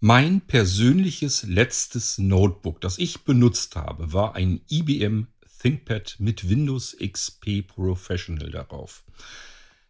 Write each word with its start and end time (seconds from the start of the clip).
Mein 0.00 0.42
persönliches 0.42 1.42
letztes 1.42 2.18
Notebook, 2.18 2.80
das 2.80 2.98
ich 2.98 3.24
benutzt 3.24 3.74
habe, 3.74 4.12
war 4.12 4.36
ein 4.36 4.60
IBM 4.70 5.26
ThinkPad 5.60 6.14
mit 6.20 6.48
Windows 6.48 6.96
XP 7.04 7.66
Professional 7.66 8.48
darauf. 8.48 9.02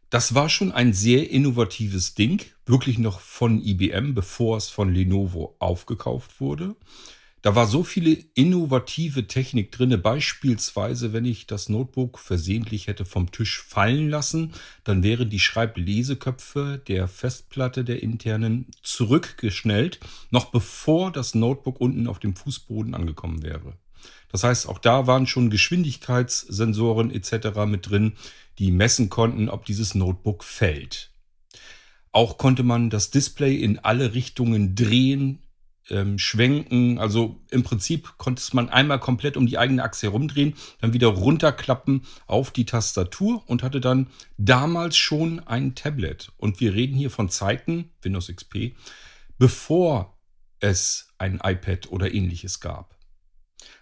Das 0.09 0.35
war 0.35 0.49
schon 0.49 0.73
ein 0.73 0.95
sehr 0.95 1.29
innovatives 1.29 2.15
Ding, 2.15 2.41
wirklich 2.65 2.97
noch 2.97 3.21
von 3.21 3.63
IBM, 3.63 4.15
bevor 4.15 4.57
es 4.57 4.71
von 4.71 4.95
Lenovo 4.95 5.57
aufgekauft 5.59 6.41
wurde. 6.41 6.75
Da 7.43 7.55
war 7.55 7.67
so 7.67 7.85
viele 7.85 8.13
innovative 8.35 9.29
Technik 9.29 9.71
drin. 9.71 10.01
Beispielsweise, 10.03 11.13
wenn 11.13 11.25
ich 11.25 11.47
das 11.47 11.69
Notebook 11.69 12.19
versehentlich 12.19 12.89
hätte 12.89 13.05
vom 13.05 13.31
Tisch 13.31 13.63
fallen 13.63 14.11
lassen, 14.11 14.53
dann 14.83 15.03
wären 15.05 15.31
die 15.31 15.39
Schreibleseköpfe 15.39 16.83
der 16.89 17.07
Festplatte 17.07 17.85
der 17.85 18.03
internen 18.03 18.67
zurückgeschnellt, 18.83 20.01
noch 20.31 20.47
bevor 20.47 21.13
das 21.13 21.35
Notebook 21.35 21.81
unten 21.81 22.09
auf 22.09 22.19
dem 22.19 22.35
Fußboden 22.35 22.95
angekommen 22.95 23.43
wäre. 23.43 23.75
Das 24.31 24.45
heißt, 24.45 24.69
auch 24.69 24.79
da 24.79 25.07
waren 25.07 25.27
schon 25.27 25.49
Geschwindigkeitssensoren 25.49 27.11
etc. 27.11 27.65
mit 27.67 27.89
drin, 27.89 28.15
die 28.59 28.73
messen 28.73 29.09
konnten, 29.09 29.49
ob 29.49 29.65
dieses 29.65 29.95
Notebook 29.95 30.45
fällt. 30.45 31.11
Auch 32.11 32.37
konnte 32.37 32.63
man 32.63 32.91
das 32.91 33.11
Display 33.11 33.55
in 33.55 33.79
alle 33.79 34.15
Richtungen 34.15 34.75
drehen, 34.75 35.43
ähm, 35.91 36.19
schwenken. 36.19 36.99
Also 36.99 37.41
im 37.51 37.63
Prinzip 37.63 38.17
konnte 38.19 38.43
man 38.55 38.69
einmal 38.69 39.01
komplett 39.01 39.37
um 39.37 39.47
die 39.47 39.59
eigene 39.59 39.83
Achse 39.83 40.07
herumdrehen, 40.09 40.55
dann 40.81 40.93
wieder 40.93 41.09
runterklappen 41.09 42.03
auf 42.27 42.51
die 42.51 42.67
Tastatur 42.67 43.43
und 43.47 43.63
hatte 43.63 43.81
dann 43.81 44.09
damals 44.37 44.97
schon 44.97 45.41
ein 45.41 45.75
Tablet. 45.75 46.33
Und 46.37 46.61
wir 46.61 46.75
reden 46.75 46.97
hier 46.97 47.11
von 47.11 47.29
Zeiten, 47.29 47.91
Windows 48.03 48.29
XP, 48.29 48.75
bevor 49.39 50.19
es 50.61 51.09
ein 51.19 51.41
iPad 51.43 51.91
oder 51.91 52.13
ähnliches 52.13 52.61
gab. 52.61 52.97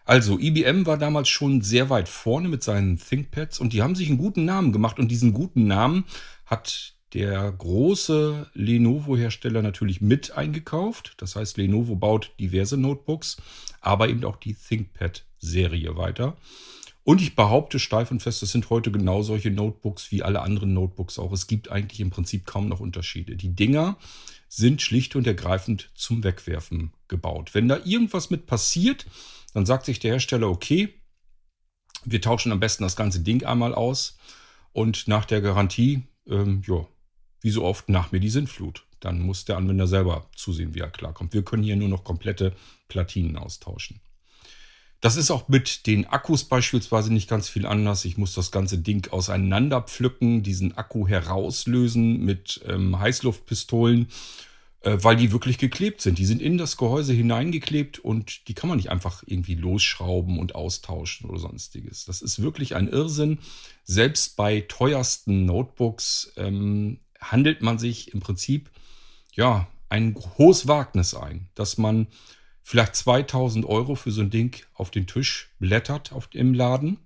Also 0.05 0.39
IBM 0.39 0.87
war 0.87 0.99
damals 0.99 1.29
schon 1.29 1.63
sehr 1.63 1.91
weit 1.91 2.09
vorne 2.09 2.49
mit 2.49 2.63
seinen 2.63 2.97
ThinkPads 2.97 3.59
und 3.59 3.73
die 3.73 3.83
haben 3.83 3.97
sich 3.97 4.09
einen 4.09 4.19
guten 4.19 4.45
Namen 4.45 4.73
gemacht 4.73 4.99
und 4.99 5.09
diesen 5.09 5.33
guten 5.33 5.67
Namen 5.67 6.05
hat 6.45 6.96
der 7.17 7.51
große 7.51 8.51
Lenovo-Hersteller 8.53 9.63
natürlich 9.63 10.03
mit 10.03 10.33
eingekauft. 10.33 11.15
Das 11.17 11.35
heißt, 11.35 11.57
Lenovo 11.57 11.97
baut 11.97 12.33
diverse 12.39 12.77
Notebooks, 12.77 13.39
aber 13.81 14.11
eben 14.11 14.23
auch 14.27 14.37
die 14.37 14.53
ThinkPad-Serie 14.53 15.97
weiter. 15.97 16.37
Und 17.05 17.23
ich 17.23 17.35
behaupte 17.35 17.79
steif 17.79 18.11
und 18.11 18.21
fest, 18.21 18.43
das 18.43 18.51
sind 18.51 18.69
heute 18.69 18.93
genau 18.93 19.23
solche 19.23 19.51
Notebooks 19.51 20.13
wie 20.13 20.23
alle 20.23 20.43
anderen 20.43 20.75
Notebooks 20.75 21.19
auch. 21.19 21.33
Es 21.33 21.47
gibt 21.47 21.71
eigentlich 21.71 22.01
im 22.01 22.11
Prinzip 22.11 22.45
kaum 22.45 22.69
noch 22.69 22.81
Unterschiede. 22.81 23.35
Die 23.35 23.55
Dinger 23.57 23.97
sind 24.51 24.83
schlicht 24.83 25.17
und 25.17 25.27
ergreifend 25.27 25.91
zum 25.95 26.23
Wegwerfen 26.23 26.93
gebaut. 27.09 27.55
Wenn 27.55 27.67
da 27.67 27.79
irgendwas 27.83 28.29
mit 28.29 28.45
passiert, 28.45 29.07
dann 29.55 29.65
sagt 29.65 29.87
sich 29.87 30.01
der 30.01 30.13
Hersteller, 30.13 30.51
okay, 30.51 30.93
wir 32.05 32.21
tauschen 32.21 32.53
am 32.53 32.61
besten 32.61 32.83
das 32.83 32.95
ganze 32.95 33.21
Ding 33.21 33.43
einmal 33.43 33.75
aus 33.75 34.19
und 34.75 35.09
nach 35.09 35.25
der 35.25 35.41
Garantie, 35.41 36.03
ähm, 36.29 36.61
ja, 36.67 36.87
wie 37.47 37.51
so 37.51 37.63
oft 37.63 37.89
nach 37.89 38.11
mir 38.11 38.19
die 38.19 38.29
Sintflut. 38.29 38.83
Dann 38.99 39.21
muss 39.21 39.45
der 39.45 39.57
Anwender 39.57 39.87
selber 39.87 40.27
zusehen, 40.35 40.75
wie 40.75 40.81
er 40.81 40.91
klarkommt. 40.91 41.33
Wir 41.33 41.45
können 41.45 41.63
hier 41.63 41.77
nur 41.77 41.89
noch 41.89 42.03
komplette 42.03 42.53
Platinen 42.89 43.37
austauschen. 43.37 44.01
Das 45.01 45.17
ist 45.17 45.31
auch 45.31 45.47
mit 45.47 45.87
den 45.87 46.07
Akkus 46.07 46.43
beispielsweise 46.43 47.13
nicht 47.13 47.29
ganz 47.29 47.49
viel 47.49 47.65
anders. 47.65 48.05
Ich 48.05 48.19
muss 48.19 48.35
das 48.35 48.51
ganze 48.51 48.79
Ding 48.79 49.07
auseinanderpflücken, 49.13 50.43
diesen 50.43 50.77
Akku 50.77 51.07
herauslösen 51.07 52.25
mit 52.25 52.63
ähm, 52.67 52.99
Heißluftpistolen, 52.99 54.09
äh, 54.81 54.97
weil 55.01 55.15
die 55.15 55.31
wirklich 55.31 55.59
geklebt 55.59 56.01
sind. 56.01 56.19
Die 56.19 56.27
sind 56.27 56.43
in 56.43 56.59
das 56.59 56.77
Gehäuse 56.77 57.13
hineingeklebt 57.13 58.01
und 58.01 58.49
die 58.49 58.55
kann 58.55 58.69
man 58.69 58.79
nicht 58.79 58.91
einfach 58.91 59.23
irgendwie 59.25 59.55
losschrauben 59.55 60.41
und 60.41 60.57
austauschen 60.57 61.31
oder 61.31 61.39
sonstiges. 61.39 62.07
Das 62.07 62.23
ist 62.23 62.43
wirklich 62.43 62.75
ein 62.75 62.89
Irrsinn. 62.89 63.39
Selbst 63.85 64.35
bei 64.35 64.63
teuersten 64.63 65.45
Notebooks 65.45 66.33
ähm, 66.37 66.99
handelt 67.31 67.63
man 67.63 67.79
sich 67.79 68.13
im 68.13 68.21
Prinzip 68.21 68.71
ja 69.33 69.69
ein 69.89 70.15
hohes 70.39 70.67
Wagnis 70.67 71.15
ein, 71.15 71.49
dass 71.55 71.79
man 71.79 72.09
vielleicht 72.63 72.97
2000 72.97 73.65
Euro 73.65 73.95
für 73.95 74.11
so 74.11 74.23
ein 74.23 74.31
Ding 74.31 74.65
auf 74.75 74.91
den 74.91 75.07
Tisch 75.07 75.51
blättert 75.59 76.13
auf, 76.13 76.29
im 76.33 76.55
Laden. 76.55 76.99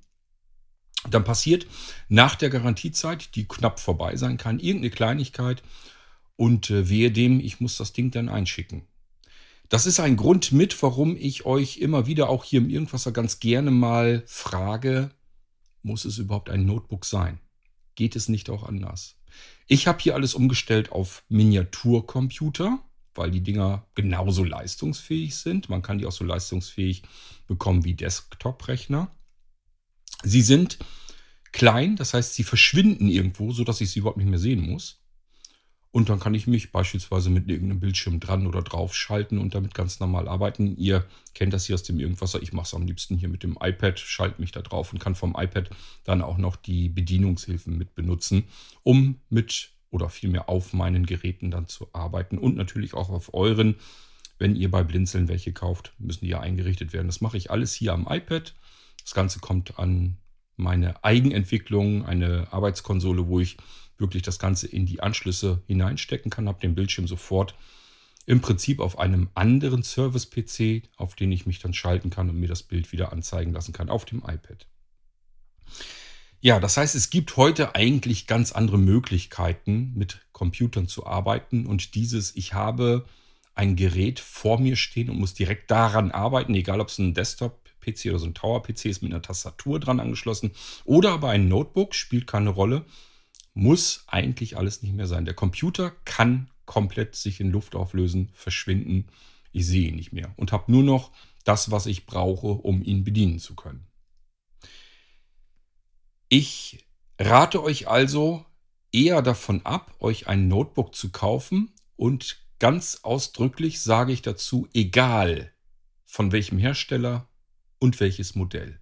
Dann 1.10 1.24
passiert 1.24 1.66
nach 2.08 2.34
der 2.34 2.50
Garantiezeit, 2.50 3.34
die 3.34 3.46
knapp 3.46 3.80
vorbei 3.80 4.16
sein 4.16 4.36
kann, 4.36 4.58
irgendeine 4.58 4.90
Kleinigkeit 4.90 5.62
und 6.36 6.70
äh, 6.70 6.88
wehe 6.88 7.10
dem, 7.10 7.40
ich 7.40 7.60
muss 7.60 7.76
das 7.76 7.92
Ding 7.92 8.10
dann 8.10 8.28
einschicken. 8.28 8.86
Das 9.68 9.86
ist 9.86 10.00
ein 10.00 10.16
Grund 10.16 10.50
mit, 10.50 10.82
warum 10.82 11.16
ich 11.16 11.44
euch 11.44 11.78
immer 11.78 12.06
wieder 12.06 12.28
auch 12.28 12.44
hier 12.44 12.60
im 12.60 12.70
Irgendwasser 12.70 13.12
ganz 13.12 13.38
gerne 13.38 13.70
mal 13.70 14.24
frage, 14.26 15.10
muss 15.82 16.04
es 16.04 16.18
überhaupt 16.18 16.50
ein 16.50 16.66
Notebook 16.66 17.04
sein? 17.04 17.38
Geht 17.94 18.16
es 18.16 18.28
nicht 18.28 18.50
auch 18.50 18.64
anders? 18.64 19.19
Ich 19.72 19.86
habe 19.86 20.00
hier 20.00 20.16
alles 20.16 20.34
umgestellt 20.34 20.90
auf 20.90 21.22
Miniaturcomputer, 21.28 22.80
weil 23.14 23.30
die 23.30 23.40
Dinger 23.40 23.86
genauso 23.94 24.42
leistungsfähig 24.42 25.36
sind. 25.36 25.68
Man 25.68 25.80
kann 25.80 25.98
die 25.98 26.06
auch 26.06 26.12
so 26.12 26.24
leistungsfähig 26.24 27.04
bekommen 27.46 27.84
wie 27.84 27.94
Desktop-Rechner. 27.94 29.12
Sie 30.24 30.42
sind 30.42 30.80
klein, 31.52 31.94
das 31.94 32.14
heißt, 32.14 32.34
sie 32.34 32.42
verschwinden 32.42 33.08
irgendwo, 33.08 33.52
sodass 33.52 33.80
ich 33.80 33.92
sie 33.92 34.00
überhaupt 34.00 34.18
nicht 34.18 34.28
mehr 34.28 34.40
sehen 34.40 34.60
muss. 34.60 34.99
Und 35.92 36.08
dann 36.08 36.20
kann 36.20 36.34
ich 36.34 36.46
mich 36.46 36.70
beispielsweise 36.70 37.30
mit 37.30 37.48
irgendeinem 37.48 37.80
Bildschirm 37.80 38.20
dran 38.20 38.46
oder 38.46 38.62
drauf 38.62 38.94
schalten 38.94 39.38
und 39.38 39.56
damit 39.56 39.74
ganz 39.74 39.98
normal 39.98 40.28
arbeiten. 40.28 40.76
Ihr 40.76 41.04
kennt 41.34 41.52
das 41.52 41.66
hier 41.66 41.74
aus 41.74 41.82
dem 41.82 41.98
Irgendwasser. 41.98 42.40
Ich 42.42 42.52
mache 42.52 42.66
es 42.66 42.74
am 42.74 42.86
liebsten 42.86 43.16
hier 43.16 43.28
mit 43.28 43.42
dem 43.42 43.58
iPad, 43.60 43.98
schalte 43.98 44.40
mich 44.40 44.52
da 44.52 44.62
drauf 44.62 44.92
und 44.92 45.00
kann 45.00 45.16
vom 45.16 45.34
iPad 45.36 45.70
dann 46.04 46.22
auch 46.22 46.38
noch 46.38 46.54
die 46.54 46.88
Bedienungshilfen 46.88 47.76
mit 47.76 47.96
benutzen, 47.96 48.44
um 48.84 49.20
mit 49.30 49.70
oder 49.90 50.08
vielmehr 50.08 50.48
auf 50.48 50.72
meinen 50.72 51.06
Geräten 51.06 51.50
dann 51.50 51.66
zu 51.66 51.88
arbeiten 51.92 52.38
und 52.38 52.54
natürlich 52.54 52.94
auch 52.94 53.10
auf 53.10 53.34
euren. 53.34 53.74
Wenn 54.38 54.54
ihr 54.54 54.70
bei 54.70 54.84
Blinzeln 54.84 55.28
welche 55.28 55.52
kauft, 55.52 55.92
müssen 55.98 56.24
die 56.24 56.30
ja 56.30 56.40
eingerichtet 56.40 56.92
werden. 56.92 57.08
Das 57.08 57.20
mache 57.20 57.36
ich 57.36 57.50
alles 57.50 57.74
hier 57.74 57.92
am 57.92 58.06
iPad. 58.08 58.54
Das 59.02 59.12
Ganze 59.12 59.40
kommt 59.40 59.78
an 59.78 60.18
meine 60.56 61.02
Eigenentwicklung, 61.04 62.04
eine 62.06 62.52
Arbeitskonsole, 62.52 63.26
wo 63.26 63.40
ich 63.40 63.56
wirklich 64.00 64.22
das 64.22 64.38
Ganze 64.38 64.66
in 64.66 64.86
die 64.86 65.00
Anschlüsse 65.00 65.62
hineinstecken 65.66 66.30
kann, 66.30 66.48
habe 66.48 66.60
den 66.60 66.74
Bildschirm 66.74 67.06
sofort 67.06 67.54
im 68.26 68.40
Prinzip 68.40 68.80
auf 68.80 68.98
einem 68.98 69.28
anderen 69.34 69.82
Service-PC, 69.82 70.88
auf 70.96 71.14
den 71.14 71.32
ich 71.32 71.46
mich 71.46 71.58
dann 71.58 71.74
schalten 71.74 72.10
kann 72.10 72.28
und 72.28 72.38
mir 72.38 72.48
das 72.48 72.62
Bild 72.62 72.92
wieder 72.92 73.12
anzeigen 73.12 73.52
lassen 73.52 73.72
kann 73.72 73.88
auf 73.88 74.04
dem 74.04 74.18
iPad. 74.18 74.66
Ja, 76.40 76.58
das 76.58 76.76
heißt, 76.76 76.94
es 76.94 77.10
gibt 77.10 77.36
heute 77.36 77.74
eigentlich 77.74 78.26
ganz 78.26 78.52
andere 78.52 78.78
Möglichkeiten, 78.78 79.92
mit 79.94 80.20
Computern 80.32 80.88
zu 80.88 81.06
arbeiten. 81.06 81.66
Und 81.66 81.94
dieses, 81.94 82.34
ich 82.34 82.54
habe 82.54 83.04
ein 83.54 83.76
Gerät 83.76 84.20
vor 84.20 84.58
mir 84.58 84.76
stehen 84.76 85.10
und 85.10 85.18
muss 85.18 85.34
direkt 85.34 85.70
daran 85.70 86.10
arbeiten, 86.10 86.54
egal 86.54 86.80
ob 86.80 86.88
es 86.88 86.98
ein 86.98 87.12
Desktop-PC 87.12 88.06
oder 88.06 88.18
so 88.18 88.26
ein 88.26 88.34
Tower-PC 88.34 88.86
ist 88.86 89.02
mit 89.02 89.12
einer 89.12 89.20
Tastatur 89.22 89.80
dran 89.80 90.00
angeschlossen 90.00 90.52
oder 90.84 91.12
aber 91.12 91.28
ein 91.28 91.48
Notebook, 91.48 91.94
spielt 91.94 92.26
keine 92.26 92.50
Rolle 92.50 92.86
muss 93.54 94.04
eigentlich 94.06 94.56
alles 94.56 94.82
nicht 94.82 94.94
mehr 94.94 95.06
sein. 95.06 95.24
Der 95.24 95.34
Computer 95.34 95.90
kann 96.04 96.50
komplett 96.64 97.16
sich 97.16 97.40
in 97.40 97.50
Luft 97.50 97.74
auflösen, 97.74 98.30
verschwinden. 98.32 99.08
Ich 99.52 99.66
sehe 99.66 99.88
ihn 99.88 99.96
nicht 99.96 100.12
mehr 100.12 100.32
und 100.36 100.52
habe 100.52 100.70
nur 100.70 100.82
noch 100.82 101.10
das, 101.44 101.70
was 101.70 101.86
ich 101.86 102.06
brauche, 102.06 102.48
um 102.48 102.82
ihn 102.82 103.02
bedienen 103.02 103.38
zu 103.38 103.54
können. 103.54 103.86
Ich 106.28 106.86
rate 107.18 107.62
euch 107.62 107.88
also 107.88 108.46
eher 108.92 109.22
davon 109.22 109.66
ab, 109.66 109.96
euch 109.98 110.28
ein 110.28 110.46
Notebook 110.46 110.94
zu 110.94 111.10
kaufen 111.10 111.72
und 111.96 112.38
ganz 112.60 113.00
ausdrücklich 113.02 113.80
sage 113.80 114.12
ich 114.12 114.22
dazu, 114.22 114.68
egal 114.72 115.52
von 116.04 116.30
welchem 116.32 116.58
Hersteller 116.58 117.28
und 117.78 117.98
welches 117.98 118.34
Modell. 118.34 118.80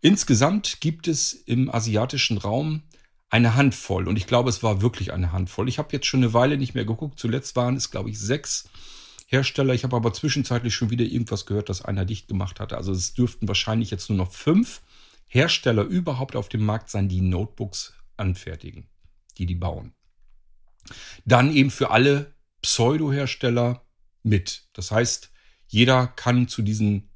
Insgesamt 0.00 0.80
gibt 0.80 1.08
es 1.08 1.32
im 1.32 1.72
asiatischen 1.72 2.38
Raum 2.38 2.82
eine 3.30 3.54
Handvoll. 3.54 4.08
Und 4.08 4.16
ich 4.16 4.26
glaube, 4.26 4.48
es 4.48 4.62
war 4.62 4.80
wirklich 4.80 5.12
eine 5.12 5.32
Handvoll. 5.32 5.68
Ich 5.68 5.78
habe 5.78 5.90
jetzt 5.92 6.06
schon 6.06 6.22
eine 6.22 6.32
Weile 6.32 6.56
nicht 6.56 6.74
mehr 6.74 6.84
geguckt. 6.84 7.18
Zuletzt 7.18 7.56
waren 7.56 7.76
es, 7.76 7.90
glaube 7.90 8.10
ich, 8.10 8.18
sechs 8.18 8.68
Hersteller. 9.26 9.74
Ich 9.74 9.84
habe 9.84 9.96
aber 9.96 10.12
zwischenzeitlich 10.12 10.74
schon 10.74 10.90
wieder 10.90 11.04
irgendwas 11.04 11.44
gehört, 11.44 11.68
dass 11.68 11.84
einer 11.84 12.06
dicht 12.06 12.28
gemacht 12.28 12.60
hatte. 12.60 12.76
Also 12.76 12.92
es 12.92 13.12
dürften 13.12 13.46
wahrscheinlich 13.46 13.90
jetzt 13.90 14.08
nur 14.08 14.16
noch 14.16 14.32
fünf 14.32 14.80
Hersteller 15.26 15.82
überhaupt 15.82 16.36
auf 16.36 16.48
dem 16.48 16.64
Markt 16.64 16.88
sein, 16.88 17.08
die 17.08 17.20
Notebooks 17.20 17.92
anfertigen, 18.16 18.88
die 19.36 19.44
die 19.44 19.54
bauen. 19.54 19.92
Dann 21.26 21.54
eben 21.54 21.70
für 21.70 21.90
alle 21.90 22.34
Pseudo-Hersteller 22.62 23.84
mit. 24.22 24.68
Das 24.72 24.90
heißt, 24.90 25.30
jeder 25.66 26.06
kann 26.06 26.48
zu 26.48 26.62
diesen 26.62 27.10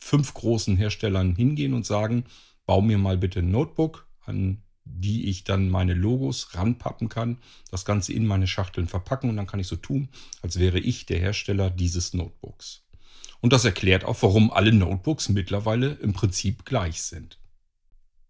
fünf 0.00 0.32
großen 0.32 0.76
Herstellern 0.76 1.36
hingehen 1.36 1.74
und 1.74 1.84
sagen, 1.84 2.24
bau 2.64 2.80
mir 2.80 2.96
mal 2.96 3.18
bitte 3.18 3.40
ein 3.40 3.50
Notebook 3.50 4.08
an 4.24 4.62
die 4.84 5.28
ich 5.28 5.44
dann 5.44 5.68
meine 5.68 5.94
Logos 5.94 6.54
ranpappen 6.54 7.08
kann, 7.08 7.38
das 7.70 7.84
Ganze 7.84 8.12
in 8.12 8.26
meine 8.26 8.46
Schachteln 8.46 8.88
verpacken 8.88 9.30
und 9.30 9.36
dann 9.36 9.46
kann 9.46 9.60
ich 9.60 9.66
so 9.66 9.76
tun, 9.76 10.08
als 10.42 10.58
wäre 10.58 10.78
ich 10.78 11.06
der 11.06 11.18
Hersteller 11.18 11.70
dieses 11.70 12.14
Notebooks. 12.14 12.82
Und 13.40 13.52
das 13.52 13.64
erklärt 13.64 14.04
auch, 14.04 14.22
warum 14.22 14.52
alle 14.52 14.72
Notebooks 14.72 15.28
mittlerweile 15.28 15.92
im 15.94 16.12
Prinzip 16.12 16.64
gleich 16.64 17.02
sind. 17.02 17.38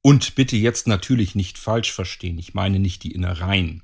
Und 0.03 0.35
bitte 0.35 0.57
jetzt 0.57 0.89
natürlich 0.89 1.35
nicht 1.35 1.59
falsch 1.59 1.93
verstehen, 1.93 2.39
ich 2.39 2.55
meine 2.55 2.79
nicht 2.79 3.03
die 3.05 3.13
Innereien. 3.13 3.83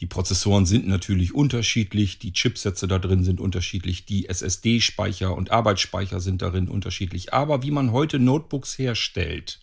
Die 0.00 0.06
Prozessoren 0.06 0.64
sind 0.64 0.88
natürlich 0.88 1.34
unterschiedlich, 1.34 2.18
die 2.18 2.32
Chipsätze 2.32 2.88
da 2.88 2.98
drin 2.98 3.22
sind 3.22 3.38
unterschiedlich, 3.38 4.06
die 4.06 4.30
SSD-Speicher 4.30 5.34
und 5.34 5.50
Arbeitsspeicher 5.50 6.20
sind 6.20 6.40
darin 6.40 6.68
unterschiedlich. 6.68 7.34
Aber 7.34 7.62
wie 7.62 7.70
man 7.70 7.92
heute 7.92 8.18
Notebooks 8.18 8.78
herstellt, 8.78 9.60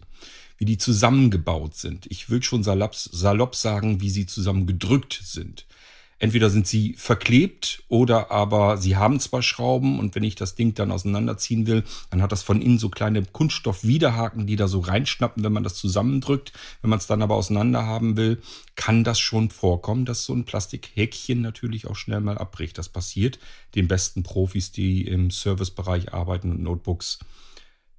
wie 0.58 0.66
die 0.66 0.78
zusammengebaut 0.78 1.76
sind, 1.76 2.06
ich 2.08 2.30
will 2.30 2.44
schon 2.44 2.64
salopp, 2.64 2.96
salopp 2.96 3.56
sagen, 3.56 4.02
wie 4.02 4.10
sie 4.10 4.26
zusammengedrückt 4.26 5.20
sind, 5.24 5.66
Entweder 6.20 6.50
sind 6.50 6.66
sie 6.66 6.94
verklebt 6.94 7.84
oder 7.90 8.32
aber 8.32 8.78
sie 8.78 8.98
haben 8.98 9.20
zwar 9.20 9.44
Schrauben 9.44 10.00
und 10.00 10.16
wenn 10.16 10.24
ich 10.24 10.34
das 10.34 10.56
Ding 10.56 10.74
dann 10.74 10.92
auseinanderziehen 10.92 11.68
will, 11.68 11.84
dann 12.10 12.24
hat 12.24 12.32
das 12.32 12.42
von 12.42 12.60
innen 12.60 12.80
so 12.80 12.90
kleine 12.90 13.24
Kunststoffwiderhaken, 13.24 14.48
die 14.48 14.56
da 14.56 14.68
so 14.68 14.80
reinschnappen, 14.80 15.44
wenn 15.44 15.54
man 15.54 15.64
das 15.64 15.76
zusammendrückt. 15.76 16.54
Wenn 16.82 16.90
man 16.90 16.98
es 16.98 17.06
dann 17.06 17.22
aber 17.22 17.36
auseinander 17.36 17.86
haben 17.86 18.18
will, 18.18 18.42
kann 18.76 19.04
das 19.04 19.20
schon 19.20 19.52
vorkommen, 19.52 20.06
dass 20.06 20.26
so 20.26 20.34
ein 20.34 20.46
Plastikhäkchen 20.46 21.42
natürlich 21.42 21.86
auch 21.86 21.96
schnell 21.96 22.22
mal 22.22 22.40
abbricht. 22.40 22.80
Das 22.80 22.90
passiert 22.90 23.38
den 23.76 23.88
besten 23.88 24.24
Profis, 24.24 24.72
die 24.72 25.06
im 25.06 25.30
Servicebereich 25.30 26.16
arbeiten 26.16 26.50
und 26.50 26.64
Notebooks, 26.64 27.20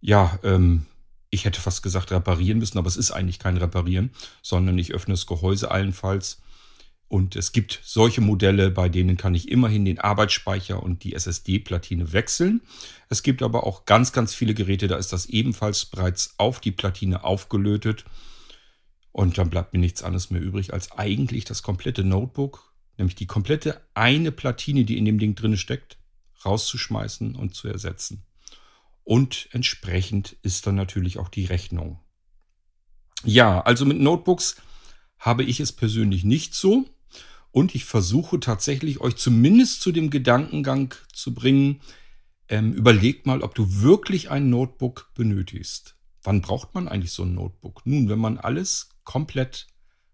ja, 0.00 0.40
ähm, 0.42 0.86
ich 1.30 1.44
hätte 1.44 1.60
fast 1.60 1.82
gesagt 1.82 2.10
reparieren 2.10 2.58
müssen, 2.58 2.78
aber 2.78 2.88
es 2.88 2.96
ist 2.96 3.10
eigentlich 3.10 3.38
kein 3.38 3.56
Reparieren, 3.56 4.10
sondern 4.42 4.78
ich 4.78 4.94
öffne 4.94 5.14
das 5.14 5.26
Gehäuse 5.26 5.70
allenfalls 5.70 6.40
und 7.08 7.36
es 7.36 7.52
gibt 7.52 7.80
solche 7.82 8.20
Modelle, 8.20 8.70
bei 8.70 8.90
denen 8.90 9.16
kann 9.16 9.34
ich 9.34 9.50
immerhin 9.50 9.86
den 9.86 9.98
Arbeitsspeicher 9.98 10.82
und 10.82 11.04
die 11.04 11.14
SSD-Platine 11.14 12.12
wechseln. 12.12 12.60
Es 13.08 13.22
gibt 13.22 13.42
aber 13.42 13.66
auch 13.66 13.86
ganz, 13.86 14.12
ganz 14.12 14.34
viele 14.34 14.52
Geräte, 14.52 14.88
da 14.88 14.96
ist 14.96 15.12
das 15.12 15.24
ebenfalls 15.26 15.86
bereits 15.86 16.34
auf 16.36 16.60
die 16.60 16.70
Platine 16.70 17.24
aufgelötet. 17.24 18.04
Und 19.10 19.38
dann 19.38 19.48
bleibt 19.48 19.72
mir 19.72 19.80
nichts 19.80 20.02
anderes 20.02 20.30
mehr 20.30 20.42
übrig, 20.42 20.74
als 20.74 20.92
eigentlich 20.92 21.46
das 21.46 21.62
komplette 21.62 22.04
Notebook, 22.04 22.74
nämlich 22.98 23.16
die 23.16 23.26
komplette 23.26 23.80
eine 23.94 24.30
Platine, 24.30 24.84
die 24.84 24.98
in 24.98 25.06
dem 25.06 25.18
Ding 25.18 25.34
drin 25.34 25.56
steckt, 25.56 25.96
rauszuschmeißen 26.44 27.34
und 27.34 27.54
zu 27.54 27.68
ersetzen. 27.68 28.27
Und 29.08 29.48
entsprechend 29.52 30.36
ist 30.42 30.66
dann 30.66 30.74
natürlich 30.74 31.18
auch 31.18 31.30
die 31.30 31.46
Rechnung. 31.46 31.98
Ja, 33.24 33.62
also 33.62 33.86
mit 33.86 33.98
Notebooks 33.98 34.56
habe 35.18 35.44
ich 35.44 35.60
es 35.60 35.72
persönlich 35.72 36.24
nicht 36.24 36.54
so. 36.54 36.84
Und 37.50 37.74
ich 37.74 37.86
versuche 37.86 38.38
tatsächlich 38.38 39.00
euch 39.00 39.16
zumindest 39.16 39.80
zu 39.80 39.92
dem 39.92 40.10
Gedankengang 40.10 40.94
zu 41.14 41.32
bringen, 41.32 41.80
ähm, 42.50 42.74
überlegt 42.74 43.24
mal, 43.24 43.40
ob 43.40 43.54
du 43.54 43.80
wirklich 43.80 44.30
ein 44.30 44.50
Notebook 44.50 45.10
benötigst. 45.14 45.96
Wann 46.22 46.42
braucht 46.42 46.74
man 46.74 46.86
eigentlich 46.86 47.12
so 47.12 47.22
ein 47.22 47.32
Notebook? 47.32 47.86
Nun, 47.86 48.10
wenn 48.10 48.18
man 48.18 48.36
alles 48.36 48.90
komplett 49.04 49.68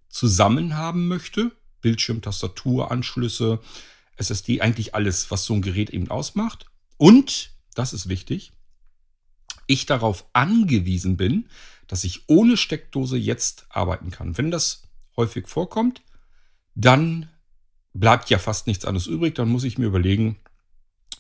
zusammen 0.09 0.77
haben 0.77 1.09
möchte, 1.09 1.51
Bildschirm, 1.81 2.23
Tastatur, 2.23 2.93
Anschlüsse, 2.93 3.59
SSD, 4.19 4.61
eigentlich 4.61 4.95
alles, 4.95 5.33
was 5.33 5.47
so 5.47 5.55
ein 5.55 5.63
Gerät 5.63 5.91
eben 5.91 6.13
ausmacht. 6.13 6.67
Und, 6.97 7.51
das 7.75 7.93
ist 7.93 8.09
wichtig, 8.09 8.53
ich 9.67 9.87
darauf 9.87 10.27
angewiesen 10.33 11.17
bin, 11.17 11.47
dass 11.87 12.05
ich 12.05 12.25
ohne 12.29 12.57
Steckdose 12.57 13.17
jetzt 13.17 13.67
arbeiten 13.69 14.11
kann. 14.11 14.37
Wenn 14.39 14.51
das 14.51 14.83
häufig 15.17 15.49
vorkommt, 15.49 16.03
dann 16.75 17.29
bleibt 17.93 18.31
ja 18.31 18.39
fast 18.39 18.67
nichts 18.67 18.85
anderes 18.85 19.07
übrig. 19.07 19.35
Dann 19.35 19.49
muss 19.49 19.65
ich 19.65 19.79
mir 19.79 19.87
überlegen, 19.87 20.37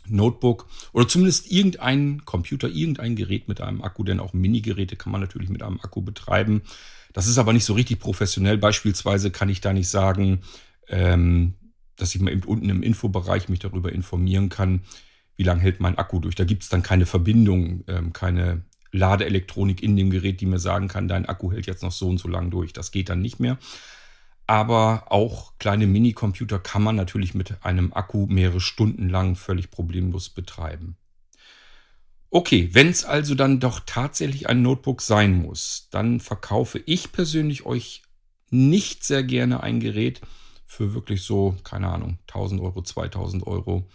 Notebook 0.07 0.67
oder 0.93 1.09
zumindest 1.09 1.51
irgendein 1.51 2.25
Computer, 2.25 2.69
irgendein 2.69 3.17
Gerät 3.17 3.49
mit 3.49 3.61
einem 3.61 3.83
Akku, 3.83 4.05
denn 4.05 4.21
auch 4.21 4.33
Mini-Geräte 4.33 4.97
kann 4.97 5.13
man 5.13 5.21
natürlich 5.21 5.49
mit 5.49 5.63
einem 5.63 5.81
Akku 5.81 6.03
betreiben. 6.03 6.63
Das 7.13 7.27
ist 7.27 7.39
aber 7.39 7.53
nicht 7.53 7.65
so 7.65 7.75
richtig 7.75 8.01
professionell. 8.01 8.59
Beispielsweise 8.59 9.31
kann 9.31 9.49
ich 9.49 9.61
da 9.61 9.73
nicht 9.73 9.89
sagen, 9.89 10.41
ähm, 10.89 11.55
dass 11.97 12.15
ich 12.15 12.21
mal 12.21 12.33
eben 12.33 12.43
unten 12.43 12.69
im 12.69 12.83
Infobereich 12.83 13.49
mich 13.49 13.61
darüber 13.61 13.93
informieren 13.93 14.49
kann, 14.49 14.83
wie 15.37 15.43
lange 15.43 15.61
hält 15.61 15.81
mein 15.81 15.99
Akku 15.99 16.21
durch. 16.21 16.35
Da 16.35 16.45
gibt 16.45 16.63
es 16.63 16.69
dann 16.69 16.83
keine 16.83 17.07
Verbindung, 17.07 17.85
ähm, 17.89 18.13
keine 18.13 18.63
Ladeelektronik 18.93 19.83
in 19.83 19.97
dem 19.97 20.11
Gerät, 20.11 20.41
die 20.41 20.47
mir 20.47 20.59
sagen 20.59 20.89
kann, 20.89 21.09
dein 21.09 21.27
Akku 21.27 21.51
hält 21.51 21.67
jetzt 21.67 21.83
noch 21.83 21.93
so 21.93 22.09
und 22.09 22.19
so 22.19 22.29
lang 22.29 22.51
durch. 22.51 22.73
Das 22.73 22.93
geht 22.93 23.09
dann 23.09 23.21
nicht 23.21 23.41
mehr. 23.41 23.59
Aber 24.47 25.11
auch 25.11 25.55
kleine 25.59 25.87
Minicomputer 25.87 26.59
kann 26.59 26.83
man 26.83 26.97
natürlich 26.97 27.35
mit 27.35 27.65
einem 27.65 27.93
Akku 27.93 28.27
mehrere 28.27 28.61
Stunden 28.61 29.09
lang 29.09 29.37
völlig 29.37 29.71
problemlos 29.71 30.29
betreiben. 30.29 30.97
Okay, 32.31 32.71
wenn 32.73 32.89
es 32.89 33.05
also 33.05 33.35
dann 33.35 33.61
doch 33.61 33.81
tatsächlich 33.87 34.49
ein 34.49 34.61
Notebook 34.61 35.03
sein 35.03 35.41
muss, 35.41 35.89
dann 35.91 36.21
verkaufe 36.21 36.83
ich 36.85 37.13
persönlich 37.13 37.65
euch 37.65 38.03
nicht 38.51 39.05
sehr 39.05 39.23
gerne 39.23 39.63
ein 39.63 39.81
Gerät 39.81 40.21
für 40.67 40.95
wirklich 40.95 41.23
so, 41.23 41.57
keine 41.65 41.89
Ahnung, 41.89 42.19
1000 42.27 42.61
Euro, 42.61 42.83
2000 42.83 43.47
Euro, 43.47 43.89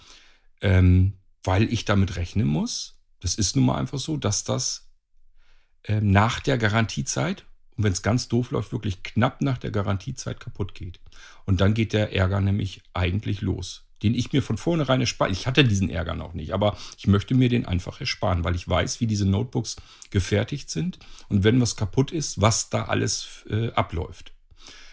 ähm, 0.62 1.19
weil 1.44 1.71
ich 1.71 1.86
damit 1.86 2.15
rechnen 2.15 2.47
muss. 2.47 3.00
Das 3.19 3.36
ist 3.36 3.56
nun 3.56 3.65
mal 3.65 3.77
einfach 3.77 4.00
so, 4.00 4.18
dass 4.18 4.44
das 4.44 4.89
äh, 5.83 6.01
nach 6.01 6.39
der 6.39 6.57
Garantiezeit 6.57 7.45
und 7.80 7.86
wenn 7.86 7.94
es 7.94 8.01
ganz 8.01 8.27
doof 8.27 8.51
läuft, 8.51 8.74
wirklich 8.74 9.03
knapp 9.03 9.39
nach 9.41 9.57
der 9.57 9.71
Garantiezeit 9.71 10.41
kaputt 10.41 10.75
geht. 10.75 11.00
Und 11.45 11.62
dann 11.62 11.74
geht 11.74 11.94
der 11.94 12.13
Ärger 12.13 12.41
nämlich 12.41 12.81
eigentlich 12.94 13.39
los, 13.39 13.88
den 14.03 14.15
ich 14.15 14.33
mir 14.33 14.44
von 14.44 14.57
vornherein 14.57 15.00
erspare. 15.00 15.31
Ich 15.31 15.47
hatte 15.47 15.63
diesen 15.63 15.89
Ärger 15.89 16.13
noch 16.13 16.33
nicht, 16.33 16.53
aber 16.53 16.75
ich 16.97 17.07
möchte 17.07 17.36
mir 17.36 17.47
den 17.47 17.65
einfach 17.65 18.01
ersparen, 18.01 18.44
weil 18.44 18.56
ich 18.56 18.68
weiß, 18.68 19.00
wie 19.00 19.07
diese 19.07 19.25
Notebooks 19.25 19.77
gefertigt 20.09 20.69
sind 20.69 21.00
und 21.30 21.45
wenn 21.45 21.62
was 21.62 21.77
kaputt 21.77 22.12
ist, 22.12 22.42
was 22.42 22.69
da 22.69 22.83
alles 22.83 23.45
äh, 23.50 23.71
abläuft. 23.71 24.33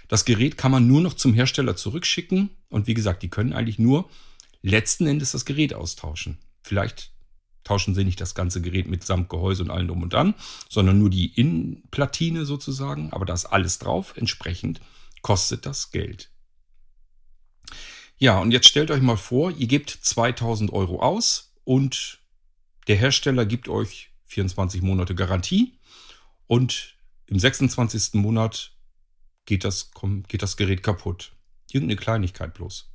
Das 0.07 0.25
Gerät 0.25 0.57
kann 0.57 0.71
man 0.71 0.87
nur 0.87 1.01
noch 1.01 1.15
zum 1.15 1.35
Hersteller 1.35 1.75
zurückschicken 1.75 2.51
und 2.69 2.87
wie 2.87 2.95
gesagt, 2.95 3.25
die 3.25 3.31
können 3.31 3.53
eigentlich 3.53 3.81
nur 3.81 4.09
letzten 4.71 5.07
Endes 5.07 5.33
das 5.33 5.45
Gerät 5.45 5.75
austauschen. 5.75 6.39
Vielleicht 6.63 7.13
tauschen 7.65 7.95
sie 7.95 8.05
nicht 8.05 8.21
das 8.21 8.35
ganze 8.35 8.61
Gerät 8.61 8.87
mit 8.87 9.05
samt 9.05 9.29
Gehäuse 9.29 9.63
und 9.63 9.71
allem 9.71 9.89
drum 9.89 10.03
und 10.03 10.13
dran, 10.13 10.35
sondern 10.69 10.99
nur 10.99 11.11
die 11.11 11.35
Innenplatine 11.35 12.45
sozusagen. 12.45 13.13
Aber 13.13 13.25
da 13.25 13.35
ist 13.35 13.47
alles 13.47 13.79
drauf. 13.79 14.17
Entsprechend 14.17 14.81
kostet 15.23 15.67
das 15.67 15.91
Geld. 15.91 16.31
Ja, 18.19 18.39
und 18.39 18.53
jetzt 18.53 18.69
stellt 18.69 18.91
euch 18.91 19.03
mal 19.03 19.17
vor, 19.17 19.51
ihr 19.51 19.67
gebt 19.67 19.91
2000 19.91 20.73
Euro 20.73 21.01
aus 21.01 21.53
und 21.65 22.21
der 22.87 22.97
Hersteller 22.97 23.45
gibt 23.45 23.69
euch 23.69 24.11
24 24.27 24.81
Monate 24.83 25.15
Garantie 25.15 25.79
und 26.47 26.97
im 27.27 27.39
26. 27.39 28.15
Monat 28.15 28.73
geht 29.45 29.65
das, 29.65 29.91
geht 30.29 30.43
das 30.43 30.57
Gerät 30.57 30.83
kaputt. 30.83 31.33
Irgendeine 31.71 32.01
Kleinigkeit 32.01 32.55
bloß. 32.55 32.91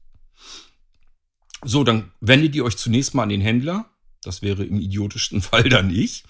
So, 1.63 1.83
dann 1.83 2.11
wendet 2.21 2.55
ihr 2.55 2.65
euch 2.65 2.77
zunächst 2.77 3.13
mal 3.13 3.23
an 3.23 3.29
den 3.29 3.41
Händler 3.41 3.91
das 4.23 4.41
wäre 4.41 4.63
im 4.63 4.79
idiotischsten 4.79 5.41
Fall 5.41 5.69
dann 5.69 5.89
ich. 5.89 6.23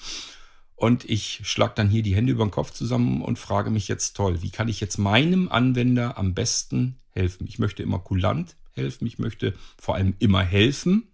Und 0.75 1.07
ich 1.07 1.41
schlage 1.43 1.73
dann 1.75 1.89
hier 1.89 2.01
die 2.01 2.15
Hände 2.15 2.31
über 2.31 2.45
den 2.45 2.51
Kopf 2.51 2.71
zusammen 2.71 3.21
und 3.21 3.37
frage 3.37 3.69
mich 3.69 3.87
jetzt 3.87 4.15
toll, 4.15 4.41
wie 4.41 4.49
kann 4.49 4.67
ich 4.67 4.79
jetzt 4.79 4.97
meinem 4.97 5.47
Anwender 5.49 6.17
am 6.17 6.33
besten 6.33 6.97
helfen? 7.11 7.45
Ich 7.47 7.59
möchte 7.59 7.83
immer 7.83 7.99
kulant 7.99 8.55
helfen, 8.71 9.05
ich 9.05 9.19
möchte 9.19 9.53
vor 9.79 9.95
allem 9.95 10.15
immer 10.17 10.41
helfen 10.41 11.13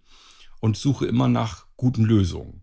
und 0.60 0.78
suche 0.78 1.06
immer 1.06 1.28
nach 1.28 1.66
guten 1.76 2.04
Lösungen. 2.04 2.62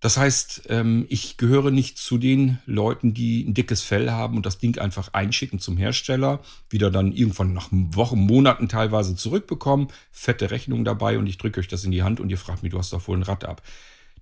Das 0.00 0.16
heißt, 0.16 0.62
ähm, 0.70 1.04
ich 1.10 1.36
gehöre 1.36 1.70
nicht 1.70 1.98
zu 1.98 2.16
den 2.16 2.58
Leuten, 2.64 3.12
die 3.12 3.44
ein 3.44 3.52
dickes 3.52 3.82
Fell 3.82 4.10
haben 4.10 4.36
und 4.36 4.46
das 4.46 4.56
Ding 4.56 4.78
einfach 4.78 5.12
einschicken 5.12 5.58
zum 5.58 5.76
Hersteller, 5.76 6.40
wieder 6.70 6.90
dann 6.90 7.12
irgendwann 7.12 7.52
nach 7.52 7.68
Wochen, 7.70 8.18
Monaten 8.18 8.68
teilweise 8.68 9.14
zurückbekommen, 9.14 9.88
fette 10.10 10.50
Rechnung 10.50 10.84
dabei 10.84 11.18
und 11.18 11.26
ich 11.26 11.36
drücke 11.36 11.60
euch 11.60 11.68
das 11.68 11.84
in 11.84 11.90
die 11.90 12.02
Hand 12.02 12.18
und 12.18 12.30
ihr 12.30 12.38
fragt 12.38 12.62
mich, 12.62 12.72
du 12.72 12.78
hast 12.78 12.94
doch 12.94 13.06
wohl 13.08 13.18
ein 13.18 13.22
Rad 13.22 13.44
ab. 13.44 13.62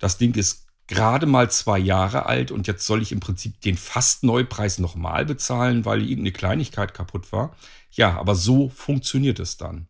Das 0.00 0.18
Ding 0.18 0.34
ist 0.34 0.66
gerade 0.88 1.26
mal 1.26 1.50
zwei 1.50 1.78
Jahre 1.78 2.26
alt 2.26 2.50
und 2.50 2.66
jetzt 2.66 2.84
soll 2.86 3.02
ich 3.02 3.12
im 3.12 3.20
Prinzip 3.20 3.60
den 3.60 3.76
fast 3.76 4.24
Neupreis 4.24 4.78
nochmal 4.78 5.26
bezahlen, 5.26 5.84
weil 5.84 6.00
irgendeine 6.00 6.32
Kleinigkeit 6.32 6.94
kaputt 6.94 7.30
war. 7.30 7.54
Ja, 7.92 8.18
aber 8.18 8.34
so 8.34 8.68
funktioniert 8.70 9.38
es 9.38 9.56
dann. 9.56 9.87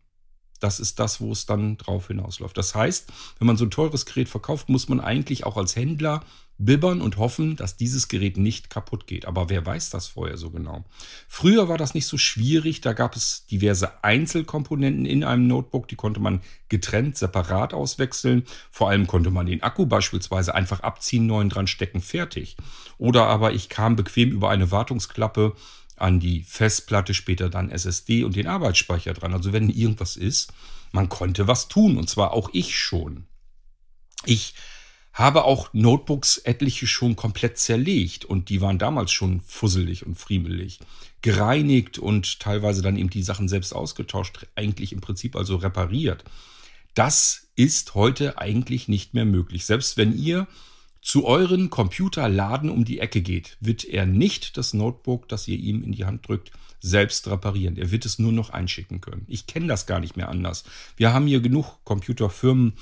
Das 0.59 0.79
ist 0.79 0.99
das, 0.99 1.21
wo 1.21 1.31
es 1.31 1.45
dann 1.45 1.77
drauf 1.77 2.07
hinausläuft. 2.07 2.57
Das 2.57 2.75
heißt, 2.75 3.11
wenn 3.39 3.47
man 3.47 3.57
so 3.57 3.65
ein 3.65 3.71
teures 3.71 4.05
Gerät 4.05 4.29
verkauft, 4.29 4.69
muss 4.69 4.89
man 4.89 4.99
eigentlich 4.99 5.45
auch 5.45 5.57
als 5.57 5.75
Händler 5.75 6.21
bibbern 6.59 7.01
und 7.01 7.17
hoffen, 7.17 7.55
dass 7.55 7.77
dieses 7.77 8.09
Gerät 8.09 8.37
nicht 8.37 8.69
kaputt 8.69 9.07
geht. 9.07 9.25
Aber 9.25 9.49
wer 9.49 9.65
weiß 9.65 9.89
das 9.89 10.07
vorher 10.07 10.37
so 10.37 10.51
genau? 10.51 10.83
Früher 11.27 11.69
war 11.69 11.77
das 11.77 11.93
nicht 11.93 12.05
so 12.05 12.17
schwierig. 12.17 12.81
Da 12.81 12.93
gab 12.93 13.15
es 13.15 13.45
diverse 13.47 14.03
Einzelkomponenten 14.03 15.05
in 15.05 15.23
einem 15.23 15.47
Notebook. 15.47 15.87
Die 15.87 15.95
konnte 15.95 16.19
man 16.19 16.41
getrennt, 16.67 17.17
separat 17.17 17.73
auswechseln. 17.73 18.43
Vor 18.71 18.89
allem 18.89 19.07
konnte 19.07 19.31
man 19.31 19.45
den 19.45 19.63
Akku 19.63 19.85
beispielsweise 19.85 20.53
einfach 20.53 20.81
abziehen, 20.81 21.25
neuen 21.25 21.49
dran 21.49 21.67
stecken, 21.67 22.01
fertig. 22.01 22.57
Oder 22.97 23.27
aber 23.27 23.53
ich 23.53 23.69
kam 23.69 23.95
bequem 23.95 24.31
über 24.31 24.49
eine 24.49 24.69
Wartungsklappe 24.69 25.55
an 26.01 26.19
die 26.19 26.43
Festplatte, 26.43 27.13
später 27.13 27.49
dann 27.49 27.69
SSD 27.69 28.23
und 28.23 28.35
den 28.35 28.47
Arbeitsspeicher 28.47 29.13
dran. 29.13 29.33
Also 29.33 29.53
wenn 29.53 29.69
irgendwas 29.69 30.15
ist, 30.15 30.53
man 30.91 31.09
konnte 31.09 31.47
was 31.47 31.67
tun 31.67 31.97
und 31.97 32.09
zwar 32.09 32.33
auch 32.33 32.49
ich 32.53 32.75
schon. 32.77 33.25
Ich 34.25 34.53
habe 35.13 35.43
auch 35.43 35.73
Notebooks 35.73 36.37
etliche 36.39 36.87
schon 36.87 37.15
komplett 37.15 37.57
zerlegt 37.57 38.25
und 38.25 38.49
die 38.49 38.61
waren 38.61 38.77
damals 38.77 39.11
schon 39.11 39.41
fusselig 39.41 40.05
und 40.05 40.15
friemelig. 40.15 40.79
Gereinigt 41.21 41.99
und 41.99 42.39
teilweise 42.39 42.81
dann 42.81 42.95
eben 42.95 43.09
die 43.09 43.23
Sachen 43.23 43.49
selbst 43.49 43.73
ausgetauscht, 43.73 44.45
eigentlich 44.55 44.93
im 44.93 45.01
Prinzip 45.01 45.35
also 45.35 45.57
repariert. 45.57 46.23
Das 46.93 47.47
ist 47.55 47.95
heute 47.95 48.37
eigentlich 48.37 48.87
nicht 48.87 49.13
mehr 49.13 49.25
möglich. 49.25 49.65
Selbst 49.65 49.97
wenn 49.97 50.17
ihr 50.17 50.47
zu 51.09 51.25
euren 51.25 51.71
Computerladen 51.71 52.69
um 52.69 52.85
die 52.85 52.99
Ecke 52.99 53.23
geht, 53.23 53.57
wird 53.59 53.83
er 53.83 54.05
nicht 54.05 54.57
das 54.57 54.75
Notebook, 54.75 55.27
das 55.27 55.47
ihr 55.47 55.57
ihm 55.57 55.83
in 55.83 55.91
die 55.91 56.05
Hand 56.05 56.27
drückt, 56.27 56.51
selbst 56.81 57.27
reparieren. 57.27 57.77
Er 57.77 57.89
wird 57.89 58.05
es 58.05 58.19
nur 58.19 58.31
noch 58.31 58.51
einschicken 58.51 59.01
können. 59.01 59.25
Ich 59.27 59.47
kenne 59.47 59.65
das 59.65 59.87
gar 59.87 59.99
nicht 59.99 60.17
mehr 60.17 60.29
anders. 60.29 60.65
Wir 60.97 61.11
haben 61.11 61.25
hier 61.25 61.39
genug 61.39 61.83
Computerfirmen 61.83 62.73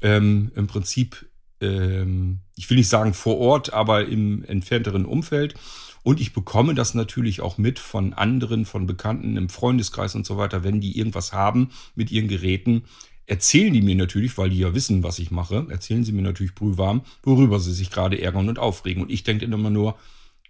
ähm, 0.00 0.52
im 0.54 0.68
Prinzip, 0.68 1.26
ähm, 1.60 2.38
ich 2.54 2.70
will 2.70 2.76
nicht 2.76 2.88
sagen 2.88 3.14
vor 3.14 3.38
Ort, 3.38 3.72
aber 3.72 4.06
im 4.06 4.44
entfernteren 4.44 5.04
Umfeld. 5.04 5.56
Und 6.04 6.20
ich 6.20 6.32
bekomme 6.32 6.76
das 6.76 6.94
natürlich 6.94 7.40
auch 7.40 7.58
mit 7.58 7.80
von 7.80 8.12
anderen, 8.12 8.64
von 8.64 8.86
Bekannten 8.86 9.36
im 9.36 9.48
Freundeskreis 9.48 10.14
und 10.14 10.24
so 10.24 10.36
weiter, 10.36 10.62
wenn 10.62 10.80
die 10.80 10.96
irgendwas 10.96 11.32
haben 11.32 11.70
mit 11.96 12.12
ihren 12.12 12.28
Geräten, 12.28 12.84
erzählen 13.32 13.72
die 13.72 13.80
mir 13.80 13.94
natürlich, 13.94 14.36
weil 14.36 14.50
die 14.50 14.58
ja 14.58 14.74
wissen, 14.74 15.02
was 15.02 15.18
ich 15.18 15.30
mache, 15.30 15.66
erzählen 15.70 16.04
sie 16.04 16.12
mir 16.12 16.20
natürlich 16.20 16.54
brühwarm, 16.54 17.00
worüber 17.22 17.60
sie 17.60 17.72
sich 17.72 17.90
gerade 17.90 18.20
ärgern 18.20 18.50
und 18.50 18.58
aufregen. 18.58 19.02
Und 19.02 19.10
ich 19.10 19.24
denke 19.24 19.46
immer 19.46 19.70
nur, 19.70 19.98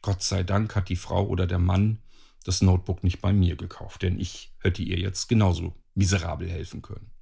Gott 0.03 0.21
sei 0.25 0.43
Dank 0.43 0.75
hat 0.75 0.89
die 0.89 0.97
Frau 0.97 1.25
oder 1.25 1.47
der 1.47 1.61
Mann 1.61 1.99
das 2.43 2.61
Notebook 2.61 3.05
nicht 3.05 3.21
bei 3.21 3.33
mir 3.33 3.55
gekauft, 3.55 4.03
denn 4.03 4.19
ich 4.19 4.51
hätte 4.59 4.83
ihr 4.83 4.99
jetzt 4.99 5.29
genauso 5.29 5.77
miserabel 5.95 6.51
helfen 6.51 6.83
können. 6.83 7.12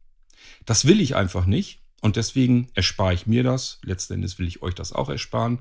Das 0.64 0.86
will 0.86 0.98
ich 0.98 1.14
einfach 1.14 1.44
nicht 1.44 1.82
und 2.00 2.16
deswegen 2.16 2.68
erspare 2.72 3.12
ich 3.12 3.26
mir 3.26 3.42
das. 3.42 3.80
Letzten 3.82 4.14
Endes 4.14 4.38
will 4.38 4.48
ich 4.48 4.62
euch 4.62 4.74
das 4.74 4.94
auch 4.94 5.10
ersparen. 5.10 5.58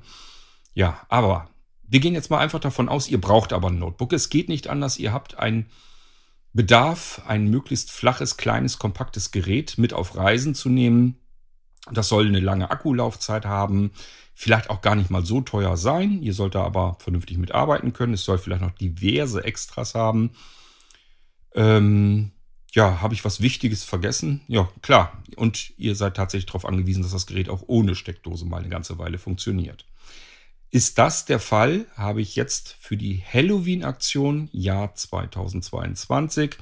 Ja, 0.72 1.04
aber 1.10 1.50
wir 1.86 2.00
gehen 2.00 2.14
jetzt 2.14 2.30
mal 2.30 2.38
einfach 2.38 2.60
davon 2.60 2.88
aus, 2.88 3.10
ihr 3.10 3.20
braucht 3.20 3.52
aber 3.52 3.68
ein 3.68 3.78
Notebook. 3.78 4.14
Es 4.14 4.30
geht 4.30 4.48
nicht 4.48 4.68
anders. 4.68 4.98
Ihr 4.98 5.12
habt 5.12 5.36
ein 5.36 5.66
Bedarf, 6.52 7.22
ein 7.26 7.48
möglichst 7.48 7.92
flaches, 7.92 8.36
kleines, 8.36 8.78
kompaktes 8.78 9.30
Gerät 9.30 9.78
mit 9.78 9.92
auf 9.92 10.16
Reisen 10.16 10.54
zu 10.54 10.68
nehmen. 10.68 11.16
Das 11.92 12.08
soll 12.08 12.26
eine 12.26 12.40
lange 12.40 12.70
Akkulaufzeit 12.70 13.46
haben, 13.46 13.92
vielleicht 14.34 14.68
auch 14.70 14.80
gar 14.80 14.96
nicht 14.96 15.10
mal 15.10 15.24
so 15.24 15.40
teuer 15.40 15.76
sein. 15.76 16.22
Ihr 16.22 16.34
sollt 16.34 16.54
da 16.54 16.64
aber 16.64 16.96
vernünftig 16.98 17.38
mitarbeiten 17.38 17.92
können. 17.92 18.14
Es 18.14 18.24
soll 18.24 18.38
vielleicht 18.38 18.62
noch 18.62 18.72
diverse 18.72 19.44
Extras 19.44 19.94
haben. 19.94 20.32
Ähm, 21.54 22.32
ja, 22.72 23.00
habe 23.00 23.14
ich 23.14 23.24
was 23.24 23.40
Wichtiges 23.40 23.84
vergessen? 23.84 24.42
Ja, 24.46 24.68
klar. 24.82 25.22
Und 25.36 25.72
ihr 25.78 25.94
seid 25.94 26.16
tatsächlich 26.16 26.46
darauf 26.46 26.64
angewiesen, 26.64 27.02
dass 27.02 27.12
das 27.12 27.26
Gerät 27.26 27.48
auch 27.48 27.64
ohne 27.66 27.94
Steckdose 27.94 28.44
mal 28.44 28.60
eine 28.60 28.68
ganze 28.68 28.98
Weile 28.98 29.18
funktioniert. 29.18 29.84
Ist 30.72 30.98
das 30.98 31.24
der 31.24 31.40
Fall, 31.40 31.86
habe 31.96 32.20
ich 32.20 32.36
jetzt 32.36 32.76
für 32.78 32.96
die 32.96 33.20
Halloween-Aktion 33.24 34.48
Jahr 34.52 34.94
2022 34.94 36.56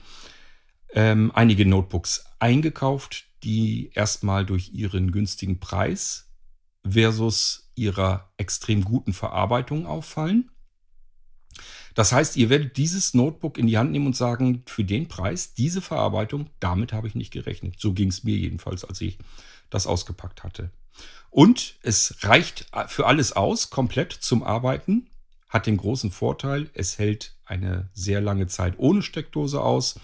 ähm, 0.95 1.31
einige 1.35 1.67
Notebooks 1.67 2.25
eingekauft, 2.39 3.27
die 3.43 3.91
erstmal 3.93 4.47
durch 4.47 4.73
ihren 4.73 5.13
günstigen 5.13 5.61
Preis 5.61 6.31
versus 6.89 7.71
ihrer 7.75 8.33
extrem 8.39 8.83
guten 8.83 9.13
Verarbeitung 9.13 9.87
auffallen. 9.87 10.51
Das 11.95 12.13
heißt, 12.13 12.37
ihr 12.37 12.49
werdet 12.49 12.79
dieses 12.79 13.13
Notebook 13.13 13.59
in 13.59 13.67
die 13.67 13.77
Hand 13.77 13.91
nehmen 13.91 14.07
und 14.07 14.17
sagen, 14.17 14.63
für 14.67 14.85
den 14.85 15.09
Preis, 15.09 15.53
diese 15.53 15.83
Verarbeitung, 15.83 16.49
damit 16.61 16.95
habe 16.95 17.09
ich 17.09 17.15
nicht 17.15 17.33
gerechnet. 17.33 17.75
So 17.79 17.93
ging 17.93 18.09
es 18.09 18.25
mir 18.25 18.37
jedenfalls, 18.37 18.85
als 18.85 19.03
ich 19.03 19.19
das 19.69 19.87
ausgepackt 19.87 20.45
hatte. 20.45 20.71
Und 21.31 21.77
es 21.83 22.17
reicht 22.23 22.67
für 22.89 23.07
alles 23.07 23.33
aus, 23.33 23.71
komplett 23.71 24.13
zum 24.13 24.43
Arbeiten. 24.43 25.09
Hat 25.49 25.67
den 25.67 25.77
großen 25.77 26.11
Vorteil, 26.11 26.71
es 26.75 26.99
hält 26.99 27.35
eine 27.45 27.89
sehr 27.95 28.21
lange 28.21 28.47
Zeit 28.47 28.75
ohne 28.79 29.03
Steckdose 29.03 29.61
aus. 29.61 29.99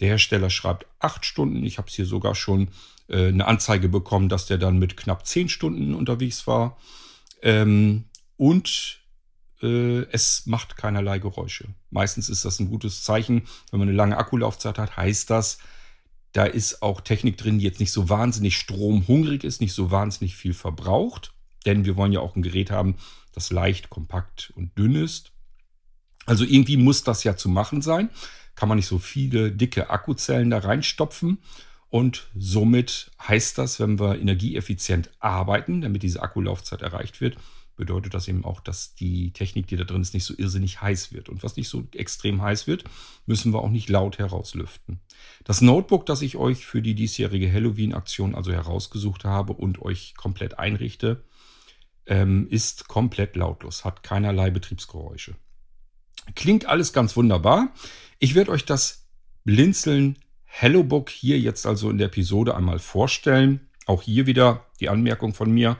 Der 0.00 0.08
Hersteller 0.08 0.50
schreibt 0.50 0.86
acht 0.98 1.24
Stunden. 1.24 1.64
Ich 1.64 1.78
habe 1.78 1.88
es 1.88 1.94
hier 1.94 2.06
sogar 2.06 2.34
schon 2.34 2.68
äh, 3.08 3.28
eine 3.28 3.46
Anzeige 3.46 3.88
bekommen, 3.88 4.28
dass 4.28 4.46
der 4.46 4.58
dann 4.58 4.78
mit 4.78 4.96
knapp 4.96 5.26
zehn 5.26 5.48
Stunden 5.48 5.94
unterwegs 5.94 6.46
war. 6.46 6.76
Ähm, 7.42 8.04
und 8.36 9.00
äh, 9.62 10.02
es 10.12 10.46
macht 10.46 10.76
keinerlei 10.76 11.18
Geräusche. 11.18 11.68
Meistens 11.90 12.28
ist 12.28 12.44
das 12.44 12.60
ein 12.60 12.68
gutes 12.68 13.04
Zeichen. 13.04 13.46
Wenn 13.70 13.80
man 13.80 13.88
eine 13.88 13.96
lange 13.96 14.16
Akkulaufzeit 14.16 14.78
hat, 14.78 14.96
heißt 14.96 15.30
das, 15.30 15.58
da 16.32 16.44
ist 16.44 16.82
auch 16.82 17.00
Technik 17.00 17.38
drin, 17.38 17.58
die 17.58 17.64
jetzt 17.64 17.80
nicht 17.80 17.92
so 17.92 18.08
wahnsinnig 18.08 18.56
stromhungrig 18.56 19.44
ist, 19.44 19.60
nicht 19.60 19.72
so 19.72 19.90
wahnsinnig 19.90 20.36
viel 20.36 20.54
verbraucht. 20.54 21.32
Denn 21.64 21.84
wir 21.84 21.96
wollen 21.96 22.12
ja 22.12 22.20
auch 22.20 22.36
ein 22.36 22.42
Gerät 22.42 22.70
haben, 22.70 22.96
das 23.32 23.50
leicht, 23.50 23.90
kompakt 23.90 24.52
und 24.54 24.76
dünn 24.78 24.94
ist. 24.94 25.32
Also 26.26 26.44
irgendwie 26.44 26.76
muss 26.76 27.04
das 27.04 27.24
ja 27.24 27.36
zu 27.36 27.48
machen 27.48 27.82
sein. 27.82 28.10
Kann 28.54 28.68
man 28.68 28.76
nicht 28.76 28.86
so 28.86 28.98
viele 28.98 29.52
dicke 29.52 29.90
Akkuzellen 29.90 30.50
da 30.50 30.58
reinstopfen. 30.58 31.38
Und 31.88 32.28
somit 32.36 33.10
heißt 33.26 33.58
das, 33.58 33.80
wenn 33.80 33.98
wir 33.98 34.18
energieeffizient 34.18 35.10
arbeiten, 35.20 35.80
damit 35.80 36.02
diese 36.02 36.22
Akkulaufzeit 36.22 36.82
erreicht 36.82 37.20
wird, 37.20 37.36
bedeutet 37.76 38.14
das 38.14 38.26
eben 38.28 38.44
auch, 38.44 38.60
dass 38.60 38.94
die 38.94 39.32
Technik, 39.32 39.66
die 39.66 39.76
da 39.76 39.84
drin 39.84 40.02
ist, 40.02 40.14
nicht 40.14 40.24
so 40.24 40.34
irrsinnig 40.36 40.80
heiß 40.80 41.12
wird. 41.12 41.28
Und 41.28 41.42
was 41.42 41.56
nicht 41.56 41.68
so 41.68 41.84
extrem 41.92 42.42
heiß 42.42 42.66
wird, 42.66 42.84
müssen 43.26 43.52
wir 43.52 43.62
auch 43.62 43.70
nicht 43.70 43.88
laut 43.88 44.18
herauslüften. 44.18 45.00
Das 45.44 45.60
Notebook, 45.60 46.06
das 46.06 46.22
ich 46.22 46.36
euch 46.36 46.66
für 46.66 46.82
die 46.82 46.94
diesjährige 46.94 47.52
Halloween-Aktion 47.52 48.34
also 48.34 48.52
herausgesucht 48.52 49.24
habe 49.24 49.52
und 49.52 49.82
euch 49.82 50.14
komplett 50.16 50.58
einrichte, 50.58 51.22
ähm, 52.06 52.48
ist 52.50 52.88
komplett 52.88 53.36
lautlos, 53.36 53.84
hat 53.84 54.02
keinerlei 54.02 54.50
Betriebsgeräusche. 54.50 55.34
Klingt 56.34 56.66
alles 56.66 56.92
ganz 56.92 57.16
wunderbar. 57.16 57.72
Ich 58.18 58.34
werde 58.34 58.50
euch 58.50 58.64
das 58.64 59.06
Blinzeln 59.44 60.18
HelloBook 60.44 61.10
hier 61.10 61.38
jetzt 61.38 61.66
also 61.66 61.90
in 61.90 61.98
der 61.98 62.06
Episode 62.06 62.56
einmal 62.56 62.78
vorstellen. 62.78 63.68
Auch 63.84 64.02
hier 64.02 64.26
wieder 64.26 64.64
die 64.80 64.88
Anmerkung 64.88 65.34
von 65.34 65.52
mir. 65.52 65.76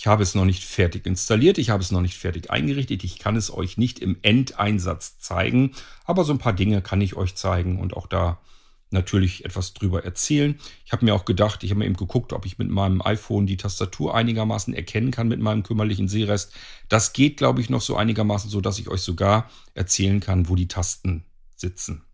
Ich 0.00 0.06
habe 0.06 0.22
es 0.22 0.34
noch 0.34 0.46
nicht 0.46 0.64
fertig 0.64 1.04
installiert, 1.04 1.58
ich 1.58 1.68
habe 1.68 1.82
es 1.82 1.90
noch 1.90 2.00
nicht 2.00 2.16
fertig 2.16 2.50
eingerichtet, 2.50 3.04
ich 3.04 3.18
kann 3.18 3.36
es 3.36 3.52
euch 3.52 3.76
nicht 3.76 3.98
im 3.98 4.16
Endeinsatz 4.22 5.18
zeigen, 5.18 5.72
aber 6.06 6.24
so 6.24 6.32
ein 6.32 6.38
paar 6.38 6.54
Dinge 6.54 6.80
kann 6.80 7.02
ich 7.02 7.16
euch 7.16 7.34
zeigen 7.34 7.78
und 7.78 7.94
auch 7.94 8.06
da 8.06 8.40
natürlich 8.88 9.44
etwas 9.44 9.74
drüber 9.74 10.02
erzählen. 10.02 10.58
Ich 10.86 10.92
habe 10.92 11.04
mir 11.04 11.14
auch 11.14 11.26
gedacht, 11.26 11.64
ich 11.64 11.70
habe 11.70 11.80
mir 11.80 11.84
eben 11.84 11.98
geguckt, 11.98 12.32
ob 12.32 12.46
ich 12.46 12.56
mit 12.56 12.70
meinem 12.70 13.02
iPhone 13.02 13.46
die 13.46 13.58
Tastatur 13.58 14.14
einigermaßen 14.14 14.72
erkennen 14.72 15.10
kann 15.10 15.28
mit 15.28 15.38
meinem 15.38 15.64
kümmerlichen 15.64 16.08
Sehrest. 16.08 16.54
Das 16.88 17.12
geht, 17.12 17.36
glaube 17.36 17.60
ich, 17.60 17.68
noch 17.68 17.82
so 17.82 17.94
einigermaßen 17.94 18.48
so, 18.48 18.62
dass 18.62 18.78
ich 18.78 18.88
euch 18.88 19.02
sogar 19.02 19.50
erzählen 19.74 20.20
kann, 20.20 20.48
wo 20.48 20.54
die 20.54 20.68
Tasten 20.68 21.26
sitzen. 21.56 22.04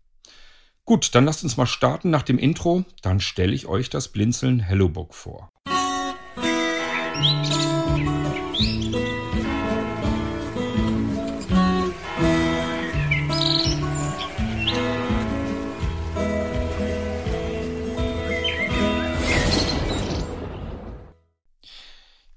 Gut, 0.83 1.15
dann 1.15 1.23
lasst 1.23 1.45
uns 1.45 1.55
mal 1.55 1.65
starten 1.65 2.09
nach 2.09 2.23
dem 2.23 2.37
Intro. 2.37 2.83
Dann 3.01 3.21
stelle 3.21 3.53
ich 3.53 3.65
euch 3.65 3.89
das 3.89 4.09
Blinzeln 4.09 4.59
HelloBook 4.59 5.13
vor. 5.13 5.47
Musik 7.19 7.66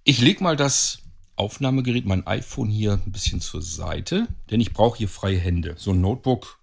Ich 0.03 0.21
lege 0.21 0.43
mal 0.43 0.57
das 0.57 1.03
Aufnahmegerät, 1.37 2.07
mein 2.07 2.27
iPhone 2.27 2.71
hier 2.71 2.95
ein 2.95 3.13
bisschen 3.13 3.41
zur 3.41 3.61
Seite, 3.61 4.29
denn 4.51 4.61
ich 4.61 4.73
brauche 4.73 4.97
hier 4.97 5.09
freie 5.09 5.39
Hände. 5.39 5.75
So 5.77 5.91
ein 5.91 6.01
Notebook, 6.01 6.59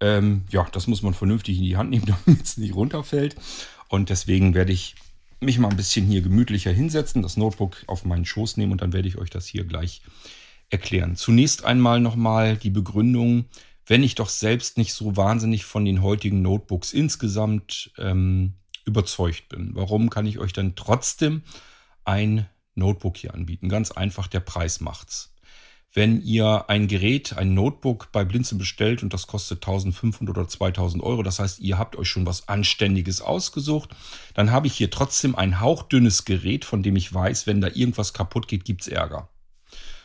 ähm, 0.00 0.44
ja, 0.50 0.66
das 0.72 0.86
muss 0.86 1.02
man 1.02 1.12
vernünftig 1.12 1.58
in 1.58 1.64
die 1.64 1.76
Hand 1.76 1.90
nehmen, 1.90 2.06
damit 2.26 2.42
es 2.42 2.56
nicht 2.56 2.74
runterfällt. 2.74 3.36
Und 3.88 4.08
deswegen 4.08 4.54
werde 4.54 4.72
ich 4.72 4.94
mich 5.40 5.58
mal 5.58 5.68
ein 5.68 5.76
bisschen 5.76 6.06
hier 6.06 6.22
gemütlicher 6.22 6.72
hinsetzen, 6.72 7.22
das 7.22 7.36
Notebook 7.36 7.84
auf 7.86 8.04
meinen 8.04 8.24
Schoß 8.24 8.56
nehmen 8.56 8.72
und 8.72 8.80
dann 8.80 8.92
werde 8.92 9.08
ich 9.08 9.18
euch 9.18 9.30
das 9.30 9.46
hier 9.46 9.64
gleich 9.64 10.02
erklären. 10.70 11.16
Zunächst 11.16 11.64
einmal 11.64 12.00
nochmal 12.00 12.56
die 12.56 12.70
Begründung, 12.70 13.44
wenn 13.86 14.02
ich 14.02 14.14
doch 14.14 14.28
selbst 14.28 14.78
nicht 14.78 14.94
so 14.94 15.16
wahnsinnig 15.16 15.64
von 15.64 15.84
den 15.84 16.02
heutigen 16.02 16.42
Notebooks 16.42 16.92
insgesamt 16.92 17.90
ähm, 17.98 18.54
überzeugt 18.84 19.48
bin. 19.48 19.70
Warum 19.74 20.08
kann 20.08 20.26
ich 20.26 20.38
euch 20.38 20.52
dann 20.52 20.76
trotzdem 20.76 21.42
ein 22.04 22.46
Notebook 22.80 23.16
hier 23.16 23.34
anbieten. 23.34 23.68
Ganz 23.68 23.92
einfach, 23.92 24.26
der 24.26 24.40
Preis 24.40 24.80
macht's. 24.80 25.32
Wenn 25.92 26.22
ihr 26.22 26.68
ein 26.68 26.86
Gerät, 26.86 27.36
ein 27.36 27.54
Notebook 27.54 28.12
bei 28.12 28.24
Blinzen 28.24 28.58
bestellt 28.58 29.02
und 29.02 29.12
das 29.12 29.26
kostet 29.26 29.58
1500 29.58 30.36
oder 30.36 30.46
2000 30.46 31.02
Euro, 31.02 31.24
das 31.24 31.40
heißt, 31.40 31.58
ihr 31.58 31.78
habt 31.78 31.96
euch 31.96 32.08
schon 32.08 32.26
was 32.26 32.48
Anständiges 32.48 33.20
ausgesucht, 33.20 33.90
dann 34.34 34.52
habe 34.52 34.68
ich 34.68 34.74
hier 34.74 34.90
trotzdem 34.90 35.34
ein 35.34 35.60
hauchdünnes 35.60 36.24
Gerät, 36.24 36.64
von 36.64 36.84
dem 36.84 36.94
ich 36.94 37.12
weiß, 37.12 37.48
wenn 37.48 37.60
da 37.60 37.68
irgendwas 37.68 38.12
kaputt 38.12 38.46
geht, 38.46 38.64
gibt's 38.64 38.86
Ärger. 38.86 39.30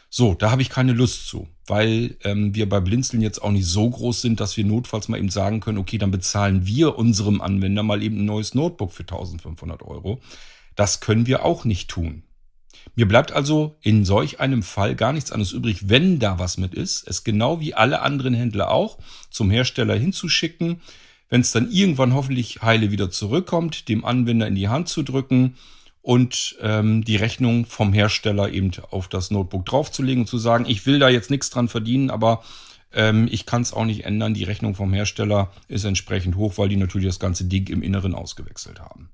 So, 0.10 0.34
da 0.34 0.50
habe 0.50 0.64
ich 0.64 0.70
keine 0.70 0.94
Lust 0.94 1.28
zu, 1.28 1.50
weil 1.68 2.18
ähm, 2.24 2.56
wir 2.56 2.68
bei 2.68 2.80
Blinzeln 2.80 3.22
jetzt 3.22 3.42
auch 3.42 3.52
nicht 3.52 3.68
so 3.68 3.88
groß 3.88 4.22
sind, 4.22 4.40
dass 4.40 4.58
wir 4.58 4.66
notfalls 4.66 5.08
mal 5.08 5.18
eben 5.18 5.30
sagen 5.30 5.60
können, 5.60 5.78
okay, 5.78 6.00
dann 6.00 6.10
bezahlen 6.10 6.66
wir 6.66 6.98
unserem 6.98 7.42
Anwender 7.42 7.84
mal 7.84 8.02
eben 8.02 8.20
ein 8.20 8.26
neues 8.26 8.56
Notebook 8.56 8.92
für 8.92 9.04
1500 9.04 9.84
Euro. 9.84 10.20
Das 10.76 11.00
können 11.00 11.28
wir 11.28 11.46
auch 11.46 11.66
nicht 11.66 11.90
tun. 11.90 12.24
Mir 12.96 13.08
bleibt 13.08 13.34
also 13.34 13.78
in 13.82 14.06
solch 14.06 14.40
einem 14.40 14.64
Fall 14.64 14.96
gar 14.96 15.12
nichts 15.12 15.32
anderes 15.32 15.52
übrig, 15.52 15.90
wenn 15.90 16.20
da 16.20 16.40
was 16.40 16.58
mit 16.58 16.74
ist, 16.74 17.08
es 17.08 17.24
genau 17.24 17.60
wie 17.60 17.74
alle 17.74 18.02
anderen 18.02 18.34
Händler 18.34 18.72
auch 18.72 18.98
zum 19.30 19.52
Hersteller 19.52 19.96
hinzuschicken, 19.96 20.82
wenn 21.30 21.42
es 21.42 21.52
dann 21.52 21.72
irgendwann 21.72 22.14
hoffentlich 22.14 22.62
heile 22.62 22.92
wieder 22.92 23.10
zurückkommt, 23.12 23.90
dem 23.90 24.06
Anwender 24.06 24.48
in 24.48 24.56
die 24.56 24.70
Hand 24.70 24.88
zu 24.88 25.04
drücken 25.04 25.56
und 26.02 26.56
ähm, 26.62 27.04
die 27.04 27.16
Rechnung 27.16 27.66
vom 27.66 27.92
Hersteller 27.92 28.50
eben 28.50 28.72
auf 28.92 29.08
das 29.08 29.32
Notebook 29.32 29.66
draufzulegen 29.66 30.22
und 30.22 30.28
zu 30.28 30.38
sagen, 30.38 30.66
ich 30.68 30.86
will 30.86 31.00
da 31.00 31.10
jetzt 31.10 31.32
nichts 31.32 31.50
dran 31.50 31.68
verdienen, 31.68 32.10
aber 32.10 32.44
ähm, 32.94 33.28
ich 33.30 33.46
kann 33.46 33.64
es 33.64 33.74
auch 33.74 33.86
nicht 33.86 34.06
ändern. 34.06 34.34
Die 34.34 34.44
Rechnung 34.44 34.76
vom 34.76 34.94
Hersteller 34.94 35.52
ist 35.68 35.84
entsprechend 35.84 36.36
hoch, 36.36 36.58
weil 36.58 36.70
die 36.70 36.78
natürlich 36.78 37.08
das 37.08 37.20
ganze 37.20 37.46
Ding 37.46 37.68
im 37.70 37.82
Inneren 37.82 38.16
ausgewechselt 38.16 38.80
haben. 38.80 39.10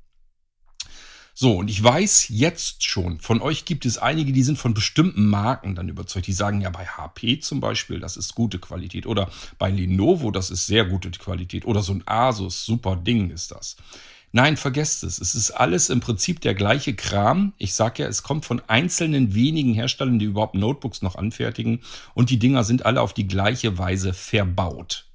So, 1.42 1.54
und 1.54 1.72
ich 1.72 1.84
weiß 1.84 2.28
jetzt 2.30 2.84
schon, 2.84 3.20
von 3.20 3.42
euch 3.42 3.66
gibt 3.66 3.88
es 3.88 3.98
einige, 3.98 4.32
die 4.32 4.44
sind 4.44 4.60
von 4.60 4.76
bestimmten 4.76 5.26
Marken 5.26 5.74
dann 5.74 5.90
überzeugt. 5.90 6.28
Die 6.28 6.34
sagen 6.34 6.62
ja 6.62 6.70
bei 6.70 6.86
HP 6.86 7.40
zum 7.40 7.60
Beispiel, 7.60 8.00
das 8.00 8.16
ist 8.16 8.36
gute 8.36 8.60
Qualität. 8.60 9.08
Oder 9.08 9.28
bei 9.58 9.72
Lenovo, 9.72 10.30
das 10.30 10.52
ist 10.52 10.68
sehr 10.68 10.86
gute 10.86 11.10
Qualität. 11.10 11.66
Oder 11.66 11.82
so 11.82 11.94
ein 11.94 12.04
Asus, 12.06 12.64
super 12.64 12.96
Ding 12.96 13.32
ist 13.32 13.50
das. 13.50 13.76
Nein, 14.32 14.56
vergesst 14.56 15.04
es. 15.04 15.18
Es 15.18 15.34
ist 15.34 15.50
alles 15.50 15.90
im 15.90 16.00
Prinzip 16.00 16.42
der 16.42 16.54
gleiche 16.54 16.94
Kram. 16.94 17.54
Ich 17.58 17.74
sage 17.74 18.04
ja, 18.04 18.08
es 18.08 18.22
kommt 18.22 18.46
von 18.46 18.62
einzelnen 18.68 19.34
wenigen 19.34 19.74
Herstellern, 19.74 20.20
die 20.20 20.26
überhaupt 20.26 20.54
Notebooks 20.54 21.02
noch 21.02 21.16
anfertigen. 21.16 21.80
Und 22.14 22.30
die 22.30 22.38
Dinger 22.38 22.64
sind 22.64 22.86
alle 22.86 23.02
auf 23.02 23.16
die 23.16 23.28
gleiche 23.28 23.80
Weise 23.80 24.14
verbaut. 24.14 25.06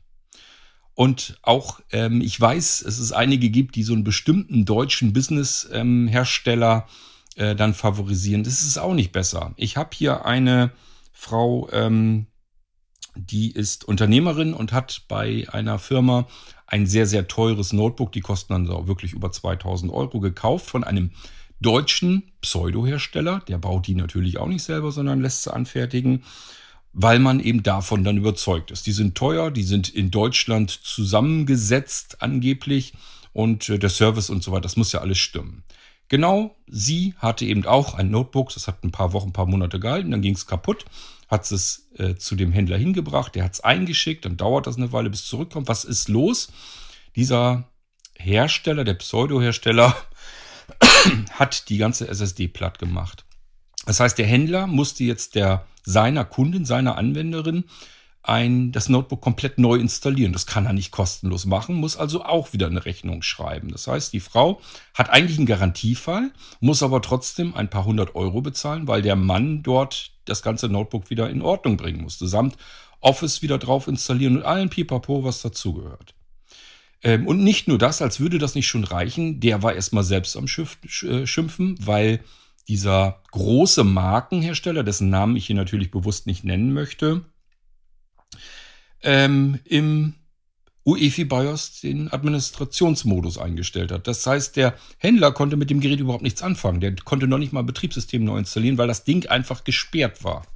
Und 0.96 1.38
auch, 1.42 1.80
ähm, 1.92 2.22
ich 2.22 2.40
weiß, 2.40 2.80
es 2.80 2.98
es 2.98 3.12
einige 3.12 3.50
gibt, 3.50 3.76
die 3.76 3.82
so 3.82 3.92
einen 3.92 4.02
bestimmten 4.02 4.64
deutschen 4.64 5.12
Business-Hersteller 5.12 6.86
ähm, 7.36 7.44
äh, 7.50 7.54
dann 7.54 7.74
favorisieren. 7.74 8.44
Das 8.44 8.62
ist 8.62 8.78
auch 8.78 8.94
nicht 8.94 9.12
besser. 9.12 9.52
Ich 9.56 9.76
habe 9.76 9.90
hier 9.92 10.24
eine 10.24 10.72
Frau, 11.12 11.68
ähm, 11.70 12.28
die 13.14 13.50
ist 13.50 13.84
Unternehmerin 13.84 14.54
und 14.54 14.72
hat 14.72 15.02
bei 15.06 15.46
einer 15.52 15.78
Firma 15.78 16.26
ein 16.66 16.86
sehr, 16.86 17.06
sehr 17.06 17.28
teures 17.28 17.74
Notebook. 17.74 18.12
Die 18.12 18.22
kosten 18.22 18.54
dann 18.54 18.66
so 18.66 18.88
wirklich 18.88 19.12
über 19.12 19.30
2000 19.30 19.92
Euro 19.92 20.18
gekauft 20.18 20.64
von 20.64 20.82
einem 20.82 21.10
deutschen 21.60 22.32
Pseudo-Hersteller. 22.40 23.40
Der 23.48 23.58
baut 23.58 23.86
die 23.86 23.94
natürlich 23.96 24.38
auch 24.38 24.48
nicht 24.48 24.62
selber, 24.62 24.92
sondern 24.92 25.20
lässt 25.20 25.42
sie 25.42 25.52
anfertigen, 25.52 26.24
weil 26.98 27.18
man 27.18 27.40
eben 27.40 27.62
davon 27.62 28.04
dann 28.04 28.16
überzeugt 28.16 28.70
ist. 28.70 28.86
Die 28.86 28.92
sind 28.92 29.14
teuer, 29.14 29.50
die 29.50 29.64
sind 29.64 29.90
in 29.90 30.10
Deutschland 30.10 30.70
zusammengesetzt 30.70 32.22
angeblich 32.22 32.94
und 33.34 33.68
äh, 33.68 33.78
der 33.78 33.90
Service 33.90 34.30
und 34.30 34.42
so 34.42 34.50
weiter, 34.50 34.62
das 34.62 34.78
muss 34.78 34.92
ja 34.92 35.00
alles 35.00 35.18
stimmen. 35.18 35.62
Genau, 36.08 36.56
sie 36.66 37.14
hatte 37.18 37.44
eben 37.44 37.66
auch 37.66 37.94
ein 37.94 38.10
Notebook, 38.10 38.54
das 38.54 38.66
hat 38.66 38.82
ein 38.82 38.92
paar 38.92 39.12
Wochen, 39.12 39.28
ein 39.28 39.32
paar 39.34 39.46
Monate 39.46 39.78
gehalten, 39.78 40.12
dann 40.12 40.22
ging 40.22 40.34
es 40.34 40.46
kaputt 40.46 40.86
hat 41.28 41.50
es 41.50 41.88
äh, 41.98 42.14
zu 42.14 42.36
dem 42.36 42.52
Händler 42.52 42.78
hingebracht, 42.78 43.34
der 43.34 43.44
hat 43.44 43.54
es 43.54 43.60
eingeschickt, 43.60 44.24
dann 44.24 44.36
dauert 44.36 44.66
das 44.66 44.76
eine 44.76 44.92
Weile, 44.92 45.10
bis 45.10 45.22
es 45.22 45.26
zurückkommt. 45.26 45.68
Was 45.68 45.84
ist 45.84 46.08
los? 46.08 46.52
Dieser 47.16 47.68
Hersteller, 48.14 48.84
der 48.84 48.94
Pseudo-Hersteller, 48.94 49.96
hat 51.32 51.68
die 51.68 51.78
ganze 51.78 52.08
SSD 52.08 52.48
platt 52.48 52.78
gemacht. 52.78 53.24
Das 53.86 54.00
heißt, 54.00 54.18
der 54.18 54.26
Händler 54.26 54.66
musste 54.66 55.04
jetzt 55.04 55.34
der 55.34 55.66
seiner 55.86 56.24
Kundin, 56.26 56.66
seiner 56.66 56.98
Anwenderin 56.98 57.64
ein, 58.22 58.72
das 58.72 58.88
Notebook 58.88 59.20
komplett 59.20 59.58
neu 59.58 59.76
installieren. 59.76 60.32
Das 60.32 60.46
kann 60.46 60.66
er 60.66 60.72
nicht 60.72 60.90
kostenlos 60.90 61.46
machen, 61.46 61.76
muss 61.76 61.96
also 61.96 62.24
auch 62.24 62.52
wieder 62.52 62.66
eine 62.66 62.84
Rechnung 62.84 63.22
schreiben. 63.22 63.70
Das 63.70 63.86
heißt, 63.86 64.12
die 64.12 64.20
Frau 64.20 64.60
hat 64.94 65.10
eigentlich 65.10 65.38
einen 65.38 65.46
Garantiefall, 65.46 66.32
muss 66.60 66.82
aber 66.82 67.00
trotzdem 67.00 67.54
ein 67.54 67.70
paar 67.70 67.84
hundert 67.84 68.16
Euro 68.16 68.42
bezahlen, 68.42 68.88
weil 68.88 69.00
der 69.00 69.16
Mann 69.16 69.62
dort 69.62 70.10
das 70.24 70.42
ganze 70.42 70.68
Notebook 70.68 71.08
wieder 71.08 71.30
in 71.30 71.40
Ordnung 71.40 71.76
bringen 71.76 72.02
musste, 72.02 72.26
samt 72.26 72.56
Office 73.00 73.42
wieder 73.42 73.58
drauf 73.58 73.86
installieren 73.86 74.38
und 74.38 74.42
allen 74.42 74.70
Pipapo, 74.70 75.22
was 75.22 75.40
dazugehört. 75.40 76.14
Ähm, 77.02 77.28
und 77.28 77.44
nicht 77.44 77.68
nur 77.68 77.78
das, 77.78 78.02
als 78.02 78.18
würde 78.18 78.38
das 78.38 78.56
nicht 78.56 78.66
schon 78.66 78.82
reichen, 78.82 79.38
der 79.38 79.62
war 79.62 79.74
erstmal 79.74 80.02
selbst 80.02 80.36
am 80.36 80.46
äh, 80.46 81.26
Schimpfen, 81.26 81.76
weil 81.80 82.20
dieser 82.68 83.22
große 83.30 83.84
Markenhersteller, 83.84 84.82
dessen 84.82 85.10
Namen 85.10 85.36
ich 85.36 85.46
hier 85.46 85.56
natürlich 85.56 85.90
bewusst 85.90 86.26
nicht 86.26 86.44
nennen 86.44 86.72
möchte, 86.72 87.24
ähm, 89.02 89.60
im 89.64 90.14
UEFI 90.84 91.24
BIOS 91.24 91.80
den 91.80 92.12
Administrationsmodus 92.12 93.38
eingestellt 93.38 93.90
hat. 93.90 94.06
Das 94.06 94.24
heißt, 94.24 94.56
der 94.56 94.74
Händler 94.98 95.32
konnte 95.32 95.56
mit 95.56 95.68
dem 95.68 95.80
Gerät 95.80 95.98
überhaupt 95.98 96.22
nichts 96.22 96.42
anfangen. 96.42 96.80
Der 96.80 96.94
konnte 96.94 97.26
noch 97.26 97.38
nicht 97.38 97.52
mal 97.52 97.64
Betriebssystem 97.64 98.22
neu 98.22 98.38
installieren, 98.38 98.78
weil 98.78 98.86
das 98.86 99.02
Ding 99.02 99.26
einfach 99.26 99.64
gesperrt 99.64 100.22
war. 100.22 100.46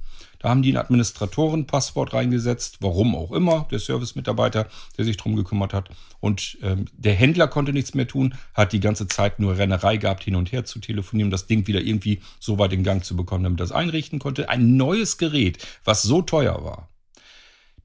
Da 0.41 0.49
haben 0.49 0.63
die 0.63 0.73
ein 0.73 0.77
Administratorenpasswort 0.77 2.13
reingesetzt, 2.13 2.77
warum 2.79 3.15
auch 3.15 3.31
immer, 3.31 3.67
der 3.69 3.79
Service-Mitarbeiter, 3.79 4.67
der 4.97 5.05
sich 5.05 5.17
drum 5.17 5.35
gekümmert 5.35 5.73
hat. 5.73 5.89
Und 6.19 6.57
ähm, 6.63 6.85
der 6.93 7.13
Händler 7.13 7.47
konnte 7.47 7.73
nichts 7.73 7.93
mehr 7.93 8.07
tun, 8.07 8.33
hat 8.55 8.73
die 8.73 8.79
ganze 8.79 9.07
Zeit 9.07 9.39
nur 9.39 9.57
Rennerei 9.57 9.97
gehabt, 9.97 10.23
hin 10.23 10.35
und 10.35 10.51
her 10.51 10.65
zu 10.65 10.79
telefonieren, 10.79 11.27
um 11.27 11.31
das 11.31 11.45
Ding 11.45 11.67
wieder 11.67 11.81
irgendwie 11.81 12.21
so 12.39 12.57
weit 12.57 12.73
in 12.73 12.83
Gang 12.83 13.05
zu 13.05 13.15
bekommen, 13.15 13.43
damit 13.43 13.59
das 13.59 13.71
einrichten 13.71 14.17
konnte. 14.17 14.49
Ein 14.49 14.77
neues 14.77 15.19
Gerät, 15.19 15.59
was 15.83 16.01
so 16.01 16.23
teuer 16.23 16.63
war. 16.63 16.89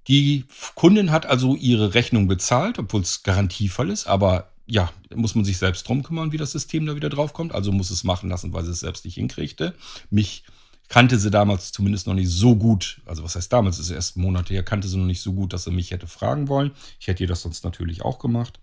Die 0.08 0.44
Kundin 0.76 1.10
hat 1.10 1.26
also 1.26 1.56
ihre 1.56 1.92
Rechnung 1.94 2.26
bezahlt, 2.26 2.78
obwohl 2.78 3.02
es 3.02 3.22
Garantiefall 3.22 3.90
ist, 3.90 4.06
aber 4.06 4.50
ja, 4.66 4.90
muss 5.14 5.34
man 5.34 5.44
sich 5.44 5.58
selbst 5.58 5.86
drum 5.86 6.02
kümmern, 6.02 6.32
wie 6.32 6.38
das 6.38 6.52
System 6.52 6.86
da 6.86 6.96
wieder 6.96 7.08
draufkommt. 7.08 7.54
Also 7.54 7.70
muss 7.70 7.90
es 7.90 8.02
machen 8.02 8.30
lassen, 8.30 8.52
weil 8.52 8.64
sie 8.64 8.72
es 8.72 8.80
selbst 8.80 9.04
nicht 9.04 9.14
hinkriegte. 9.14 9.74
Mich 10.10 10.42
kannte 10.88 11.18
sie 11.18 11.30
damals 11.30 11.72
zumindest 11.72 12.06
noch 12.06 12.14
nicht 12.14 12.30
so 12.30 12.56
gut. 12.56 13.00
Also 13.06 13.24
was 13.24 13.36
heißt 13.36 13.52
damals, 13.52 13.78
ist 13.78 13.90
erst 13.90 14.16
Monate 14.16 14.54
her, 14.54 14.62
kannte 14.62 14.88
sie 14.88 14.96
noch 14.96 15.06
nicht 15.06 15.22
so 15.22 15.32
gut, 15.32 15.52
dass 15.52 15.64
sie 15.64 15.70
mich 15.70 15.90
hätte 15.90 16.06
fragen 16.06 16.48
wollen. 16.48 16.72
Ich 17.00 17.06
hätte 17.06 17.24
ihr 17.24 17.28
das 17.28 17.42
sonst 17.42 17.64
natürlich 17.64 18.02
auch 18.02 18.18
gemacht. 18.18 18.58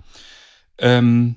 Ähm, 0.77 1.35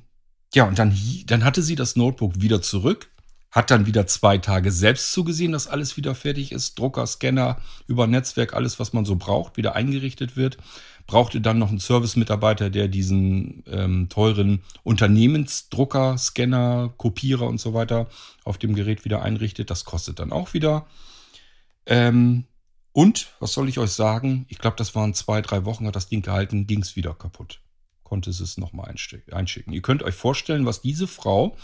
ja, 0.54 0.64
und 0.64 0.78
dann, 0.78 0.96
dann 1.26 1.44
hatte 1.44 1.62
sie 1.62 1.74
das 1.74 1.96
Notebook 1.96 2.40
wieder 2.40 2.62
zurück 2.62 3.08
hat 3.56 3.70
dann 3.70 3.86
wieder 3.86 4.06
zwei 4.06 4.36
Tage 4.36 4.70
selbst 4.70 5.12
zugesehen, 5.12 5.52
dass 5.52 5.66
alles 5.66 5.96
wieder 5.96 6.14
fertig 6.14 6.52
ist. 6.52 6.78
Drucker, 6.78 7.06
Scanner, 7.06 7.56
über 7.86 8.06
Netzwerk, 8.06 8.52
alles, 8.52 8.78
was 8.78 8.92
man 8.92 9.06
so 9.06 9.16
braucht, 9.16 9.56
wieder 9.56 9.74
eingerichtet 9.74 10.36
wird. 10.36 10.58
Brauchte 11.06 11.40
dann 11.40 11.58
noch 11.58 11.68
einen 11.68 11.78
Service-Mitarbeiter, 11.78 12.68
der 12.68 12.88
diesen 12.88 13.62
ähm, 13.66 14.08
teuren 14.08 14.62
Unternehmensdrucker, 14.82 16.18
Scanner, 16.18 16.92
Kopierer 16.96 17.46
und 17.46 17.58
so 17.58 17.74
weiter 17.74 18.08
auf 18.44 18.58
dem 18.58 18.74
Gerät 18.74 19.04
wieder 19.04 19.22
einrichtet. 19.22 19.70
Das 19.70 19.84
kostet 19.84 20.18
dann 20.18 20.32
auch 20.32 20.52
wieder. 20.52 20.86
Ähm, 21.86 22.44
und, 22.92 23.28
was 23.40 23.52
soll 23.52 23.68
ich 23.68 23.78
euch 23.78 23.90
sagen? 23.90 24.46
Ich 24.48 24.58
glaube, 24.58 24.76
das 24.76 24.94
waren 24.94 25.14
zwei, 25.14 25.42
drei 25.42 25.64
Wochen, 25.64 25.86
hat 25.86 25.96
das 25.96 26.08
Ding 26.08 26.22
gehalten, 26.22 26.66
ging 26.66 26.80
es 26.80 26.96
wieder 26.96 27.14
kaputt. 27.14 27.60
Konnte 28.02 28.30
es 28.30 28.56
nochmal 28.56 28.88
einschicken. 28.88 29.72
Ihr 29.72 29.82
könnt 29.82 30.02
euch 30.02 30.14
vorstellen, 30.14 30.64
was 30.64 30.80
diese 30.80 31.06
Frau 31.06 31.56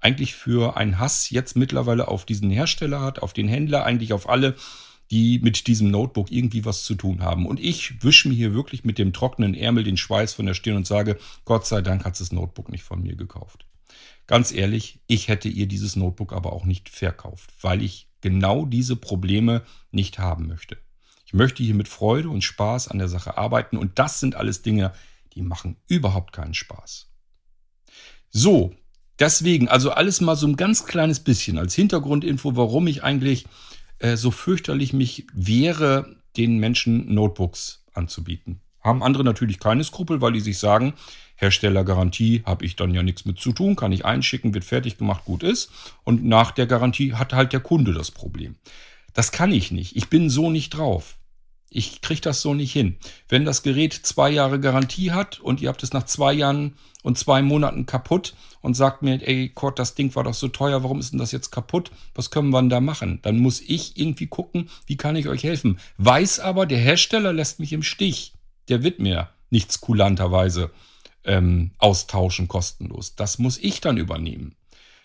eigentlich 0.00 0.34
für 0.34 0.76
einen 0.76 0.98
Hass 0.98 1.30
jetzt 1.30 1.56
mittlerweile 1.56 2.08
auf 2.08 2.24
diesen 2.24 2.50
Hersteller 2.50 3.00
hat, 3.00 3.20
auf 3.20 3.32
den 3.32 3.48
Händler, 3.48 3.84
eigentlich 3.84 4.12
auf 4.12 4.28
alle, 4.28 4.56
die 5.10 5.40
mit 5.40 5.66
diesem 5.66 5.90
Notebook 5.90 6.30
irgendwie 6.30 6.64
was 6.64 6.84
zu 6.84 6.94
tun 6.94 7.22
haben. 7.22 7.46
Und 7.46 7.58
ich 7.58 8.02
wische 8.02 8.28
mir 8.28 8.34
hier 8.34 8.54
wirklich 8.54 8.84
mit 8.84 8.98
dem 8.98 9.12
trockenen 9.12 9.54
Ärmel 9.54 9.82
den 9.82 9.96
Schweiß 9.96 10.34
von 10.34 10.46
der 10.46 10.54
Stirn 10.54 10.76
und 10.76 10.86
sage, 10.86 11.18
Gott 11.44 11.66
sei 11.66 11.82
Dank 11.82 12.04
hat 12.04 12.18
das 12.20 12.32
Notebook 12.32 12.70
nicht 12.70 12.84
von 12.84 13.02
mir 13.02 13.16
gekauft. 13.16 13.66
Ganz 14.26 14.52
ehrlich, 14.52 15.00
ich 15.08 15.26
hätte 15.26 15.48
ihr 15.48 15.66
dieses 15.66 15.96
Notebook 15.96 16.32
aber 16.32 16.52
auch 16.52 16.64
nicht 16.64 16.88
verkauft, 16.88 17.50
weil 17.60 17.82
ich 17.82 18.08
genau 18.20 18.64
diese 18.64 18.94
Probleme 18.94 19.62
nicht 19.90 20.20
haben 20.20 20.46
möchte. 20.46 20.78
Ich 21.26 21.34
möchte 21.34 21.62
hier 21.62 21.74
mit 21.74 21.88
Freude 21.88 22.28
und 22.28 22.44
Spaß 22.44 22.88
an 22.88 22.98
der 22.98 23.08
Sache 23.08 23.36
arbeiten 23.36 23.76
und 23.76 23.98
das 23.98 24.20
sind 24.20 24.36
alles 24.36 24.62
Dinge, 24.62 24.92
die 25.34 25.42
machen 25.42 25.76
überhaupt 25.88 26.32
keinen 26.32 26.54
Spaß. 26.54 27.10
So, 28.30 28.74
Deswegen, 29.20 29.68
also 29.68 29.90
alles 29.90 30.22
mal 30.22 30.34
so 30.34 30.46
ein 30.46 30.56
ganz 30.56 30.86
kleines 30.86 31.20
bisschen 31.20 31.58
als 31.58 31.74
Hintergrundinfo, 31.74 32.56
warum 32.56 32.86
ich 32.86 33.04
eigentlich 33.04 33.44
äh, 34.00 34.16
so 34.16 34.30
fürchterlich 34.30 34.92
mich 34.92 35.26
wehre, 35.32 36.16
den 36.36 36.58
Menschen 36.58 37.14
Notebooks 37.14 37.84
anzubieten. 37.94 38.60
Haben 38.80 39.02
andere 39.02 39.24
natürlich 39.24 39.60
keine 39.60 39.84
Skrupel, 39.84 40.20
weil 40.20 40.32
die 40.32 40.40
sich 40.40 40.58
sagen, 40.58 40.94
Herstellergarantie 41.36 42.42
habe 42.44 42.64
ich 42.64 42.76
dann 42.76 42.94
ja 42.94 43.02
nichts 43.02 43.24
mit 43.24 43.38
zu 43.38 43.52
tun, 43.52 43.76
kann 43.76 43.92
ich 43.92 44.04
einschicken, 44.04 44.54
wird 44.54 44.64
fertig 44.64 44.98
gemacht, 44.98 45.24
gut 45.24 45.42
ist. 45.42 45.70
Und 46.04 46.24
nach 46.24 46.50
der 46.50 46.66
Garantie 46.66 47.14
hat 47.14 47.32
halt 47.32 47.52
der 47.52 47.60
Kunde 47.60 47.92
das 47.92 48.10
Problem. 48.10 48.56
Das 49.14 49.32
kann 49.32 49.52
ich 49.52 49.70
nicht. 49.70 49.96
Ich 49.96 50.08
bin 50.08 50.30
so 50.30 50.50
nicht 50.50 50.70
drauf. 50.70 51.16
Ich 51.68 52.00
kriege 52.00 52.20
das 52.20 52.42
so 52.42 52.54
nicht 52.54 52.72
hin. 52.72 52.96
Wenn 53.28 53.44
das 53.44 53.62
Gerät 53.62 53.92
zwei 53.92 54.30
Jahre 54.30 54.60
Garantie 54.60 55.12
hat 55.12 55.40
und 55.40 55.60
ihr 55.60 55.68
habt 55.68 55.82
es 55.82 55.92
nach 55.92 56.04
zwei 56.04 56.32
Jahren 56.32 56.74
und 57.02 57.18
zwei 57.18 57.42
Monaten 57.42 57.86
kaputt 57.86 58.34
und 58.60 58.74
sagt 58.74 59.02
mir, 59.02 59.26
ey 59.26 59.48
Kurt, 59.48 59.78
das 59.78 59.94
Ding 59.94 60.14
war 60.14 60.24
doch 60.24 60.34
so 60.34 60.48
teuer, 60.48 60.82
warum 60.82 61.00
ist 61.00 61.12
denn 61.12 61.18
das 61.18 61.32
jetzt 61.32 61.50
kaputt? 61.50 61.90
Was 62.14 62.30
können 62.30 62.50
wir 62.50 62.60
denn 62.60 62.68
da 62.68 62.80
machen? 62.80 63.20
Dann 63.22 63.38
muss 63.38 63.60
ich 63.60 63.98
irgendwie 63.98 64.26
gucken, 64.26 64.68
wie 64.86 64.96
kann 64.96 65.16
ich 65.16 65.28
euch 65.28 65.44
helfen. 65.44 65.78
Weiß 65.98 66.40
aber, 66.40 66.66
der 66.66 66.78
Hersteller 66.78 67.32
lässt 67.32 67.60
mich 67.60 67.72
im 67.72 67.82
Stich. 67.82 68.34
Der 68.68 68.82
wird 68.82 69.00
mir 69.00 69.28
nichts 69.50 69.80
kulanterweise 69.80 70.70
ähm, 71.24 71.72
austauschen 71.78 72.48
kostenlos. 72.48 73.14
Das 73.14 73.38
muss 73.38 73.58
ich 73.58 73.80
dann 73.80 73.96
übernehmen. 73.96 74.54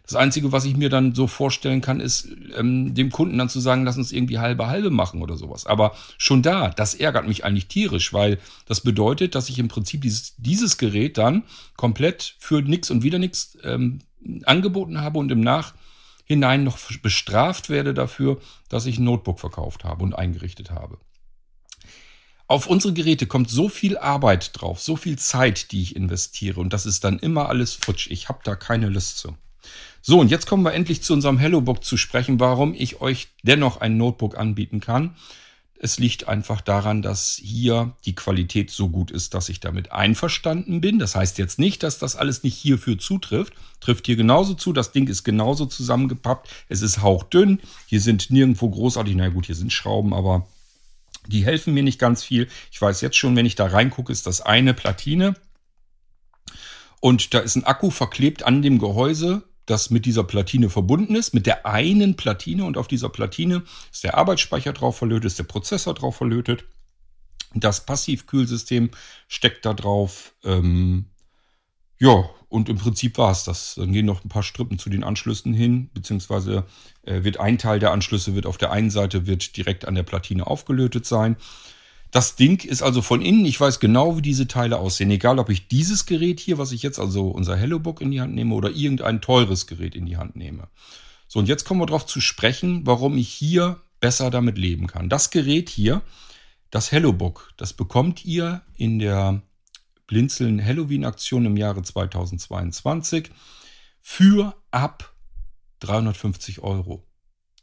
Das 0.06 0.16
Einzige, 0.16 0.52
was 0.52 0.66
ich 0.66 0.78
mir 0.78 0.90
dann 0.90 1.16
so 1.16 1.26
vorstellen 1.26 1.82
kann, 1.82 2.00
ist, 2.00 2.28
ähm, 2.56 2.94
dem 2.94 3.12
Kunden 3.12 3.38
dann 3.40 3.50
zu 3.50 3.60
sagen, 3.60 3.86
lass 3.86 3.98
uns 3.98 4.12
irgendwie 4.12 4.38
halbe 4.38 4.68
halbe 4.68 4.92
machen 4.92 5.22
oder 5.22 5.36
sowas. 5.36 5.66
Aber 5.66 5.96
schon 6.18 6.44
da, 6.44 6.70
das 6.70 6.94
ärgert 6.94 7.28
mich 7.28 7.44
eigentlich 7.44 7.68
tierisch, 7.68 8.14
weil 8.14 8.38
das 8.68 8.82
bedeutet, 8.82 9.34
dass 9.34 9.50
ich 9.50 9.58
im 9.58 9.68
Prinzip 9.68 10.02
dieses, 10.02 10.36
dieses 10.38 10.78
Gerät 10.78 11.18
dann 11.18 11.44
komplett 11.76 12.36
für 12.40 12.62
nichts 12.62 12.92
und 12.92 13.02
wieder 13.02 13.18
nichts 13.18 13.58
ähm, 13.64 14.00
angeboten 14.46 15.02
habe 15.02 15.18
und 15.18 15.32
im 15.32 15.42
Nachhinein 15.42 16.64
noch 16.64 16.78
bestraft 17.02 17.70
werde 17.70 17.96
dafür, 17.96 18.40
dass 18.70 18.86
ich 18.86 19.00
ein 19.00 19.06
Notebook 19.06 19.40
verkauft 19.40 19.84
habe 19.84 20.04
und 20.04 20.14
eingerichtet 20.14 20.70
habe. 20.70 21.00
Auf 22.48 22.68
unsere 22.68 22.94
Geräte 22.94 23.26
kommt 23.26 23.50
so 23.50 23.70
viel 23.70 23.98
Arbeit 23.98 24.52
drauf, 24.54 24.80
so 24.80 24.96
viel 24.96 25.18
Zeit, 25.18 25.72
die 25.72 25.82
ich 25.82 25.96
investiere 25.96 26.60
und 26.60 26.74
das 26.74 26.86
ist 26.86 27.04
dann 27.04 27.18
immer 27.18 27.50
alles 27.50 27.74
futsch. 27.74 28.08
Ich 28.12 28.30
habe 28.30 28.42
da 28.44 28.56
keine 28.56 28.90
Lust 28.90 29.18
zu. 29.18 29.36
So, 30.08 30.20
und 30.20 30.30
jetzt 30.30 30.46
kommen 30.46 30.62
wir 30.62 30.76
endlich 30.76 31.02
zu 31.02 31.14
unserem 31.14 31.40
HelloBook 31.40 31.84
zu 31.84 31.98
sprechen, 31.98 32.40
warum 32.40 32.76
ich 32.76 33.02
euch 33.02 33.30
dennoch 33.42 33.82
ein 33.82 33.98
Notebook 33.98 34.38
anbieten 34.38 34.80
kann. 34.80 35.16
Es 35.80 35.98
liegt 35.98 36.28
einfach 36.28 36.62
daran, 36.62 37.02
dass 37.02 37.42
hier 37.44 37.96
die 38.06 38.14
Qualität 38.14 38.70
so 38.70 38.90
gut 38.90 39.10
ist, 39.10 39.34
dass 39.34 39.50
ich 39.50 39.62
damit 39.62 39.92
einverstanden 39.92 40.80
bin. 40.80 41.00
Das 41.00 41.16
heißt 41.16 41.40
jetzt 41.40 41.58
nicht, 41.58 41.82
dass 41.82 41.98
das 41.98 42.16
alles 42.16 42.44
nicht 42.44 42.56
hierfür 42.56 43.00
zutrifft. 43.00 43.54
Trifft 43.80 44.06
hier 44.06 44.16
genauso 44.16 44.54
zu. 44.54 44.74
Das 44.74 44.92
Ding 44.92 45.08
ist 45.08 45.24
genauso 45.24 45.66
zusammengepappt. 45.66 46.50
Es 46.70 46.84
ist 46.84 47.02
hauchdünn. 47.02 47.60
Hier 47.88 48.00
sind 48.00 48.30
nirgendwo 48.30 48.70
großartig, 48.70 49.16
na 49.16 49.30
gut, 49.30 49.48
hier 49.48 49.56
sind 49.56 49.74
Schrauben, 49.74 50.14
aber 50.14 50.48
die 51.26 51.46
helfen 51.46 51.74
mir 51.74 51.82
nicht 51.82 51.98
ganz 51.98 52.24
viel. 52.24 52.48
Ich 52.72 52.80
weiß 52.80 53.02
jetzt 53.02 53.18
schon, 53.18 53.36
wenn 53.36 53.48
ich 53.48 53.56
da 53.56 53.66
reingucke, 53.66 54.12
ist 54.12 54.28
das 54.28 54.42
eine 54.42 54.76
Platine. 54.76 55.34
Und 57.00 57.34
da 57.34 57.40
ist 57.40 57.56
ein 57.56 57.64
Akku 57.64 57.90
verklebt 57.90 58.44
an 58.44 58.62
dem 58.62 58.78
Gehäuse 58.78 59.42
das 59.66 59.90
mit 59.90 60.06
dieser 60.06 60.24
Platine 60.24 60.70
verbunden 60.70 61.16
ist, 61.16 61.34
mit 61.34 61.46
der 61.46 61.66
einen 61.66 62.16
Platine 62.16 62.66
und 62.66 62.78
auf 62.78 62.88
dieser 62.88 63.10
Platine 63.10 63.64
ist 63.92 64.04
der 64.04 64.18
Arbeitsspeicher 64.18 64.74
drauf 64.74 64.98
verlötet, 64.98 65.26
ist 65.26 65.40
der 65.40 65.44
Prozessor 65.46 65.94
drauf 65.94 66.18
verlötet. 66.18 66.66
Das 67.54 67.86
Passivkühlsystem 67.86 68.92
steckt 69.28 69.66
da 69.66 69.74
drauf. 69.74 70.36
Ähm, 70.44 71.06
ja, 71.98 72.30
und 72.50 72.70
im 72.70 72.78
Prinzip 72.78 73.18
war 73.18 73.32
es 73.32 73.44
das. 73.46 73.76
Dann 73.76 73.92
gehen 73.92 74.06
noch 74.06 74.24
ein 74.24 74.30
paar 74.30 74.44
Strippen 74.44 74.78
zu 74.78 74.90
den 74.90 75.04
Anschlüssen 75.04 75.54
hin, 75.54 75.90
beziehungsweise 75.94 76.66
äh, 77.04 77.24
wird 77.24 77.40
ein 77.40 77.58
Teil 77.58 77.80
der 77.80 77.92
Anschlüsse 77.92 78.36
wird 78.36 78.46
auf 78.46 78.58
der 78.58 78.72
einen 78.72 78.90
Seite 78.90 79.26
wird 79.26 79.56
direkt 79.58 79.86
an 79.86 79.96
der 79.96 80.04
Platine 80.04 80.46
aufgelötet 80.46 81.06
sein. 81.06 81.38
Das 82.12 82.36
Ding 82.36 82.64
ist 82.64 82.82
also 82.82 83.02
von 83.02 83.22
innen, 83.22 83.46
ich 83.46 83.60
weiß 83.60 83.80
genau, 83.80 84.18
wie 84.18 84.22
diese 84.22 84.48
Teile 84.48 84.78
aussehen. 84.78 85.12
Egal, 85.12 85.40
ob 85.40 85.50
ich 85.50 85.68
dieses 85.68 86.06
Gerät 86.06 86.40
hier, 86.40 86.58
was 86.58 86.72
ich 86.72 86.82
jetzt 86.82 87.00
also 87.00 87.28
unser 87.28 87.58
HelloBook 87.58 88.02
in 88.02 88.12
die 88.12 88.22
Hand 88.22 88.34
nehme 88.34 88.56
oder 88.56 88.70
irgendein 88.72 89.22
teures 89.22 89.68
Gerät 89.68 89.96
in 89.96 90.06
die 90.06 90.18
Hand 90.18 90.36
nehme. 90.36 90.70
So, 91.28 91.40
und 91.40 91.48
jetzt 91.48 91.66
kommen 91.66 91.82
wir 91.82 91.88
darauf 91.88 92.06
zu 92.06 92.22
sprechen, 92.22 92.86
warum 92.86 93.18
ich 93.18 93.30
hier 93.30 93.82
besser 94.00 94.30
damit 94.30 94.58
leben 94.58 94.88
kann. 94.88 95.10
Das 95.10 95.30
Gerät 95.30 95.70
hier, 95.70 96.02
das 96.70 96.92
HelloBook, 96.92 97.52
das 97.58 97.74
bekommt 97.74 98.24
ihr 98.24 98.62
in 98.78 99.00
der 99.00 99.42
Blinzeln 100.08 100.64
Halloween 100.64 101.06
Aktion 101.06 101.46
im 101.46 101.58
Jahre 101.58 101.82
2022 101.82 103.32
für 104.02 104.56
ab 104.72 105.14
350 105.80 106.62
Euro. 106.62 107.04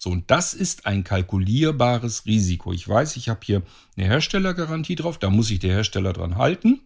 So, 0.03 0.11
und 0.11 0.33
das 0.33 0.53
ist 0.53 0.85
ein 0.85 1.05
kalkulierbares 1.05 2.27
Risiko. 2.27 2.73
Ich 2.73 2.89
weiß, 2.89 3.15
ich 3.15 3.29
habe 3.29 3.39
hier 3.45 3.63
eine 3.97 4.09
Herstellergarantie 4.09 4.97
drauf, 4.97 5.17
da 5.17 5.31
muss 5.31 5.47
sich 5.47 5.61
der 5.61 5.75
Hersteller 5.75 6.13
dran 6.13 6.39
halten, 6.39 6.81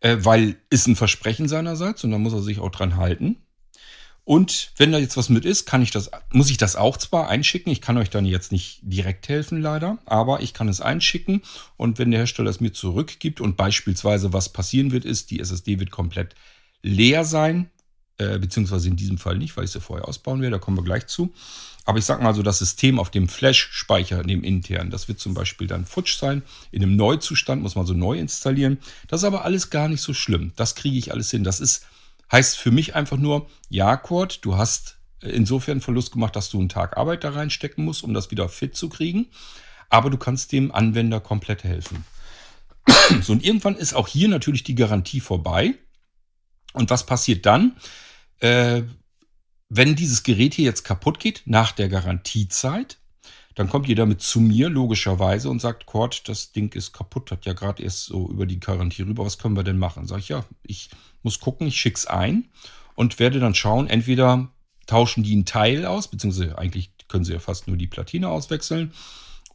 äh, 0.00 0.18
weil 0.20 0.56
ist 0.68 0.88
ein 0.88 0.94
Versprechen 0.94 1.48
seinerseits 1.48 2.04
und 2.04 2.10
da 2.10 2.18
muss 2.18 2.34
er 2.34 2.42
sich 2.42 2.58
auch 2.58 2.70
dran 2.70 2.96
halten. 2.96 3.36
Und 4.24 4.72
wenn 4.76 4.92
da 4.92 4.98
jetzt 4.98 5.16
was 5.16 5.30
mit 5.30 5.46
ist, 5.46 5.64
kann 5.64 5.80
ich 5.80 5.90
das, 5.90 6.10
muss 6.34 6.50
ich 6.50 6.58
das 6.58 6.76
auch 6.76 6.98
zwar 6.98 7.30
einschicken. 7.30 7.72
Ich 7.72 7.80
kann 7.80 7.96
euch 7.96 8.10
dann 8.10 8.26
jetzt 8.26 8.52
nicht 8.52 8.80
direkt 8.82 9.30
helfen, 9.30 9.62
leider, 9.62 9.96
aber 10.04 10.42
ich 10.42 10.52
kann 10.52 10.68
es 10.68 10.82
einschicken. 10.82 11.40
Und 11.78 11.98
wenn 11.98 12.10
der 12.10 12.20
Hersteller 12.20 12.50
es 12.50 12.60
mir 12.60 12.74
zurückgibt 12.74 13.40
und 13.40 13.56
beispielsweise 13.56 14.34
was 14.34 14.50
passieren 14.50 14.92
wird, 14.92 15.06
ist, 15.06 15.30
die 15.30 15.40
SSD 15.40 15.80
wird 15.80 15.92
komplett 15.92 16.34
leer 16.82 17.24
sein, 17.24 17.70
äh, 18.18 18.38
beziehungsweise 18.38 18.88
in 18.88 18.96
diesem 18.96 19.18
Fall 19.18 19.38
nicht, 19.38 19.56
weil 19.56 19.64
ich 19.64 19.70
sie 19.70 19.80
vorher 19.80 20.08
ausbauen 20.08 20.40
werde, 20.40 20.56
da 20.56 20.58
kommen 20.58 20.76
wir 20.76 20.84
gleich 20.84 21.06
zu. 21.06 21.32
Aber 21.84 21.98
ich 21.98 22.04
sag 22.04 22.20
mal 22.20 22.34
so, 22.34 22.42
das 22.42 22.58
System 22.58 22.98
auf 22.98 23.10
dem 23.10 23.28
Flash-Speicher, 23.28 24.22
dem 24.22 24.44
internen, 24.44 24.90
das 24.90 25.08
wird 25.08 25.20
zum 25.20 25.32
Beispiel 25.32 25.66
dann 25.66 25.86
futsch 25.86 26.18
sein. 26.18 26.42
In 26.70 26.82
einem 26.82 26.96
Neuzustand 26.96 27.62
muss 27.62 27.76
man 27.76 27.86
so 27.86 27.94
neu 27.94 28.18
installieren. 28.18 28.78
Das 29.06 29.22
ist 29.22 29.24
aber 29.24 29.44
alles 29.44 29.70
gar 29.70 29.88
nicht 29.88 30.02
so 30.02 30.12
schlimm. 30.12 30.52
Das 30.56 30.74
kriege 30.74 30.98
ich 30.98 31.12
alles 31.12 31.30
hin. 31.30 31.44
Das 31.44 31.60
ist, 31.60 31.86
heißt 32.30 32.58
für 32.58 32.70
mich 32.70 32.94
einfach 32.94 33.16
nur, 33.16 33.48
ja, 33.70 33.96
Kurt, 33.96 34.44
du 34.44 34.56
hast 34.56 34.96
insofern 35.22 35.80
Verlust 35.80 36.12
gemacht, 36.12 36.36
dass 36.36 36.50
du 36.50 36.58
einen 36.58 36.68
Tag 36.68 36.98
Arbeit 36.98 37.24
da 37.24 37.30
reinstecken 37.30 37.84
musst, 37.84 38.02
um 38.02 38.12
das 38.12 38.30
wieder 38.30 38.48
fit 38.50 38.76
zu 38.76 38.90
kriegen. 38.90 39.28
Aber 39.88 40.10
du 40.10 40.18
kannst 40.18 40.52
dem 40.52 40.70
Anwender 40.72 41.20
komplett 41.20 41.64
helfen. 41.64 42.04
So, 43.22 43.32
und 43.32 43.44
irgendwann 43.44 43.76
ist 43.76 43.94
auch 43.94 44.08
hier 44.08 44.28
natürlich 44.28 44.64
die 44.64 44.74
Garantie 44.74 45.20
vorbei. 45.20 45.74
Und 46.74 46.90
was 46.90 47.06
passiert 47.06 47.46
dann? 47.46 47.76
Äh, 48.40 48.82
wenn 49.68 49.96
dieses 49.96 50.22
Gerät 50.22 50.54
hier 50.54 50.64
jetzt 50.64 50.84
kaputt 50.84 51.20
geht, 51.20 51.42
nach 51.44 51.72
der 51.72 51.88
Garantiezeit, 51.88 52.98
dann 53.54 53.68
kommt 53.68 53.88
ihr 53.88 53.96
damit 53.96 54.22
zu 54.22 54.40
mir, 54.40 54.68
logischerweise, 54.68 55.50
und 55.50 55.60
sagt, 55.60 55.86
Cord, 55.86 56.28
das 56.28 56.52
Ding 56.52 56.72
ist 56.74 56.92
kaputt, 56.92 57.32
hat 57.32 57.44
ja 57.44 57.54
gerade 57.54 57.82
erst 57.82 58.04
so 58.04 58.28
über 58.28 58.46
die 58.46 58.60
Garantie 58.60 59.02
rüber, 59.02 59.24
was 59.24 59.38
können 59.38 59.56
wir 59.56 59.64
denn 59.64 59.78
machen? 59.78 60.06
Sag 60.06 60.20
ich, 60.20 60.28
ja, 60.28 60.44
ich 60.62 60.90
muss 61.22 61.40
gucken, 61.40 61.66
ich 61.66 61.80
schick's 61.80 62.06
ein 62.06 62.48
und 62.94 63.18
werde 63.18 63.40
dann 63.40 63.54
schauen, 63.54 63.88
entweder 63.88 64.48
tauschen 64.86 65.24
die 65.24 65.32
einen 65.32 65.44
Teil 65.44 65.86
aus, 65.86 66.08
beziehungsweise 66.08 66.56
eigentlich 66.56 66.92
können 67.08 67.24
sie 67.24 67.32
ja 67.32 67.40
fast 67.40 67.66
nur 67.66 67.76
die 67.76 67.86
Platine 67.86 68.28
auswechseln. 68.28 68.92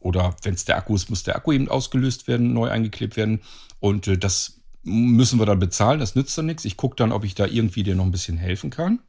Oder 0.00 0.36
wenn 0.42 0.52
es 0.52 0.66
der 0.66 0.76
Akku 0.76 0.94
ist, 0.94 1.08
muss 1.08 1.22
der 1.22 1.36
Akku 1.36 1.52
eben 1.52 1.68
ausgelöst 1.68 2.28
werden, 2.28 2.52
neu 2.52 2.68
eingeklebt 2.68 3.16
werden. 3.16 3.40
Und 3.80 4.06
äh, 4.06 4.18
das 4.18 4.53
müssen 4.84 5.38
wir 5.38 5.46
dann 5.46 5.58
bezahlen, 5.58 6.00
das 6.00 6.14
nützt 6.14 6.36
dann 6.36 6.46
nichts. 6.46 6.64
Ich 6.64 6.76
gucke 6.76 6.96
dann, 6.96 7.12
ob 7.12 7.24
ich 7.24 7.34
da 7.34 7.46
irgendwie 7.46 7.82
dir 7.82 7.94
noch 7.94 8.04
ein 8.04 8.10
bisschen 8.10 8.36
helfen 8.36 8.70
kann. 8.70 9.00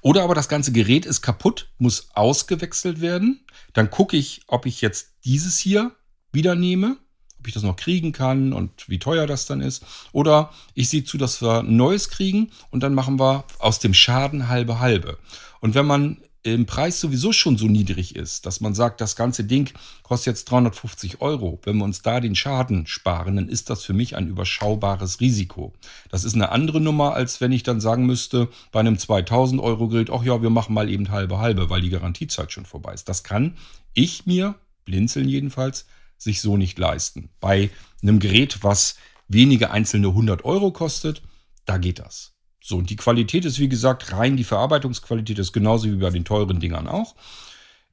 Oder 0.00 0.24
aber 0.24 0.34
das 0.34 0.48
ganze 0.48 0.72
Gerät 0.72 1.06
ist 1.06 1.20
kaputt, 1.22 1.68
muss 1.78 2.08
ausgewechselt 2.14 3.00
werden. 3.00 3.44
Dann 3.72 3.90
gucke 3.90 4.16
ich, 4.16 4.42
ob 4.46 4.66
ich 4.66 4.80
jetzt 4.80 5.14
dieses 5.24 5.58
hier 5.58 5.92
wieder 6.32 6.54
nehme, 6.54 6.96
ob 7.38 7.46
ich 7.46 7.54
das 7.54 7.62
noch 7.62 7.76
kriegen 7.76 8.12
kann 8.12 8.52
und 8.52 8.88
wie 8.88 8.98
teuer 8.98 9.26
das 9.26 9.46
dann 9.46 9.60
ist. 9.60 9.84
Oder 10.12 10.50
ich 10.74 10.88
sehe 10.88 11.04
zu, 11.04 11.18
dass 11.18 11.42
wir 11.42 11.60
ein 11.60 11.76
neues 11.76 12.08
kriegen 12.08 12.50
und 12.70 12.82
dann 12.82 12.94
machen 12.94 13.18
wir 13.18 13.44
aus 13.58 13.78
dem 13.78 13.94
Schaden 13.94 14.48
halbe 14.48 14.80
halbe. 14.80 15.18
Und 15.60 15.74
wenn 15.74 15.86
man 15.86 16.18
im 16.42 16.64
Preis 16.64 17.00
sowieso 17.00 17.32
schon 17.32 17.58
so 17.58 17.66
niedrig 17.66 18.16
ist, 18.16 18.46
dass 18.46 18.60
man 18.60 18.74
sagt, 18.74 19.00
das 19.00 19.14
ganze 19.14 19.44
Ding 19.44 19.70
kostet 20.02 20.28
jetzt 20.28 20.50
350 20.50 21.20
Euro. 21.20 21.60
Wenn 21.64 21.76
wir 21.76 21.84
uns 21.84 22.00
da 22.00 22.20
den 22.20 22.34
Schaden 22.34 22.86
sparen, 22.86 23.36
dann 23.36 23.48
ist 23.48 23.68
das 23.68 23.84
für 23.84 23.92
mich 23.92 24.16
ein 24.16 24.26
überschaubares 24.26 25.20
Risiko. 25.20 25.74
Das 26.10 26.24
ist 26.24 26.34
eine 26.34 26.50
andere 26.50 26.80
Nummer, 26.80 27.12
als 27.14 27.40
wenn 27.40 27.52
ich 27.52 27.62
dann 27.62 27.80
sagen 27.80 28.06
müsste, 28.06 28.48
bei 28.72 28.80
einem 28.80 28.98
2000 28.98 29.60
Euro 29.60 29.88
Gerät, 29.88 30.10
ach 30.10 30.22
ja, 30.22 30.40
wir 30.40 30.50
machen 30.50 30.72
mal 30.72 30.88
eben 30.88 31.10
halbe 31.10 31.38
halbe, 31.38 31.68
weil 31.68 31.82
die 31.82 31.90
Garantiezeit 31.90 32.52
schon 32.52 32.64
vorbei 32.64 32.94
ist. 32.94 33.08
Das 33.08 33.22
kann 33.22 33.56
ich 33.92 34.24
mir, 34.24 34.54
blinzeln 34.86 35.28
jedenfalls, 35.28 35.86
sich 36.16 36.40
so 36.40 36.56
nicht 36.56 36.78
leisten. 36.78 37.30
Bei 37.40 37.70
einem 38.02 38.18
Gerät, 38.18 38.62
was 38.62 38.96
wenige 39.28 39.70
einzelne 39.70 40.08
100 40.08 40.44
Euro 40.44 40.70
kostet, 40.70 41.22
da 41.66 41.76
geht 41.76 41.98
das. 41.98 42.32
So, 42.60 42.76
und 42.76 42.90
die 42.90 42.96
Qualität 42.96 43.44
ist, 43.44 43.58
wie 43.58 43.68
gesagt, 43.68 44.12
rein 44.12 44.36
die 44.36 44.44
Verarbeitungsqualität 44.44 45.38
ist 45.38 45.52
genauso 45.52 45.86
wie 45.90 45.96
bei 45.96 46.10
den 46.10 46.24
teuren 46.24 46.60
Dingern 46.60 46.88
auch. 46.88 47.14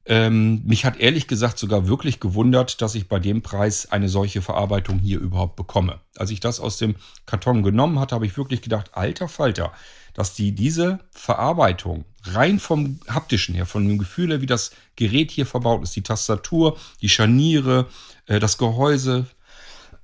Ähm, 0.09 0.61
mich 0.65 0.85
hat 0.85 0.97
ehrlich 0.97 1.27
gesagt 1.27 1.57
sogar 1.57 1.87
wirklich 1.87 2.21
gewundert, 2.21 2.81
dass 2.81 2.95
ich 2.95 3.09
bei 3.09 3.19
dem 3.19 3.41
Preis 3.41 3.91
eine 3.91 4.07
solche 4.07 4.41
Verarbeitung 4.41 4.99
hier 4.99 5.19
überhaupt 5.19 5.57
bekomme. 5.57 5.99
Als 6.15 6.31
ich 6.31 6.39
das 6.39 6.61
aus 6.61 6.77
dem 6.77 6.95
Karton 7.25 7.61
genommen 7.61 7.99
hatte, 7.99 8.15
habe 8.15 8.25
ich 8.25 8.37
wirklich 8.37 8.61
gedacht, 8.61 8.91
alter 8.93 9.27
Falter, 9.27 9.73
dass 10.13 10.33
die 10.33 10.53
diese 10.53 10.99
Verarbeitung 11.11 12.05
rein 12.23 12.59
vom 12.59 12.99
haptischen 13.09 13.53
her, 13.53 13.65
von 13.65 13.85
dem 13.85 13.97
Gefühl 13.97 14.29
her, 14.29 14.41
wie 14.41 14.45
das 14.45 14.71
Gerät 14.95 15.29
hier 15.29 15.45
verbaut 15.45 15.83
ist, 15.83 15.95
die 15.95 16.03
Tastatur, 16.03 16.77
die 17.01 17.09
Scharniere, 17.09 17.87
äh, 18.27 18.39
das 18.39 18.57
Gehäuse, 18.57 19.27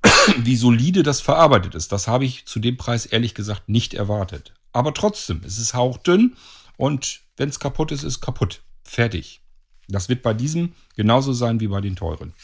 wie 0.38 0.56
solide 0.56 1.02
das 1.02 1.20
verarbeitet 1.20 1.74
ist, 1.74 1.92
das 1.92 2.08
habe 2.08 2.24
ich 2.24 2.46
zu 2.46 2.58
dem 2.58 2.76
Preis 2.76 3.06
ehrlich 3.06 3.34
gesagt 3.34 3.68
nicht 3.68 3.94
erwartet. 3.94 4.52
Aber 4.72 4.92
trotzdem, 4.94 5.42
es 5.44 5.58
ist 5.58 5.74
hauchdünn 5.74 6.36
und 6.76 7.20
wenn 7.36 7.48
es 7.48 7.60
kaputt 7.60 7.92
ist, 7.92 8.02
ist 8.02 8.20
kaputt. 8.20 8.62
Fertig. 8.82 9.40
Das 9.88 10.08
wird 10.08 10.22
bei 10.22 10.34
diesem 10.34 10.72
genauso 10.96 11.32
sein 11.32 11.60
wie 11.60 11.68
bei 11.68 11.80
den 11.80 11.96
teuren. 11.96 12.34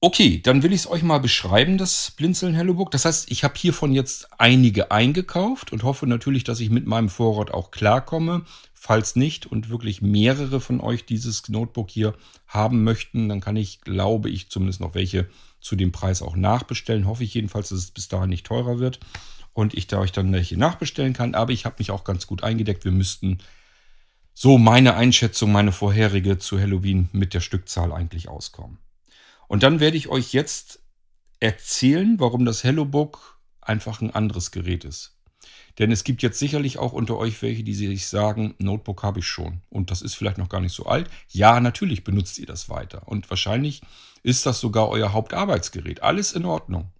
Okay, 0.00 0.40
dann 0.42 0.62
will 0.62 0.72
ich 0.72 0.80
es 0.80 0.90
euch 0.90 1.02
mal 1.02 1.18
beschreiben, 1.18 1.78
das 1.78 2.10
Blinzeln 2.10 2.54
HelloBook. 2.54 2.90
Das 2.90 3.06
heißt, 3.06 3.30
ich 3.30 3.44
habe 3.44 3.54
hiervon 3.56 3.92
jetzt 3.92 4.28
einige 4.38 4.90
eingekauft 4.90 5.72
und 5.72 5.84
hoffe 5.84 6.06
natürlich, 6.06 6.44
dass 6.44 6.60
ich 6.60 6.68
mit 6.68 6.86
meinem 6.86 7.08
Vorrat 7.08 7.50
auch 7.50 7.70
klarkomme. 7.70 8.44
Falls 8.74 9.16
nicht 9.16 9.46
und 9.46 9.70
wirklich 9.70 10.02
mehrere 10.02 10.60
von 10.60 10.80
euch 10.80 11.06
dieses 11.06 11.48
Notebook 11.48 11.90
hier 11.90 12.14
haben 12.46 12.84
möchten, 12.84 13.28
dann 13.28 13.40
kann 13.40 13.56
ich, 13.56 13.80
glaube 13.80 14.28
ich, 14.28 14.50
zumindest 14.50 14.80
noch 14.80 14.94
welche 14.94 15.28
zu 15.66 15.76
dem 15.76 15.92
Preis 15.92 16.22
auch 16.22 16.36
nachbestellen. 16.36 17.06
Hoffe 17.06 17.24
ich 17.24 17.34
jedenfalls, 17.34 17.70
dass 17.70 17.78
es 17.78 17.90
bis 17.90 18.08
dahin 18.08 18.30
nicht 18.30 18.46
teurer 18.46 18.78
wird 18.78 19.00
und 19.52 19.74
ich 19.74 19.88
da 19.88 19.98
euch 19.98 20.12
dann 20.12 20.32
welche 20.32 20.56
nachbestellen 20.56 21.12
kann. 21.12 21.34
Aber 21.34 21.52
ich 21.52 21.64
habe 21.64 21.76
mich 21.78 21.90
auch 21.90 22.04
ganz 22.04 22.26
gut 22.26 22.44
eingedeckt. 22.44 22.84
Wir 22.84 22.92
müssten 22.92 23.38
so 24.32 24.58
meine 24.58 24.94
Einschätzung, 24.94 25.50
meine 25.50 25.72
vorherige 25.72 26.38
zu 26.38 26.60
Halloween 26.60 27.08
mit 27.12 27.34
der 27.34 27.40
Stückzahl 27.40 27.92
eigentlich 27.92 28.28
auskommen. 28.28 28.78
Und 29.48 29.62
dann 29.62 29.80
werde 29.80 29.96
ich 29.96 30.08
euch 30.08 30.32
jetzt 30.32 30.80
erzählen, 31.40 32.20
warum 32.20 32.44
das 32.44 32.62
HelloBook 32.62 33.40
einfach 33.60 34.00
ein 34.00 34.14
anderes 34.14 34.52
Gerät 34.52 34.84
ist. 34.84 35.15
Denn 35.78 35.92
es 35.92 36.04
gibt 36.04 36.22
jetzt 36.22 36.38
sicherlich 36.38 36.78
auch 36.78 36.92
unter 36.92 37.18
euch 37.18 37.40
welche, 37.42 37.62
die 37.62 37.74
sich 37.74 38.06
sagen, 38.06 38.54
Notebook 38.58 39.02
habe 39.02 39.20
ich 39.20 39.26
schon 39.26 39.60
und 39.68 39.90
das 39.90 40.02
ist 40.02 40.14
vielleicht 40.14 40.38
noch 40.38 40.48
gar 40.48 40.60
nicht 40.60 40.72
so 40.72 40.86
alt. 40.86 41.10
Ja, 41.28 41.60
natürlich 41.60 42.02
benutzt 42.02 42.38
ihr 42.38 42.46
das 42.46 42.68
weiter 42.68 43.06
und 43.06 43.28
wahrscheinlich 43.28 43.82
ist 44.22 44.46
das 44.46 44.58
sogar 44.58 44.88
euer 44.88 45.12
Hauptarbeitsgerät. 45.12 46.02
Alles 46.02 46.32
in 46.32 46.44
Ordnung. 46.44 46.90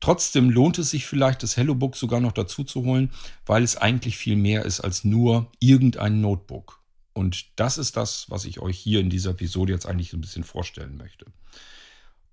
Trotzdem 0.00 0.50
lohnt 0.50 0.78
es 0.78 0.90
sich 0.90 1.06
vielleicht, 1.06 1.42
das 1.42 1.56
HelloBook 1.56 1.96
sogar 1.96 2.20
noch 2.20 2.32
dazu 2.32 2.64
zu 2.64 2.84
holen, 2.84 3.10
weil 3.46 3.62
es 3.62 3.76
eigentlich 3.76 4.16
viel 4.16 4.36
mehr 4.36 4.64
ist 4.64 4.80
als 4.80 5.04
nur 5.04 5.50
irgendein 5.58 6.20
Notebook. 6.20 6.80
Und 7.14 7.58
das 7.58 7.78
ist 7.78 7.96
das, 7.96 8.26
was 8.28 8.44
ich 8.44 8.60
euch 8.60 8.78
hier 8.78 9.00
in 9.00 9.08
dieser 9.08 9.30
Episode 9.30 9.72
jetzt 9.72 9.86
eigentlich 9.86 10.10
so 10.10 10.18
ein 10.18 10.20
bisschen 10.20 10.44
vorstellen 10.44 10.98
möchte. 10.98 11.24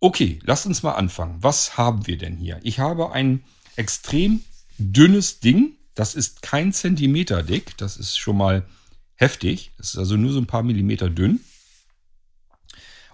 Okay, 0.02 0.40
lasst 0.44 0.66
uns 0.66 0.84
mal 0.84 0.92
anfangen. 0.92 1.38
Was 1.40 1.78
haben 1.78 2.06
wir 2.06 2.18
denn 2.18 2.36
hier? 2.36 2.60
Ich 2.64 2.80
habe 2.80 3.14
ein 3.14 3.46
extrem 3.78 4.44
dünnes 4.78 5.40
Ding. 5.40 5.74
Das 5.96 6.16
ist 6.16 6.42
kein 6.42 6.74
Zentimeter 6.74 7.44
dick. 7.44 7.78
Das 7.78 7.98
ist 7.98 8.18
schon 8.18 8.38
mal 8.38 8.66
heftig. 9.16 9.72
Das 9.78 9.90
ist 9.90 9.98
also 9.98 10.18
nur 10.18 10.32
so 10.32 10.40
ein 10.40 10.48
paar 10.48 10.64
Millimeter 10.64 11.10
dünn. 11.10 11.40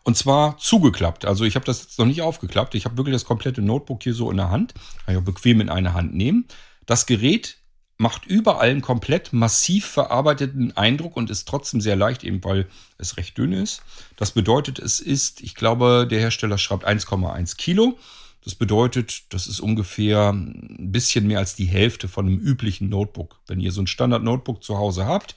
Und 0.04 0.18
zwar 0.18 0.58
zugeklappt. 0.58 1.26
Also 1.26 1.44
ich 1.44 1.56
habe 1.56 1.66
das 1.66 1.82
jetzt 1.82 2.00
noch 2.00 2.06
nicht 2.06 2.22
aufgeklappt. 2.22 2.74
Ich 2.76 2.86
habe 2.86 2.98
wirklich 2.98 3.16
das 3.16 3.26
komplette 3.26 3.62
Notebook 3.62 4.04
hier 4.04 4.14
so 4.14 4.32
in 4.32 4.38
der 4.38 4.50
Hand. 4.50 4.74
Kann 5.06 5.14
ich 5.14 5.22
auch 5.22 5.26
bequem 5.26 5.62
in 5.62 5.70
eine 5.70 5.94
Hand 5.94 6.16
nehmen. 6.16 6.46
Das 6.86 7.06
Gerät 7.06 7.58
macht 8.00 8.26
überall 8.26 8.70
einen 8.70 8.82
komplett 8.82 9.34
massiv 9.34 9.86
verarbeiteten 9.86 10.76
Eindruck 10.76 11.18
und 11.18 11.30
ist 11.30 11.48
trotzdem 11.48 11.82
sehr 11.82 11.98
leicht, 11.98 12.24
eben 12.24 12.42
weil 12.44 12.68
es 12.98 13.18
recht 13.18 13.38
dünn 13.38 13.52
ist. 13.52 13.84
Das 14.16 14.32
bedeutet, 14.32 14.80
es 14.80 15.02
ist, 15.02 15.42
ich 15.42 15.54
glaube, 15.54 16.08
der 16.10 16.20
Hersteller 16.20 16.58
schreibt 16.58 16.88
1,1 16.88 17.58
Kilo. 17.58 18.00
Das 18.44 18.56
bedeutet, 18.56 19.24
das 19.30 19.48
ist 19.48 19.60
ungefähr 19.60 20.32
ein 20.32 20.92
bisschen 20.92 21.28
mehr 21.28 21.40
als 21.40 21.56
die 21.56 21.66
Hälfte 21.66 22.08
von 22.08 22.26
einem 22.26 22.40
üblichen 22.40 22.90
Notebook. 22.90 23.40
Wenn 23.48 23.60
ihr 23.60 23.72
so 23.72 23.82
ein 23.82 23.88
Standard-Notebook 23.88 24.64
zu 24.64 24.78
Hause 24.78 25.06
habt, 25.06 25.36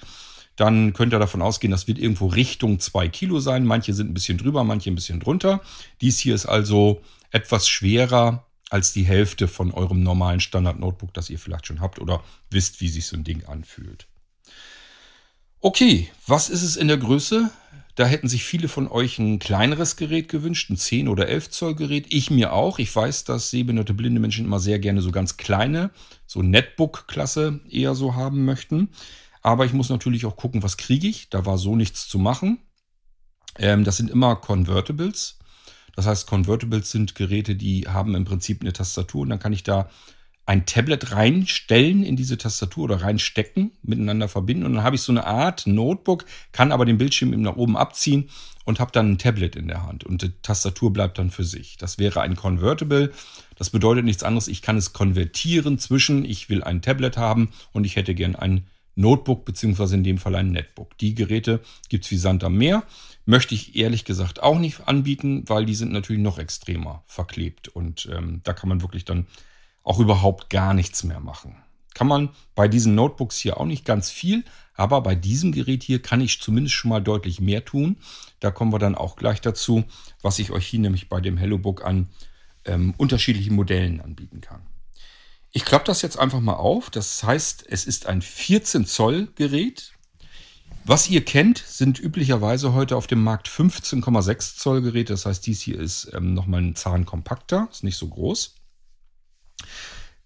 dann 0.57 0.93
könnt 0.93 1.13
ihr 1.13 1.19
davon 1.19 1.43
ausgehen, 1.43 1.71
das 1.71 1.89
wird 1.89 1.99
irgendwo 1.99 2.27
Richtung 2.27 2.79
2 2.79 3.09
Kilo 3.09 3.41
sein. 3.41 3.65
Manche 3.65 3.95
sind 3.95 4.11
ein 4.11 4.15
bisschen 4.15 4.39
drüber, 4.39 4.65
manche 4.65 4.91
ein 4.91 4.95
bisschen 4.95 5.19
drunter. 5.19 5.61
Dies 6.01 6.19
hier 6.19 6.35
ist 6.35 6.47
also 6.47 7.03
etwas 7.31 7.69
schwerer 7.69 8.47
als 8.71 8.93
die 8.93 9.05
Hälfte 9.05 9.49
von 9.49 9.73
eurem 9.73 10.03
normalen 10.03 10.41
Standard-Notebook, 10.41 11.13
das 11.15 11.31
ihr 11.31 11.39
vielleicht 11.39 11.67
schon 11.67 11.81
habt 11.81 11.99
oder 11.99 12.23
wisst, 12.51 12.81
wie 12.81 12.89
sich 12.89 13.07
so 13.07 13.17
ein 13.17 13.25
Ding 13.25 13.45
anfühlt. 13.45 14.07
Okay, 15.61 16.11
was 16.27 16.49
ist 16.49 16.63
es 16.63 16.77
in 16.77 16.89
der 16.89 16.97
Größe? 16.97 17.51
Da 17.95 18.07
hätten 18.07 18.29
sich 18.29 18.45
viele 18.45 18.69
von 18.69 18.89
euch 18.89 19.19
ein 19.19 19.39
kleineres 19.39 19.97
Gerät 19.97 20.29
gewünscht, 20.29 20.71
ein 20.71 20.79
10 20.79 21.09
oder 21.09 21.29
11 21.29 21.51
Zoll 21.51 21.75
Gerät. 21.75 22.07
Ich 22.09 22.31
mir 22.31 22.53
auch. 22.53 22.79
Ich 22.79 22.95
weiß, 22.95 23.25
dass 23.25 23.51
sehbehinderte 23.51 23.93
blinde 23.93 24.21
Menschen 24.21 24.47
immer 24.47 24.61
sehr 24.61 24.79
gerne 24.79 25.03
so 25.03 25.11
ganz 25.11 25.37
kleine, 25.37 25.91
so 26.27 26.41
Netbook-Klasse 26.41 27.61
eher 27.69 27.95
so 27.95 28.15
haben 28.15 28.45
möchten. 28.47 28.89
Aber 29.43 29.67
ich 29.67 29.75
muss 29.75 29.91
natürlich 29.91 30.25
auch 30.25 30.37
gucken, 30.37 30.63
was 30.63 30.77
kriege 30.79 31.07
ich. 31.07 31.29
Da 31.29 31.45
war 31.45 31.59
so 31.59 31.77
nichts 31.77 32.09
zu 32.09 32.19
machen. 32.19 32.59
Ähm, 33.59 33.85
das 33.85 33.99
sind 33.99 34.11
immer 34.11 34.37
Convertibles. 34.37 35.39
Das 35.95 36.07
heißt, 36.07 36.27
Convertibles 36.27 36.91
sind 36.91 37.15
Geräte, 37.15 37.55
die 37.55 37.87
haben 37.89 38.15
im 38.15 38.25
Prinzip 38.25 38.63
eine 38.63 38.73
Tastatur 38.73 39.23
und 39.23 39.29
dann 39.29 39.39
kann 39.39 39.53
ich 39.53 39.63
da 39.63 39.91
ein 40.45 40.67
Tablet 40.67 41.13
reinstellen 41.13 42.03
in 42.03 42.17
diese 42.17 42.37
Tastatur 42.37 42.85
oder 42.85 43.03
reinstecken, 43.03 43.73
miteinander 43.83 44.29
verbinden 44.29 44.67
und 44.67 44.75
dann 44.75 44.85
habe 44.85 44.97
ich 44.97 45.03
so 45.03 45.13
eine 45.13 45.25
Art 45.25 45.67
Notebook, 45.67 46.25
kann 46.51 46.73
aber 46.73 46.85
den 46.85 46.99
Bildschirm 46.99 47.33
eben 47.33 47.43
nach 47.43 47.57
oben 47.57 47.77
abziehen 47.77 48.29
und 48.65 48.81
habe 48.81 48.93
dann 48.93 49.13
ein 49.13 49.19
Tablet 49.19 49.57
in 49.57 49.69
der 49.69 49.87
Hand 49.87 50.05
und 50.05 50.23
die 50.23 50.33
Tastatur 50.43 50.93
bleibt 50.93 51.19
dann 51.19 51.31
für 51.31 51.45
sich. 51.45 51.77
Das 51.77 51.99
wäre 51.99 52.21
ein 52.21 52.37
Convertible. 52.37 53.13
Das 53.57 53.71
bedeutet 53.71 54.05
nichts 54.05 54.25
anderes, 54.25 54.49
ich 54.49 54.63
kann 54.63 54.77
es 54.77 54.93
konvertieren 54.93 55.79
zwischen, 55.79 56.25
ich 56.25 56.49
will 56.49 56.65
ein 56.65 56.83
Tablet 56.83 57.17
haben 57.17 57.51
und 57.73 57.85
ich 57.85 57.97
hätte 57.97 58.15
gern 58.15 58.35
ein 58.35 58.67
Notebook 58.95 59.45
beziehungsweise 59.45 59.95
in 59.95 60.05
dem 60.05 60.19
Fall 60.19 60.35
ein 60.35 60.51
Netbook. 60.51 60.99
Die 60.99 61.15
Geräte 61.15 61.61
gibt 61.89 62.05
es 62.05 62.11
wie 62.11 62.17
Sand 62.17 62.45
am 62.45 62.57
Meer. 62.57 62.83
Möchte 63.25 63.55
ich 63.55 63.77
ehrlich 63.77 64.05
gesagt 64.05 64.43
auch 64.43 64.59
nicht 64.59 64.89
anbieten, 64.89 65.45
weil 65.47 65.65
die 65.65 65.77
sind 65.77 65.93
natürlich 65.93 66.21
noch 66.21 66.39
extremer 66.39 67.05
verklebt 67.07 67.69
und 67.69 68.09
ähm, 68.13 68.41
da 68.43 68.53
kann 68.53 68.69
man 68.69 68.83
wirklich 68.83 69.05
dann 69.05 69.27
auch 69.85 69.99
überhaupt 69.99 70.51
gar 70.51 70.75
nichts 70.75 71.05
mehr 71.05 71.21
machen. 71.21 71.57
Kann 71.95 72.07
man 72.07 72.31
bei 72.55 72.69
diesen 72.69 72.95
Notebooks 72.95 73.39
hier 73.39 73.59
auch 73.59 73.67
nicht 73.67 73.85
ganz 73.85 74.11
viel, 74.11 74.45
aber 74.75 75.03
bei 75.03 75.15
diesem 75.15 75.53
Gerät 75.53 75.83
hier 75.83 76.01
kann 76.01 76.21
ich 76.21 76.41
zumindest 76.41 76.75
schon 76.75 76.89
mal 76.89 77.03
deutlich 77.03 77.41
mehr 77.41 77.65
tun. 77.65 77.97
Da 78.41 78.51
kommen 78.51 78.73
wir 78.73 78.79
dann 78.79 78.95
auch 78.95 79.17
gleich 79.17 79.41
dazu, 79.41 79.85
was 80.23 80.39
ich 80.39 80.51
euch 80.51 80.67
hier 80.67 80.81
nämlich 80.81 81.09
bei 81.09 81.21
dem 81.21 81.37
HelloBook 81.37 81.85
an 81.85 82.09
ähm, 82.65 82.95
unterschiedlichen 82.97 83.55
Modellen 83.55 84.01
anbieten 84.01 84.41
kann. 84.41 84.63
Ich 85.51 85.65
klappe 85.67 85.85
das 85.85 86.01
jetzt 86.01 86.19
einfach 86.19 86.41
mal 86.41 86.55
auf. 86.55 86.89
Das 86.89 87.23
heißt, 87.23 87.67
es 87.69 87.85
ist 87.85 88.07
ein 88.07 88.23
14 88.23 88.87
Zoll 88.87 89.29
Gerät. 89.35 89.93
Was 90.85 91.09
ihr 91.11 91.25
kennt, 91.25 91.59
sind 91.59 92.01
üblicherweise 92.01 92.73
heute 92.73 92.97
auf 92.97 93.07
dem 93.07 93.23
Markt 93.23 93.49
15,6 93.49 94.57
Zoll 94.57 94.81
Geräte. 94.81 95.13
Das 95.13 95.27
heißt, 95.27 95.47
dies 95.47 95.61
hier 95.61 95.79
ist 95.79 96.11
ähm, 96.15 96.33
nochmal 96.33 96.63
ein 96.63 96.75
Zahn 96.75 97.05
kompakter, 97.05 97.69
ist 97.71 97.85
nicht 97.85 97.99
so 97.99 98.09
groß. 98.09 98.57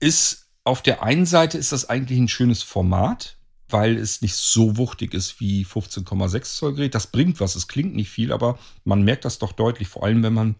Ist 0.00 0.48
auf 0.64 0.82
der 0.82 1.02
einen 1.02 1.26
Seite 1.26 1.58
ist 1.58 1.72
das 1.72 1.88
eigentlich 1.88 2.18
ein 2.18 2.28
schönes 2.28 2.62
Format, 2.62 3.38
weil 3.68 3.96
es 3.96 4.22
nicht 4.22 4.34
so 4.34 4.76
wuchtig 4.76 5.14
ist 5.14 5.40
wie 5.40 5.64
15,6 5.64 6.56
Zoll 6.56 6.74
Gerät. 6.74 6.94
Das 6.94 7.08
bringt 7.08 7.40
was, 7.40 7.56
es 7.56 7.68
klingt 7.68 7.94
nicht 7.94 8.10
viel, 8.10 8.32
aber 8.32 8.58
man 8.84 9.02
merkt 9.02 9.24
das 9.24 9.38
doch 9.38 9.52
deutlich, 9.52 9.88
vor 9.88 10.04
allem 10.04 10.22
wenn 10.22 10.34
man 10.34 10.54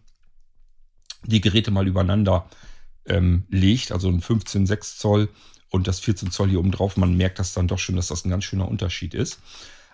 die 1.24 1.40
Geräte 1.40 1.70
mal 1.70 1.86
übereinander 1.86 2.48
ähm, 3.06 3.44
legt, 3.48 3.92
also 3.92 4.08
ein 4.08 4.20
15,6 4.20 4.98
Zoll 4.98 5.28
und 5.70 5.88
das 5.88 6.00
14 6.00 6.30
Zoll 6.30 6.50
hier 6.50 6.60
oben 6.60 6.72
drauf. 6.72 6.96
Man 6.96 7.16
merkt 7.16 7.38
das 7.38 7.52
dann 7.52 7.68
doch 7.68 7.78
schon, 7.78 7.96
dass 7.96 8.08
das 8.08 8.24
ein 8.24 8.30
ganz 8.30 8.44
schöner 8.44 8.68
Unterschied 8.68 9.14
ist. 9.14 9.40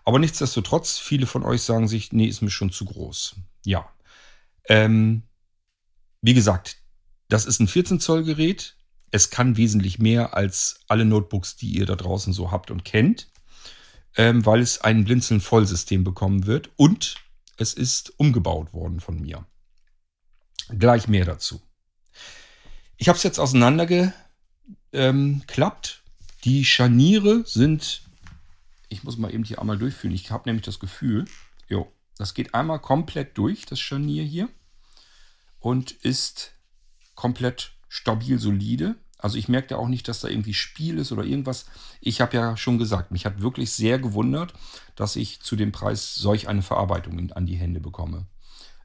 Aber 0.05 0.19
nichtsdestotrotz, 0.19 0.99
viele 0.99 1.27
von 1.27 1.45
euch 1.45 1.63
sagen 1.63 1.89
sich, 1.89 2.13
nee, 2.13 2.27
ist 2.27 2.43
mir 2.43 2.51
schon 2.51 2.71
zu 2.71 2.85
groß. 2.85 3.37
Ja. 3.65 3.89
Ähm, 4.69 5.23
wie 6.21 6.35
gesagt, 6.35 6.77
das 7.29 7.47
ist 7.47 7.61
ein 7.61 7.69
14 7.69 8.01
Zoll 8.01 8.25
Gerät. 8.25 8.77
Es 9.13 9.31
kann 9.31 9.57
wesentlich 9.57 9.99
mehr 9.99 10.35
als 10.35 10.81
alle 10.89 11.05
Notebooks, 11.05 11.57
die 11.57 11.77
ihr 11.77 11.87
da 11.87 11.95
draußen 11.95 12.33
so 12.33 12.51
habt 12.51 12.71
und 12.71 12.85
kennt, 12.85 13.31
ähm, 14.17 14.45
weil 14.45 14.61
es 14.61 14.81
ein 14.81 15.05
Blinzeln-Vollsystem 15.05 16.03
bekommen 16.03 16.47
wird 16.47 16.71
und 16.77 17.17
es 17.59 17.75
ist 17.75 18.19
umgebaut 18.19 18.73
worden 18.73 19.01
von 19.01 19.21
mir. 19.21 19.47
Gleich 20.71 21.09
mehr 21.09 21.27
dazu. 21.27 21.61
Ich 22.97 23.09
habe 23.09 23.17
es 23.17 23.23
jetzt 23.23 23.39
auseinandergeklappt. 23.39 26.03
Die 26.45 26.65
Scharniere 26.65 27.45
sind, 27.45 28.03
ich 28.89 29.05
muss 29.05 29.19
mal 29.19 29.33
eben 29.33 29.45
hier 29.45 29.61
einmal 29.61 29.79
durchführen. 29.79 30.15
Ich 30.15 30.31
habe 30.31 30.49
nämlich 30.49 30.65
das 30.65 30.81
Gefühl, 30.81 31.27
jo, 31.69 31.93
das 32.17 32.35
geht 32.35 32.55
einmal 32.55 32.81
komplett 32.81 33.39
durch, 33.39 33.67
das 33.67 33.81
Scharnier 33.81 34.25
hier. 34.25 34.49
Und 35.59 35.93
ist 35.93 36.55
komplett 37.15 37.73
stabil, 37.89 38.39
solide. 38.39 38.97
Also 39.23 39.39
ich 39.39 39.49
merke 39.49 39.79
auch 39.79 39.89
nicht, 39.89 40.09
dass 40.09 40.21
da 40.21 40.29
irgendwie 40.29 40.55
Spiel 40.55 40.99
ist 40.99 41.13
oder 41.13 41.25
irgendwas. 41.25 41.67
Ich 42.01 42.21
habe 42.21 42.37
ja 42.37 42.57
schon 42.57 42.79
gesagt, 42.79 43.13
mich 43.13 43.25
hat 43.25 43.41
wirklich 43.41 43.71
sehr 43.73 43.99
gewundert, 43.99 44.53
dass 44.97 45.17
ich 45.17 45.41
zu 45.41 45.57
dem 45.57 45.73
Preis 45.73 46.15
solch 46.17 46.49
eine 46.49 46.63
Verarbeitung 46.63 47.19
in, 47.19 47.33
an 47.33 47.47
die 47.47 47.57
Hände 47.57 47.81
bekomme. 47.81 48.27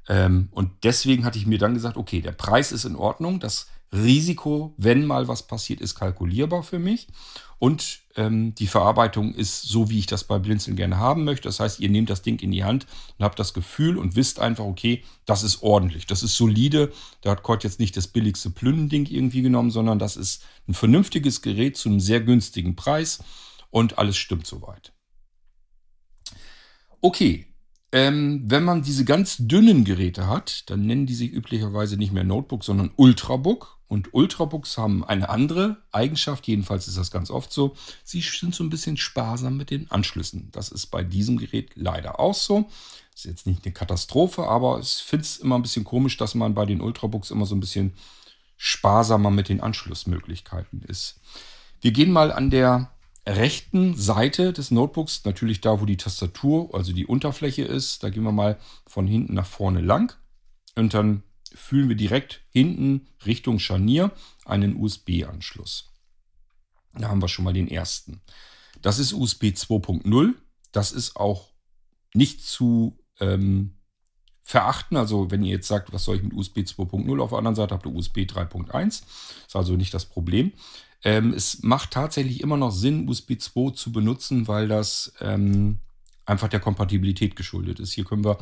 Ähm, 0.07 0.49
und 0.51 0.71
deswegen 0.83 1.25
hatte 1.25 1.39
ich 1.39 1.47
mir 1.47 1.57
dann 1.57 1.73
gesagt, 1.73 1.97
okay, 1.97 2.21
der 2.21 2.31
Preis 2.31 2.71
ist 2.71 2.85
in 2.85 2.95
Ordnung, 2.95 3.39
das 3.39 3.67
Risiko, 3.91 4.73
wenn 4.77 5.05
mal 5.05 5.27
was 5.27 5.47
passiert, 5.47 5.81
ist 5.81 5.95
kalkulierbar 5.95 6.63
für 6.63 6.79
mich. 6.79 7.07
Und 7.59 8.01
ähm, 8.15 8.53
die 8.53 8.67
Verarbeitung 8.67 9.33
ist 9.33 9.63
so, 9.63 9.89
wie 9.89 9.97
ich 9.99 10.05
das 10.05 10.25
bei 10.25 10.37
Blinzeln 10.37 10.75
gerne 10.75 10.97
haben 10.97 11.23
möchte. 11.23 11.47
Das 11.47 11.59
heißt, 11.59 11.79
ihr 11.79 11.89
nehmt 11.89 12.09
das 12.09 12.21
Ding 12.21 12.39
in 12.39 12.51
die 12.51 12.63
Hand 12.63 12.85
und 13.17 13.25
habt 13.25 13.39
das 13.39 13.53
Gefühl 13.53 13.97
und 13.97 14.15
wisst 14.15 14.39
einfach, 14.39 14.65
okay, 14.65 15.03
das 15.25 15.41
ist 15.41 15.63
ordentlich, 15.63 16.05
das 16.05 16.21
ist 16.21 16.35
solide. 16.35 16.91
Da 17.21 17.31
hat 17.31 17.41
Kurt 17.41 17.63
jetzt 17.63 17.79
nicht 17.79 17.97
das 17.97 18.07
billigste 18.07 18.51
Plündending 18.51 19.07
irgendwie 19.07 19.41
genommen, 19.41 19.71
sondern 19.71 19.97
das 19.97 20.17
ist 20.17 20.43
ein 20.67 20.75
vernünftiges 20.75 21.41
Gerät 21.41 21.77
zu 21.77 21.89
einem 21.89 21.99
sehr 21.99 22.21
günstigen 22.21 22.75
Preis 22.75 23.23
und 23.71 23.97
alles 23.97 24.17
stimmt 24.17 24.45
soweit. 24.45 24.93
Okay, 27.01 27.47
Ähm, 27.93 28.43
wenn 28.45 28.65
man 28.65 28.81
diese 28.83 29.05
ganz 29.05 29.37
dünnen 29.39 29.85
Geräte 29.85 30.27
hat, 30.27 30.69
dann 30.69 30.85
nennen 30.85 31.05
die 31.05 31.15
sich 31.15 31.31
üblicherweise 31.31 31.95
nicht 31.95 32.11
mehr 32.11 32.25
Notebook, 32.25 32.65
sondern 32.65 32.91
Ultrabook. 32.97 33.76
Und 33.87 34.13
Ultrabooks 34.13 34.77
haben 34.77 35.03
eine 35.05 35.29
andere 35.29 35.77
Eigenschaft, 35.91 36.45
jedenfalls 36.47 36.87
ist 36.87 36.97
das 36.97 37.09
ganz 37.09 37.31
oft 37.31 37.53
so. 37.53 37.75
Sie 38.03 38.21
sind 38.21 38.53
so 38.53 38.63
ein 38.63 38.69
bisschen 38.69 38.97
sparsam 38.97 39.55
mit 39.55 39.71
den 39.71 39.89
Anschlüssen. 39.89 40.49
Das 40.51 40.69
ist 40.69 40.87
bei 40.87 41.03
diesem 41.03 41.37
Gerät 41.37 41.71
leider 41.75 42.19
auch 42.19 42.35
so. 42.35 42.69
Ist 43.15 43.25
jetzt 43.25 43.47
nicht 43.47 43.65
eine 43.65 43.73
Katastrophe, 43.73 44.43
aber 44.43 44.79
ich 44.79 44.89
finde 44.89 45.23
es 45.23 45.37
immer 45.37 45.57
ein 45.57 45.61
bisschen 45.61 45.85
komisch, 45.85 46.17
dass 46.17 46.35
man 46.35 46.53
bei 46.53 46.65
den 46.65 46.81
Ultrabooks 46.81 47.31
immer 47.31 47.45
so 47.45 47.55
ein 47.55 47.61
bisschen 47.61 47.93
sparsamer 48.57 49.31
mit 49.31 49.49
den 49.49 49.61
Anschlussmöglichkeiten 49.61 50.81
ist. 50.81 51.21
Wir 51.79 51.91
gehen 51.91 52.11
mal 52.11 52.31
an 52.31 52.49
der 52.49 52.91
rechten 53.25 53.95
Seite 53.95 54.53
des 54.53 54.71
Notebooks, 54.71 55.25
natürlich 55.25 55.61
da, 55.61 55.79
wo 55.81 55.85
die 55.85 55.97
Tastatur, 55.97 56.73
also 56.73 56.93
die 56.93 57.05
Unterfläche 57.05 57.63
ist, 57.63 58.03
da 58.03 58.09
gehen 58.09 58.23
wir 58.23 58.31
mal 58.31 58.57
von 58.85 59.05
hinten 59.05 59.33
nach 59.33 59.45
vorne 59.45 59.81
lang 59.81 60.15
und 60.75 60.93
dann 60.93 61.23
fühlen 61.57 61.89
wir 61.89 61.95
direkt 61.95 62.41
hinten 62.49 63.07
Richtung 63.25 63.59
Scharnier 63.59 64.11
einen 64.45 64.75
USB-Anschluss. 64.75 65.91
Da 66.93 67.09
haben 67.09 67.21
wir 67.21 67.27
schon 67.27 67.45
mal 67.45 67.53
den 67.53 67.67
ersten. 67.67 68.21
Das 68.81 68.99
ist 68.99 69.13
USB 69.13 69.45
2.0. 69.45 70.33
Das 70.71 70.91
ist 70.91 71.15
auch 71.15 71.51
nicht 72.13 72.45
zu 72.45 72.99
ähm, 73.19 73.77
verachten. 74.43 74.97
Also 74.97 75.29
wenn 75.31 75.43
ihr 75.43 75.51
jetzt 75.51 75.67
sagt, 75.67 75.91
was 75.93 76.05
soll 76.05 76.17
ich 76.17 76.23
mit 76.23 76.33
USB 76.33 76.59
2.0 76.59 77.21
auf 77.21 77.29
der 77.29 77.37
anderen 77.37 77.55
Seite, 77.55 77.73
habt 77.73 77.85
ihr 77.85 77.93
USB 77.93 78.19
3.1. 78.19 78.87
Ist 78.87 79.55
also 79.55 79.75
nicht 79.75 79.93
das 79.93 80.05
Problem. 80.05 80.53
Ähm, 81.03 81.33
es 81.33 81.61
macht 81.63 81.91
tatsächlich 81.91 82.41
immer 82.41 82.57
noch 82.57 82.71
Sinn, 82.71 83.07
USB 83.07 83.39
2 83.39 83.71
zu 83.71 83.91
benutzen, 83.91 84.47
weil 84.47 84.67
das 84.67 85.13
ähm, 85.19 85.79
einfach 86.25 86.47
der 86.47 86.59
Kompatibilität 86.59 87.35
geschuldet 87.35 87.79
ist. 87.79 87.93
Hier 87.93 88.05
können 88.05 88.25
wir 88.25 88.37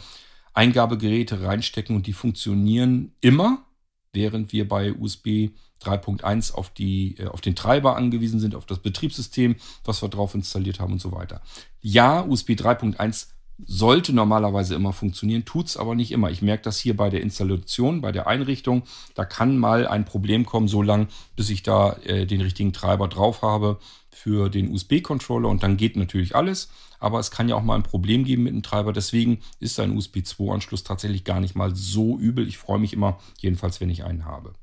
Eingabegeräte 0.56 1.44
reinstecken 1.44 1.96
und 1.96 2.08
die 2.08 2.14
funktionieren 2.14 3.12
immer, 3.22 3.66
während 4.14 4.54
wir 4.54 4.68
bei 4.68 4.94
USB 4.94 5.50
3.1 5.84 6.54
auf, 6.54 6.72
äh, 6.80 7.26
auf 7.28 7.42
den 7.42 7.56
Treiber 7.56 7.96
angewiesen 7.96 8.40
sind, 8.40 8.56
auf 8.56 8.66
das 8.66 8.80
Betriebssystem, 8.80 9.58
was 9.84 10.02
wir 10.02 10.10
drauf 10.10 10.34
installiert 10.34 10.80
haben 10.80 10.94
und 10.94 11.02
so 11.02 11.12
weiter. 11.12 11.42
Ja, 11.82 12.24
USB 12.26 12.52
3.1 12.52 13.28
sollte 13.64 14.14
normalerweise 14.14 14.76
immer 14.76 14.92
funktionieren, 14.92 15.46
tut 15.46 15.68
es 15.68 15.78
aber 15.78 15.96
nicht 15.96 16.12
immer. 16.12 16.30
Ich 16.30 16.42
merke 16.42 16.64
das 16.64 16.78
hier 16.78 16.96
bei 16.96 17.10
der 17.10 17.22
Installation, 17.22 18.02
bei 18.02 18.12
der 18.12 18.28
Einrichtung. 18.28 18.84
Da 19.14 19.24
kann 19.24 19.58
mal 19.58 19.88
ein 19.88 20.06
Problem 20.06 20.46
kommen, 20.46 20.68
so 20.68 20.82
lange, 20.82 21.08
bis 21.36 21.50
ich 21.50 21.64
da 21.64 21.94
äh, 22.04 22.26
den 22.26 22.42
richtigen 22.42 22.74
Treiber 22.74 23.08
drauf 23.08 23.42
habe 23.42 23.80
für 24.12 24.50
den 24.50 24.72
USB-Controller 24.72 25.50
und 25.50 25.64
dann 25.64 25.78
geht 25.78 25.96
natürlich 25.96 26.36
alles. 26.36 26.70
Aber 27.00 27.20
es 27.20 27.32
kann 27.32 27.50
ja 27.50 27.56
auch 27.56 27.64
mal 27.64 27.76
ein 27.76 27.84
Problem 27.84 28.24
geben 28.24 28.44
mit 28.44 28.54
dem 28.54 28.64
Treiber. 28.64 28.94
Deswegen 28.94 29.40
ist 29.60 29.80
ein 29.80 29.96
USB 29.96 30.18
2-Anschluss 30.18 30.84
tatsächlich 30.84 31.24
gar 31.24 31.40
nicht 31.40 31.56
mal 31.56 31.76
so 31.76 32.18
übel. 32.18 32.48
Ich 32.48 32.58
freue 32.58 32.80
mich 32.80 32.94
immer, 32.94 33.20
jedenfalls, 33.40 33.80
wenn 33.80 33.90
ich 33.90 34.04
einen 34.04 34.26
habe. 34.26 34.54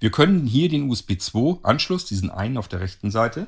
Wir 0.00 0.10
können 0.10 0.46
hier 0.46 0.68
den 0.68 0.90
USB 0.90 1.12
2-Anschluss, 1.12 2.04
diesen 2.04 2.30
einen 2.30 2.58
auf 2.58 2.68
der 2.68 2.80
rechten 2.80 3.10
Seite, 3.10 3.46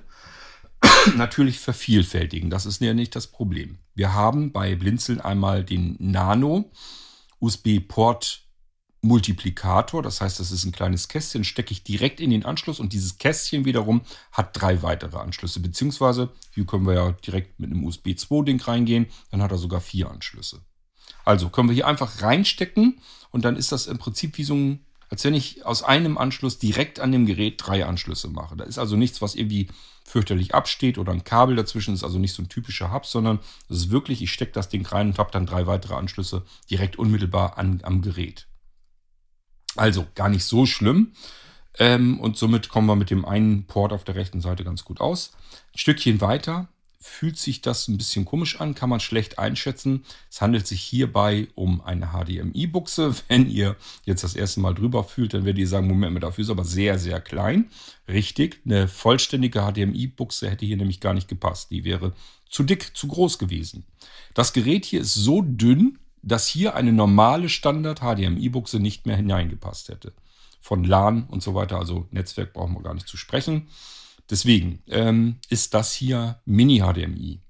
natürlich 1.16 1.58
vervielfältigen. 1.58 2.50
Das 2.50 2.66
ist 2.66 2.80
ja 2.80 2.94
nicht 2.94 3.14
das 3.16 3.26
Problem. 3.26 3.78
Wir 3.94 4.14
haben 4.14 4.52
bei 4.52 4.74
Blinzeln 4.74 5.20
einmal 5.20 5.64
den 5.64 5.96
Nano 5.98 6.70
USB-Port 7.40 8.42
Multiplikator. 9.02 10.02
Das 10.02 10.20
heißt, 10.20 10.38
das 10.38 10.52
ist 10.52 10.64
ein 10.64 10.72
kleines 10.72 11.08
Kästchen, 11.08 11.44
stecke 11.44 11.72
ich 11.72 11.82
direkt 11.82 12.20
in 12.20 12.30
den 12.30 12.44
Anschluss 12.44 12.78
und 12.78 12.92
dieses 12.92 13.18
Kästchen 13.18 13.64
wiederum 13.64 14.02
hat 14.30 14.50
drei 14.60 14.82
weitere 14.82 15.18
Anschlüsse. 15.18 15.60
Beziehungsweise 15.60 16.30
hier 16.52 16.66
können 16.66 16.86
wir 16.86 16.94
ja 16.94 17.12
direkt 17.12 17.58
mit 17.58 17.70
einem 17.70 17.84
USB 17.84 18.08
2-Ding 18.08 18.60
reingehen. 18.60 19.06
Dann 19.30 19.42
hat 19.42 19.50
er 19.50 19.58
sogar 19.58 19.80
vier 19.80 20.10
Anschlüsse. 20.10 20.60
Also 21.24 21.50
können 21.50 21.68
wir 21.68 21.74
hier 21.74 21.88
einfach 21.88 22.22
reinstecken 22.22 23.00
und 23.30 23.44
dann 23.44 23.56
ist 23.56 23.72
das 23.72 23.86
im 23.86 23.98
Prinzip 23.98 24.38
wie 24.38 24.44
so 24.44 24.54
ein 24.54 24.86
als 25.12 25.24
wenn 25.24 25.34
ich 25.34 25.66
aus 25.66 25.82
einem 25.82 26.16
Anschluss 26.16 26.58
direkt 26.58 26.98
an 26.98 27.12
dem 27.12 27.26
Gerät 27.26 27.56
drei 27.58 27.84
Anschlüsse 27.84 28.28
mache. 28.28 28.56
Da 28.56 28.64
ist 28.64 28.78
also 28.78 28.96
nichts, 28.96 29.20
was 29.20 29.34
irgendwie 29.34 29.68
fürchterlich 30.06 30.54
absteht 30.54 30.96
oder 30.96 31.12
ein 31.12 31.22
Kabel 31.22 31.54
dazwischen 31.54 31.92
ist, 31.92 32.02
also 32.02 32.18
nicht 32.18 32.32
so 32.32 32.42
ein 32.42 32.48
typischer 32.48 32.90
Hub, 32.94 33.04
sondern 33.04 33.38
das 33.68 33.76
ist 33.76 33.90
wirklich, 33.90 34.22
ich 34.22 34.32
stecke 34.32 34.52
das 34.52 34.70
Ding 34.70 34.86
rein 34.86 35.08
und 35.08 35.18
habe 35.18 35.30
dann 35.30 35.44
drei 35.44 35.66
weitere 35.66 35.96
Anschlüsse 35.96 36.46
direkt 36.70 36.96
unmittelbar 36.96 37.58
an, 37.58 37.80
am 37.82 38.00
Gerät. 38.00 38.46
Also 39.76 40.06
gar 40.14 40.30
nicht 40.30 40.46
so 40.46 40.64
schlimm. 40.64 41.12
Ähm, 41.78 42.18
und 42.18 42.38
somit 42.38 42.70
kommen 42.70 42.86
wir 42.86 42.96
mit 42.96 43.10
dem 43.10 43.26
einen 43.26 43.66
Port 43.66 43.92
auf 43.92 44.04
der 44.04 44.14
rechten 44.14 44.40
Seite 44.40 44.64
ganz 44.64 44.82
gut 44.82 45.02
aus. 45.02 45.32
Ein 45.74 45.78
Stückchen 45.78 46.22
weiter 46.22 46.68
fühlt 47.02 47.36
sich 47.36 47.60
das 47.60 47.88
ein 47.88 47.98
bisschen 47.98 48.24
komisch 48.24 48.60
an, 48.60 48.74
kann 48.74 48.88
man 48.88 49.00
schlecht 49.00 49.38
einschätzen. 49.38 50.04
Es 50.30 50.40
handelt 50.40 50.66
sich 50.66 50.80
hierbei 50.80 51.48
um 51.54 51.80
eine 51.80 52.12
HDMI-Buchse. 52.12 53.14
Wenn 53.28 53.50
ihr 53.50 53.76
jetzt 54.04 54.22
das 54.24 54.36
erste 54.36 54.60
Mal 54.60 54.74
drüber 54.74 55.04
fühlt, 55.04 55.34
dann 55.34 55.44
werdet 55.44 55.58
ihr 55.58 55.68
sagen, 55.68 55.88
Moment 55.88 56.14
mal, 56.14 56.20
dafür 56.20 56.42
ist 56.42 56.50
aber 56.50 56.64
sehr, 56.64 56.98
sehr 56.98 57.20
klein. 57.20 57.70
Richtig, 58.08 58.60
eine 58.64 58.88
vollständige 58.88 59.60
HDMI-Buchse 59.60 60.48
hätte 60.48 60.64
hier 60.64 60.76
nämlich 60.76 61.00
gar 61.00 61.12
nicht 61.12 61.28
gepasst. 61.28 61.70
Die 61.70 61.84
wäre 61.84 62.12
zu 62.48 62.62
dick, 62.62 62.96
zu 62.96 63.08
groß 63.08 63.38
gewesen. 63.38 63.84
Das 64.34 64.52
Gerät 64.52 64.84
hier 64.84 65.00
ist 65.00 65.14
so 65.14 65.42
dünn, 65.42 65.98
dass 66.22 66.46
hier 66.46 66.76
eine 66.76 66.92
normale 66.92 67.48
Standard-HDMI-Buchse 67.48 68.78
nicht 68.78 69.06
mehr 69.06 69.16
hineingepasst 69.16 69.88
hätte. 69.88 70.12
Von 70.60 70.84
LAN 70.84 71.24
und 71.24 71.42
so 71.42 71.54
weiter, 71.54 71.78
also 71.78 72.06
Netzwerk 72.12 72.52
brauchen 72.52 72.74
wir 72.74 72.82
gar 72.82 72.94
nicht 72.94 73.08
zu 73.08 73.16
sprechen. 73.16 73.68
Deswegen 74.30 74.82
ähm, 74.88 75.36
ist 75.48 75.74
das 75.74 75.92
hier 75.92 76.40
Mini-HDMI. 76.44 77.42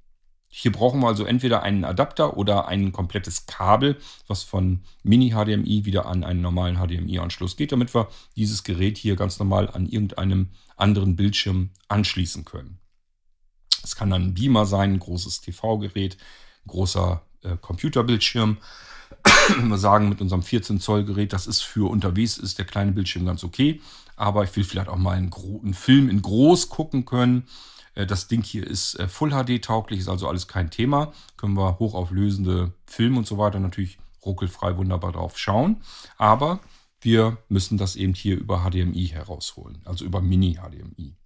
Hier 0.55 0.71
brauchen 0.71 1.01
wir 1.01 1.09
also 1.09 1.25
entweder 1.25 1.63
einen 1.63 1.85
Adapter 1.85 2.37
oder 2.37 2.69
ein 2.69 2.93
komplettes 2.93 3.47
Kabel, 3.47 3.97
was 4.27 4.43
von 4.43 4.83
Mini-HDMI 5.03 5.87
wieder 5.87 6.05
an 6.05 6.25
einen 6.25 6.43
normalen 6.43 6.77
HDMI-Anschluss 6.77 7.57
geht, 7.57 7.73
damit 7.73 7.95
wir 7.95 8.09
dieses 8.37 8.63
Gerät 8.63 8.99
hier 8.99 9.17
ganz 9.17 9.39
normal 9.39 9.71
an 9.71 9.87
irgendeinem 9.87 10.51
anderen 10.77 11.17
Bildschirm 11.17 11.71
anschließen 11.89 12.45
können. 12.45 12.79
Es 13.83 13.97
kann 13.97 14.11
dann 14.11 14.25
ein 14.25 14.35
Beamer 14.35 14.67
sein, 14.67 14.93
ein 14.93 14.99
großes 14.99 15.41
TV-Gerät, 15.41 16.19
ein 16.67 16.69
großer 16.69 17.23
äh, 17.43 17.57
Computerbildschirm. 17.59 18.59
Wenn 19.57 19.69
wir 19.69 19.79
sagen, 19.79 20.11
mit 20.11 20.21
unserem 20.21 20.43
14 20.43 20.81
Zoll 20.81 21.05
Gerät, 21.05 21.33
das 21.33 21.47
ist 21.47 21.63
für 21.63 21.89
unterwegs, 21.91 22.37
ist 22.37 22.59
der 22.59 22.67
kleine 22.67 22.93
Bildschirm 22.93 23.25
ganz 23.25 23.43
okay 23.43 23.81
aber 24.17 24.45
ich 24.45 24.55
will 24.57 24.65
vielleicht 24.65 24.89
auch 24.89 24.97
mal 24.97 25.17
einen, 25.17 25.33
einen 25.33 25.75
Film 25.75 26.09
in 26.09 26.23
groß 26.23 26.69
gucken 26.69 27.05
können. 27.05 27.49
Äh, 27.95 28.07
das 28.07 28.29
Ding 28.29 28.43
hier 28.43 28.67
ist 28.67 28.95
äh, 28.95 29.09
Full 29.09 29.31
HD 29.31 29.63
tauglich, 29.63 30.01
ist 30.01 30.09
also 30.09 30.29
alles 30.29 30.49
kein 30.49 30.71
Thema. 30.71 31.13
Können 31.37 31.57
wir 31.57 31.79
hochauflösende 31.79 32.73
Filme 32.87 33.19
und 33.19 33.27
so 33.27 33.39
weiter 33.39 33.61
natürlich 33.61 33.99
ruckelfrei 34.25 34.77
wunderbar 34.77 35.13
drauf 35.13 35.39
schauen. 35.39 35.83
Aber 36.17 36.61
wir 37.01 37.39
müssen 37.49 37.79
das 37.79 37.97
eben 37.97 38.15
hier 38.15 38.37
über 38.37 38.61
HDMI 38.61 39.09
herausholen, 39.09 39.83
also 39.85 40.05
über 40.05 40.21
Mini-HDMI. 40.21 41.17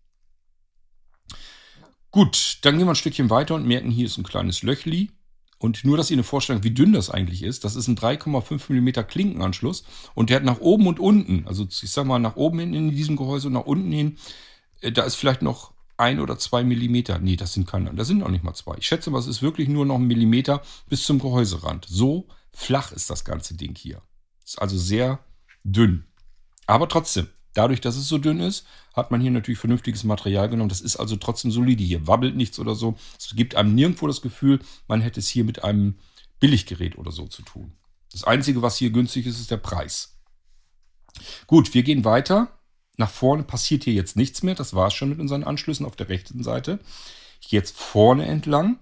Gut, 2.11 2.59
dann 2.63 2.79
gehen 2.79 2.87
wir 2.87 2.93
ein 2.93 2.97
Stückchen 2.97 3.29
weiter 3.29 3.55
und 3.55 3.67
merken, 3.67 3.91
hier 3.91 4.07
ist 4.07 4.17
ein 4.17 4.25
kleines 4.25 4.63
Löchli. 4.63 5.11
Und 5.59 5.85
nur, 5.85 5.97
dass 5.97 6.11
ihr 6.11 6.17
eine 6.17 6.25
Vorstellung 6.25 6.65
wie 6.65 6.71
dünn 6.71 6.93
das 6.93 7.09
eigentlich 7.09 7.43
ist, 7.43 7.65
das 7.65 7.77
ist 7.77 7.89
ein 7.89 7.97
3,5 7.97 8.73
mm 8.73 9.07
Klinkenanschluss 9.09 9.85
und 10.15 10.29
der 10.29 10.37
hat 10.37 10.45
nach 10.45 10.61
oben 10.61 10.87
und 10.87 11.01
unten, 11.01 11.47
also 11.47 11.65
ich 11.65 11.91
sag 11.91 12.07
mal 12.07 12.19
nach 12.19 12.37
oben 12.37 12.59
hin 12.59 12.75
in 12.75 12.91
diesem 12.91 13.17
Gehäuse 13.17 13.47
und 13.47 13.55
nach 13.55 13.65
unten 13.65 13.91
hin, 13.91 14.19
äh, 14.81 14.93
da 14.93 15.05
ist 15.05 15.15
vielleicht 15.15 15.43
noch 15.43 15.73
ein 15.97 16.21
oder 16.21 16.39
zwei 16.39 16.63
Millimeter. 16.63 17.19
Nee, 17.19 17.37
das 17.37 17.55
sind 17.55 17.67
keine, 17.67 17.95
das 17.95 18.09
sind 18.09 18.23
auch 18.23 18.29
nicht 18.29 18.45
mal 18.45 18.53
zwei. 18.53 18.77
Ich 18.77 18.87
schätze 18.87 19.11
mal, 19.11 19.19
es 19.19 19.27
ist 19.27 19.41
wirklich 19.41 19.69
nur 19.69 19.87
noch 19.87 19.97
ein 19.97 20.07
Millimeter 20.07 20.63
bis 20.89 21.05
zum 21.05 21.19
Gehäuserand. 21.19 21.87
So 21.89 22.29
flach 22.53 22.93
ist 22.93 23.09
das 23.09 23.25
ganze 23.25 23.55
Ding 23.55 23.75
hier. 23.75 24.03
Ist 24.45 24.61
also 24.61 24.77
sehr 24.77 25.21
dünn. 25.65 26.05
Aber 26.67 26.89
trotzdem, 26.89 27.29
Dadurch, 27.57 27.81
dass 27.81 27.97
es 27.97 28.07
so 28.07 28.19
dünn 28.19 28.39
ist, 28.39 28.67
hat 28.97 29.11
man 29.11 29.21
hier 29.21 29.31
natürlich 29.31 29.61
vernünftiges 29.61 30.05
Material 30.05 30.49
genommen. 30.49 30.71
Das 30.71 30.81
ist 30.81 30.97
also 30.97 31.17
trotzdem 31.17 31.51
solide. 31.51 31.85
Hier 31.85 32.07
wabbelt 32.07 32.35
nichts 32.35 32.59
oder 32.59 32.75
so. 32.75 32.97
Es 33.19 33.37
gibt 33.37 33.55
einem 33.55 33.75
nirgendwo 33.75 34.07
das 34.07 34.23
Gefühl, 34.23 34.59
man 34.89 35.03
hätte 35.03 35.21
es 35.21 35.29
hier 35.29 35.45
mit 35.45 35.63
einem 35.63 35.97
Billiggerät 36.41 36.97
oder 36.97 37.13
so 37.13 37.27
zu 37.27 37.43
tun. 37.43 37.73
Das 38.11 38.25
Einzige, 38.25 38.63
was 38.63 38.79
hier 38.79 38.91
günstig 38.91 39.27
ist, 39.27 39.39
ist 39.39 39.51
der 39.51 39.59
Preis. 39.59 40.19
Gut, 41.47 41.75
wir 41.75 41.83
gehen 41.83 42.05
weiter. 42.05 42.49
Nach 42.97 43.11
vorne 43.11 43.43
passiert 43.43 43.85
hier 43.85 43.93
jetzt 43.93 44.17
nichts 44.17 44.43
mehr. 44.43 44.55
Das 44.55 44.75
war 44.75 44.89
es 44.89 44.95
schon 44.95 45.11
mit 45.11 45.21
unseren 45.21 45.45
Anschlüssen 45.45 45.85
auf 45.85 45.97
der 45.97 46.09
rechten 46.09 46.43
Seite. 46.43 46.79
Ich 47.43 47.49
gehe 47.49 47.61
jetzt 47.61 47.77
vorne 47.77 48.25
entlang. 48.25 48.79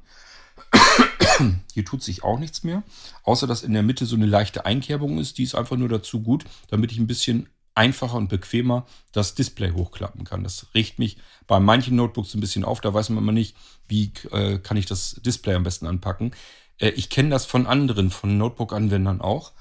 Hier 1.73 1.85
tut 1.85 2.03
sich 2.03 2.23
auch 2.23 2.39
nichts 2.39 2.63
mehr, 2.63 2.85
außer 3.25 3.49
dass 3.49 3.65
in 3.65 3.73
der 3.73 3.83
Mitte 3.83 4.07
so 4.07 4.15
eine 4.15 4.27
leichte 4.27 4.65
Einkerbung 4.67 5.19
ist. 5.19 5.39
Die 5.39 5.43
ist 5.43 5.57
einfach 5.57 5.77
nur 5.77 5.89
dazu 5.89 6.23
gut, 6.23 6.45
damit 6.69 6.93
ich 6.93 6.99
ein 6.99 7.09
bisschen 7.09 7.49
einfacher 7.75 8.17
und 8.17 8.29
bequemer 8.29 8.87
das 9.13 9.35
Display 9.35 9.73
hochklappen 9.73 10.25
kann. 10.25 10.45
Das 10.45 10.67
riecht 10.75 10.99
mich 10.99 11.17
bei 11.47 11.61
manchen 11.61 11.97
Notebooks 11.97 12.35
ein 12.35 12.41
bisschen 12.41 12.65
auf. 12.65 12.81
Da 12.81 12.95
weiß 12.95 13.09
man 13.11 13.19
immer 13.19 13.33
nicht, 13.33 13.57
wie 13.89 14.13
äh, 14.31 14.59
kann 14.59 14.77
ich 14.77 14.87
das 14.87 15.21
Display 15.25 15.55
am 15.55 15.65
besten 15.65 15.87
anpacken. 15.87 16.33
Äh, 16.79 16.91
ich 16.91 17.11
kenne 17.11 17.31
das 17.31 17.45
von 17.45 17.67
anderen, 17.67 18.11
von 18.11 18.39
Notebook-Anwendern 18.39 19.21
auch, 19.21 19.53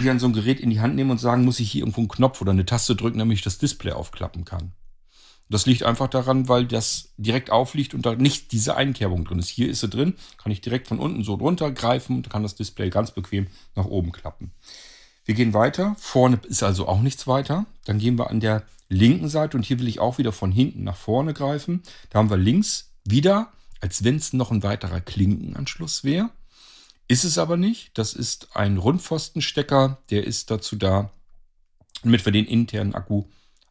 die 0.00 0.04
dann 0.04 0.18
so 0.18 0.26
ein 0.26 0.32
Gerät 0.32 0.60
in 0.60 0.70
die 0.70 0.80
Hand 0.80 0.94
nehmen 0.96 1.10
und 1.10 1.18
sagen, 1.18 1.44
muss 1.44 1.60
ich 1.60 1.70
hier 1.70 1.82
irgendwo 1.82 2.00
einen 2.00 2.08
Knopf 2.08 2.40
oder 2.40 2.52
eine 2.52 2.66
Taste 2.66 2.94
drücken, 2.94 3.18
damit 3.18 3.38
ich 3.38 3.44
das 3.44 3.58
Display 3.58 3.92
aufklappen 3.92 4.44
kann. 4.44 4.72
Das 5.50 5.64
liegt 5.64 5.82
einfach 5.82 6.08
daran, 6.08 6.48
weil 6.48 6.66
das 6.66 7.14
direkt 7.16 7.50
aufliegt 7.50 7.94
und 7.94 8.04
da 8.04 8.14
nicht 8.14 8.52
diese 8.52 8.76
Einkerbung 8.76 9.24
drin 9.24 9.38
ist. 9.38 9.48
Hier 9.48 9.70
ist 9.70 9.80
sie 9.80 9.88
drin, 9.88 10.14
kann 10.36 10.52
ich 10.52 10.60
direkt 10.60 10.88
von 10.88 10.98
unten 10.98 11.24
so 11.24 11.38
drunter 11.38 11.70
greifen 11.70 12.16
und 12.16 12.28
kann 12.28 12.42
das 12.42 12.54
Display 12.54 12.90
ganz 12.90 13.12
bequem 13.12 13.46
nach 13.74 13.86
oben 13.86 14.12
klappen. 14.12 14.52
Wir 15.28 15.34
gehen 15.34 15.52
weiter. 15.52 15.94
Vorne 15.98 16.40
ist 16.48 16.62
also 16.62 16.88
auch 16.88 17.02
nichts 17.02 17.26
weiter. 17.26 17.66
Dann 17.84 17.98
gehen 17.98 18.18
wir 18.18 18.30
an 18.30 18.40
der 18.40 18.62
linken 18.88 19.28
Seite 19.28 19.58
und 19.58 19.62
hier 19.62 19.78
will 19.78 19.86
ich 19.86 20.00
auch 20.00 20.16
wieder 20.16 20.32
von 20.32 20.50
hinten 20.50 20.84
nach 20.84 20.96
vorne 20.96 21.34
greifen. 21.34 21.82
Da 22.08 22.18
haben 22.18 22.30
wir 22.30 22.38
links 22.38 22.94
wieder, 23.04 23.52
als 23.82 24.04
wenn 24.04 24.16
es 24.16 24.32
noch 24.32 24.50
ein 24.50 24.62
weiterer 24.62 25.02
Klinkenanschluss 25.02 26.02
wäre. 26.02 26.30
Ist 27.08 27.24
es 27.24 27.36
aber 27.36 27.58
nicht. 27.58 27.90
Das 27.98 28.14
ist 28.14 28.56
ein 28.56 28.78
Rundpfostenstecker, 28.78 29.98
der 30.08 30.26
ist 30.26 30.50
dazu 30.50 30.76
da, 30.76 31.10
damit 32.02 32.24
wir 32.24 32.32
den 32.32 32.46
internen 32.46 32.94
Akku 32.94 33.24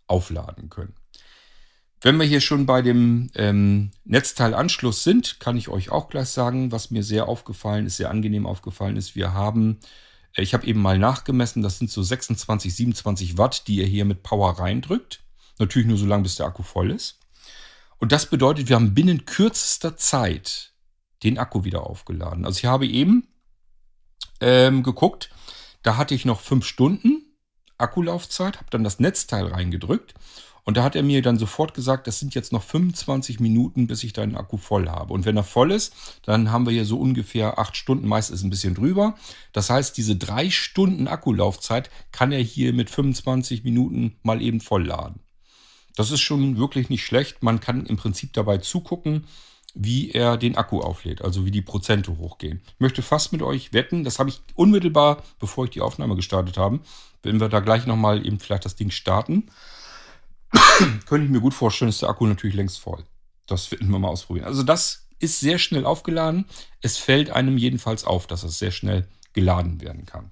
aufladen 0.05 0.69
können. 0.69 0.93
Wenn 2.01 2.17
wir 2.17 2.27
hier 2.27 2.41
schon 2.41 2.67
bei 2.67 2.83
dem 2.83 3.31
ähm, 3.33 3.89
Netzteilanschluss 4.05 5.03
sind, 5.03 5.39
kann 5.39 5.57
ich 5.57 5.69
euch 5.69 5.89
auch 5.89 6.07
gleich 6.07 6.29
sagen, 6.29 6.71
was 6.71 6.91
mir 6.91 7.01
sehr 7.01 7.27
aufgefallen 7.27 7.87
ist, 7.87 7.97
sehr 7.97 8.11
angenehm 8.11 8.45
aufgefallen 8.45 8.95
ist. 8.95 9.15
Wir 9.15 9.33
haben, 9.33 9.79
ich 10.37 10.53
habe 10.53 10.65
eben 10.67 10.81
mal 10.81 10.99
nachgemessen, 10.99 11.61
das 11.61 11.79
sind 11.79 11.89
so 11.89 12.03
26, 12.03 12.75
27 12.75 13.37
Watt, 13.37 13.67
die 13.67 13.77
ihr 13.77 13.85
hier 13.85 14.05
mit 14.05 14.23
Power 14.23 14.59
reindrückt. 14.59 15.23
Natürlich 15.59 15.87
nur 15.87 15.97
so 15.97 16.05
lange, 16.05 16.23
bis 16.23 16.35
der 16.35 16.45
Akku 16.45 16.63
voll 16.63 16.91
ist. 16.91 17.19
Und 17.99 18.11
das 18.11 18.29
bedeutet, 18.29 18.69
wir 18.69 18.75
haben 18.75 18.93
binnen 18.93 19.25
kürzester 19.25 19.97
Zeit 19.97 20.73
den 21.23 21.39
Akku 21.39 21.63
wieder 21.63 21.87
aufgeladen. 21.87 22.45
Also 22.45 22.59
ich 22.59 22.65
habe 22.65 22.85
eben 22.85 23.27
ähm, 24.39 24.83
geguckt, 24.83 25.31
da 25.81 25.97
hatte 25.97 26.13
ich 26.13 26.25
noch 26.25 26.41
fünf 26.41 26.65
Stunden 26.65 27.23
Akkulaufzeit, 27.79 28.57
habe 28.57 28.69
dann 28.69 28.83
das 28.83 28.99
Netzteil 28.99 29.47
reingedrückt 29.47 30.13
und 30.67 30.75
da 30.75 30.83
hat 30.83 30.97
er 30.97 31.03
mir 31.03 31.21
dann 31.21 31.39
sofort 31.39 31.73
gesagt, 31.73 32.07
das 32.07 32.19
sind 32.19 32.35
jetzt 32.35 32.51
noch 32.51 32.61
25 32.61 33.39
Minuten, 33.39 33.87
bis 33.87 34.03
ich 34.03 34.11
deinen 34.11 34.35
Akku 34.35 34.57
voll 34.57 34.89
habe. 34.89 35.13
Und 35.13 35.23
wenn 35.23 35.37
er 35.37 35.45
voll 35.45 35.71
ist, 35.71 35.93
dann 36.23 36.51
haben 36.51 36.65
wir 36.65 36.73
hier 36.73 36.83
so 36.83 36.99
ungefähr 36.99 37.57
acht 37.57 37.77
Stunden, 37.77 38.05
meist 38.05 38.31
ist 38.31 38.43
ein 38.43 38.49
bisschen 38.49 38.75
drüber. 38.75 39.15
Das 39.53 39.69
heißt, 39.69 39.95
diese 39.95 40.17
drei 40.17 40.49
Stunden 40.49 41.07
Akkulaufzeit 41.07 41.89
kann 42.11 42.33
er 42.33 42.41
hier 42.41 42.73
mit 42.73 42.89
25 42.89 43.63
Minuten 43.63 44.17
mal 44.23 44.41
eben 44.41 44.59
vollladen. 44.59 45.21
Das 45.95 46.11
ist 46.11 46.19
schon 46.19 46.57
wirklich 46.57 46.89
nicht 46.89 47.05
schlecht. 47.05 47.41
Man 47.41 47.61
kann 47.61 47.85
im 47.85 47.95
Prinzip 47.95 48.33
dabei 48.33 48.57
zugucken, 48.57 49.23
wie 49.73 50.11
er 50.11 50.35
den 50.35 50.57
Akku 50.57 50.81
auflädt, 50.81 51.21
also 51.21 51.45
wie 51.45 51.51
die 51.51 51.61
Prozente 51.61 52.17
hochgehen. 52.17 52.61
Ich 52.73 52.79
möchte 52.81 53.01
fast 53.01 53.31
mit 53.31 53.41
euch 53.41 53.71
wetten, 53.71 54.03
das 54.03 54.19
habe 54.19 54.27
ich 54.27 54.41
unmittelbar, 54.53 55.23
bevor 55.39 55.63
ich 55.63 55.71
die 55.71 55.81
Aufnahme 55.81 56.17
gestartet 56.17 56.57
habe, 56.57 56.81
wenn 57.23 57.39
wir 57.39 57.47
da 57.47 57.61
gleich 57.61 57.85
nochmal 57.85 58.25
eben 58.25 58.41
vielleicht 58.41 58.65
das 58.65 58.75
Ding 58.75 58.91
starten, 58.91 59.49
könnte 61.05 61.25
ich 61.25 61.31
mir 61.31 61.41
gut 61.41 61.53
vorstellen, 61.53 61.89
ist 61.89 62.01
der 62.01 62.09
Akku 62.09 62.25
natürlich 62.25 62.55
längst 62.55 62.79
voll. 62.79 63.03
Das 63.45 63.71
werden 63.71 63.89
wir 63.89 63.99
mal 63.99 64.09
ausprobieren. 64.09 64.45
Also 64.45 64.63
das 64.63 65.07
ist 65.19 65.39
sehr 65.39 65.57
schnell 65.57 65.85
aufgeladen. 65.85 66.45
Es 66.81 66.97
fällt 66.97 67.29
einem 67.29 67.57
jedenfalls 67.57 68.03
auf, 68.03 68.27
dass 68.27 68.43
es 68.43 68.59
sehr 68.59 68.71
schnell 68.71 69.07
geladen 69.33 69.81
werden 69.81 70.05
kann. 70.05 70.31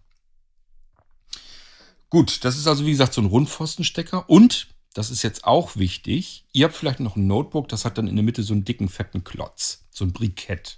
Gut, 2.10 2.46
das 2.46 2.58
ist 2.58 2.68
also 2.68 2.86
wie 2.86 2.92
gesagt 2.92 3.14
so 3.14 3.22
ein 3.22 3.28
Rundpfostenstecker 3.28 4.30
und 4.30 4.68
das 4.94 5.12
ist 5.12 5.24
jetzt 5.24 5.44
auch 5.44 5.76
wichtig. 5.76 6.46
Ihr 6.54 6.66
habt 6.66 6.76
vielleicht 6.76 7.02
noch 7.02 7.18
ein 7.18 7.28
Notebook, 7.28 7.68
das 7.68 7.84
hat 7.84 7.98
dann 7.98 8.08
in 8.08 8.16
der 8.16 8.24
Mitte 8.24 8.44
so 8.44 8.54
einen 8.54 8.64
dicken, 8.64 8.88
fetten 8.88 9.24
Klotz, 9.24 9.86
so 9.90 10.06
ein 10.06 10.14
Brikett. 10.14 10.78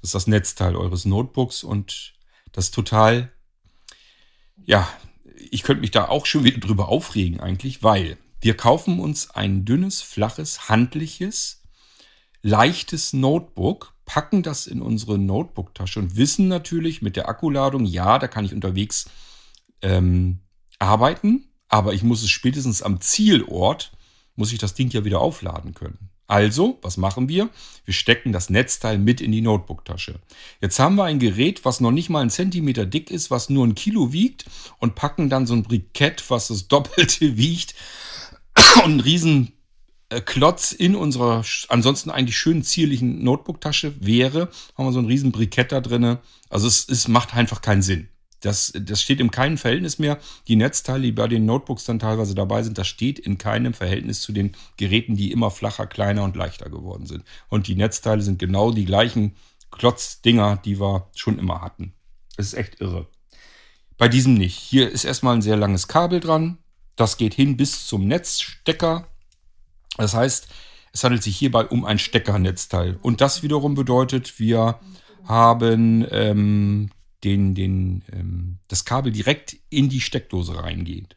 Das 0.00 0.08
ist 0.08 0.14
das 0.14 0.26
Netzteil 0.26 0.76
eures 0.76 1.06
Notebooks 1.06 1.64
und 1.64 2.14
das 2.52 2.70
total, 2.70 3.32
ja, 4.66 4.86
ich 5.50 5.62
könnte 5.62 5.80
mich 5.80 5.90
da 5.90 6.08
auch 6.08 6.26
schon 6.26 6.44
wieder 6.44 6.58
drüber 6.58 6.88
aufregen 6.88 7.40
eigentlich, 7.40 7.82
weil 7.82 8.18
wir 8.44 8.58
kaufen 8.58 9.00
uns 9.00 9.30
ein 9.30 9.64
dünnes, 9.64 10.02
flaches, 10.02 10.68
handliches, 10.68 11.62
leichtes 12.42 13.14
Notebook, 13.14 13.94
packen 14.04 14.42
das 14.42 14.66
in 14.66 14.82
unsere 14.82 15.18
Notebook-Tasche 15.18 15.98
und 15.98 16.16
wissen 16.16 16.48
natürlich 16.48 17.00
mit 17.00 17.16
der 17.16 17.26
Akkuladung, 17.26 17.86
ja, 17.86 18.18
da 18.18 18.28
kann 18.28 18.44
ich 18.44 18.52
unterwegs 18.52 19.06
ähm, 19.80 20.40
arbeiten, 20.78 21.48
aber 21.68 21.94
ich 21.94 22.02
muss 22.02 22.22
es 22.22 22.28
spätestens 22.28 22.82
am 22.82 23.00
Zielort, 23.00 23.92
muss 24.36 24.52
ich 24.52 24.58
das 24.58 24.74
Ding 24.74 24.90
ja 24.90 25.06
wieder 25.06 25.22
aufladen 25.22 25.72
können. 25.72 26.10
Also, 26.26 26.78
was 26.82 26.98
machen 26.98 27.30
wir? 27.30 27.48
Wir 27.86 27.94
stecken 27.94 28.32
das 28.32 28.50
Netzteil 28.50 28.98
mit 28.98 29.22
in 29.22 29.32
die 29.32 29.40
Notebook-Tasche. 29.40 30.20
Jetzt 30.60 30.78
haben 30.78 30.96
wir 30.96 31.04
ein 31.04 31.18
Gerät, 31.18 31.64
was 31.64 31.80
noch 31.80 31.92
nicht 31.92 32.10
mal 32.10 32.20
einen 32.20 32.28
Zentimeter 32.28 32.84
dick 32.84 33.10
ist, 33.10 33.30
was 33.30 33.48
nur 33.48 33.66
ein 33.66 33.74
Kilo 33.74 34.12
wiegt 34.12 34.44
und 34.80 34.96
packen 34.96 35.30
dann 35.30 35.46
so 35.46 35.54
ein 35.54 35.62
Brikett, 35.62 36.28
was 36.28 36.48
das 36.48 36.68
Doppelte 36.68 37.38
wiegt, 37.38 37.74
und 38.76 38.84
einen 38.84 39.00
riesen 39.00 39.52
äh, 40.08 40.20
Klotz 40.20 40.72
in 40.72 40.94
unserer 40.96 41.44
ansonsten 41.68 42.10
eigentlich 42.10 42.36
schönen 42.36 42.62
zierlichen 42.62 43.22
Notebook-Tasche 43.22 43.94
wäre, 44.00 44.50
haben 44.76 44.86
wir 44.86 44.92
so 44.92 44.98
einen 44.98 45.08
riesen 45.08 45.32
Brikett 45.32 45.72
da 45.72 45.80
drin. 45.80 46.18
Also 46.48 46.68
es, 46.68 46.88
es 46.88 47.08
macht 47.08 47.34
einfach 47.34 47.60
keinen 47.60 47.82
Sinn. 47.82 48.08
Das, 48.44 48.72
das 48.78 49.00
steht 49.00 49.20
in 49.20 49.30
keinem 49.30 49.56
Verhältnis 49.56 49.98
mehr. 49.98 50.18
Die 50.48 50.56
Netzteile, 50.56 51.04
die 51.04 51.12
bei 51.12 51.28
den 51.28 51.46
Notebooks 51.46 51.84
dann 51.84 51.98
teilweise 51.98 52.34
dabei 52.34 52.62
sind, 52.62 52.76
das 52.76 52.86
steht 52.86 53.18
in 53.18 53.38
keinem 53.38 53.72
Verhältnis 53.72 54.20
zu 54.20 54.32
den 54.32 54.52
Geräten, 54.76 55.16
die 55.16 55.32
immer 55.32 55.50
flacher, 55.50 55.86
kleiner 55.86 56.24
und 56.24 56.36
leichter 56.36 56.68
geworden 56.68 57.06
sind. 57.06 57.24
Und 57.48 57.68
die 57.68 57.74
Netzteile 57.74 58.20
sind 58.20 58.38
genau 58.38 58.70
die 58.70 58.84
gleichen 58.84 59.34
Klotzdinger, 59.70 60.60
die 60.62 60.78
wir 60.78 61.08
schon 61.14 61.38
immer 61.38 61.62
hatten. 61.62 61.94
Das 62.36 62.46
ist 62.46 62.54
echt 62.54 62.80
irre. 62.80 63.06
Bei 63.96 64.08
diesem 64.08 64.34
nicht. 64.34 64.58
Hier 64.58 64.90
ist 64.90 65.04
erstmal 65.04 65.34
ein 65.34 65.42
sehr 65.42 65.56
langes 65.56 65.88
Kabel 65.88 66.20
dran. 66.20 66.58
Das 66.96 67.16
geht 67.16 67.34
hin 67.34 67.56
bis 67.56 67.86
zum 67.86 68.06
Netzstecker. 68.06 69.08
Das 69.96 70.14
heißt, 70.14 70.48
es 70.92 71.04
handelt 71.04 71.22
sich 71.22 71.36
hierbei 71.36 71.66
um 71.66 71.84
ein 71.84 71.98
Steckernetzteil. 71.98 72.98
Und 73.02 73.20
das 73.20 73.42
wiederum 73.42 73.74
bedeutet, 73.74 74.38
wir 74.38 74.78
haben 75.24 76.06
ähm, 76.10 76.90
den, 77.24 77.54
den, 77.54 78.04
ähm, 78.12 78.58
das 78.68 78.84
Kabel 78.84 79.10
direkt 79.10 79.56
in 79.70 79.88
die 79.88 80.00
Steckdose 80.00 80.56
reingeht. 80.56 81.16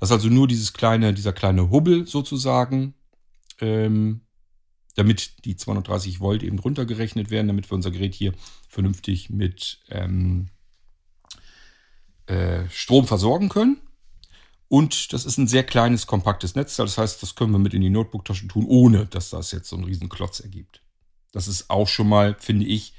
Das 0.00 0.10
ist 0.10 0.14
also 0.14 0.28
nur 0.28 0.48
dieses 0.48 0.72
kleine, 0.72 1.12
dieser 1.12 1.32
kleine 1.32 1.70
Hubbel 1.70 2.06
sozusagen, 2.06 2.94
ähm, 3.60 4.22
damit 4.96 5.44
die 5.44 5.56
230 5.56 6.20
Volt 6.20 6.42
eben 6.42 6.58
runtergerechnet 6.58 7.30
werden, 7.30 7.48
damit 7.48 7.70
wir 7.70 7.74
unser 7.74 7.90
Gerät 7.90 8.14
hier 8.14 8.32
vernünftig 8.68 9.30
mit 9.30 9.80
ähm, 9.90 10.48
äh, 12.26 12.68
Strom 12.70 13.06
versorgen 13.06 13.48
können. 13.48 13.80
Und 14.68 15.12
das 15.14 15.24
ist 15.24 15.38
ein 15.38 15.48
sehr 15.48 15.64
kleines, 15.64 16.06
kompaktes 16.06 16.54
Netzteil. 16.54 16.86
Das 16.86 16.98
heißt, 16.98 17.22
das 17.22 17.34
können 17.34 17.52
wir 17.52 17.58
mit 17.58 17.74
in 17.74 17.80
die 17.80 17.90
Notebook-Tasche 17.90 18.48
tun, 18.48 18.66
ohne 18.68 19.06
dass 19.06 19.30
das 19.30 19.50
jetzt 19.50 19.68
so 19.68 19.76
einen 19.76 19.86
riesen 19.86 20.10
Klotz 20.10 20.40
ergibt. 20.40 20.82
Das 21.32 21.48
ist 21.48 21.70
auch 21.70 21.88
schon 21.88 22.08
mal, 22.08 22.36
finde 22.38 22.66
ich, 22.66 22.92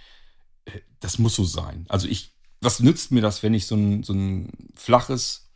äh, 0.65 0.79
das 0.99 1.19
muss 1.19 1.35
so 1.35 1.43
sein. 1.43 1.85
Also 1.87 2.07
ich, 2.07 2.33
was 2.61 2.79
nützt 2.79 3.11
mir 3.11 3.21
das, 3.21 3.43
wenn 3.43 3.53
ich 3.53 3.67
so 3.67 3.75
ein, 3.75 4.03
so 4.03 4.13
ein 4.13 4.51
flaches 4.75 5.49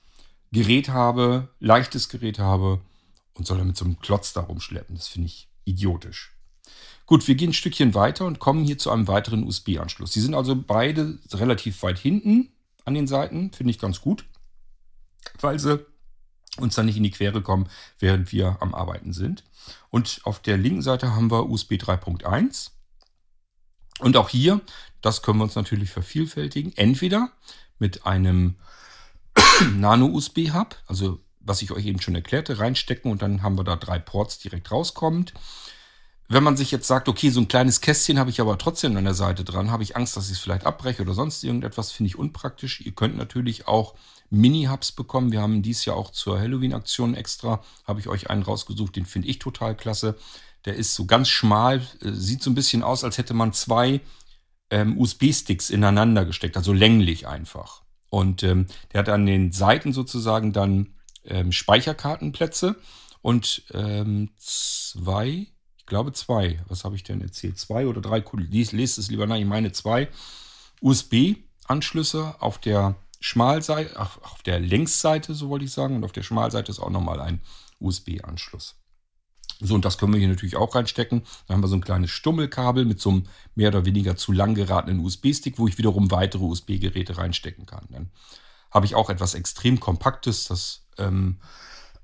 Gerät 0.52 0.90
habe, 0.90 1.50
leichtes 1.60 2.10
Gerät 2.10 2.38
habe 2.38 2.82
und 3.34 3.48
soll 3.48 3.58
damit 3.58 3.76
so 3.76 3.86
einem 3.86 4.00
Klotz 4.00 4.34
da 4.34 4.42
rumschleppen? 4.42 4.96
Das 4.96 5.08
finde 5.08 5.28
ich 5.28 5.50
idiotisch. 5.66 6.36
Gut, 7.08 7.28
wir 7.28 7.36
gehen 7.36 7.50
ein 7.50 7.54
Stückchen 7.54 7.96
weiter 7.96 8.26
und 8.26 8.40
kommen 8.40 8.64
hier 8.64 8.78
zu 8.78 8.92
einem 8.92 9.08
weiteren 9.08 9.44
USB-Anschluss. 9.44 10.12
Die 10.12 10.22
sind 10.22 10.36
also 10.36 10.56
beide 10.56 11.20
relativ 11.32 11.82
weit 11.84 11.98
hinten 11.98 12.54
an 12.86 12.94
den 12.94 13.08
Seiten, 13.08 13.52
finde 13.52 13.72
ich 13.72 13.80
ganz 13.80 14.00
gut, 14.00 14.26
weil 15.42 15.60
sie 15.60 15.86
uns 16.58 16.76
dann 16.76 16.86
nicht 16.86 16.98
in 16.98 17.04
die 17.04 17.12
Quere 17.12 17.42
kommen, 17.42 17.70
während 18.00 18.32
wir 18.32 18.58
am 18.62 18.76
Arbeiten 18.76 19.14
sind. 19.14 19.44
Und 19.90 20.22
auf 20.24 20.40
der 20.40 20.58
linken 20.58 20.82
Seite 20.82 21.16
haben 21.16 21.32
wir 21.32 21.50
USB 21.50 21.74
3.1. 21.74 22.72
Und 24.00 24.18
auch 24.18 24.30
hier, 24.30 24.62
das 25.02 25.22
können 25.22 25.40
wir 25.40 25.44
uns 25.44 25.56
natürlich 25.56 25.90
vervielfältigen. 25.90 26.76
Entweder 26.76 27.32
mit 27.80 28.06
einem 28.06 28.56
Nano-USB-Hub, 29.76 30.76
also 30.88 31.20
was 31.40 31.62
ich 31.62 31.72
euch 31.72 31.86
eben 31.86 32.02
schon 32.02 32.16
erklärte, 32.16 32.60
reinstecken 32.60 33.12
und 33.12 33.22
dann 33.22 33.44
haben 33.44 33.58
wir 33.58 33.64
da 33.64 33.76
drei 33.76 34.00
Ports 34.00 34.40
direkt 34.40 34.72
rauskommend. 34.72 35.34
Wenn 36.30 36.44
man 36.44 36.58
sich 36.58 36.72
jetzt 36.72 36.88
sagt, 36.88 37.10
okay, 37.10 37.30
so 37.30 37.42
ein 37.42 37.48
kleines 37.48 37.82
Kästchen 37.82 38.18
habe 38.18 38.30
ich 38.30 38.40
aber 38.40 38.58
trotzdem 38.58 38.96
an 38.96 39.04
der 39.04 39.14
Seite 39.14 39.44
dran, 39.44 39.72
habe 39.72 39.84
ich 39.84 39.96
Angst, 39.96 40.16
dass 40.16 40.28
ich 40.28 40.34
es 40.34 40.40
vielleicht 40.40 40.66
abbreche 40.66 41.02
oder 41.02 41.14
sonst 41.14 41.44
irgendetwas, 41.44 41.92
finde 41.92 42.08
ich 42.08 42.18
unpraktisch. 42.18 42.82
Ihr 42.82 42.94
könnt 42.94 43.18
natürlich 43.18 43.68
auch 43.68 43.96
Mini-Hubs 44.30 44.94
bekommen. 44.94 45.32
Wir 45.32 45.42
haben 45.42 45.62
dies 45.62 45.86
ja 45.86 45.94
auch 45.94 46.12
zur 46.12 46.40
Halloween-Aktion 46.40 47.14
extra, 47.14 47.64
habe 47.86 48.00
ich 48.00 48.08
euch 48.08 48.30
einen 48.30 48.44
rausgesucht, 48.44 48.96
den 48.96 49.06
finde 49.06 49.28
ich 49.28 49.40
total 49.40 49.76
klasse. 49.76 50.16
Der 50.66 50.76
ist 50.76 50.96
so 50.96 51.06
ganz 51.06 51.30
schmal, 51.30 51.82
äh, 52.02 52.12
sieht 52.12 52.42
so 52.42 52.50
ein 52.50 52.56
bisschen 52.56 52.84
aus, 52.84 53.04
als 53.04 53.18
hätte 53.18 53.34
man 53.34 53.54
zwei 53.54 54.02
ähm, 54.70 54.98
USB-Sticks 54.98 55.70
ineinander 55.70 56.26
gesteckt, 56.26 56.58
also 56.58 56.74
länglich 56.74 57.28
einfach. 57.28 57.84
Und 58.10 58.44
ähm, 58.44 58.68
der 58.92 59.00
hat 59.00 59.10
an 59.10 59.26
den 59.26 59.52
Seiten 59.52 59.94
sozusagen 59.94 60.54
dann 60.54 60.96
ähm, 61.26 61.52
Speicherkartenplätze 61.52 62.76
und 63.22 63.64
ähm, 63.74 64.32
zwei, 64.38 65.48
ich 65.84 65.88
glaube 65.88 66.14
zwei, 66.14 66.62
was 66.70 66.86
habe 66.86 66.96
ich 66.96 67.04
denn 67.04 67.20
erzählt? 67.20 67.58
Zwei 67.58 67.88
oder 67.88 68.00
drei, 68.00 68.24
lest 68.40 68.98
es 68.98 69.10
lieber 69.10 69.28
nach, 69.28 69.36
ich 69.36 69.46
meine 69.46 69.74
zwei 69.74 70.08
USB-Anschlüsse 70.80 72.36
auf 72.40 72.58
der 72.58 72.96
Schmalseite, 73.20 74.00
auf 74.00 74.42
der 74.44 74.62
Längsseite, 74.62 75.34
so 75.34 75.50
wollte 75.50 75.66
ich 75.66 75.74
sagen, 75.74 75.98
und 75.98 76.06
auf 76.06 76.14
der 76.14 76.24
Schmalseite 76.24 76.72
ist 76.72 76.80
auch 76.80 76.90
nochmal 76.90 77.20
ein 77.20 77.42
USB-Anschluss. 77.82 78.76
So, 79.60 79.76
und 79.76 79.84
das 79.84 79.98
können 79.98 80.14
wir 80.14 80.20
hier 80.20 80.30
natürlich 80.30 80.56
auch 80.56 80.74
reinstecken. 80.74 81.24
Dann 81.48 81.56
haben 81.56 81.64
wir 81.64 81.68
so 81.68 81.76
ein 81.76 81.84
kleines 81.84 82.12
Stummelkabel 82.12 82.86
mit 82.86 83.02
so 83.02 83.10
einem 83.10 83.28
mehr 83.54 83.68
oder 83.68 83.84
weniger 83.84 84.16
zu 84.16 84.32
lang 84.32 84.56
geratenen 84.56 85.00
USB-Stick, 85.02 85.60
wo 85.60 85.68
ich 85.68 85.78
wiederum 85.78 86.12
weitere 86.12 86.44
USB-Geräte 86.44 87.18
reinstecken 87.18 87.66
kann. 87.66 87.88
Dann 87.90 88.10
habe 88.72 88.86
ich 88.86 88.96
auch 88.96 89.10
etwas 89.10 89.34
extrem 89.34 89.82
Kompaktes. 89.82 90.46
Das 90.46 90.86
ähm, 90.98 91.40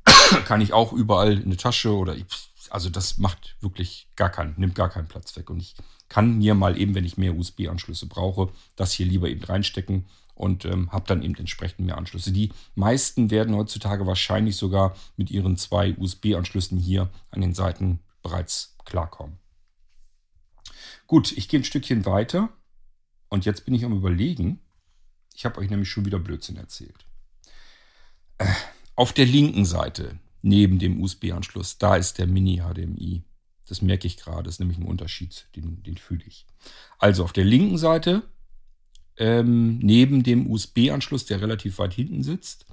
kann 0.46 0.60
ich 0.60 0.74
auch 0.74 0.92
überall 0.92 1.34
in 1.34 1.46
eine 1.46 1.58
Tasche 1.58 1.96
oder 1.96 2.16
ich, 2.16 2.26
also 2.72 2.90
das 2.90 3.18
macht 3.18 3.56
wirklich 3.62 4.10
gar 4.16 4.30
keinen, 4.30 4.56
nimmt 4.58 4.76
gar 4.76 4.90
keinen 4.90 5.08
Platz 5.08 5.36
weg. 5.36 5.50
Und 5.50 5.60
ich 5.60 5.76
kann 6.08 6.38
mir 6.38 6.56
mal 6.56 6.78
eben, 6.78 6.96
wenn 6.96 7.06
ich 7.06 7.18
mehr 7.18 7.36
USB-Anschlüsse 7.36 8.08
brauche, 8.08 8.50
das 8.76 8.92
hier 8.92 9.06
lieber 9.06 9.30
eben 9.30 9.44
reinstecken 9.44 10.06
und 10.36 10.66
ähm, 10.66 10.92
habe 10.92 11.06
dann 11.08 11.22
eben 11.22 11.36
entsprechend 11.36 11.86
mehr 11.86 11.98
Anschlüsse. 11.98 12.32
Die 12.32 12.52
meisten 12.76 13.30
werden 13.30 13.56
heutzutage 13.56 14.08
wahrscheinlich 14.08 14.56
sogar 14.56 14.96
mit 15.18 15.30
ihren 15.32 15.58
zwei 15.58 15.96
USB-Anschlüssen 15.98 16.80
hier 16.80 17.10
an 17.30 17.42
den 17.42 17.54
Seiten 17.54 18.00
bereits 18.22 18.76
klarkommen. 18.86 19.38
Gut, 21.08 21.32
ich 21.34 21.50
gehe 21.50 21.60
ein 21.60 21.66
Stückchen 21.66 22.06
weiter 22.06 22.50
und 23.30 23.46
jetzt 23.46 23.66
bin 23.66 23.74
ich 23.74 23.84
am 23.84 23.96
Überlegen. 23.96 24.62
Ich 25.36 25.46
habe 25.46 25.60
euch 25.60 25.70
nämlich 25.70 25.90
schon 25.90 26.06
wieder 26.06 26.20
Blödsinn 26.20 26.58
erzählt. 26.58 27.06
Äh, 28.38 28.48
auf 28.96 29.14
der 29.14 29.26
linken 29.26 29.66
Seite, 29.66 30.20
neben 30.42 30.80
dem 30.80 31.02
USB-Anschluss, 31.02 31.78
da 31.78 31.96
ist 31.96 32.18
der 32.18 32.28
Mini-HDMI. 32.28 33.24
Das 33.68 33.82
merke 33.82 34.08
ich 34.08 34.18
gerade, 34.18 34.44
das 34.44 34.56
ist 34.56 34.60
nämlich 34.60 34.80
ein 34.80 34.86
Unterschied, 34.86 35.48
den, 35.56 35.84
den 35.84 35.98
fühle 35.98 36.24
ich. 36.26 36.46
Also 36.98 37.24
auf 37.24 37.34
der 37.34 37.46
linken 37.46 37.78
Seite 37.78 38.24
ähm, 39.18 39.78
neben 39.80 40.24
dem 40.24 40.50
USB-Anschluss, 40.50 41.26
der 41.26 41.42
relativ 41.42 41.78
weit 41.78 41.94
hinten 41.94 42.24
sitzt. 42.24 42.66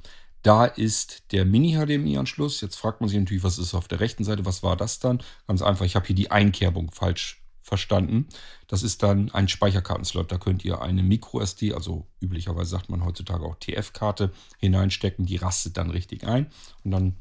Da 0.43 0.65
ist 0.65 1.33
der 1.33 1.45
Mini-HDMI-Anschluss. 1.45 2.61
Jetzt 2.61 2.77
fragt 2.77 3.01
man 3.01 3.11
sich 3.11 3.19
natürlich, 3.19 3.43
was 3.43 3.59
ist 3.59 3.75
auf 3.75 3.89
der 3.89 4.01
rechten 4.01 4.25
Seite? 4.25 4.45
Was 4.45 4.63
war 4.63 4.77
das 4.77 5.01
dann? 5.01 5.23
Ganz 5.49 5.61
einfach, 5.61 5.85
ich 5.85 5.97
habe 5.97 6.07
hier 6.07 6.15
die 6.15 6.31
Einkerbung 6.31 6.93
falsch 6.93 7.43
verstanden. 7.63 8.29
Das 8.69 8.85
ist 8.85 9.03
dann 9.03 9.33
ein 9.33 9.49
Speicherkartenslot. 9.49 10.31
Da 10.31 10.39
könnt 10.39 10.65
ihr 10.65 10.81
eine 10.81 11.03
MicroSD, 11.03 11.75
also 11.75 12.07
üblicherweise 12.21 12.71
sagt 12.71 12.89
man 12.89 13.05
heutzutage 13.05 13.45
auch 13.45 13.57
TF-Karte, 13.57 14.31
hineinstecken. 14.59 15.27
Die 15.27 15.37
rastet 15.37 15.77
dann 15.77 15.91
richtig 15.91 16.25
ein 16.25 16.47
und 16.85 16.93
dann 16.93 17.17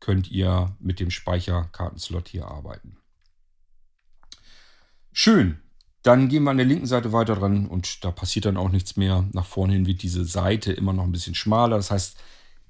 könnt 0.00 0.30
ihr 0.30 0.76
mit 0.80 1.00
dem 1.00 1.10
Speicherkartenslot 1.10 2.28
hier 2.28 2.48
arbeiten. 2.48 2.96
Schön. 5.12 5.60
Dann 6.02 6.28
gehen 6.28 6.44
wir 6.44 6.52
an 6.52 6.58
der 6.58 6.66
linken 6.66 6.86
Seite 6.86 7.12
weiter 7.12 7.34
dran 7.34 7.66
und 7.66 8.04
da 8.04 8.10
passiert 8.12 8.44
dann 8.44 8.56
auch 8.56 8.70
nichts 8.70 8.96
mehr. 8.96 9.28
Nach 9.32 9.44
vorne 9.44 9.72
hin 9.72 9.86
wird 9.86 10.02
diese 10.02 10.24
Seite 10.24 10.72
immer 10.72 10.92
noch 10.92 11.02
ein 11.02 11.12
bisschen 11.12 11.34
schmaler. 11.34 11.76
Das 11.76 11.90
heißt, 11.90 12.16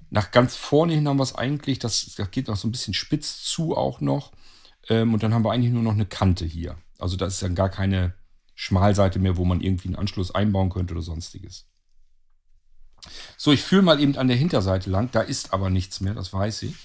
nach 0.09 0.31
ganz 0.31 0.55
vorne 0.55 0.93
hin 0.93 1.07
haben 1.07 1.17
wir 1.17 1.23
es 1.23 1.35
eigentlich, 1.35 1.79
das, 1.79 2.15
das 2.15 2.31
geht 2.31 2.47
noch 2.47 2.57
so 2.57 2.67
ein 2.67 2.71
bisschen 2.71 2.95
spitz 2.95 3.43
zu 3.43 3.77
auch 3.77 4.01
noch. 4.01 4.31
Ähm, 4.89 5.13
und 5.13 5.21
dann 5.21 5.33
haben 5.33 5.45
wir 5.45 5.51
eigentlich 5.51 5.71
nur 5.71 5.83
noch 5.83 5.93
eine 5.93 6.07
Kante 6.07 6.45
hier. 6.45 6.77
Also 6.97 7.15
da 7.15 7.27
ist 7.27 7.41
dann 7.41 7.55
gar 7.55 7.69
keine 7.69 8.13
Schmalseite 8.55 9.19
mehr, 9.19 9.37
wo 9.37 9.45
man 9.45 9.61
irgendwie 9.61 9.87
einen 9.89 9.95
Anschluss 9.95 10.33
einbauen 10.33 10.69
könnte 10.69 10.93
oder 10.93 11.03
sonstiges. 11.03 11.67
So, 13.37 13.51
ich 13.51 13.61
fühle 13.61 13.83
mal 13.83 14.01
eben 14.01 14.17
an 14.17 14.27
der 14.27 14.37
Hinterseite 14.37 14.89
lang. 14.89 15.09
Da 15.11 15.21
ist 15.21 15.53
aber 15.53 15.69
nichts 15.69 16.01
mehr, 16.01 16.13
das 16.13 16.33
weiß 16.33 16.63
ich. 16.63 16.75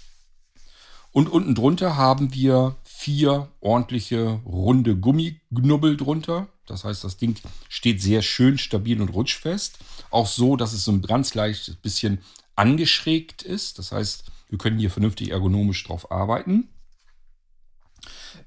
Und 1.15 1.29
unten 1.29 1.55
drunter 1.55 1.97
haben 1.97 2.35
wir 2.35 2.75
vier 2.83 3.49
ordentliche 3.61 4.41
runde 4.45 4.97
Gummignubbel 4.97 5.97
drunter. 5.97 6.49
Das 6.67 6.83
heißt, 6.83 7.05
das 7.05 7.17
Ding 7.19 7.37
steht 7.69 8.03
sehr 8.03 8.21
schön 8.21 8.59
stabil 8.59 9.01
und 9.01 9.11
rutschfest. 9.11 9.79
Auch 10.11 10.27
so, 10.27 10.57
dass 10.57 10.73
es 10.73 10.83
so 10.85 10.91
ein 10.91 11.03
ganz 11.03 11.35
leicht 11.35 11.81
bisschen 11.83 12.19
angeschrägt 12.57 13.43
ist. 13.43 13.79
Das 13.79 13.93
heißt, 13.93 14.25
wir 14.49 14.59
können 14.59 14.81
hier 14.81 14.91
vernünftig 14.91 15.31
ergonomisch 15.31 15.85
drauf 15.85 16.11
arbeiten. 16.11 16.69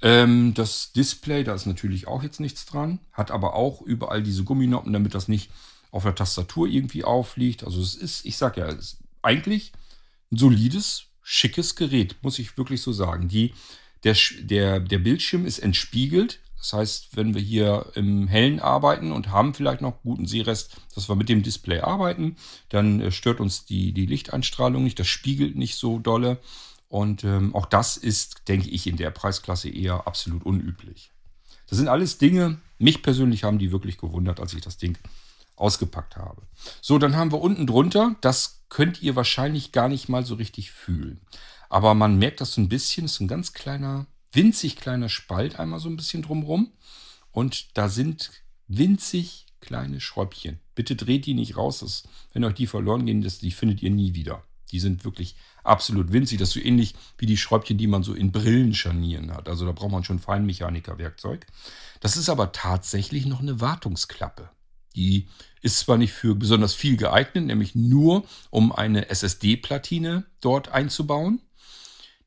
Ähm, 0.02 0.54
das 0.54 0.92
Display, 0.92 1.46
da 1.46 1.54
ist 1.54 1.68
natürlich 1.68 2.10
auch 2.10 2.22
jetzt 2.22 2.42
nichts 2.42 2.66
dran, 2.66 3.00
hat 3.14 3.32
aber 3.32 3.54
auch 3.54 3.82
überall 3.82 4.22
diese 4.22 4.44
Gumminoppen, 4.44 4.92
damit 4.92 5.16
das 5.16 5.30
nicht 5.30 5.52
auf 5.92 6.04
der 6.04 6.16
Tastatur 6.16 6.68
irgendwie 6.68 7.06
aufliegt. 7.06 7.64
Also 7.64 7.82
es 7.82 7.96
ist, 7.96 8.26
ich 8.26 8.36
sag 8.36 8.58
ja, 8.58 8.76
eigentlich 9.22 9.72
ein 10.34 10.38
solides, 10.38 11.07
schickes 11.30 11.76
Gerät, 11.76 12.16
muss 12.22 12.40
ich 12.40 12.58
wirklich 12.58 12.82
so 12.82 12.94
sagen. 12.94 13.28
Die 13.28 13.54
der, 14.06 14.16
der, 14.40 14.80
der 14.80 15.00
Bildschirm 15.00 15.46
ist 15.46 15.60
entspiegelt. 15.60 16.40
Das 16.58 16.72
heißt, 16.72 17.18
wenn 17.18 17.34
wir 17.34 17.42
hier 17.42 17.92
im 17.96 18.28
Hellen 18.30 18.62
arbeiten 18.62 19.12
und 19.12 19.30
haben 19.30 19.54
vielleicht 19.54 19.82
noch 19.82 20.02
guten 20.04 20.26
Sehrest, 20.26 20.78
dass 20.96 21.10
wir 21.10 21.16
mit 21.18 21.28
dem 21.28 21.44
Display 21.44 21.82
arbeiten, 21.82 22.38
dann 22.70 23.02
äh, 23.02 23.12
stört 23.12 23.42
uns 23.42 23.66
die, 23.66 23.92
die 23.92 24.06
Lichteinstrahlung 24.06 24.86
nicht, 24.86 25.00
das 25.00 25.08
spiegelt 25.08 25.58
nicht 25.58 25.76
so 25.76 26.00
dolle. 26.00 26.40
Und 26.88 27.26
ähm, 27.26 27.54
auch 27.54 27.66
das 27.66 27.98
ist, 27.98 28.48
denke 28.48 28.70
ich, 28.70 28.88
in 28.88 28.96
der 28.96 29.12
Preisklasse 29.12 29.70
eher 29.70 30.08
absolut 30.08 30.46
unüblich. 30.46 31.12
Das 31.68 31.78
sind 31.78 31.90
alles 31.90 32.18
Dinge, 32.18 32.60
mich 32.80 33.04
persönlich 33.04 33.44
haben 33.44 33.60
die 33.60 33.74
wirklich 33.74 33.98
gewundert, 33.98 34.40
als 34.40 34.54
ich 34.54 34.62
das 34.62 34.78
Ding 34.78 34.98
ausgepackt 35.58 36.16
habe. 36.16 36.42
So, 36.80 36.98
dann 36.98 37.18
haben 37.18 37.34
wir 37.34 37.42
unten 37.42 37.68
drunter, 37.68 38.16
das 38.22 38.57
könnt 38.70 39.02
ihr 39.02 39.16
wahrscheinlich 39.16 39.72
gar 39.72 39.88
nicht 39.88 40.10
mal 40.10 40.26
so 40.26 40.36
richtig 40.36 40.72
fühlen. 40.72 41.22
Aber 41.70 41.94
man 41.94 42.18
merkt 42.18 42.42
das 42.42 42.54
so 42.54 42.62
ein 42.62 42.70
bisschen, 42.70 43.06
ist 43.06 43.20
ein 43.20 43.28
ganz 43.28 43.54
kleiner, 43.54 44.08
winzig 44.32 44.76
kleiner 44.76 45.10
Spalt 45.10 45.60
einmal 45.60 45.80
so 45.80 45.90
ein 45.90 45.98
bisschen 45.98 46.22
drumrum. 46.22 46.72
Und 47.32 47.78
da 47.78 47.90
sind 47.90 48.32
winzig 48.68 49.46
kleine 49.60 50.00
Schräubchen. 50.00 50.60
Bitte 50.76 50.96
dreht 50.96 51.26
die 51.26 51.34
nicht 51.34 51.58
raus. 51.58 51.80
Das, 51.80 52.04
wenn 52.34 52.44
euch 52.44 52.56
die 52.56 52.68
verloren 52.68 53.06
gehen, 53.06 53.22
das, 53.22 53.40
die 53.40 53.52
findet 53.52 53.82
ihr 53.82 53.92
nie 53.92 54.14
wieder. 54.14 54.44
Die 54.72 54.80
sind 54.80 55.06
wirklich 55.06 55.36
absolut 55.64 56.12
winzig. 56.12 56.40
Das 56.40 56.50
ist 56.50 56.56
so 56.56 56.60
ähnlich 56.60 56.96
wie 57.18 57.26
die 57.26 57.38
Schräubchen, 57.38 57.78
die 57.78 57.88
man 57.88 58.04
so 58.04 58.14
in 58.14 58.32
Brillenscharnieren 58.32 59.34
hat. 59.34 59.48
Also 59.50 59.66
da 59.66 59.72
braucht 59.72 59.92
man 59.92 60.04
schon 60.04 60.20
Feinmechanikerwerkzeug. 60.20 61.46
Das 62.00 62.18
ist 62.18 62.30
aber 62.30 62.52
tatsächlich 62.52 63.26
noch 63.26 63.40
eine 63.40 63.62
Wartungsklappe. 63.62 64.50
Die 64.98 65.28
ist 65.62 65.80
zwar 65.80 65.98
nicht 65.98 66.12
für 66.12 66.36
besonders 66.36 66.74
viel 66.74 66.98
geeignet, 66.98 67.46
nämlich 67.46 67.76
nur 67.76 68.26
um 68.50 68.72
eine 68.72 69.10
SSD-Platine 69.10 70.26
dort 70.42 70.70
einzubauen. 70.70 71.40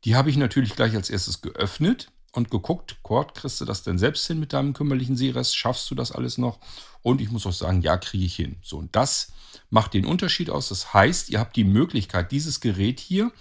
Die 0.05 0.15
habe 0.15 0.31
ich 0.31 0.37
natürlich 0.37 0.77
gleich 0.77 0.95
als 0.95 1.11
erstes 1.11 1.43
geöffnet 1.43 2.11
und 2.33 2.51
geguckt, 2.51 2.99
Kurt, 3.03 3.35
kriegst 3.35 3.61
du 3.61 3.65
das 3.65 3.83
denn 3.83 3.99
selbst 3.99 4.27
hin 4.27 4.39
mit 4.39 4.53
deinem 4.53 4.73
kümmerlichen 4.73 5.17
Seerest? 5.17 5.57
Schaffst 5.57 5.91
du 5.91 5.95
das 5.95 6.13
alles 6.13 6.39
noch? 6.39 6.61
Und 7.03 7.21
ich 7.21 7.31
muss 7.31 7.45
auch 7.45 7.53
sagen, 7.53 7.83
ja, 7.83 7.97
kriege 7.97 8.25
ich 8.25 8.37
hin. 8.37 8.57
So, 8.63 8.79
und 8.79 8.95
das 8.95 9.33
macht 9.69 9.95
den 9.95 10.07
Unterschied 10.07 10.49
aus. 10.49 10.69
Das 10.69 10.95
heißt, 10.95 11.31
ihr 11.31 11.41
habt 11.41 11.57
die 11.57 11.65
Möglichkeit, 11.65 12.31
dieses 12.31 12.61
Gerät 12.61 13.01
hier 13.01 13.33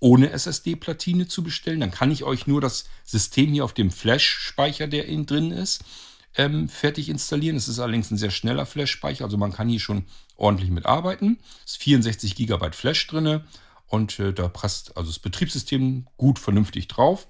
ohne 0.00 0.30
SSD-Platine 0.30 1.26
zu 1.26 1.42
bestellen. 1.42 1.80
Dann 1.80 1.90
kann 1.90 2.12
ich 2.12 2.22
euch 2.22 2.46
nur 2.46 2.60
das 2.60 2.84
System 3.04 3.52
hier 3.52 3.64
auf 3.64 3.74
dem 3.74 3.90
Flash-Speicher, 3.90 4.86
der 4.86 5.06
innen 5.06 5.26
drin 5.26 5.50
ist, 5.50 5.82
ähm, 6.36 6.68
fertig 6.68 7.08
installieren. 7.08 7.56
Es 7.56 7.68
ist 7.68 7.78
allerdings 7.78 8.10
ein 8.10 8.16
sehr 8.16 8.30
schneller 8.30 8.66
Flash-Speicher, 8.66 9.24
also 9.24 9.36
man 9.36 9.52
kann 9.52 9.68
hier 9.68 9.80
schon 9.80 10.04
ordentlich 10.36 10.70
mitarbeiten. 10.70 11.38
Es 11.64 11.72
ist 11.72 11.82
64 11.82 12.36
GB 12.36 12.72
Flash 12.72 13.06
drin 13.06 13.42
und 13.86 14.18
äh, 14.20 14.32
da 14.32 14.48
passt 14.48 14.96
also 14.96 15.10
das 15.10 15.18
Betriebssystem 15.18 16.06
gut 16.16 16.38
vernünftig 16.38 16.88
drauf. 16.88 17.26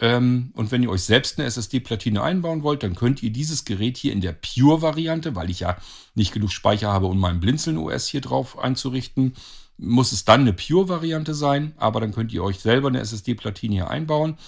Ähm, 0.00 0.52
und 0.54 0.70
wenn 0.70 0.82
ihr 0.82 0.90
euch 0.90 1.02
selbst 1.02 1.38
eine 1.38 1.46
SSD-Platine 1.48 2.22
einbauen 2.22 2.62
wollt, 2.62 2.82
dann 2.82 2.94
könnt 2.94 3.22
ihr 3.22 3.30
dieses 3.30 3.64
Gerät 3.64 3.96
hier 3.96 4.12
in 4.12 4.20
der 4.20 4.32
Pure-Variante, 4.32 5.34
weil 5.34 5.50
ich 5.50 5.60
ja 5.60 5.76
nicht 6.14 6.32
genug 6.32 6.52
Speicher 6.52 6.92
habe, 6.92 7.06
um 7.06 7.18
meinen 7.18 7.40
Blinzeln-OS 7.40 8.06
hier 8.06 8.20
drauf 8.20 8.58
einzurichten, 8.58 9.34
muss 9.76 10.12
es 10.12 10.24
dann 10.24 10.42
eine 10.42 10.52
Pure-Variante 10.52 11.34
sein. 11.34 11.72
Aber 11.78 12.00
dann 12.00 12.12
könnt 12.12 12.32
ihr 12.32 12.44
euch 12.44 12.60
selber 12.60 12.88
eine 12.88 13.00
SSD-Platine 13.00 13.74
hier 13.74 13.90
einbauen. 13.90 14.38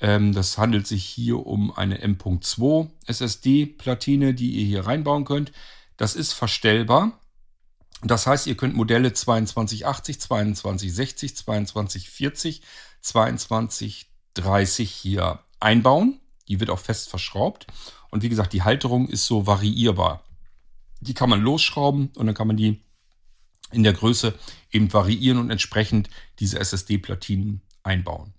Ähm, 0.00 0.32
das 0.32 0.58
handelt 0.58 0.86
sich 0.86 1.04
hier 1.04 1.46
um 1.46 1.72
eine 1.76 2.00
M.2 2.00 2.90
SSD-Platine, 3.06 4.34
die 4.34 4.50
ihr 4.52 4.66
hier 4.66 4.86
reinbauen 4.86 5.24
könnt. 5.24 5.52
Das 5.96 6.14
ist 6.14 6.32
verstellbar. 6.32 7.18
Das 8.02 8.26
heißt, 8.26 8.46
ihr 8.46 8.56
könnt 8.56 8.76
Modelle 8.76 9.12
2280, 9.12 10.20
2260, 10.20 11.36
2240, 11.36 12.62
2230 13.00 14.90
hier 14.90 15.40
einbauen. 15.58 16.20
Die 16.46 16.60
wird 16.60 16.70
auch 16.70 16.78
fest 16.78 17.08
verschraubt. 17.08 17.66
Und 18.10 18.22
wie 18.22 18.28
gesagt, 18.28 18.52
die 18.52 18.62
Halterung 18.62 19.08
ist 19.08 19.26
so 19.26 19.46
variierbar. 19.46 20.22
Die 21.00 21.14
kann 21.14 21.28
man 21.28 21.42
losschrauben 21.42 22.10
und 22.14 22.26
dann 22.26 22.34
kann 22.34 22.46
man 22.46 22.56
die 22.56 22.80
in 23.70 23.82
der 23.82 23.92
Größe 23.92 24.34
eben 24.70 24.92
variieren 24.92 25.38
und 25.38 25.50
entsprechend 25.50 26.08
diese 26.38 26.58
SSD-Platinen 26.58 27.60
einbauen. 27.82 28.32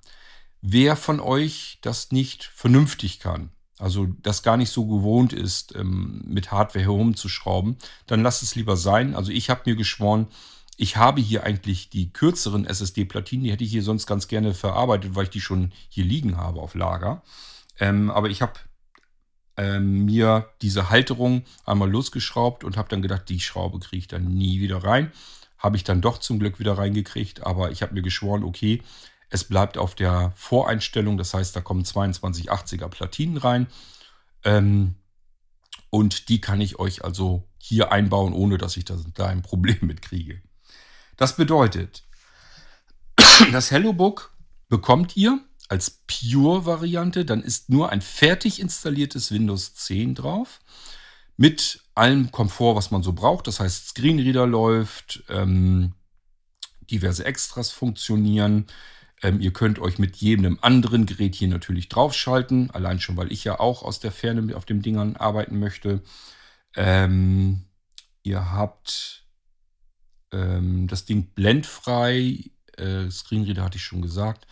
Wer 0.62 0.96
von 0.96 1.20
euch 1.20 1.80
das 1.82 2.12
nicht 2.12 2.44
vernünftig 2.44 3.20
kann, 3.20 3.52
also 3.78 4.08
das 4.22 4.44
gar 4.44 4.58
nicht 4.58 4.72
so 4.72 4.86
gewohnt 4.86 5.32
ist, 5.32 5.74
ähm, 5.76 6.22
mit 6.26 6.52
Hardware 6.52 6.84
herumzuschrauben, 6.84 7.78
dann 8.08 8.22
lasst 8.22 8.44
es 8.44 8.56
lieber 8.56 8.76
sein. 8.76 9.16
Also 9.16 9.32
ich 9.32 9.50
habe 9.50 9.62
mir 9.66 9.76
geschworen, 9.76 10.28
ich 10.76 10.98
habe 10.98 11.22
hier 11.22 11.44
eigentlich 11.44 11.90
die 11.90 12.12
kürzeren 12.12 12.66
SSD-Platinen, 12.66 13.46
die 13.46 13.52
hätte 13.52 13.64
ich 13.64 13.72
hier 13.72 13.84
sonst 13.84 14.06
ganz 14.06 14.28
gerne 14.28 14.54
verarbeitet, 14.54 15.16
weil 15.16 15.26
ich 15.26 15.30
die 15.30 15.42
schon 15.42 15.72
hier 15.88 16.06
liegen 16.06 16.38
habe 16.38 16.60
auf 16.62 16.76
Lager. 16.76 17.22
Ähm, 17.80 18.12
aber 18.12 18.30
ich 18.30 18.42
habe 18.42 18.54
ähm, 19.56 20.06
mir 20.06 20.50
diese 20.62 20.90
Halterung 20.90 21.44
einmal 21.66 21.90
losgeschraubt 21.90 22.64
und 22.64 22.78
habe 22.78 22.90
dann 22.90 23.02
gedacht, 23.02 23.30
die 23.30 23.40
Schraube 23.40 23.80
kriege 23.80 24.00
ich 24.00 24.08
dann 24.08 24.26
nie 24.26 24.60
wieder 24.60 24.84
rein. 24.84 25.12
Habe 25.58 25.78
ich 25.78 25.84
dann 25.84 26.02
doch 26.02 26.18
zum 26.18 26.40
Glück 26.40 26.60
wieder 26.60 26.78
reingekriegt, 26.78 27.46
aber 27.46 27.72
ich 27.72 27.82
habe 27.82 27.94
mir 27.94 28.02
geschworen, 28.02 28.44
okay, 28.44 28.82
Es 29.30 29.44
bleibt 29.44 29.78
auf 29.78 29.96
der 29.96 30.34
Voreinstellung, 30.36 31.18
das 31.18 31.34
heißt, 31.34 31.56
da 31.56 31.62
kommen 31.62 31.84
2280er 31.84 32.88
Platinen 32.88 33.38
rein. 33.38 33.68
Ähm, 34.44 34.96
und 35.90 36.30
die 36.30 36.42
kann 36.42 36.62
ich 36.62 36.80
euch 36.80 37.04
also 37.04 37.48
hier 37.58 37.92
einbauen, 37.92 38.34
ohne 38.34 38.58
dass 38.58 38.78
ich 38.78 38.86
da 38.86 39.28
ein 39.28 39.42
Problem 39.42 39.78
mit 39.82 40.02
kriege. 40.02 40.42
Das 41.18 41.36
bedeutet, 41.36 42.04
das 43.52 43.72
HelloBook 43.72 44.34
bekommt 44.70 45.18
ihr 45.18 45.40
als 45.68 46.02
Pure-Variante. 46.08 47.26
Dann 47.26 47.42
ist 47.42 47.70
nur 47.70 47.90
ein 47.92 48.02
fertig 48.02 48.60
installiertes 48.60 49.32
Windows 49.32 49.76
10 49.76 50.16
drauf. 50.16 50.60
Mit 51.38 51.84
allem 51.96 52.32
Komfort, 52.32 52.76
was 52.76 52.92
man 52.92 53.04
so 53.04 53.14
braucht. 53.14 53.48
Das 53.48 53.60
heißt, 53.60 53.90
Screenreader 53.90 54.46
läuft, 54.46 55.24
ähm, 55.30 55.94
diverse 56.90 57.24
Extras 57.24 57.72
funktionieren. 57.72 58.68
Ähm, 59.22 59.42
ihr 59.42 59.52
könnt 59.52 59.80
euch 59.80 60.00
mit 60.00 60.18
jedem 60.18 60.60
anderen 60.62 61.06
Gerät 61.06 61.36
hier 61.36 61.48
natürlich 61.48 61.90
draufschalten. 61.90 62.72
Allein 62.72 63.00
schon, 63.00 63.18
weil 63.18 63.32
ich 63.32 63.44
ja 63.44 63.60
auch 63.60 63.84
aus 63.84 64.00
der 64.00 64.12
Ferne 64.12 64.56
auf 64.56 64.66
dem 64.66 64.82
Dingern 64.82 65.16
arbeiten 65.16 65.60
möchte. 65.60 66.02
Ähm, 66.76 67.66
ihr 68.24 68.52
habt 68.52 69.26
ähm, 70.32 70.88
das 70.88 71.06
Ding 71.06 71.28
blendfrei. 71.34 72.52
Äh, 72.78 73.10
Screenreader 73.10 73.64
hatte 73.64 73.78
ich 73.78 73.84
schon 73.84 74.02
gesagt. 74.02 74.48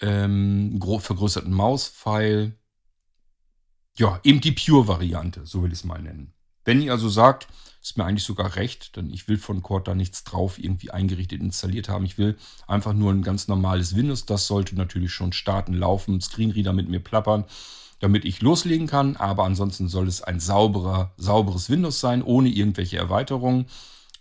Ähm, 0.00 0.80
vergrößerten 0.80 1.52
Mauspfeil. 1.52 2.56
Ja, 3.96 4.18
eben 4.24 4.40
die 4.40 4.52
Pure-Variante, 4.52 5.46
so 5.46 5.62
will 5.62 5.72
ich 5.72 5.78
es 5.78 5.84
mal 5.84 6.02
nennen. 6.02 6.32
Wenn 6.64 6.82
ihr 6.82 6.92
also 6.92 7.08
sagt, 7.08 7.46
ist 7.84 7.98
mir 7.98 8.06
eigentlich 8.06 8.24
sogar 8.24 8.56
recht, 8.56 8.96
denn 8.96 9.10
ich 9.10 9.28
will 9.28 9.36
von 9.36 9.62
Cord 9.62 9.88
da 9.88 9.94
nichts 9.94 10.24
drauf 10.24 10.58
irgendwie 10.58 10.90
eingerichtet, 10.90 11.42
installiert 11.42 11.90
haben. 11.90 12.06
Ich 12.06 12.16
will 12.16 12.38
einfach 12.66 12.94
nur 12.94 13.12
ein 13.12 13.22
ganz 13.22 13.46
normales 13.46 13.94
Windows. 13.94 14.24
Das 14.24 14.46
sollte 14.46 14.74
natürlich 14.74 15.12
schon 15.12 15.34
starten, 15.34 15.74
laufen, 15.74 16.18
Screenreader 16.18 16.72
mit 16.72 16.88
mir 16.88 17.00
plappern, 17.00 17.44
damit 18.00 18.24
ich 18.24 18.40
loslegen 18.40 18.86
kann. 18.86 19.16
Aber 19.16 19.44
ansonsten 19.44 19.88
soll 19.88 20.08
es 20.08 20.22
ein 20.22 20.40
sauberer, 20.40 21.12
sauberes 21.18 21.68
Windows 21.68 22.00
sein, 22.00 22.22
ohne 22.22 22.48
irgendwelche 22.48 22.96
Erweiterungen. 22.96 23.66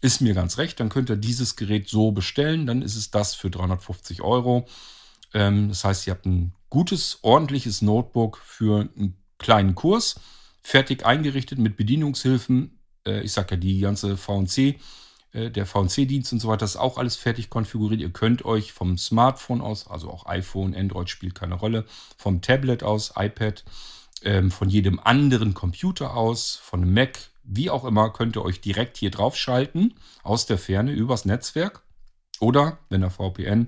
Ist 0.02 0.20
mir 0.20 0.34
ganz 0.34 0.58
recht, 0.58 0.82
dann 0.82 0.90
könnt 0.90 1.10
ihr 1.10 1.16
dieses 1.16 1.56
Gerät 1.56 1.88
so 1.88 2.12
bestellen. 2.12 2.66
Dann 2.66 2.82
ist 2.82 2.98
es 2.98 3.12
das 3.12 3.34
für 3.34 3.50
350 3.50 4.22
Euro. 4.24 4.68
Ähm, 5.34 5.70
das 5.70 5.86
heißt, 5.86 6.06
ihr 6.06 6.12
habt 6.12 6.26
ein 6.26 6.54
gutes, 6.70 7.20
ordentliches 7.22 7.82
Notebook 7.82 8.42
für 8.44 8.90
einen 8.98 9.16
kleinen 9.38 9.74
Kurs, 9.74 10.20
fertig 10.62 11.06
eingerichtet 11.06 11.60
mit 11.60 11.78
Bedienungshilfen 11.78 12.78
ich 13.06 13.32
sage 13.32 13.56
ja, 13.56 13.58
die 13.58 13.80
ganze 13.80 14.18
VNC, 14.18 14.80
äh, 15.34 15.50
der 15.50 15.66
VNC-Dienst 15.66 16.32
und 16.34 16.40
so 16.40 16.48
weiter, 16.48 16.66
ist 16.66 16.78
auch 16.78 16.98
alles 16.98 17.16
fertig 17.16 17.50
konfiguriert. 17.50 18.02
Ihr 18.02 18.12
könnt 18.12 18.46
euch 18.46 18.72
vom 18.72 18.98
Smartphone 18.98 19.62
aus, 19.62 19.88
also 19.88 20.10
auch 20.10 20.26
iPhone, 20.28 20.76
Android 20.76 21.10
spielt 21.10 21.36
keine 21.36 21.56
Rolle, 21.56 21.86
vom 22.18 22.42
Tablet 22.42 22.84
aus, 22.84 23.14
iPad, 23.16 23.64
ähm, 24.24 24.52
von 24.52 24.70
jedem 24.70 25.00
anderen 25.00 25.54
Computer 25.54 26.16
aus, 26.16 26.56
von 26.56 26.92
Mac, 26.94 27.20
wie 27.44 27.70
auch 27.70 27.84
immer, 27.84 28.12
könnt 28.12 28.38
ihr 28.38 28.46
euch 28.46 28.62
direkt 28.62 28.98
hier 28.98 29.12
drauf 29.12 29.36
schalten, 29.36 29.96
aus 30.24 30.46
der 30.46 30.58
Ferne, 30.58 30.94
übers 30.94 31.26
Netzwerk. 31.26 31.84
Oder, 32.40 32.80
wenn 32.90 33.04
ihr 33.04 33.10
VPN 33.10 33.68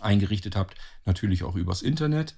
eingerichtet 0.00 0.56
habt, 0.56 0.76
natürlich 1.04 1.42
auch 1.44 1.54
übers 1.54 1.82
Internet. 1.82 2.36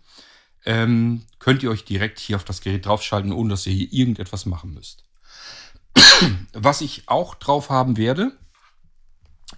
Ähm, 0.64 1.22
könnt 1.38 1.62
ihr 1.62 1.70
euch 1.70 1.84
direkt 1.84 2.18
hier 2.18 2.36
auf 2.36 2.44
das 2.44 2.60
Gerät 2.60 2.86
draufschalten, 2.86 3.32
ohne 3.32 3.50
dass 3.50 3.66
ihr 3.66 3.72
hier 3.72 3.92
irgendetwas 3.92 4.46
machen 4.46 4.74
müsst. 4.74 5.04
Was 6.52 6.80
ich 6.80 7.08
auch 7.08 7.34
drauf 7.34 7.70
haben 7.70 7.96
werde, 7.96 8.32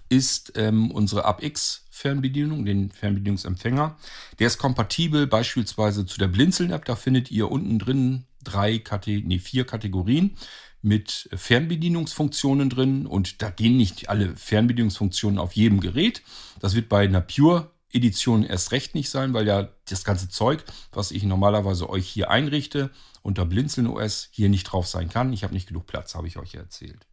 ist 0.09 0.53
ähm, 0.55 0.91
unsere 0.91 1.25
AppX-Fernbedienung, 1.25 2.65
den 2.65 2.91
Fernbedienungsempfänger. 2.91 3.97
Der 4.39 4.47
ist 4.47 4.57
kompatibel 4.57 5.27
beispielsweise 5.27 6.05
zu 6.05 6.17
der 6.19 6.27
Blinzeln-App. 6.27 6.85
Da 6.85 6.95
findet 6.95 7.31
ihr 7.31 7.51
unten 7.51 7.79
drin 7.79 8.25
drei, 8.43 8.79
Kate 8.79 9.21
nee, 9.25 9.39
vier 9.39 9.65
Kategorien 9.65 10.37
mit 10.81 11.29
Fernbedienungsfunktionen 11.33 12.69
drin. 12.69 13.05
Und 13.05 13.41
da 13.41 13.49
gehen 13.49 13.77
nicht 13.77 14.09
alle 14.09 14.35
Fernbedienungsfunktionen 14.35 15.39
auf 15.39 15.53
jedem 15.53 15.79
Gerät. 15.79 16.21
Das 16.59 16.75
wird 16.75 16.89
bei 16.89 17.03
einer 17.05 17.21
Pure 17.21 17.71
Edition 17.91 18.43
erst 18.43 18.71
recht 18.71 18.95
nicht 18.95 19.09
sein, 19.09 19.33
weil 19.33 19.47
ja 19.47 19.69
das 19.87 20.03
ganze 20.03 20.27
Zeug, 20.27 20.63
was 20.91 21.11
ich 21.11 21.23
normalerweise 21.23 21.89
euch 21.89 22.07
hier 22.07 22.31
einrichte, 22.31 22.89
unter 23.23 23.45
Blinzeln 23.45 23.87
OS 23.87 24.29
hier 24.31 24.49
nicht 24.49 24.65
drauf 24.65 24.85
sein 24.85 25.09
kann. 25.09 25.33
Ich 25.33 25.43
habe 25.43 25.53
nicht 25.53 25.67
genug 25.67 25.87
Platz, 25.87 26.13
habe 26.13 26.27
ich 26.27 26.37
euch 26.37 26.53
ja 26.53 26.59
erzählt. 26.61 27.07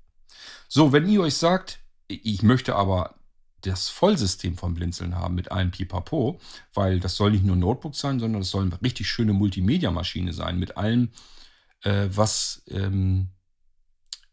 So, 0.69 0.93
wenn 0.93 1.09
ihr 1.09 1.23
euch 1.23 1.37
sagt, 1.37 1.81
ich 2.09 2.43
möchte 2.43 2.75
aber 2.77 3.15
das 3.63 3.89
Vollsystem 3.89 4.57
von 4.57 4.75
Blinzeln 4.75 5.15
haben 5.15 5.35
mit 5.35 5.53
allem 5.53 5.71
Pipapo, 5.71 6.41
weil 6.75 6.99
das 6.99 7.17
soll 7.17 7.31
nicht 7.31 7.45
nur 7.45 7.57
ein 7.57 7.61
Notebook 7.61 7.95
sein, 7.95 8.19
sondern 8.19 8.41
das 8.41 8.51
soll 8.51 8.65
eine 8.65 8.83
richtig 8.83 9.09
schöne 9.09 9.33
Multimedia-Maschine 9.33 10.33
sein 10.33 10.59
mit 10.59 10.77
allem, 10.77 11.11
äh, 11.83 12.09
was 12.11 12.63
ähm, 12.69 13.29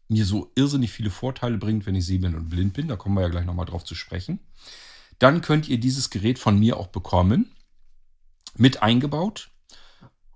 mir 0.08 0.24
so 0.24 0.50
irrsinnig 0.54 0.90
viele 0.90 1.10
Vorteile 1.10 1.58
bringt, 1.58 1.86
wenn 1.86 1.94
ich 1.94 2.06
sehblind 2.06 2.34
und 2.34 2.48
blind 2.48 2.72
bin. 2.72 2.88
Da 2.88 2.96
kommen 2.96 3.14
wir 3.14 3.22
ja 3.22 3.28
gleich 3.28 3.44
nochmal 3.44 3.66
drauf 3.66 3.84
zu 3.84 3.94
sprechen. 3.94 4.40
Dann 5.18 5.42
könnt 5.42 5.68
ihr 5.68 5.78
dieses 5.78 6.10
Gerät 6.10 6.38
von 6.38 6.58
mir 6.58 6.78
auch 6.78 6.88
bekommen. 6.88 7.52
Mit 8.56 8.82
eingebaut. 8.82 9.50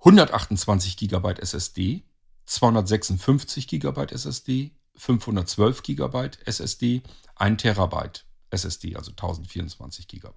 128 0.05 0.97
GB 0.97 1.35
SSD, 1.41 2.03
256 2.47 3.69
GB 3.69 4.13
SSD, 4.13 4.73
512 4.97 5.83
GB 5.83 6.31
SSD, 6.45 7.03
1 7.37 7.63
Terabyte 7.63 8.25
SSD, 8.51 8.97
also 8.97 9.13
1024 9.13 10.09
GB. 10.09 10.29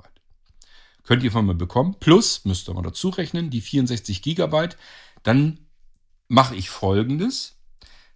Könnt 1.03 1.24
ihr 1.24 1.32
von 1.32 1.45
mir 1.45 1.55
bekommen. 1.55 1.95
Plus, 1.99 2.45
müsst 2.45 2.70
ihr 2.70 2.74
mal 2.74 2.82
dazu 2.82 3.09
rechnen, 3.09 3.49
die 3.49 3.61
64 3.61 4.22
GB. 4.22 4.70
Dann 5.24 5.59
mache 6.28 6.55
ich 6.55 6.70
folgendes 6.70 7.55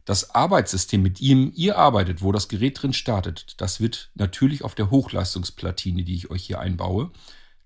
das 0.06 0.34
Arbeitssystem, 0.34 1.04
mit 1.04 1.20
dem 1.20 1.52
ihr 1.56 1.78
arbeitet, 1.78 2.24
wo 2.24 2.32
das 2.32 2.48
Gerät 2.48 2.82
drin 2.82 2.94
startet, 2.94 3.62
das 3.62 3.80
wird 3.80 4.10
natürlich 4.16 4.64
auf 4.64 4.74
der 4.74 4.90
Hochleistungsplatine, 4.90 6.04
die 6.04 6.16
ich 6.16 6.32
euch 6.32 6.46
hier 6.46 6.60
einbaue, 6.60 7.12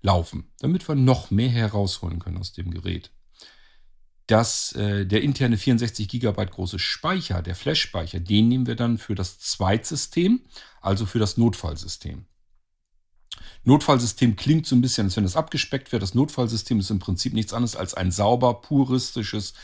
laufen, 0.02 0.52
damit 0.58 0.86
wir 0.86 0.94
noch 0.94 1.30
mehr 1.30 1.48
herausholen 1.48 2.18
können 2.18 2.36
aus 2.36 2.52
dem 2.52 2.70
Gerät. 2.70 3.10
Das, 4.26 4.72
äh, 4.72 5.04
der 5.04 5.22
interne 5.22 5.58
64 5.58 6.08
GB 6.08 6.46
große 6.46 6.78
Speicher, 6.78 7.42
der 7.42 7.54
Flash-Speicher, 7.54 8.20
den 8.20 8.48
nehmen 8.48 8.66
wir 8.66 8.76
dann 8.76 8.96
für 8.96 9.14
das 9.14 9.38
Zweitsystem, 9.38 10.40
also 10.80 11.04
für 11.04 11.18
das 11.18 11.36
Notfallsystem. 11.36 12.24
Notfallsystem 13.64 14.36
klingt 14.36 14.66
so 14.66 14.76
ein 14.76 14.80
bisschen, 14.80 15.06
als 15.06 15.16
wenn 15.16 15.24
das 15.24 15.36
abgespeckt 15.36 15.92
wird. 15.92 16.02
Das 16.02 16.14
Notfallsystem 16.14 16.80
ist 16.80 16.90
im 16.90 16.98
Prinzip 16.98 17.32
nichts 17.34 17.52
anderes 17.52 17.76
als 17.76 17.94
ein 17.94 18.10
sauber, 18.10 18.60
puristisches 18.60 19.54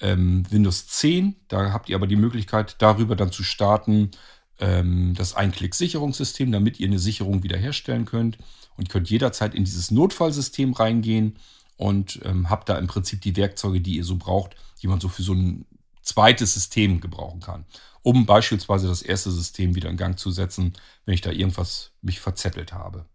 ähm, 0.00 0.44
Windows 0.50 0.86
10. 0.88 1.36
Da 1.48 1.72
habt 1.72 1.88
ihr 1.88 1.96
aber 1.96 2.06
die 2.06 2.16
Möglichkeit, 2.16 2.76
darüber 2.78 3.16
dann 3.16 3.32
zu 3.32 3.42
starten, 3.42 4.10
ähm, 4.58 5.14
das 5.16 5.34
Einklick-Sicherungssystem, 5.34 6.50
damit 6.50 6.80
ihr 6.80 6.88
eine 6.88 6.98
Sicherung 6.98 7.42
wiederherstellen 7.42 8.04
könnt. 8.04 8.38
Und 8.76 8.90
könnt 8.90 9.08
jederzeit 9.08 9.54
in 9.54 9.64
dieses 9.64 9.90
Notfallsystem 9.90 10.74
reingehen 10.74 11.38
und 11.76 12.20
ähm, 12.24 12.50
habt 12.50 12.68
da 12.68 12.78
im 12.78 12.86
Prinzip 12.86 13.20
die 13.20 13.36
Werkzeuge, 13.36 13.80
die 13.80 13.96
ihr 13.96 14.04
so 14.04 14.16
braucht, 14.16 14.56
die 14.82 14.88
man 14.88 15.00
so 15.00 15.08
für 15.08 15.22
so 15.22 15.34
ein 15.34 15.66
zweites 16.02 16.54
System 16.54 17.00
gebrauchen 17.00 17.40
kann. 17.40 17.66
Um 18.02 18.24
beispielsweise 18.24 18.86
das 18.86 19.02
erste 19.02 19.30
System 19.30 19.74
wieder 19.74 19.90
in 19.90 19.96
Gang 19.96 20.18
zu 20.18 20.30
setzen, 20.30 20.74
wenn 21.04 21.14
ich 21.14 21.20
da 21.20 21.30
irgendwas 21.30 21.92
mich 22.00 22.20
verzettelt 22.20 22.72
habe. 22.72 23.06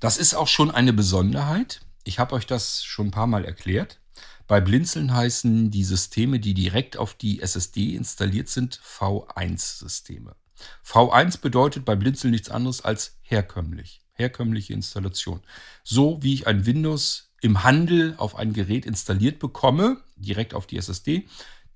Das 0.00 0.18
ist 0.18 0.34
auch 0.34 0.46
schon 0.46 0.70
eine 0.70 0.92
Besonderheit. 0.92 1.80
Ich 2.04 2.18
habe 2.18 2.34
euch 2.34 2.46
das 2.46 2.84
schon 2.84 3.08
ein 3.08 3.12
paar 3.12 3.26
Mal 3.26 3.44
erklärt. 3.44 4.00
Bei 4.46 4.60
Blinzeln 4.60 5.12
heißen 5.12 5.70
die 5.70 5.84
Systeme, 5.84 6.38
die 6.40 6.54
direkt 6.54 6.96
auf 6.96 7.14
die 7.14 7.40
SSD 7.40 7.94
installiert 7.94 8.48
sind, 8.48 8.80
V1-Systeme. 8.80 10.36
V1 10.84 11.40
bedeutet 11.40 11.84
bei 11.84 11.96
Blinzeln 11.96 12.30
nichts 12.30 12.48
anderes 12.48 12.82
als 12.82 13.18
herkömmlich. 13.20 14.00
Herkömmliche 14.18 14.72
Installation. 14.72 15.40
So 15.84 16.22
wie 16.22 16.34
ich 16.34 16.46
ein 16.46 16.66
Windows 16.66 17.30
im 17.40 17.62
Handel 17.62 18.14
auf 18.18 18.36
ein 18.36 18.52
Gerät 18.52 18.84
installiert 18.84 19.38
bekomme, 19.38 20.02
direkt 20.16 20.54
auf 20.54 20.66
die 20.66 20.76
SSD, 20.76 21.28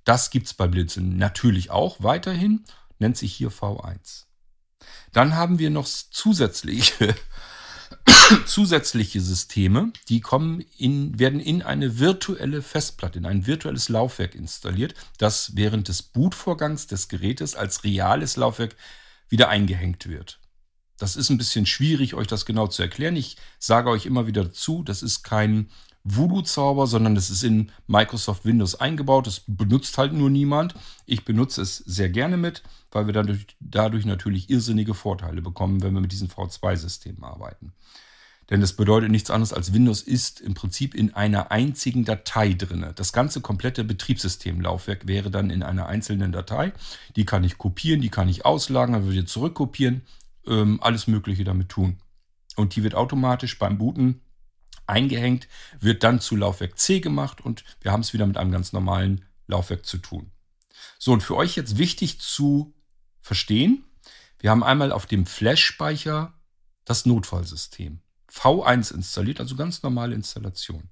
das 0.04 0.30
gibt 0.30 0.46
es 0.46 0.54
bei 0.54 0.66
Blinzeln 0.66 1.16
natürlich 1.16 1.70
auch 1.70 2.02
weiterhin, 2.02 2.64
nennt 2.98 3.16
sich 3.16 3.32
hier 3.32 3.50
V1. 3.50 4.24
Dann 5.12 5.36
haben 5.36 5.58
wir 5.60 5.70
noch 5.70 5.86
zusätzliche 5.86 7.14
zusätzliche 8.46 9.20
Systeme, 9.20 9.92
die 10.08 10.20
kommen 10.20 10.64
in, 10.78 11.18
werden 11.18 11.40
in 11.40 11.62
eine 11.62 11.98
virtuelle 11.98 12.62
Festplatte, 12.62 13.18
in 13.18 13.26
ein 13.26 13.46
virtuelles 13.46 13.88
Laufwerk 13.88 14.34
installiert, 14.34 14.94
das 15.18 15.52
während 15.54 15.88
des 15.88 16.02
Bootvorgangs 16.02 16.86
des 16.86 17.08
Gerätes 17.08 17.54
als 17.54 17.84
reales 17.84 18.36
Laufwerk 18.36 18.76
wieder 19.28 19.48
eingehängt 19.48 20.08
wird. 20.08 20.38
Das 21.02 21.16
ist 21.16 21.30
ein 21.30 21.36
bisschen 21.36 21.66
schwierig, 21.66 22.14
euch 22.14 22.28
das 22.28 22.46
genau 22.46 22.68
zu 22.68 22.80
erklären. 22.80 23.16
Ich 23.16 23.36
sage 23.58 23.90
euch 23.90 24.06
immer 24.06 24.28
wieder 24.28 24.44
dazu, 24.44 24.84
das 24.84 25.02
ist 25.02 25.24
kein 25.24 25.66
Voodoo-Zauber, 26.04 26.86
sondern 26.86 27.16
das 27.16 27.28
ist 27.28 27.42
in 27.42 27.72
Microsoft 27.88 28.44
Windows 28.44 28.76
eingebaut. 28.76 29.26
Das 29.26 29.42
benutzt 29.48 29.98
halt 29.98 30.12
nur 30.12 30.30
niemand. 30.30 30.76
Ich 31.04 31.24
benutze 31.24 31.60
es 31.60 31.78
sehr 31.78 32.08
gerne 32.08 32.36
mit, 32.36 32.62
weil 32.92 33.06
wir 33.06 33.12
dadurch, 33.12 33.48
dadurch 33.58 34.04
natürlich 34.04 34.48
irrsinnige 34.48 34.94
Vorteile 34.94 35.42
bekommen, 35.42 35.82
wenn 35.82 35.92
wir 35.92 36.00
mit 36.00 36.12
diesen 36.12 36.28
V2-Systemen 36.28 37.24
arbeiten. 37.24 37.72
Denn 38.50 38.60
das 38.60 38.74
bedeutet 38.74 39.10
nichts 39.10 39.30
anderes 39.30 39.52
als 39.52 39.72
Windows 39.72 40.02
ist 40.02 40.40
im 40.40 40.54
Prinzip 40.54 40.94
in 40.94 41.14
einer 41.14 41.50
einzigen 41.50 42.04
Datei 42.04 42.52
drin. 42.52 42.86
Das 42.94 43.12
ganze 43.12 43.40
komplette 43.40 43.82
Betriebssystemlaufwerk 43.82 45.08
wäre 45.08 45.32
dann 45.32 45.50
in 45.50 45.64
einer 45.64 45.86
einzelnen 45.86 46.30
Datei. 46.30 46.72
Die 47.16 47.24
kann 47.24 47.42
ich 47.42 47.58
kopieren, 47.58 48.00
die 48.00 48.08
kann 48.08 48.28
ich 48.28 48.44
auslagern, 48.44 48.92
dann 48.92 49.04
würde 49.04 49.18
ich 49.18 49.26
zurückkopieren, 49.26 50.02
ähm, 50.46 50.82
alles 50.82 51.06
Mögliche 51.06 51.44
damit 51.44 51.68
tun. 51.68 51.98
Und 52.56 52.76
die 52.76 52.82
wird 52.82 52.94
automatisch 52.94 53.58
beim 53.58 53.78
Booten 53.78 54.20
eingehängt, 54.86 55.48
wird 55.80 56.02
dann 56.02 56.20
zu 56.20 56.36
Laufwerk 56.36 56.78
C 56.78 57.00
gemacht 57.00 57.40
und 57.40 57.64
wir 57.80 57.92
haben 57.92 58.00
es 58.00 58.12
wieder 58.12 58.26
mit 58.26 58.36
einem 58.36 58.50
ganz 58.50 58.72
normalen 58.72 59.24
Laufwerk 59.46 59.86
zu 59.86 59.98
tun. 59.98 60.30
So, 60.98 61.12
und 61.12 61.22
für 61.22 61.36
euch 61.36 61.56
jetzt 61.56 61.78
wichtig 61.78 62.20
zu 62.20 62.74
verstehen, 63.20 63.84
wir 64.38 64.50
haben 64.50 64.64
einmal 64.64 64.92
auf 64.92 65.06
dem 65.06 65.24
Flash-Speicher 65.24 66.34
das 66.84 67.06
Notfallsystem. 67.06 68.00
V1 68.30 68.92
installiert, 68.92 69.40
also 69.40 69.56
ganz 69.56 69.82
normale 69.82 70.14
Installation. 70.14 70.90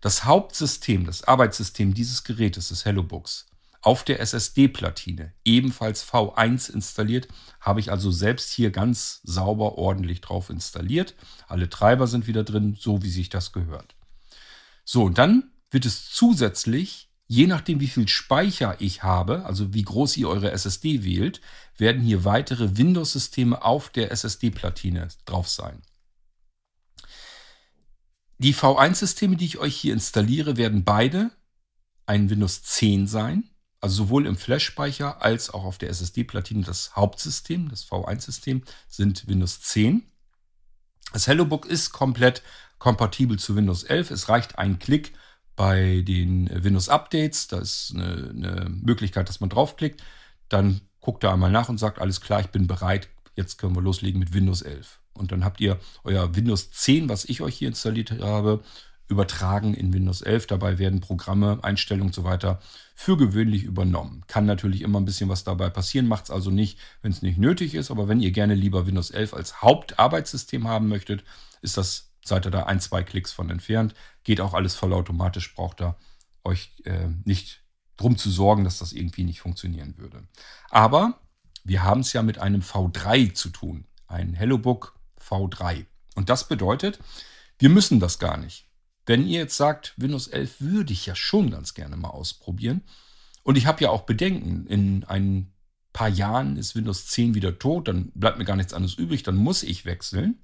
Das 0.00 0.24
Hauptsystem, 0.24 1.04
das 1.04 1.24
Arbeitssystem 1.24 1.92
dieses 1.92 2.24
Gerätes, 2.24 2.68
des 2.68 2.84
HelloBooks, 2.84 3.46
auf 3.80 4.04
der 4.04 4.20
SSD-Platine, 4.20 5.32
ebenfalls 5.44 6.04
V1 6.04 6.72
installiert, 6.72 7.28
habe 7.60 7.80
ich 7.80 7.90
also 7.90 8.10
selbst 8.10 8.50
hier 8.50 8.70
ganz 8.70 9.20
sauber 9.22 9.78
ordentlich 9.78 10.20
drauf 10.20 10.50
installiert. 10.50 11.14
Alle 11.46 11.68
Treiber 11.68 12.06
sind 12.06 12.26
wieder 12.26 12.44
drin, 12.44 12.76
so 12.78 13.02
wie 13.02 13.10
sich 13.10 13.28
das 13.28 13.52
gehört. 13.52 13.94
So, 14.84 15.04
und 15.04 15.18
dann 15.18 15.52
wird 15.70 15.86
es 15.86 16.10
zusätzlich, 16.10 17.10
je 17.26 17.46
nachdem 17.46 17.78
wie 17.80 17.88
viel 17.88 18.08
Speicher 18.08 18.76
ich 18.80 19.02
habe, 19.02 19.44
also 19.44 19.74
wie 19.74 19.82
groß 19.82 20.16
ihr 20.16 20.28
eure 20.28 20.50
SSD 20.50 21.04
wählt, 21.04 21.40
werden 21.76 22.02
hier 22.02 22.24
weitere 22.24 22.76
Windows-Systeme 22.76 23.62
auf 23.62 23.90
der 23.90 24.10
SSD-Platine 24.10 25.08
drauf 25.24 25.48
sein. 25.48 25.82
Die 28.38 28.54
V1-Systeme, 28.54 29.36
die 29.36 29.46
ich 29.46 29.58
euch 29.58 29.76
hier 29.76 29.92
installiere, 29.92 30.56
werden 30.56 30.84
beide 30.84 31.30
ein 32.06 32.30
Windows 32.30 32.62
10 32.62 33.06
sein. 33.06 33.50
Also 33.80 34.04
sowohl 34.04 34.26
im 34.26 34.36
Flash-Speicher 34.36 35.22
als 35.22 35.50
auch 35.50 35.64
auf 35.64 35.78
der 35.78 35.90
SSD-Platine 35.90 36.64
das 36.64 36.96
Hauptsystem, 36.96 37.68
das 37.68 37.86
V1-System, 37.86 38.62
sind 38.88 39.28
Windows 39.28 39.60
10. 39.60 40.02
Das 41.12 41.26
HelloBook 41.26 41.66
ist 41.66 41.92
komplett 41.92 42.42
kompatibel 42.78 43.38
zu 43.38 43.54
Windows 43.56 43.84
11. 43.84 44.10
Es 44.10 44.28
reicht 44.28 44.58
ein 44.58 44.78
Klick 44.78 45.12
bei 45.54 46.02
den 46.06 46.50
Windows-Updates. 46.52 47.48
Da 47.48 47.58
ist 47.58 47.92
eine, 47.94 48.30
eine 48.30 48.68
Möglichkeit, 48.70 49.28
dass 49.28 49.40
man 49.40 49.50
draufklickt. 49.50 50.02
Dann 50.48 50.80
guckt 51.00 51.24
er 51.24 51.32
einmal 51.32 51.50
nach 51.50 51.68
und 51.68 51.78
sagt, 51.78 52.00
alles 52.00 52.20
klar, 52.20 52.40
ich 52.40 52.48
bin 52.48 52.66
bereit. 52.66 53.08
Jetzt 53.36 53.58
können 53.58 53.76
wir 53.76 53.82
loslegen 53.82 54.18
mit 54.18 54.32
Windows 54.32 54.62
11. 54.62 55.00
Und 55.12 55.32
dann 55.32 55.44
habt 55.44 55.60
ihr 55.60 55.78
euer 56.04 56.34
Windows 56.34 56.70
10, 56.70 57.08
was 57.08 57.24
ich 57.24 57.42
euch 57.42 57.56
hier 57.56 57.68
installiert 57.68 58.10
habe, 58.20 58.62
übertragen 59.08 59.74
in 59.74 59.92
Windows 59.92 60.22
11. 60.22 60.46
Dabei 60.48 60.78
werden 60.78 61.00
Programme, 61.00 61.58
Einstellungen 61.62 62.08
und 62.08 62.14
so 62.14 62.24
weiter 62.24 62.60
für 63.00 63.16
gewöhnlich 63.16 63.62
übernommen. 63.62 64.24
Kann 64.26 64.44
natürlich 64.44 64.82
immer 64.82 64.98
ein 64.98 65.04
bisschen 65.04 65.28
was 65.28 65.44
dabei 65.44 65.70
passieren, 65.70 66.08
macht 66.08 66.24
es 66.24 66.30
also 66.32 66.50
nicht, 66.50 66.80
wenn 67.00 67.12
es 67.12 67.22
nicht 67.22 67.38
nötig 67.38 67.74
ist. 67.74 67.92
Aber 67.92 68.08
wenn 68.08 68.20
ihr 68.20 68.32
gerne 68.32 68.56
lieber 68.56 68.88
Windows 68.88 69.12
11 69.12 69.34
als 69.34 69.62
Hauptarbeitssystem 69.62 70.66
haben 70.66 70.88
möchtet, 70.88 71.22
ist 71.62 71.76
das, 71.76 72.10
seid 72.24 72.44
ihr 72.44 72.50
da 72.50 72.64
ein, 72.64 72.80
zwei 72.80 73.04
Klicks 73.04 73.30
von 73.30 73.50
entfernt. 73.50 73.94
Geht 74.24 74.40
auch 74.40 74.52
alles 74.52 74.74
vollautomatisch, 74.74 75.54
braucht 75.54 75.80
ihr 75.80 75.96
euch 76.42 76.72
äh, 76.86 77.06
nicht 77.24 77.62
drum 77.96 78.18
zu 78.18 78.30
sorgen, 78.30 78.64
dass 78.64 78.80
das 78.80 78.92
irgendwie 78.92 79.22
nicht 79.22 79.42
funktionieren 79.42 79.96
würde. 79.96 80.24
Aber 80.68 81.20
wir 81.62 81.84
haben 81.84 82.00
es 82.00 82.12
ja 82.12 82.24
mit 82.24 82.38
einem 82.38 82.62
V3 82.62 83.32
zu 83.32 83.50
tun. 83.50 83.86
Ein 84.08 84.34
HelloBook 84.34 84.98
V3. 85.24 85.86
Und 86.16 86.30
das 86.30 86.48
bedeutet, 86.48 86.98
wir 87.60 87.68
müssen 87.68 88.00
das 88.00 88.18
gar 88.18 88.38
nicht. 88.38 88.67
Wenn 89.08 89.26
ihr 89.26 89.40
jetzt 89.40 89.56
sagt, 89.56 89.94
Windows 89.96 90.28
11 90.28 90.60
würde 90.60 90.92
ich 90.92 91.06
ja 91.06 91.14
schon 91.14 91.50
ganz 91.50 91.72
gerne 91.72 91.96
mal 91.96 92.10
ausprobieren. 92.10 92.82
Und 93.42 93.56
ich 93.56 93.64
habe 93.64 93.82
ja 93.82 93.88
auch 93.88 94.02
Bedenken, 94.02 94.66
in 94.66 95.02
ein 95.04 95.50
paar 95.94 96.10
Jahren 96.10 96.58
ist 96.58 96.76
Windows 96.76 97.06
10 97.06 97.34
wieder 97.34 97.58
tot, 97.58 97.88
dann 97.88 98.12
bleibt 98.14 98.36
mir 98.36 98.44
gar 98.44 98.56
nichts 98.56 98.74
anderes 98.74 98.98
übrig, 98.98 99.22
dann 99.22 99.36
muss 99.36 99.62
ich 99.62 99.86
wechseln. 99.86 100.38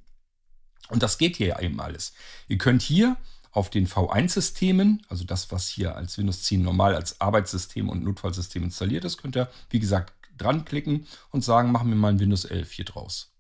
Und 0.89 1.03
das 1.03 1.19
geht 1.19 1.37
hier 1.37 1.49
ja 1.49 1.61
eben 1.61 1.79
alles. 1.79 2.15
Ihr 2.49 2.57
könnt 2.57 2.81
hier 2.81 3.19
auf 3.51 3.69
den 3.69 3.87
V1-Systemen, 3.87 5.03
also 5.09 5.25
das, 5.25 5.53
was 5.53 5.69
hier 5.69 5.95
als 5.95 6.17
Windows 6.17 6.45
10 6.45 6.63
normal 6.63 6.95
als 6.95 7.21
Arbeitssystem 7.21 7.91
und 7.91 8.03
Notfallsystem 8.03 8.63
installiert 8.63 9.05
ist, 9.05 9.19
könnt 9.19 9.37
ihr, 9.37 9.51
wie 9.69 9.79
gesagt, 9.79 10.15
dran 10.39 10.65
klicken 10.65 11.07
und 11.29 11.45
sagen, 11.45 11.71
machen 11.71 11.91
wir 11.91 11.97
mal 11.97 12.15
ein 12.15 12.19
Windows 12.19 12.47
11 12.47 12.73
hier 12.73 12.87
draus. 12.87 13.35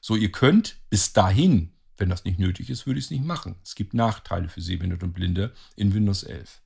So, 0.00 0.16
ihr 0.16 0.32
könnt 0.32 0.78
bis 0.88 1.12
dahin, 1.12 1.71
wenn 1.96 2.10
das 2.10 2.24
nicht 2.24 2.38
nötig 2.38 2.70
ist, 2.70 2.86
würde 2.86 2.98
ich 2.98 3.06
es 3.06 3.10
nicht 3.10 3.24
machen. 3.24 3.56
Es 3.62 3.74
gibt 3.74 3.94
Nachteile 3.94 4.48
für 4.48 4.60
Sehbehinderte 4.60 5.06
und 5.06 5.12
Blinde 5.12 5.52
in 5.76 5.94
Windows 5.94 6.22
11. 6.22 6.60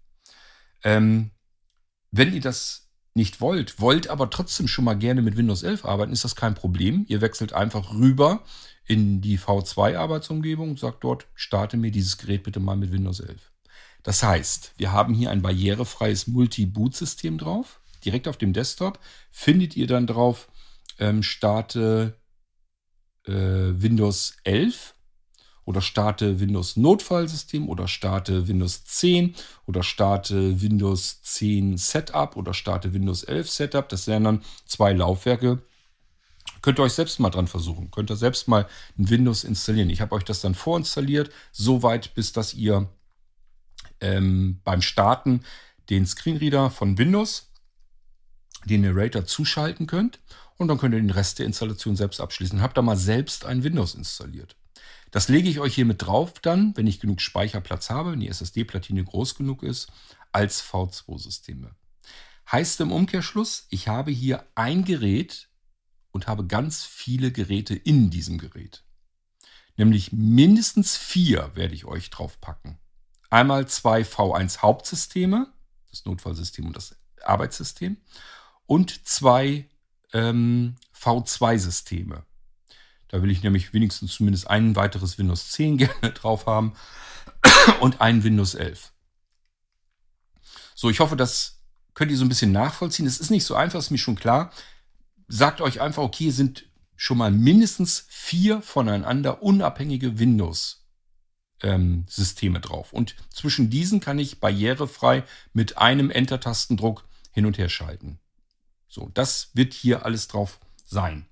Ähm, 0.84 1.30
wenn 2.10 2.32
ihr 2.32 2.40
das 2.40 2.88
nicht 3.14 3.40
wollt, 3.40 3.80
wollt 3.80 4.08
aber 4.08 4.30
trotzdem 4.30 4.68
schon 4.68 4.84
mal 4.84 4.94
gerne 4.94 5.22
mit 5.22 5.36
Windows 5.36 5.62
11 5.62 5.84
arbeiten, 5.84 6.12
ist 6.12 6.24
das 6.24 6.36
kein 6.36 6.54
Problem. 6.54 7.06
Ihr 7.08 7.20
wechselt 7.20 7.54
einfach 7.54 7.94
rüber 7.94 8.44
in 8.86 9.20
die 9.20 9.38
V2-Arbeitsumgebung 9.38 10.70
und 10.70 10.78
sagt 10.78 11.02
dort, 11.02 11.26
starte 11.34 11.76
mir 11.76 11.90
dieses 11.90 12.18
Gerät 12.18 12.42
bitte 12.42 12.60
mal 12.60 12.76
mit 12.76 12.92
Windows 12.92 13.20
11. 13.20 13.52
Das 14.02 14.22
heißt, 14.22 14.74
wir 14.76 14.92
haben 14.92 15.14
hier 15.14 15.30
ein 15.30 15.42
barrierefreies 15.42 16.28
Multi-Boot-System 16.28 17.38
drauf. 17.38 17.80
Direkt 18.04 18.28
auf 18.28 18.36
dem 18.36 18.52
Desktop 18.52 19.00
findet 19.32 19.76
ihr 19.76 19.88
dann 19.88 20.06
drauf, 20.06 20.48
ähm, 20.98 21.22
starte 21.22 22.16
äh, 23.24 23.32
Windows 23.32 24.36
11 24.44 24.94
oder 25.66 25.82
starte 25.82 26.40
Windows 26.40 26.76
Notfallsystem 26.76 27.68
oder 27.68 27.88
starte 27.88 28.48
Windows 28.48 28.84
10 28.84 29.34
oder 29.66 29.82
starte 29.82 30.62
Windows 30.62 31.20
10 31.22 31.76
Setup 31.76 32.36
oder 32.36 32.54
starte 32.54 32.94
Windows 32.94 33.24
11 33.24 33.50
Setup. 33.50 33.88
Das 33.88 34.06
wären 34.06 34.24
dann 34.24 34.42
zwei 34.64 34.92
Laufwerke. 34.92 35.60
Könnt 36.62 36.78
ihr 36.78 36.84
euch 36.84 36.92
selbst 36.92 37.18
mal 37.18 37.30
dran 37.30 37.48
versuchen. 37.48 37.90
Könnt 37.90 38.10
ihr 38.10 38.16
selbst 38.16 38.46
mal 38.46 38.68
ein 38.96 39.10
Windows 39.10 39.42
installieren. 39.44 39.90
Ich 39.90 40.00
habe 40.00 40.14
euch 40.14 40.24
das 40.24 40.40
dann 40.40 40.54
vorinstalliert, 40.54 41.30
soweit 41.50 42.14
bis 42.14 42.32
dass 42.32 42.54
ihr 42.54 42.88
ähm, 44.00 44.60
beim 44.62 44.82
Starten 44.82 45.42
den 45.90 46.06
Screenreader 46.06 46.70
von 46.70 46.96
Windows, 46.96 47.50
den 48.64 48.82
Narrator 48.82 49.24
zuschalten 49.24 49.86
könnt 49.88 50.20
und 50.58 50.68
dann 50.68 50.78
könnt 50.78 50.94
ihr 50.94 51.00
den 51.00 51.10
Rest 51.10 51.40
der 51.40 51.46
Installation 51.46 51.96
selbst 51.96 52.20
abschließen. 52.20 52.62
Habt 52.62 52.76
da 52.76 52.82
mal 52.82 52.96
selbst 52.96 53.44
ein 53.44 53.64
Windows 53.64 53.94
installiert. 53.96 54.56
Das 55.10 55.28
lege 55.28 55.48
ich 55.48 55.60
euch 55.60 55.74
hier 55.74 55.84
mit 55.84 56.02
drauf 56.02 56.34
dann, 56.40 56.76
wenn 56.76 56.86
ich 56.86 57.00
genug 57.00 57.20
Speicherplatz 57.20 57.90
habe, 57.90 58.12
wenn 58.12 58.20
die 58.20 58.28
SSD-Platine 58.28 59.04
groß 59.04 59.34
genug 59.34 59.62
ist, 59.62 59.90
als 60.32 60.62
V2-Systeme. 60.62 61.74
Heißt 62.50 62.80
im 62.80 62.92
Umkehrschluss, 62.92 63.66
ich 63.70 63.88
habe 63.88 64.10
hier 64.10 64.46
ein 64.54 64.84
Gerät 64.84 65.48
und 66.12 66.26
habe 66.26 66.46
ganz 66.46 66.84
viele 66.84 67.32
Geräte 67.32 67.74
in 67.74 68.10
diesem 68.10 68.38
Gerät. 68.38 68.84
Nämlich 69.76 70.12
mindestens 70.12 70.96
vier 70.96 71.50
werde 71.54 71.74
ich 71.74 71.84
euch 71.84 72.10
drauf 72.10 72.40
packen. 72.40 72.78
Einmal 73.30 73.68
zwei 73.68 74.02
V1 74.02 74.62
Hauptsysteme, 74.62 75.52
das 75.90 76.04
Notfallsystem 76.04 76.66
und 76.66 76.76
das 76.76 76.96
Arbeitssystem, 77.22 77.98
und 78.66 79.06
zwei 79.06 79.68
ähm, 80.12 80.76
V2-Systeme. 80.94 82.24
Da 83.08 83.22
will 83.22 83.30
ich 83.30 83.42
nämlich 83.42 83.72
wenigstens 83.72 84.12
zumindest 84.14 84.50
ein 84.50 84.76
weiteres 84.76 85.18
Windows 85.18 85.50
10 85.52 85.78
gerne 85.78 86.12
drauf 86.12 86.46
haben 86.46 86.74
und 87.80 88.00
ein 88.00 88.24
Windows 88.24 88.54
11. 88.54 88.92
So, 90.74 90.90
ich 90.90 91.00
hoffe, 91.00 91.16
das 91.16 91.60
könnt 91.94 92.10
ihr 92.10 92.18
so 92.18 92.24
ein 92.24 92.28
bisschen 92.28 92.52
nachvollziehen. 92.52 93.06
Es 93.06 93.18
ist 93.18 93.30
nicht 93.30 93.44
so 93.44 93.54
einfach, 93.54 93.78
ist 93.78 93.90
mir 93.90 93.98
schon 93.98 94.16
klar. 94.16 94.52
Sagt 95.28 95.60
euch 95.60 95.80
einfach, 95.80 96.02
okay, 96.02 96.30
sind 96.30 96.66
schon 96.94 97.18
mal 97.18 97.30
mindestens 97.30 98.06
vier 98.08 98.62
voneinander 98.62 99.42
unabhängige 99.42 100.18
Windows-Systeme 100.18 102.58
ähm, 102.58 102.62
drauf. 102.62 102.92
Und 102.92 103.14
zwischen 103.30 103.70
diesen 103.70 104.00
kann 104.00 104.18
ich 104.18 104.40
barrierefrei 104.40 105.24
mit 105.52 105.78
einem 105.78 106.10
Enter-Tastendruck 106.10 107.04
hin 107.32 107.46
und 107.46 107.58
her 107.58 107.68
schalten. 107.68 108.18
So, 108.88 109.10
das 109.14 109.50
wird 109.54 109.74
hier 109.74 110.04
alles 110.04 110.28
drauf 110.28 110.60
sein. 110.84 111.26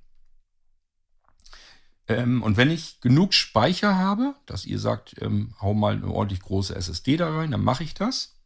Ähm, 2.08 2.42
und 2.42 2.56
wenn 2.56 2.70
ich 2.70 3.00
genug 3.00 3.34
Speicher 3.34 3.96
habe, 3.96 4.34
dass 4.46 4.66
ihr 4.66 4.78
sagt, 4.78 5.20
ähm, 5.22 5.54
hau 5.60 5.74
mal 5.74 5.94
eine 5.94 6.08
ordentlich 6.08 6.40
große 6.40 6.74
SSD 6.74 7.16
da 7.16 7.34
rein, 7.34 7.50
dann 7.50 7.64
mache 7.64 7.84
ich 7.84 7.94
das. 7.94 8.36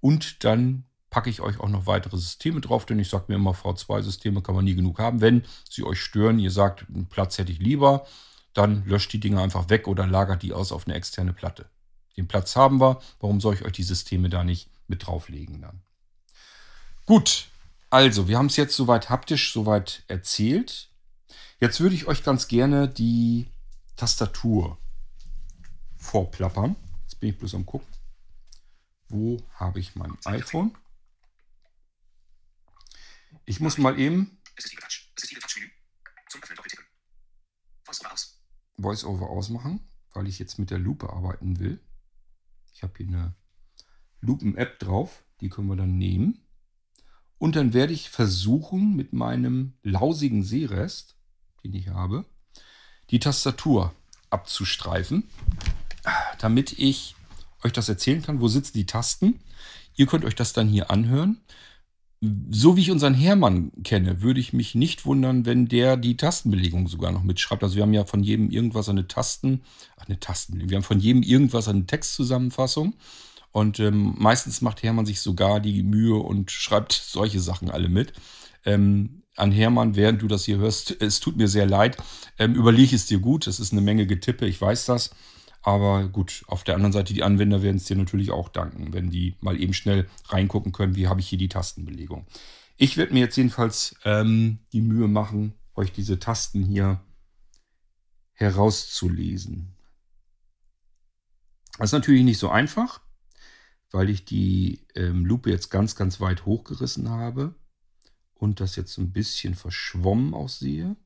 Und 0.00 0.44
dann 0.44 0.84
packe 1.10 1.30
ich 1.30 1.40
euch 1.40 1.58
auch 1.60 1.68
noch 1.68 1.86
weitere 1.86 2.16
Systeme 2.16 2.60
drauf, 2.60 2.86
denn 2.86 2.98
ich 2.98 3.08
sage 3.08 3.24
mir 3.28 3.34
immer, 3.34 3.52
V2-Systeme 3.52 4.42
kann 4.42 4.54
man 4.54 4.64
nie 4.64 4.74
genug 4.74 4.98
haben. 4.98 5.20
Wenn 5.20 5.44
sie 5.68 5.84
euch 5.84 6.00
stören, 6.00 6.38
ihr 6.38 6.50
sagt, 6.50 6.86
einen 6.88 7.08
Platz 7.08 7.38
hätte 7.38 7.52
ich 7.52 7.58
lieber, 7.58 8.06
dann 8.54 8.84
löscht 8.86 9.12
die 9.12 9.20
Dinge 9.20 9.40
einfach 9.40 9.68
weg 9.68 9.86
oder 9.88 10.06
lagert 10.06 10.42
die 10.42 10.52
aus 10.52 10.72
auf 10.72 10.86
eine 10.86 10.96
externe 10.96 11.32
Platte. 11.32 11.68
Den 12.16 12.28
Platz 12.28 12.56
haben 12.56 12.80
wir, 12.80 13.00
warum 13.20 13.40
soll 13.40 13.54
ich 13.54 13.64
euch 13.64 13.72
die 13.72 13.82
Systeme 13.82 14.28
da 14.28 14.44
nicht 14.44 14.68
mit 14.88 15.06
drauflegen 15.06 15.60
dann? 15.62 15.80
Gut, 17.06 17.48
also, 17.90 18.28
wir 18.28 18.38
haben 18.38 18.46
es 18.46 18.56
jetzt 18.56 18.76
soweit 18.76 19.10
haptisch 19.10 19.52
soweit 19.52 20.04
erzählt. 20.06 20.89
Jetzt 21.60 21.80
würde 21.80 21.94
ich 21.94 22.06
euch 22.06 22.24
ganz 22.24 22.48
gerne 22.48 22.88
die 22.88 23.46
Tastatur 23.94 24.78
vorplappern. 25.98 26.74
Jetzt 27.02 27.20
bin 27.20 27.28
ich 27.28 27.38
bloß 27.38 27.54
am 27.54 27.66
gucken. 27.66 27.86
Wo 29.10 29.42
habe 29.52 29.78
ich 29.78 29.94
mein 29.94 30.16
iPhone? 30.24 30.74
Ich 33.44 33.60
muss 33.60 33.76
mal 33.76 33.98
eben. 33.98 34.40
Voice-Over 37.84 38.12
aus. 38.12 38.40
Voice-Over 38.78 39.28
ausmachen, 39.28 39.80
weil 40.14 40.28
ich 40.28 40.38
jetzt 40.38 40.58
mit 40.58 40.70
der 40.70 40.78
Lupe 40.78 41.10
arbeiten 41.10 41.58
will. 41.58 41.78
Ich 42.72 42.82
habe 42.82 42.94
hier 42.96 43.08
eine 43.08 43.34
Lupen-App 44.20 44.78
drauf. 44.78 45.24
Die 45.42 45.50
können 45.50 45.68
wir 45.68 45.76
dann 45.76 45.98
nehmen. 45.98 46.46
Und 47.36 47.54
dann 47.56 47.74
werde 47.74 47.92
ich 47.92 48.08
versuchen, 48.08 48.96
mit 48.96 49.12
meinem 49.12 49.74
lausigen 49.82 50.42
Sehrest, 50.42 51.19
den 51.64 51.74
ich 51.74 51.88
habe, 51.88 52.24
die 53.10 53.18
Tastatur 53.18 53.92
abzustreifen, 54.30 55.24
damit 56.38 56.78
ich 56.78 57.14
euch 57.64 57.72
das 57.72 57.88
erzählen 57.88 58.22
kann. 58.22 58.40
Wo 58.40 58.48
sitzen 58.48 58.74
die 58.74 58.86
Tasten? 58.86 59.40
Ihr 59.96 60.06
könnt 60.06 60.24
euch 60.24 60.34
das 60.34 60.52
dann 60.52 60.68
hier 60.68 60.90
anhören. 60.90 61.40
So 62.50 62.76
wie 62.76 62.82
ich 62.82 62.90
unseren 62.90 63.14
Hermann 63.14 63.72
kenne, 63.82 64.20
würde 64.20 64.40
ich 64.40 64.52
mich 64.52 64.74
nicht 64.74 65.06
wundern, 65.06 65.46
wenn 65.46 65.68
der 65.68 65.96
die 65.96 66.18
Tastenbelegung 66.18 66.86
sogar 66.86 67.12
noch 67.12 67.22
mitschreibt. 67.22 67.62
Also 67.62 67.76
wir 67.76 67.82
haben 67.82 67.94
ja 67.94 68.04
von 68.04 68.22
jedem 68.22 68.50
irgendwas 68.50 68.90
eine 68.90 69.08
Tasten, 69.08 69.62
ach, 69.96 70.06
eine 70.06 70.20
Tastenbelegung. 70.20 70.70
Wir 70.70 70.76
haben 70.76 70.84
von 70.84 71.00
jedem 71.00 71.22
irgendwas 71.22 71.68
eine 71.68 71.86
Textzusammenfassung. 71.86 72.94
Und 73.52 73.80
ähm, 73.80 74.14
meistens 74.18 74.60
macht 74.60 74.82
Hermann 74.82 75.06
sich 75.06 75.20
sogar 75.20 75.60
die 75.60 75.82
Mühe 75.82 76.16
und 76.16 76.50
schreibt 76.50 76.92
solche 76.92 77.40
Sachen 77.40 77.70
alle 77.70 77.88
mit. 77.88 78.12
Ähm, 78.64 79.22
an 79.36 79.52
Hermann, 79.52 79.96
während 79.96 80.22
du 80.22 80.28
das 80.28 80.44
hier 80.44 80.58
hörst, 80.58 81.00
es 81.00 81.20
tut 81.20 81.36
mir 81.36 81.48
sehr 81.48 81.66
leid. 81.66 81.96
Ähm, 82.38 82.54
überlege 82.54 82.94
es 82.94 83.06
dir 83.06 83.18
gut. 83.18 83.46
Es 83.46 83.60
ist 83.60 83.72
eine 83.72 83.80
Menge 83.80 84.06
Getippe, 84.06 84.46
ich 84.46 84.60
weiß 84.60 84.86
das. 84.86 85.10
Aber 85.62 86.08
gut, 86.08 86.42
auf 86.46 86.64
der 86.64 86.74
anderen 86.74 86.92
Seite, 86.92 87.12
die 87.12 87.22
Anwender 87.22 87.62
werden 87.62 87.76
es 87.76 87.84
dir 87.84 87.96
natürlich 87.96 88.30
auch 88.30 88.48
danken, 88.48 88.92
wenn 88.92 89.10
die 89.10 89.36
mal 89.40 89.60
eben 89.60 89.74
schnell 89.74 90.08
reingucken 90.28 90.72
können, 90.72 90.96
wie 90.96 91.06
habe 91.06 91.20
ich 91.20 91.28
hier 91.28 91.38
die 91.38 91.48
Tastenbelegung. 91.48 92.26
Ich 92.76 92.96
werde 92.96 93.12
mir 93.12 93.20
jetzt 93.20 93.36
jedenfalls 93.36 93.94
ähm, 94.04 94.60
die 94.72 94.80
Mühe 94.80 95.06
machen, 95.06 95.54
euch 95.74 95.92
diese 95.92 96.18
Tasten 96.18 96.64
hier 96.64 97.00
herauszulesen. 98.32 99.74
Das 101.78 101.90
ist 101.90 101.92
natürlich 101.92 102.24
nicht 102.24 102.38
so 102.38 102.48
einfach 102.48 103.00
weil 103.90 104.10
ich 104.10 104.24
die 104.24 104.86
ähm, 104.94 105.24
Lupe 105.24 105.50
jetzt 105.50 105.70
ganz, 105.70 105.96
ganz 105.96 106.20
weit 106.20 106.46
hochgerissen 106.46 107.08
habe 107.08 107.54
und 108.40 108.58
das 108.60 108.74
jetzt 108.76 108.96
ein 108.96 109.12
bisschen 109.12 109.54
verschwommen 109.54 110.32
aussehe 110.32 110.96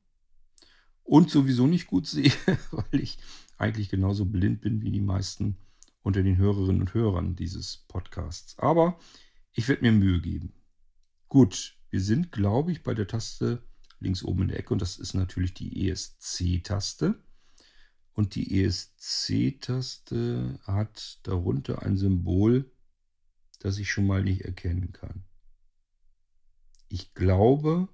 und 1.03 1.29
sowieso 1.29 1.67
nicht 1.67 1.85
gut 1.87 2.07
sehe, 2.07 2.31
weil 2.71 3.01
ich 3.01 3.17
eigentlich 3.57 3.89
genauso 3.89 4.23
blind 4.25 4.61
bin 4.61 4.81
wie 4.81 4.91
die 4.91 5.01
meisten 5.01 5.57
unter 6.01 6.23
den 6.23 6.37
Hörerinnen 6.37 6.79
und 6.79 6.93
Hörern 6.93 7.35
dieses 7.35 7.83
Podcasts. 7.89 8.57
Aber 8.57 8.97
ich 9.51 9.67
werde 9.67 9.81
mir 9.81 9.91
Mühe 9.91 10.21
geben. 10.21 10.53
Gut, 11.27 11.77
wir 11.89 11.99
sind, 11.99 12.31
glaube 12.31 12.71
ich, 12.71 12.83
bei 12.83 12.93
der 12.93 13.07
Taste 13.07 13.61
links 13.99 14.23
oben 14.23 14.43
in 14.43 14.47
der 14.49 14.59
Ecke 14.59 14.73
und 14.73 14.81
das 14.81 14.97
ist 14.97 15.13
natürlich 15.13 15.53
die 15.53 15.89
ESC-Taste. 15.89 17.21
Und 18.13 18.35
die 18.35 18.63
ESC-Taste 18.63 20.57
hat 20.63 21.19
darunter 21.23 21.83
ein 21.83 21.97
Symbol, 21.97 22.71
das 23.59 23.77
ich 23.77 23.91
schon 23.91 24.07
mal 24.07 24.23
nicht 24.23 24.43
erkennen 24.43 24.93
kann. 24.93 25.25
Ich 26.87 27.13
glaube, 27.13 27.87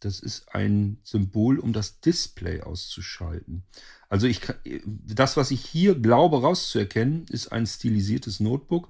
das 0.00 0.20
ist 0.20 0.54
ein 0.54 0.98
Symbol, 1.02 1.58
um 1.58 1.72
das 1.72 2.00
Display 2.00 2.60
auszuschalten. 2.60 3.64
Also 4.08 4.26
ich 4.26 4.40
das, 4.84 5.36
was 5.36 5.50
ich 5.50 5.64
hier 5.64 5.94
glaube 5.96 6.40
rauszuerkennen, 6.40 7.26
ist 7.28 7.48
ein 7.48 7.66
stilisiertes 7.66 8.40
Notebook 8.40 8.88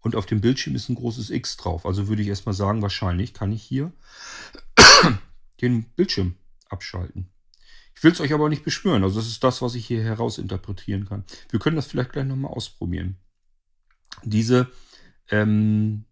und 0.00 0.16
auf 0.16 0.26
dem 0.26 0.40
Bildschirm 0.40 0.74
ist 0.74 0.88
ein 0.88 0.96
großes 0.96 1.30
X 1.30 1.56
drauf. 1.56 1.86
Also 1.86 2.08
würde 2.08 2.22
ich 2.22 2.28
erstmal 2.28 2.54
sagen, 2.54 2.82
wahrscheinlich 2.82 3.34
kann 3.34 3.52
ich 3.52 3.62
hier 3.62 3.92
den 5.60 5.84
Bildschirm 5.94 6.36
abschalten. 6.68 7.28
Ich 7.94 8.02
will 8.02 8.12
es 8.12 8.20
euch 8.20 8.32
aber 8.32 8.48
nicht 8.48 8.64
beschwören. 8.64 9.04
Also 9.04 9.20
das 9.20 9.28
ist 9.28 9.44
das, 9.44 9.62
was 9.62 9.76
ich 9.76 9.86
hier 9.86 10.02
herausinterpretieren 10.02 11.06
kann. 11.06 11.24
Wir 11.50 11.60
können 11.60 11.76
das 11.76 11.86
vielleicht 11.86 12.12
gleich 12.12 12.24
nochmal 12.26 12.52
ausprobieren. 12.52 13.16
Diese 14.24 14.68
ähm, 15.30 16.04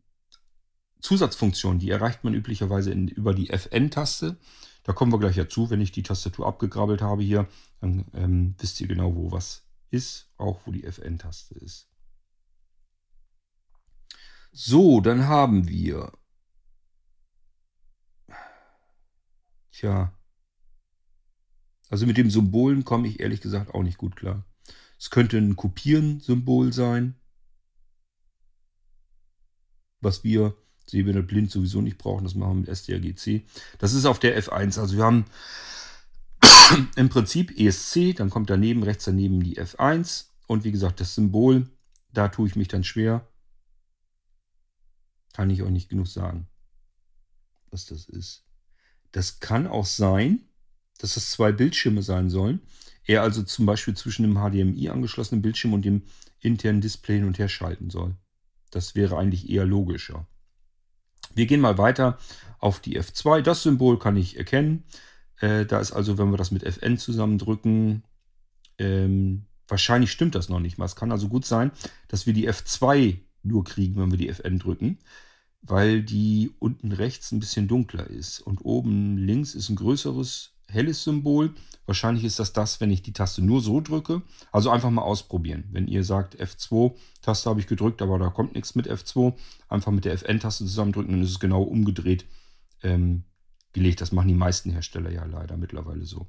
Zusatzfunktion, 1.00 1.78
die 1.78 1.90
erreicht 1.90 2.24
man 2.24 2.34
üblicherweise 2.34 2.92
in, 2.92 3.08
über 3.08 3.34
die 3.34 3.50
FN-Taste. 3.50 4.38
Da 4.84 4.92
kommen 4.92 5.12
wir 5.12 5.18
gleich 5.18 5.36
dazu. 5.36 5.70
Wenn 5.70 5.80
ich 5.80 5.92
die 5.92 6.02
Tastatur 6.02 6.46
abgegrabbelt 6.46 7.02
habe 7.02 7.22
hier, 7.22 7.48
dann 7.80 8.06
ähm, 8.14 8.54
wisst 8.58 8.80
ihr 8.80 8.88
genau, 8.88 9.14
wo 9.14 9.30
was 9.30 9.64
ist, 9.90 10.30
auch 10.36 10.60
wo 10.66 10.72
die 10.72 10.84
FN-Taste 10.84 11.54
ist. 11.56 11.88
So, 14.52 15.00
dann 15.00 15.26
haben 15.26 15.68
wir. 15.68 16.12
Tja, 19.72 20.12
also 21.90 22.06
mit 22.06 22.16
dem 22.16 22.30
Symbolen 22.30 22.84
komme 22.84 23.08
ich 23.08 23.20
ehrlich 23.20 23.40
gesagt 23.40 23.74
auch 23.74 23.82
nicht 23.82 23.98
gut 23.98 24.14
klar. 24.14 24.44
Es 24.96 25.10
könnte 25.10 25.38
ein 25.38 25.56
Kopieren-Symbol 25.56 26.72
sein, 26.72 27.16
was 30.00 30.22
wir 30.22 30.56
sehbehindert 30.90 31.26
blind 31.26 31.50
sowieso 31.50 31.80
nicht 31.80 31.98
brauchen. 31.98 32.24
Das 32.24 32.34
machen 32.34 32.64
wir 32.64 32.70
mit 32.70 32.76
STRGC. 32.76 33.44
Das 33.78 33.92
ist 33.92 34.04
auf 34.04 34.18
der 34.18 34.40
F1. 34.40 34.78
Also 34.78 34.96
wir 34.96 35.04
haben 35.04 35.24
im 36.96 37.08
Prinzip 37.08 37.58
ESC, 37.58 38.14
dann 38.16 38.30
kommt 38.30 38.50
daneben, 38.50 38.82
rechts 38.82 39.04
daneben 39.04 39.42
die 39.42 39.58
F1. 39.58 40.26
Und 40.46 40.64
wie 40.64 40.72
gesagt, 40.72 41.00
das 41.00 41.14
Symbol, 41.14 41.68
da 42.12 42.28
tue 42.28 42.48
ich 42.48 42.56
mich 42.56 42.68
dann 42.68 42.84
schwer. 42.84 43.26
Kann 45.32 45.50
ich 45.50 45.62
euch 45.62 45.70
nicht 45.70 45.88
genug 45.88 46.08
sagen, 46.08 46.48
was 47.70 47.86
das 47.86 48.06
ist. 48.06 48.44
Das 49.12 49.40
kann 49.40 49.66
auch 49.66 49.86
sein, 49.86 50.40
dass 50.98 51.14
das 51.14 51.30
zwei 51.30 51.52
Bildschirme 51.52 52.02
sein 52.02 52.30
sollen. 52.30 52.60
Er 53.04 53.22
also 53.22 53.42
zum 53.42 53.66
Beispiel 53.66 53.96
zwischen 53.96 54.22
dem 54.22 54.34
HDMI 54.34 54.90
angeschlossenen 54.90 55.42
Bildschirm 55.42 55.72
und 55.72 55.84
dem 55.84 56.02
internen 56.40 56.80
Display 56.80 57.16
hin 57.16 57.24
und 57.24 57.38
her 57.38 57.48
schalten 57.48 57.90
soll. 57.90 58.14
Das 58.70 58.94
wäre 58.94 59.16
eigentlich 59.16 59.48
eher 59.50 59.64
logischer. 59.64 60.26
Wir 61.34 61.46
gehen 61.46 61.60
mal 61.60 61.78
weiter 61.78 62.18
auf 62.58 62.80
die 62.80 63.00
F2. 63.00 63.42
Das 63.42 63.62
Symbol 63.62 63.98
kann 63.98 64.16
ich 64.16 64.36
erkennen. 64.36 64.84
Äh, 65.40 65.66
da 65.66 65.80
ist 65.80 65.92
also, 65.92 66.18
wenn 66.18 66.30
wir 66.30 66.36
das 66.36 66.50
mit 66.50 66.62
Fn 66.62 66.98
zusammendrücken, 66.98 68.04
ähm, 68.78 69.46
wahrscheinlich 69.66 70.12
stimmt 70.12 70.34
das 70.34 70.48
noch 70.48 70.60
nicht 70.60 70.78
mal. 70.78 70.84
Es 70.84 70.96
kann 70.96 71.12
also 71.12 71.28
gut 71.28 71.46
sein, 71.46 71.70
dass 72.08 72.26
wir 72.26 72.34
die 72.34 72.48
F2 72.48 73.18
nur 73.42 73.64
kriegen, 73.64 74.00
wenn 74.00 74.10
wir 74.10 74.18
die 74.18 74.28
Fn 74.32 74.58
drücken, 74.58 74.98
weil 75.62 76.02
die 76.02 76.52
unten 76.58 76.92
rechts 76.92 77.32
ein 77.32 77.40
bisschen 77.40 77.68
dunkler 77.68 78.06
ist. 78.06 78.40
Und 78.40 78.64
oben 78.64 79.16
links 79.16 79.54
ist 79.54 79.68
ein 79.68 79.76
größeres 79.76 80.52
helles 80.70 81.04
Symbol. 81.04 81.54
Wahrscheinlich 81.86 82.24
ist 82.24 82.38
das 82.38 82.52
das, 82.52 82.80
wenn 82.80 82.90
ich 82.90 83.02
die 83.02 83.12
Taste 83.12 83.42
nur 83.42 83.60
so 83.60 83.80
drücke. 83.80 84.22
Also 84.52 84.70
einfach 84.70 84.90
mal 84.90 85.02
ausprobieren. 85.02 85.64
Wenn 85.72 85.88
ihr 85.88 86.04
sagt, 86.04 86.40
F2-Taste 86.40 87.50
habe 87.50 87.60
ich 87.60 87.66
gedrückt, 87.66 88.02
aber 88.02 88.18
da 88.18 88.28
kommt 88.28 88.54
nichts 88.54 88.74
mit 88.74 88.88
F2, 88.90 89.34
einfach 89.68 89.92
mit 89.92 90.04
der 90.04 90.14
Fn-Taste 90.14 90.64
zusammendrücken, 90.64 91.12
dann 91.12 91.22
ist 91.22 91.30
es 91.30 91.40
genau 91.40 91.62
umgedreht 91.62 92.26
ähm, 92.82 93.24
gelegt. 93.72 94.00
Das 94.00 94.12
machen 94.12 94.28
die 94.28 94.34
meisten 94.34 94.70
Hersteller 94.70 95.10
ja 95.10 95.24
leider 95.24 95.56
mittlerweile 95.56 96.04
so. 96.04 96.28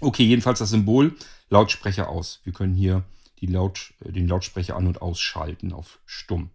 Okay, 0.00 0.24
jedenfalls 0.24 0.60
das 0.60 0.70
Symbol 0.70 1.14
Lautsprecher 1.50 2.08
aus. 2.08 2.40
Wir 2.44 2.52
können 2.52 2.74
hier 2.74 3.04
Laut, 3.42 3.94
äh, 4.00 4.12
den 4.12 4.28
Lautsprecher 4.28 4.76
an- 4.76 4.86
und 4.86 5.02
ausschalten 5.02 5.72
auf 5.72 5.98
stumm. 6.04 6.50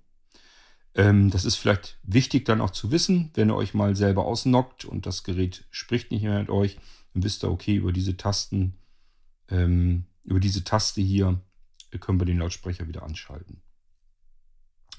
Ähm, 0.95 1.29
das 1.29 1.45
ist 1.45 1.57
vielleicht 1.57 1.99
wichtig 2.03 2.45
dann 2.45 2.61
auch 2.61 2.71
zu 2.71 2.89
wissen, 2.91 3.31
wenn 3.33 3.49
ihr 3.49 3.55
euch 3.55 3.73
mal 3.73 3.95
selber 3.95 4.25
ausnockt 4.25 4.85
und 4.85 5.05
das 5.05 5.23
Gerät 5.23 5.65
spricht 5.69 6.11
nicht 6.11 6.23
mehr 6.23 6.39
mit 6.39 6.49
euch, 6.49 6.77
dann 7.13 7.23
wisst 7.23 7.43
ihr, 7.43 7.51
okay, 7.51 7.75
über 7.75 7.91
diese 7.91 8.17
Tasten, 8.17 8.77
ähm, 9.49 10.05
über 10.23 10.39
diese 10.39 10.63
Taste 10.63 11.01
hier 11.01 11.39
können 11.99 12.19
wir 12.19 12.25
den 12.25 12.39
Lautsprecher 12.39 12.87
wieder 12.87 13.03
anschalten. 13.03 13.61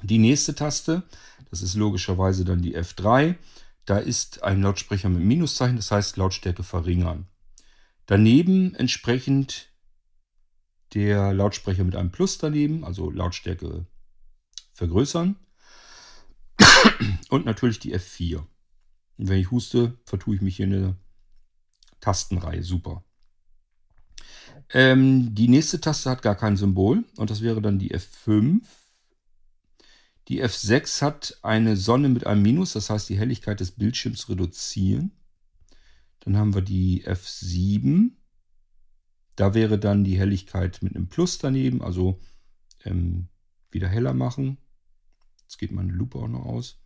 Die 0.02 0.18
nächste 0.18 0.54
Taste, 0.54 1.02
das 1.50 1.62
ist 1.62 1.74
logischerweise 1.74 2.44
dann 2.44 2.60
die 2.60 2.76
F3. 2.76 3.36
Da 3.86 3.98
ist 3.98 4.42
ein 4.42 4.62
Lautsprecher 4.62 5.08
mit 5.08 5.22
Minuszeichen, 5.22 5.76
das 5.76 5.90
heißt 5.90 6.16
Lautstärke 6.16 6.62
verringern. 6.62 7.26
Daneben 8.04 8.74
entsprechend 8.74 9.68
der 10.94 11.32
Lautsprecher 11.32 11.84
mit 11.84 11.96
einem 11.96 12.12
Plus 12.12 12.38
daneben, 12.38 12.84
also 12.84 13.10
Lautstärke 13.10 13.86
vergrößern. 14.74 15.36
Und 17.30 17.46
natürlich 17.46 17.78
die 17.78 17.94
F4. 17.94 18.38
Und 19.18 19.28
wenn 19.28 19.38
ich 19.38 19.50
huste, 19.50 19.98
vertue 20.04 20.36
ich 20.36 20.42
mich 20.42 20.56
hier 20.56 20.66
in 20.66 20.74
eine 20.74 20.96
Tastenreihe. 22.00 22.62
Super. 22.62 23.04
Ähm, 24.70 25.34
die 25.34 25.48
nächste 25.48 25.80
Taste 25.80 26.10
hat 26.10 26.22
gar 26.22 26.34
kein 26.34 26.56
Symbol 26.56 27.04
und 27.16 27.30
das 27.30 27.40
wäre 27.40 27.62
dann 27.62 27.78
die 27.78 27.94
F5. 27.94 28.62
Die 30.28 30.42
F6 30.42 31.02
hat 31.02 31.38
eine 31.42 31.76
Sonne 31.76 32.08
mit 32.08 32.26
einem 32.26 32.42
Minus, 32.42 32.72
das 32.72 32.90
heißt 32.90 33.08
die 33.08 33.18
Helligkeit 33.18 33.60
des 33.60 33.72
Bildschirms 33.72 34.28
reduzieren. 34.28 35.12
Dann 36.20 36.36
haben 36.36 36.54
wir 36.54 36.62
die 36.62 37.04
F7. 37.06 38.10
Da 39.36 39.54
wäre 39.54 39.78
dann 39.78 40.02
die 40.02 40.18
Helligkeit 40.18 40.82
mit 40.82 40.96
einem 40.96 41.08
Plus 41.08 41.38
daneben, 41.38 41.82
also 41.82 42.20
ähm, 42.84 43.28
wieder 43.70 43.88
heller 43.88 44.14
machen. 44.14 44.58
Jetzt 45.46 45.58
geht 45.58 45.70
meine 45.70 45.92
Lupe 45.92 46.18
auch 46.18 46.28
noch 46.28 46.44
aus. 46.44 46.76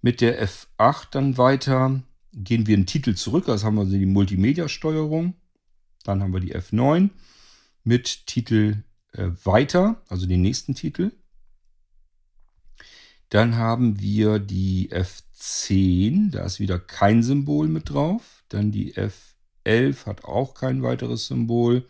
Mit 0.00 0.22
der 0.22 0.42
F8 0.42 1.08
dann 1.10 1.36
weiter 1.36 2.02
gehen 2.32 2.66
wir 2.66 2.76
einen 2.76 2.86
Titel 2.86 3.14
zurück. 3.14 3.44
Das 3.46 3.62
haben 3.62 3.76
wir 3.76 3.84
die 3.84 4.06
Multimedia-Steuerung. 4.06 5.34
Dann 6.02 6.22
haben 6.22 6.32
wir 6.32 6.40
die 6.40 6.54
F9 6.54 7.10
mit 7.84 8.26
Titel 8.26 8.82
äh, 9.12 9.28
weiter, 9.44 10.02
also 10.08 10.26
den 10.26 10.42
nächsten 10.42 10.74
Titel. 10.74 11.12
Dann 13.28 13.56
haben 13.56 14.00
wir 14.00 14.38
die 14.38 14.90
F10, 14.90 16.30
da 16.30 16.44
ist 16.44 16.60
wieder 16.60 16.78
kein 16.78 17.22
Symbol 17.22 17.68
mit 17.68 17.90
drauf. 17.90 18.44
Dann 18.48 18.70
die 18.70 18.94
F11 18.94 20.06
hat 20.06 20.24
auch 20.24 20.54
kein 20.54 20.82
weiteres 20.82 21.26
Symbol. 21.26 21.86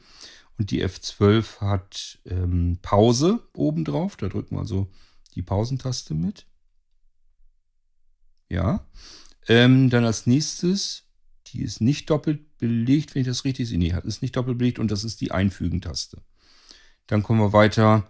Und 0.59 0.71
die 0.71 0.85
F12 0.85 1.61
hat 1.61 2.19
ähm, 2.27 2.79
Pause 2.83 3.41
oben 3.55 3.85
drauf. 3.85 4.17
Da 4.17 4.29
drücken 4.29 4.57
wir 4.57 4.61
also 4.61 4.89
die 5.35 5.43
Pausentaste 5.43 6.14
mit. 6.14 6.47
Ja. 8.49 8.87
Ähm, 9.49 9.91
dann 9.91 10.05
als 10.05 10.26
nächstes, 10.26 11.05
die 11.49 11.62
ist 11.62 11.80
nicht 11.80 12.09
doppelt 12.11 12.57
belegt, 12.59 13.14
wenn 13.14 13.22
ich 13.22 13.28
das 13.28 13.45
richtig 13.45 13.68
sehe. 13.68 13.78
Nee, 13.78 13.95
ist 14.05 14.22
nicht 14.22 14.37
doppelt 14.37 14.59
belegt 14.59 14.78
und 14.78 14.91
das 14.91 15.05
ist 15.05 15.20
die 15.20 15.32
Einfügen-Taste. 15.32 16.22
Dann 17.07 17.22
kommen 17.22 17.41
wir 17.41 17.53
weiter. 17.53 18.07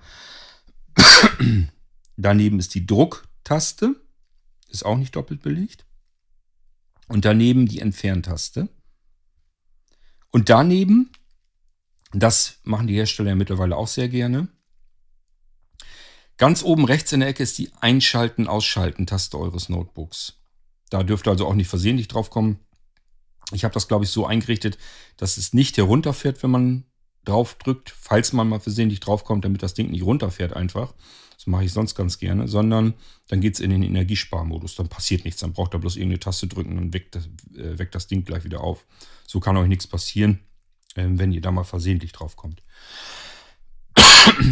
daneben 2.16 2.58
ist 2.58 2.74
die 2.74 2.86
Drucktaste. 2.86 3.96
Ist 4.68 4.84
auch 4.84 4.96
nicht 4.96 5.16
doppelt 5.16 5.42
belegt. 5.42 5.86
Und 7.08 7.24
daneben 7.24 7.66
die 7.66 7.80
Entferntaste. 7.80 8.68
Und 10.30 10.48
daneben, 10.48 11.10
das 12.12 12.58
machen 12.64 12.86
die 12.86 12.94
Hersteller 12.94 13.30
ja 13.30 13.36
mittlerweile 13.36 13.76
auch 13.76 13.88
sehr 13.88 14.08
gerne. 14.08 14.48
Ganz 16.36 16.62
oben 16.62 16.84
rechts 16.84 17.12
in 17.12 17.20
der 17.20 17.28
Ecke 17.28 17.42
ist 17.42 17.58
die 17.58 17.70
Einschalten-Ausschalten-Taste 17.80 19.38
eures 19.38 19.68
Notebooks. 19.68 20.40
Da 20.90 21.02
dürfte 21.02 21.30
also 21.30 21.46
auch 21.46 21.54
nicht 21.54 21.68
versehentlich 21.68 22.08
drauf 22.08 22.30
kommen. 22.30 22.58
Ich 23.52 23.64
habe 23.64 23.74
das, 23.74 23.88
glaube 23.88 24.04
ich, 24.04 24.10
so 24.10 24.26
eingerichtet, 24.26 24.78
dass 25.16 25.36
es 25.36 25.52
nicht 25.52 25.76
herunterfährt, 25.76 26.42
wenn 26.42 26.50
man 26.50 26.84
drauf 27.24 27.54
drückt, 27.54 27.90
falls 27.90 28.32
man 28.32 28.48
mal 28.48 28.60
versehentlich 28.60 29.00
draufkommt, 29.00 29.44
damit 29.44 29.62
das 29.62 29.74
Ding 29.74 29.90
nicht 29.90 30.02
runterfährt 30.02 30.54
einfach. 30.54 30.94
Das 31.36 31.46
mache 31.46 31.64
ich 31.64 31.72
sonst 31.72 31.94
ganz 31.94 32.18
gerne, 32.18 32.48
sondern 32.48 32.94
dann 33.28 33.40
geht 33.40 33.54
es 33.54 33.60
in 33.60 33.70
den 33.70 33.82
Energiesparmodus. 33.82 34.76
Dann 34.76 34.88
passiert 34.88 35.24
nichts. 35.24 35.40
Dann 35.40 35.52
braucht 35.52 35.74
er 35.74 35.80
bloß 35.80 35.96
irgendeine 35.96 36.20
Taste 36.20 36.46
drücken 36.46 36.78
und 36.78 36.94
weckt 36.94 37.14
das, 37.14 37.26
äh, 37.56 37.78
weckt 37.78 37.94
das 37.94 38.06
Ding 38.06 38.24
gleich 38.24 38.44
wieder 38.44 38.60
auf. 38.60 38.86
So 39.26 39.40
kann 39.40 39.56
euch 39.56 39.68
nichts 39.68 39.86
passieren, 39.86 40.40
äh, 40.94 41.06
wenn 41.06 41.32
ihr 41.32 41.40
da 41.40 41.50
mal 41.50 41.64
versehentlich 41.64 42.12
draufkommt. 42.12 42.62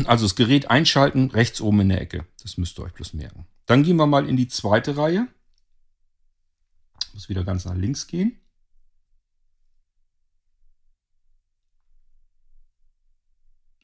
Also 0.07 0.27
das 0.27 0.37
Gerät 0.37 0.71
einschalten, 0.71 1.31
rechts 1.31 1.61
oben 1.61 1.81
in 1.81 1.89
der 1.89 2.01
Ecke. 2.01 2.27
Das 2.43 2.57
müsst 2.59 2.79
ihr 2.79 2.85
euch 2.85 2.93
bloß 2.93 3.15
merken. 3.15 3.47
Dann 3.67 3.83
gehen 3.83 3.97
wir 3.97 4.07
mal 4.07 4.29
in 4.29 4.37
die 4.37 4.49
zweite 4.49 4.97
Reihe. 4.97 5.29
Muss 7.13 7.29
wieder 7.29 7.45
ganz 7.45 7.65
nach 7.65 7.75
links 7.75 8.07
gehen. 8.07 8.39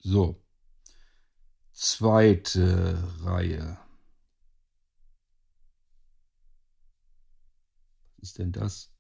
So. 0.01 0.43
Zweite 1.72 3.03
Reihe. 3.22 3.78
Was 8.16 8.30
ist 8.30 8.39
denn 8.39 8.53
das? 8.53 8.91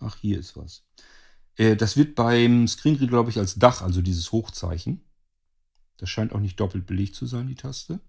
Ach, 0.00 0.16
hier 0.16 0.38
ist 0.38 0.56
was. 0.56 0.84
Äh, 1.56 1.76
das 1.76 1.96
wird 1.96 2.14
beim 2.14 2.66
Screenreader, 2.66 3.08
glaube 3.08 3.30
ich, 3.30 3.38
als 3.38 3.56
Dach, 3.56 3.82
also 3.82 4.02
dieses 4.02 4.32
Hochzeichen. 4.32 5.02
Das 5.98 6.10
scheint 6.10 6.32
auch 6.32 6.40
nicht 6.40 6.58
doppelt 6.58 6.86
belegt 6.86 7.14
zu 7.14 7.26
sein, 7.26 7.46
die 7.46 7.54
Taste. 7.54 8.00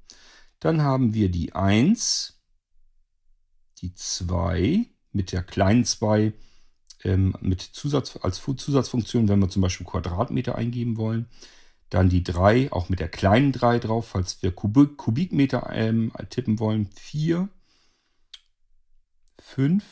Dann 0.60 0.82
haben 0.82 1.14
wir 1.14 1.30
die 1.30 1.54
1, 1.54 2.42
die 3.80 3.94
2 3.94 4.86
mit 5.12 5.32
der 5.32 5.44
kleinen 5.44 5.86
2 5.86 6.34
ähm, 7.04 7.36
mit 7.42 7.62
Zusatz, 7.62 8.18
als 8.22 8.42
Zusatzfunktion, 8.42 9.28
wenn 9.28 9.40
wir 9.40 9.50
zum 9.50 9.62
Beispiel 9.62 9.86
Quadratmeter 9.86 10.56
eingeben 10.56 10.98
wollen. 10.98 11.28
Dann 11.90 12.10
die 12.10 12.24
3, 12.24 12.72
auch 12.72 12.90
mit 12.90 13.00
der 13.00 13.10
kleinen 13.10 13.52
3 13.52 13.80
drauf, 13.80 14.08
falls 14.08 14.42
wir 14.42 14.52
Kubik, 14.52 14.98
Kubikmeter 14.98 15.70
ähm, 15.72 16.12
tippen 16.30 16.60
wollen. 16.60 16.88
4, 16.88 17.50
5, 19.40 19.84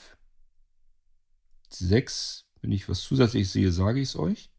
6. 1.70 2.46
Wenn 2.62 2.72
ich 2.72 2.88
was 2.88 3.02
zusätzlich 3.02 3.50
sehe, 3.50 3.72
sage 3.72 4.00
ich 4.00 4.10
es 4.10 4.16
euch. 4.16 4.52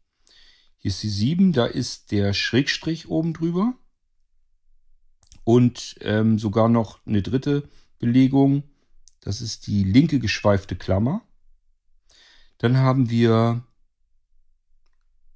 Hier 0.77 0.89
ist 0.89 1.01
die 1.01 1.09
7, 1.09 1.53
da 1.53 1.65
ist 1.65 2.11
der 2.11 2.33
Schrägstrich 2.33 3.07
oben 3.07 3.33
drüber 3.33 3.73
und 5.45 5.95
ähm, 6.01 6.37
sogar 6.37 6.69
noch 6.69 7.05
eine 7.05 7.21
dritte 7.21 7.69
Belegung. 7.99 8.63
Das 9.21 9.39
ist 9.39 9.67
die 9.67 9.83
linke 9.83 10.19
geschweifte 10.19 10.75
Klammer. 10.75 11.21
Dann 12.57 12.77
haben 12.77 13.09
wir 13.09 13.65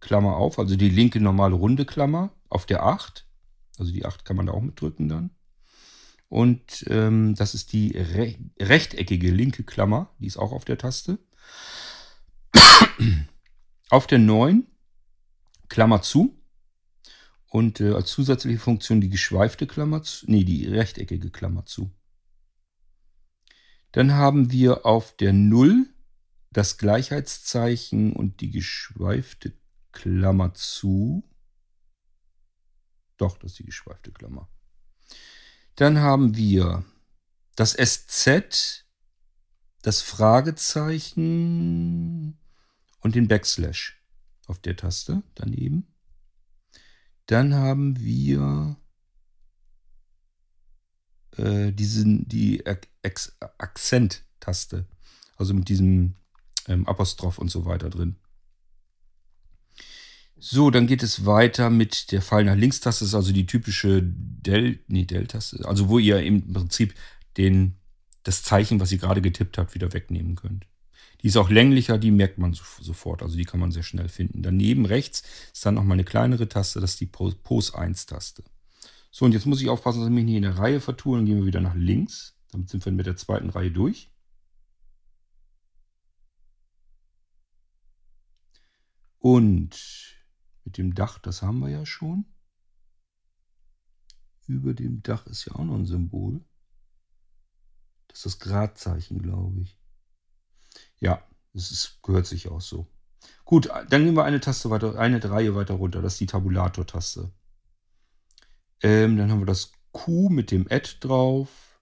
Klammer 0.01 0.35
auf, 0.35 0.59
also 0.59 0.75
die 0.75 0.89
linke 0.89 1.19
normale 1.19 1.55
runde 1.55 1.85
Klammer 1.85 2.31
auf 2.49 2.65
der 2.65 2.83
8. 2.83 3.25
Also 3.77 3.91
die 3.91 4.05
8 4.05 4.25
kann 4.25 4.35
man 4.35 4.47
da 4.47 4.53
auch 4.53 4.61
mitdrücken 4.61 5.07
dann. 5.07 5.31
Und 6.29 6.85
ähm, 6.89 7.35
das 7.35 7.53
ist 7.53 7.71
die 7.71 7.91
re 7.97 8.35
rechteckige 8.59 9.31
linke 9.31 9.63
Klammer, 9.63 10.09
die 10.19 10.27
ist 10.27 10.37
auch 10.37 10.51
auf 10.51 10.65
der 10.65 10.77
Taste. 10.77 11.19
Auf 13.89 14.07
der 14.07 14.19
9 14.19 14.65
Klammer 15.69 16.01
zu. 16.01 16.33
Und 17.49 17.79
äh, 17.79 17.93
als 17.93 18.11
zusätzliche 18.11 18.59
Funktion 18.59 18.99
die 18.99 19.09
geschweifte 19.09 19.67
Klammer 19.67 20.03
zu, 20.03 20.29
nee, 20.29 20.43
die 20.43 20.65
rechteckige 20.65 21.31
Klammer 21.31 21.65
zu. 21.65 21.91
Dann 23.93 24.13
haben 24.13 24.51
wir 24.51 24.85
auf 24.85 25.15
der 25.15 25.31
0 25.33 25.87
das 26.51 26.77
Gleichheitszeichen 26.77 28.13
und 28.13 28.41
die 28.41 28.51
geschweifte 28.51 29.53
Klammer 29.91 30.53
zu. 30.53 31.23
Doch, 33.17 33.37
das 33.37 33.51
ist 33.51 33.59
die 33.59 33.65
geschweifte 33.65 34.11
Klammer. 34.11 34.49
Dann 35.75 35.99
haben 35.99 36.35
wir 36.35 36.83
das 37.55 37.73
SZ, 37.73 38.85
das 39.81 40.01
Fragezeichen 40.01 42.37
und 43.01 43.15
den 43.15 43.27
Backslash 43.27 44.01
auf 44.47 44.59
der 44.59 44.75
Taste 44.75 45.23
daneben. 45.35 45.87
Dann 47.25 47.53
haben 47.53 47.99
wir 47.99 48.77
äh, 51.37 51.71
diesen, 51.71 52.27
die 52.27 52.63
Akzent-Taste. 53.57 54.85
Also 55.35 55.53
mit 55.53 55.69
diesem 55.69 56.15
ähm, 56.67 56.87
Apostroph 56.87 57.37
und 57.37 57.49
so 57.49 57.65
weiter 57.65 57.89
drin. 57.89 58.15
So, 60.39 60.69
dann 60.69 60.87
geht 60.87 61.03
es 61.03 61.25
weiter 61.25 61.69
mit 61.69 62.11
der 62.11 62.21
Fall 62.21 62.43
nach 62.43 62.55
links-Taste. 62.55 63.03
Das 63.03 63.09
ist 63.09 63.15
also 63.15 63.31
die 63.33 63.45
typische 63.45 64.01
Del, 64.03 64.79
nee, 64.87 65.05
Del-Taste. 65.05 65.65
Also 65.65 65.89
wo 65.89 65.99
ihr 65.99 66.21
im 66.21 66.53
Prinzip 66.53 66.93
den, 67.37 67.75
das 68.23 68.43
Zeichen, 68.43 68.79
was 68.79 68.91
ihr 68.91 68.99
gerade 68.99 69.21
getippt 69.21 69.57
habt, 69.57 69.73
wieder 69.75 69.93
wegnehmen 69.93 70.35
könnt. 70.35 70.65
Die 71.21 71.27
ist 71.27 71.37
auch 71.37 71.49
länglicher, 71.49 71.97
die 71.97 72.11
merkt 72.11 72.37
man 72.37 72.53
sofort, 72.53 73.23
also 73.23 73.35
die 73.35 73.45
kann 73.45 73.59
man 73.59 73.71
sehr 73.71 73.83
schnell 73.83 74.07
finden. 74.07 74.43
Daneben 74.43 74.85
rechts 74.85 75.23
ist 75.51 75.65
dann 75.65 75.73
nochmal 75.73 75.95
eine 75.95 76.03
kleinere 76.03 76.47
Taste, 76.47 76.79
das 76.79 76.91
ist 76.91 76.99
die 76.99 77.07
Pose 77.07 77.77
1 77.77 78.05
Taste. 78.05 78.43
So, 79.09 79.25
und 79.25 79.31
jetzt 79.31 79.47
muss 79.47 79.61
ich 79.61 79.69
aufpassen, 79.69 79.99
dass 79.99 80.09
ich 80.09 80.13
mich 80.13 80.25
nicht 80.25 80.35
in 80.35 80.43
der 80.43 80.59
Reihe 80.59 80.79
vertue. 80.79 81.17
Dann 81.17 81.25
gehen 81.25 81.39
wir 81.39 81.45
wieder 81.45 81.61
nach 81.61 81.73
links. 81.73 82.37
Damit 82.51 82.69
sind 82.69 82.85
wir 82.85 82.91
mit 82.91 83.07
der 83.07 83.15
zweiten 83.15 83.49
Reihe 83.49 83.71
durch. 83.71 84.11
Und 89.17 90.15
mit 90.63 90.77
dem 90.77 90.93
Dach, 90.93 91.19
das 91.19 91.41
haben 91.41 91.59
wir 91.59 91.69
ja 91.69 91.85
schon. 91.85 92.25
Über 94.45 94.73
dem 94.73 95.01
Dach 95.01 95.25
ist 95.25 95.45
ja 95.45 95.55
auch 95.55 95.65
noch 95.65 95.75
ein 95.75 95.85
Symbol. 95.85 96.45
Das 98.07 98.19
ist 98.19 98.25
das 98.25 98.39
Gradzeichen, 98.39 99.21
glaube 99.21 99.61
ich. 99.61 99.76
Ja, 100.99 101.21
es 101.53 101.71
ist, 101.71 101.99
gehört 102.03 102.25
sich 102.25 102.49
auch 102.49 102.61
so. 102.61 102.87
Gut, 103.45 103.69
dann 103.89 104.03
nehmen 104.03 104.17
wir 104.17 104.25
eine 104.25 104.39
Taste 104.39 104.69
weiter, 104.69 104.97
eine 104.99 105.23
Reihe 105.23 105.55
weiter 105.55 105.75
runter. 105.75 106.01
Das 106.01 106.13
ist 106.13 106.19
die 106.19 106.25
Tabulator-Taste. 106.25 107.31
Ähm, 108.81 109.17
dann 109.17 109.31
haben 109.31 109.39
wir 109.39 109.45
das 109.45 109.71
Q 109.91 110.29
mit 110.29 110.51
dem 110.51 110.67
Add 110.69 110.97
drauf. 110.99 111.81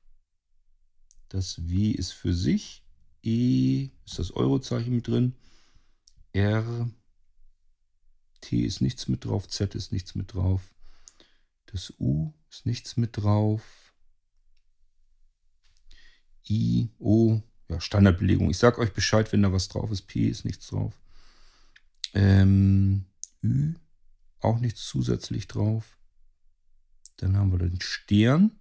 Das 1.29 1.67
W 1.67 1.91
ist 1.91 2.11
für 2.11 2.33
sich. 2.33 2.83
E 3.23 3.89
ist 4.05 4.19
das 4.19 4.31
Eurozeichen 4.31 4.95
mit 4.95 5.07
drin. 5.07 5.35
R. 6.33 6.89
T 8.41 8.59
ist 8.59 8.81
nichts 8.81 9.07
mit 9.07 9.25
drauf. 9.25 9.47
Z 9.47 9.73
ist 9.75 9.91
nichts 9.91 10.15
mit 10.15 10.33
drauf. 10.33 10.61
Das 11.65 11.93
U 11.99 12.31
ist 12.49 12.65
nichts 12.65 12.95
mit 12.95 13.17
drauf. 13.17 13.63
I, 16.47 16.89
O 16.99 17.41
ja, 17.69 17.81
Standardbelegung. 17.81 18.49
Ich 18.49 18.57
sage 18.57 18.79
euch 18.79 18.93
Bescheid, 18.93 19.31
wenn 19.31 19.41
da 19.41 19.51
was 19.51 19.67
drauf 19.67 19.91
ist. 19.91 20.03
P 20.03 20.27
ist 20.27 20.45
nichts 20.45 20.67
drauf. 20.67 20.93
Ähm, 22.13 23.05
Ü, 23.43 23.73
auch 24.39 24.59
nichts 24.59 24.85
zusätzlich 24.85 25.47
drauf. 25.47 25.97
Dann 27.17 27.37
haben 27.37 27.51
wir 27.51 27.59
den 27.59 27.81
Stern 27.81 28.59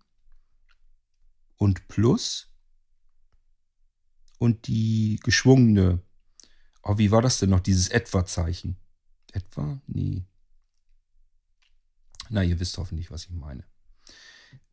und 1.57 1.89
Plus 1.89 2.49
und 4.39 4.67
die 4.67 5.21
geschwungene. 5.23 6.01
Oh, 6.83 6.99
wie 6.99 7.11
war 7.11 7.23
das 7.23 7.39
denn 7.39 7.51
noch? 7.51 7.61
Dieses 7.61 7.89
Etwa-Zeichen. 7.89 8.77
Etwa? 9.33 9.81
Nee. 9.87 10.25
Na, 12.31 12.43
ihr 12.43 12.59
wisst 12.61 12.79
hoffentlich, 12.79 13.11
was 13.11 13.25
ich 13.25 13.31
meine. 13.31 13.65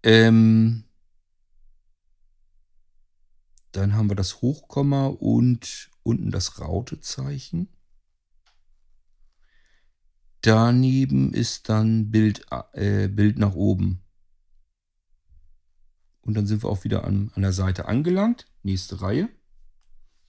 Ähm, 0.04 0.84
dann 3.72 3.94
haben 3.94 4.10
wir 4.10 4.16
das 4.16 4.42
Hochkomma 4.42 5.08
und 5.08 5.90
unten 6.04 6.32
das 6.32 6.60
Rautezeichen. 6.60 7.70
Daneben 10.42 11.34
ist 11.34 11.70
dann 11.70 12.12
Bild, 12.12 12.46
äh, 12.74 13.08
Bild 13.08 13.38
nach 13.38 13.54
oben. 13.54 14.04
Und 16.22 16.34
dann 16.36 16.48
sind 16.48 16.64
wir 16.64 16.70
auch 16.70 16.84
wieder 16.84 17.04
an, 17.04 17.32
an 17.36 17.42
der 17.44 17.54
Seite 17.54 17.86
angelangt. 17.88 18.48
Nächste 18.64 19.02
Reihe. 19.02 19.30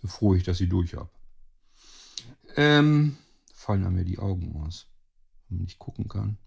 Bevor 0.00 0.36
ich, 0.36 0.42
dass 0.42 0.60
ich 0.60 0.68
durch 0.68 0.94
habe. 0.94 1.10
Ähm, 2.56 3.16
fallen 3.54 3.84
an 3.84 3.94
mir 3.94 4.04
die 4.04 4.18
Augen 4.18 4.56
aus, 4.56 4.88
wenn 5.48 5.58
man 5.58 5.64
nicht 5.64 5.78
gucken 5.78 6.08
kann. 6.08 6.38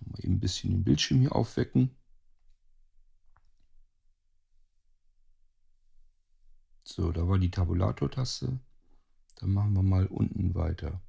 Mal 0.00 0.24
eben 0.24 0.34
ein 0.34 0.40
bisschen 0.40 0.70
den 0.70 0.84
Bildschirm 0.84 1.20
hier 1.20 1.34
aufwecken. 1.34 1.90
So, 6.84 7.12
da 7.12 7.28
war 7.28 7.38
die 7.38 7.50
Tabulator-Taste. 7.50 8.58
Dann 9.36 9.50
machen 9.50 9.74
wir 9.74 9.82
mal 9.82 10.06
unten 10.06 10.54
weiter. 10.54 11.00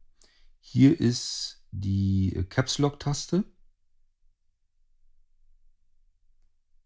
Hier 0.60 1.00
ist 1.00 1.64
die 1.72 2.36
äh, 2.36 2.44
Caps 2.44 2.78
Lock-Taste. 2.78 3.44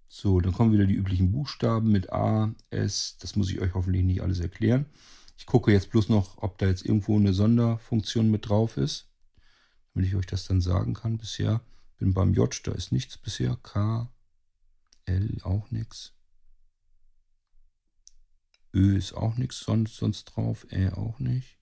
So, 0.08 0.40
dann 0.40 0.54
kommen 0.54 0.74
wieder 0.74 0.86
die 0.86 0.96
üblichen 0.96 1.32
Buchstaben 1.32 1.92
mit 1.92 2.12
A, 2.12 2.56
S. 2.70 3.18
Das 3.20 3.36
muss 3.36 3.52
ich 3.52 3.60
euch 3.60 3.74
hoffentlich 3.74 4.04
nicht 4.04 4.22
alles 4.22 4.40
erklären. 4.40 4.88
Ich 5.38 5.46
gucke 5.46 5.72
jetzt 5.72 5.92
bloß 5.92 6.10
noch, 6.10 6.42
ob 6.42 6.58
da 6.58 6.66
jetzt 6.66 6.86
irgendwo 6.86 7.18
eine 7.18 7.34
Sonderfunktion 7.34 8.32
mit 8.32 8.50
drauf 8.50 8.78
ist, 8.78 9.10
damit 9.94 10.10
ich 10.10 10.16
euch 10.16 10.26
das 10.26 10.46
dann 10.46 10.62
sagen 10.62 10.96
kann. 10.96 11.18
Bisher 11.18 11.62
bin 11.98 12.14
beim 12.14 12.34
J, 12.34 12.60
da 12.64 12.72
ist 12.72 12.92
nichts 12.92 13.18
bisher. 13.18 13.58
K, 13.62 14.10
L 15.06 15.38
auch 15.44 15.70
nichts. 15.70 16.17
Ö 18.78 18.96
ist 18.96 19.14
auch 19.14 19.38
nichts 19.38 19.62
sonst, 19.62 19.96
sonst 19.96 20.26
drauf. 20.26 20.68
Ä 20.72 20.92
auch 20.92 21.20
nicht. 21.20 21.58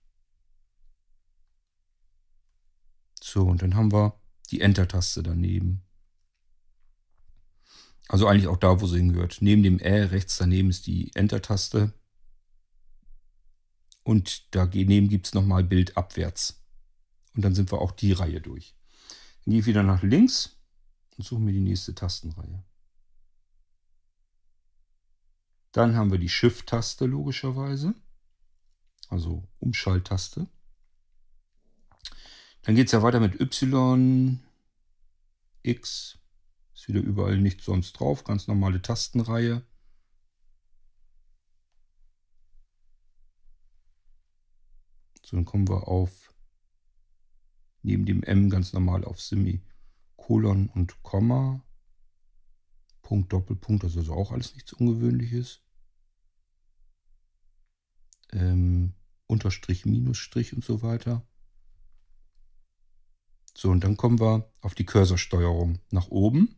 So, 3.21 3.47
und 3.47 3.61
dann 3.61 3.75
haben 3.75 3.91
wir 3.91 4.19
die 4.51 4.59
Enter-Taste 4.59 5.23
daneben. 5.23 5.81
Also 8.07 8.27
eigentlich 8.27 8.47
auch 8.47 8.57
da, 8.57 8.81
wo 8.81 8.85
sie 8.85 8.97
hingehört. 8.97 9.37
Neben 9.39 9.63
dem 9.63 9.79
Ä 9.79 10.11
rechts 10.11 10.37
daneben 10.37 10.69
ist 10.69 10.87
die 10.87 11.15
Enter-Taste. 11.15 11.93
Und 14.03 14.53
daneben 14.53 15.09
gibt 15.09 15.27
es 15.27 15.33
nochmal 15.33 15.63
Bild 15.63 15.97
abwärts. 15.97 16.63
Und 17.33 17.43
dann 17.43 17.55
sind 17.55 17.71
wir 17.71 17.81
auch 17.81 17.91
die 17.91 18.11
Reihe 18.11 18.41
durch. 18.41 18.75
Dann 19.43 19.53
gehe 19.53 19.61
ich 19.61 19.65
wieder 19.65 19.83
nach 19.83 20.03
links 20.03 20.61
und 21.17 21.23
suche 21.23 21.41
mir 21.41 21.53
die 21.53 21.61
nächste 21.61 21.95
Tastenreihe. 21.95 22.63
Dann 25.75 25.97
haben 25.97 26.09
wir 26.09 26.19
die 26.19 26.29
Shift-Taste 26.29 27.05
logischerweise. 27.05 27.95
Also 29.09 29.45
Umschalttaste. 29.59 30.47
Dann 32.61 32.75
geht 32.75 32.85
es 32.85 32.93
ja 32.93 33.03
weiter 33.03 33.19
mit 33.19 33.41
Y, 33.41 34.39
X, 35.63 36.17
ist 36.73 36.87
wieder 36.87 37.01
überall 37.01 37.41
nichts 37.41 37.65
sonst 37.65 37.91
drauf, 37.91 38.23
ganz 38.23 38.47
normale 38.47 38.81
Tastenreihe. 38.81 39.65
So, 45.25 45.35
dann 45.35 45.43
kommen 45.43 45.67
wir 45.67 45.89
auf 45.89 46.33
neben 47.81 48.05
dem 48.05 48.23
M 48.23 48.49
ganz 48.49 48.71
normal 48.71 49.03
auf 49.03 49.21
Semikolon 49.21 50.69
und 50.69 51.03
Komma. 51.03 51.65
Punkt, 53.01 53.33
Doppelpunkt, 53.33 53.83
das 53.83 53.91
ist 53.91 53.97
also 53.97 54.13
auch 54.13 54.31
alles 54.31 54.53
nichts 54.53 54.71
Ungewöhnliches 54.71 55.64
ähm, 58.35 58.93
Unterstrich, 59.27 59.85
Minusstrich 59.85 60.53
und 60.53 60.63
so 60.63 60.81
weiter. 60.81 61.25
So, 63.57 63.69
und 63.69 63.83
dann 63.83 63.97
kommen 63.97 64.19
wir 64.19 64.51
auf 64.61 64.75
die 64.75 64.85
Cursorsteuerung 64.85 65.79
nach 65.89 66.09
oben. 66.09 66.55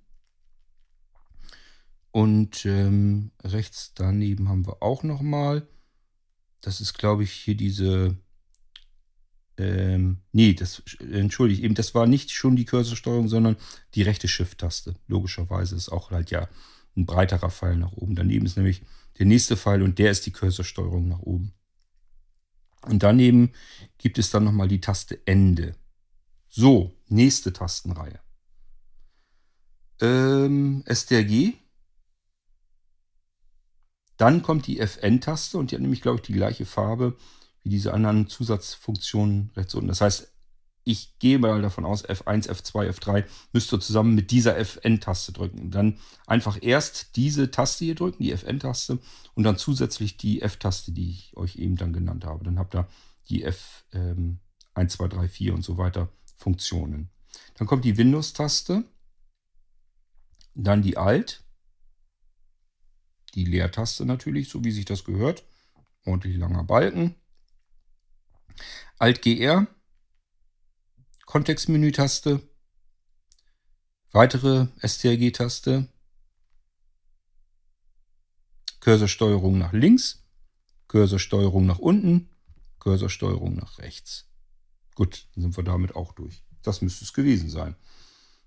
Und 2.11 2.65
ähm, 2.65 3.31
rechts 3.43 3.93
daneben 3.93 4.49
haben 4.49 4.65
wir 4.65 4.81
auch 4.81 5.03
nochmal. 5.03 5.67
Das 6.61 6.81
ist, 6.81 6.97
glaube 6.97 7.23
ich, 7.23 7.31
hier 7.31 7.55
diese. 7.55 8.17
Ähm, 9.59 10.21
nee, 10.31 10.53
das 10.53 10.83
entschuldige, 10.99 11.63
eben 11.63 11.75
das 11.75 11.95
war 11.95 12.05
nicht 12.05 12.31
schon 12.31 12.55
die 12.55 12.65
Cursorsteuerung, 12.65 13.27
sondern 13.27 13.57
die 13.95 14.03
rechte 14.03 14.27
Shift-Taste. 14.27 14.95
Logischerweise 15.07 15.75
ist 15.75 15.89
auch 15.89 16.11
halt 16.11 16.31
ja 16.31 16.47
ein 16.95 17.05
breiterer 17.05 17.49
Pfeil 17.49 17.75
nach 17.77 17.91
oben. 17.91 18.15
Daneben 18.15 18.45
ist 18.45 18.57
nämlich 18.57 18.81
der 19.19 19.25
nächste 19.25 19.57
Pfeil 19.57 19.81
und 19.81 19.99
der 19.99 20.11
ist 20.11 20.25
die 20.25 20.31
Cursorsteuerung 20.31 21.07
nach 21.07 21.19
oben. 21.19 21.53
Und 22.81 23.03
daneben 23.03 23.51
gibt 23.97 24.17
es 24.17 24.29
dann 24.29 24.43
nochmal 24.43 24.67
die 24.67 24.81
Taste 24.81 25.19
Ende. 25.25 25.75
So, 26.47 26.93
nächste 27.07 27.53
Tastenreihe. 27.53 28.19
Ähm, 29.99 30.83
STRG. 30.87 31.53
Dann 34.17 34.41
kommt 34.41 34.65
die 34.67 34.79
FN-Taste 34.79 35.57
und 35.57 35.71
die 35.71 35.75
hat 35.75 35.81
nämlich, 35.81 36.01
glaube 36.01 36.17
ich, 36.17 36.23
die 36.23 36.33
gleiche 36.33 36.65
Farbe 36.65 37.17
wie 37.63 37.69
diese 37.69 37.93
anderen 37.93 38.27
Zusatzfunktionen 38.27 39.51
rechts 39.55 39.75
unten. 39.75 39.89
Das 39.89 40.01
heißt, 40.01 40.31
ich 40.87 41.19
gehe 41.19 41.37
mal 41.37 41.61
davon 41.61 41.83
aus, 41.83 42.07
F1, 42.07 42.47
F2, 42.47 42.89
F3 42.89 43.25
müsst 43.51 43.73
ihr 43.73 43.79
zusammen 43.79 44.15
mit 44.15 44.31
dieser 44.31 44.55
Fn-Taste 44.55 45.33
drücken. 45.33 45.69
dann 45.69 45.99
einfach 46.25 46.57
erst 46.61 47.17
diese 47.17 47.51
Taste 47.51 47.83
hier 47.83 47.95
drücken, 47.95 48.23
die 48.23 48.31
Fn-Taste, 48.31 48.99
und 49.35 49.43
dann 49.43 49.57
zusätzlich 49.57 50.15
die 50.15 50.41
F-Taste, 50.41 50.93
die 50.93 51.09
ich 51.09 51.35
euch 51.35 51.57
eben 51.57 51.75
dann 51.75 51.91
genannt 51.91 52.23
habe. 52.23 52.45
Dann 52.45 52.57
habt 52.57 52.73
ihr 52.73 52.87
die 53.27 53.43
F 53.43 53.83
ähm, 53.91 54.39
1, 54.75 54.93
2, 54.93 55.09
3, 55.09 55.27
4 55.27 55.53
und 55.55 55.61
so 55.61 55.77
weiter 55.77 56.07
Funktionen. 56.37 57.09
Dann 57.55 57.67
kommt 57.67 57.83
die 57.83 57.97
Windows-Taste, 57.97 58.85
dann 60.55 60.81
die 60.81 60.95
Alt, 60.95 61.43
die 63.35 63.43
Leertaste 63.43 64.05
natürlich, 64.05 64.47
so 64.47 64.63
wie 64.63 64.71
sich 64.71 64.85
das 64.85 65.03
gehört. 65.03 65.43
Ordentlich 66.05 66.37
langer 66.37 66.63
Balken. 66.63 67.15
Alt-GR 68.99 69.67
Kontextmenü-Taste, 71.27 72.41
weitere 74.13 74.67
STRG-Taste, 74.81 75.89
Cursorsteuerung 78.79 79.57
nach 79.57 79.73
links, 79.73 80.23
Cursorsteuerung 80.87 81.65
nach 81.65 81.79
unten, 81.79 82.29
Cursorsteuerung 82.79 83.55
nach 83.55 83.77
rechts. 83.79 84.29
Gut, 84.95 85.27
dann 85.35 85.41
sind 85.41 85.57
wir 85.57 85.65
damit 85.65 85.97
auch 85.97 86.13
durch. 86.13 86.43
Das 86.63 86.81
müsste 86.81 87.03
es 87.03 87.11
gewesen 87.11 87.49
sein. 87.49 87.75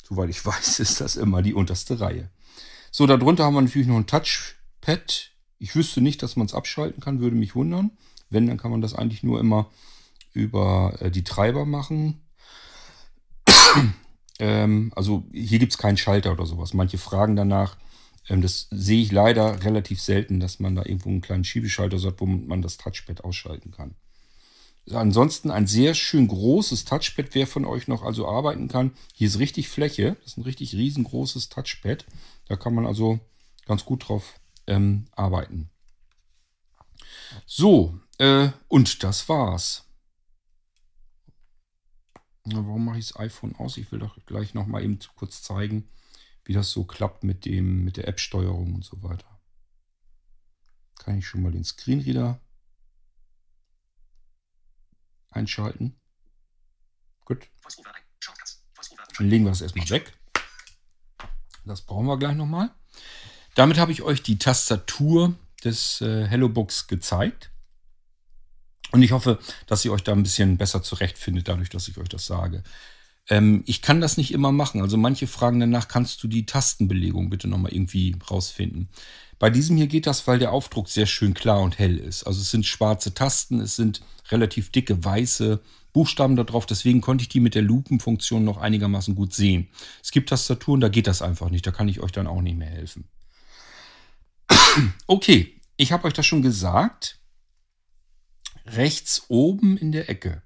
Soweit 0.03 0.31
ich 0.31 0.45
weiß, 0.47 0.81
ist 0.81 1.03
das 1.03 1.17
immer 1.17 1.43
die 1.43 1.53
unterste 1.53 2.01
Reihe. 2.01 2.31
So, 2.91 3.07
darunter 3.07 3.45
haben 3.45 3.55
wir 3.55 3.61
natürlich 3.61 3.89
noch 3.89 3.99
ein 3.99 4.07
Touchpad. 4.07 5.33
Ich 5.59 5.77
wüsste 5.77 6.01
nicht, 6.01 6.23
dass 6.23 6.35
man 6.35 6.47
es 6.47 6.55
abschalten 6.55 7.03
kann, 7.03 7.21
würde 7.21 7.37
mich 7.37 7.55
wundern. 7.55 7.91
Wenn, 8.31 8.47
dann 8.47 8.57
kann 8.57 8.71
man 8.71 8.81
das 8.81 8.95
eigentlich 8.95 9.23
nur 9.23 9.39
immer 9.39 9.71
über 10.33 10.97
äh, 11.01 11.11
die 11.11 11.25
Treiber 11.25 11.67
machen 11.67 12.23
ähm, 14.39 14.93
also 14.97 15.25
hier 15.33 15.59
gibt 15.59 15.73
es 15.73 15.79
keinen 15.79 15.97
Schalter 15.97 16.33
oder 16.33 16.47
sowas. 16.47 16.75
Manche 16.75 16.99
fragen 16.99 17.37
danach. 17.37 17.77
Ähm, 18.29 18.43
das 18.43 18.69
sehe 18.71 19.03
ich 19.03 19.13
leider 19.13 19.65
relativ 19.65 20.01
selten, 20.01 20.41
dass 20.41 20.61
man 20.61 20.75
da 20.75 20.83
irgendwo 20.85 21.09
einen 21.09 21.21
kleinen 21.21 21.45
Schiebeschalter 21.45 22.01
hat, 22.01 22.21
wo 22.21 22.27
man 22.27 22.63
das 22.63 22.77
Touchpad 22.77 23.25
ausschalten 23.25 23.71
kann. 23.71 23.95
Ansonsten 24.91 25.51
ein 25.51 25.67
sehr 25.67 25.95
schön 25.95 26.27
großes 26.27 26.85
Touchpad, 26.85 27.35
wer 27.35 27.47
von 27.47 27.65
euch 27.65 27.87
noch 27.87 28.03
also 28.03 28.27
arbeiten 28.27 28.69
kann. 28.69 28.93
Hier 29.15 29.29
ist 29.29 29.39
richtig 29.39 29.69
Fläche. 29.69 30.17
Das 30.21 30.33
ist 30.33 30.39
ein 30.39 30.43
richtig 30.43 30.75
riesengroßes 30.75 31.49
Touchpad. 31.49 32.07
Da 32.49 32.57
kann 32.57 32.75
man 32.75 32.87
also 32.87 33.21
ganz 33.67 33.85
gut 33.85 34.09
drauf 34.09 34.41
ähm, 34.67 35.07
arbeiten. 35.13 35.71
So, 37.47 37.99
äh, 38.19 38.49
und 38.69 39.05
das 39.05 39.29
war's. 39.29 39.85
Warum 42.45 42.85
mache 42.85 42.99
ich 42.99 43.09
das 43.09 43.19
iPhone 43.19 43.55
aus? 43.57 43.77
Ich 43.77 43.93
will 43.93 43.99
doch 43.99 44.17
gleich 44.27 44.55
noch 44.55 44.67
mal 44.67 44.83
eben 44.83 44.99
kurz 45.15 45.43
zeigen, 45.43 45.89
wie 46.45 46.53
das 46.53 46.71
so 46.71 46.85
klappt 46.85 47.23
mit 47.23 47.45
dem, 47.45 47.85
mit 47.85 47.97
der 47.97 48.09
App-Steuerung 48.09 48.75
und 48.75 48.85
so 48.85 49.03
weiter. 49.03 49.41
Kann 50.99 51.19
ich 51.19 51.27
schon 51.27 51.43
mal 51.43 51.53
den 51.53 51.65
Screenreader 51.65 52.41
einschalten. 55.31 55.99
Gut. 57.25 57.49
Dann 59.19 59.29
legen 59.29 59.45
wir 59.45 59.53
es 59.53 59.61
erstmal 59.61 59.89
weg. 59.91 60.13
Das 61.65 61.83
brauchen 61.83 62.07
wir 62.07 62.19
gleich 62.19 62.35
nochmal. 62.35 62.75
Damit 63.55 63.79
habe 63.79 63.93
ich 63.93 64.03
euch 64.03 64.23
die 64.23 64.39
Tastatur 64.39 65.35
des 65.63 66.01
äh, 66.01 66.27
HelloBooks 66.27 66.87
gezeigt. 66.87 67.51
Und 68.93 69.03
ich 69.03 69.13
hoffe, 69.13 69.39
dass 69.67 69.85
ihr 69.85 69.93
euch 69.93 70.03
da 70.03 70.13
ein 70.13 70.23
bisschen 70.23 70.57
besser 70.57 70.83
zurechtfindet, 70.83 71.49
dadurch, 71.49 71.71
dass 71.71 71.89
ich 71.89 71.99
euch 71.99 72.09
das 72.09 72.27
sage. 72.27 72.63
Ähm, 73.29 73.63
ich 73.67 73.83
kann 73.83 74.01
das 74.01 74.17
nicht 74.17 74.33
immer 74.33 74.53
machen. 74.53 74.83
Also 74.83 74.97
manche 74.97 75.27
fragen 75.27 75.61
danach, 75.61 75.89
kannst 75.89 76.23
du 76.23 76.29
die 76.29 76.47
Tastenbelegung 76.47 77.31
bitte 77.31 77.49
nochmal 77.49 77.73
irgendwie 77.73 78.17
rausfinden? 78.31 78.89
Bei 79.39 79.49
diesem 79.49 79.77
hier 79.77 79.87
geht 79.87 80.07
das, 80.07 80.27
weil 80.27 80.39
der 80.39 80.53
Aufdruck 80.53 80.89
sehr 80.89 81.07
schön 81.07 81.33
klar 81.33 81.61
und 81.61 81.79
hell 81.79 81.97
ist. 81.97 82.25
Also 82.25 82.41
es 82.41 82.51
sind 82.51 82.67
schwarze 82.67 83.15
Tasten, 83.15 83.61
es 83.61 83.77
sind 83.77 84.03
relativ 84.31 84.71
dicke 84.71 85.03
weiße 85.03 85.61
Buchstaben 85.93 86.37
da 86.37 86.45
drauf. 86.45 86.67
Deswegen 86.67 87.01
konnte 87.01 87.23
ich 87.23 87.29
die 87.29 87.41
mit 87.41 87.55
der 87.55 87.63
Lupenfunktion 87.63 88.45
noch 88.45 88.59
einigermaßen 88.59 89.15
gut 89.15 89.33
sehen. 89.33 89.69
Es 90.03 90.11
gibt 90.11 90.29
Tastaturen, 90.29 90.81
da 90.81 90.89
geht 90.89 91.07
das 91.07 91.23
einfach 91.23 91.51
nicht. 91.51 91.67
Da 91.67 91.71
kann 91.71 91.89
ich 91.89 92.01
euch 92.01 92.13
dann 92.13 92.27
auch 92.27 92.43
nicht 92.43 92.59
mehr 92.59 92.71
helfen. 92.71 93.09
Okay, 95.07 95.55
ich 95.77 95.93
habe 95.93 96.07
euch 96.07 96.13
das 96.13 96.27
schon 96.27 96.43
gesagt. 96.43 97.20
Rechts 98.73 99.25
oben 99.29 99.77
in 99.77 99.93
der 99.93 100.09
Ecke, 100.09 100.43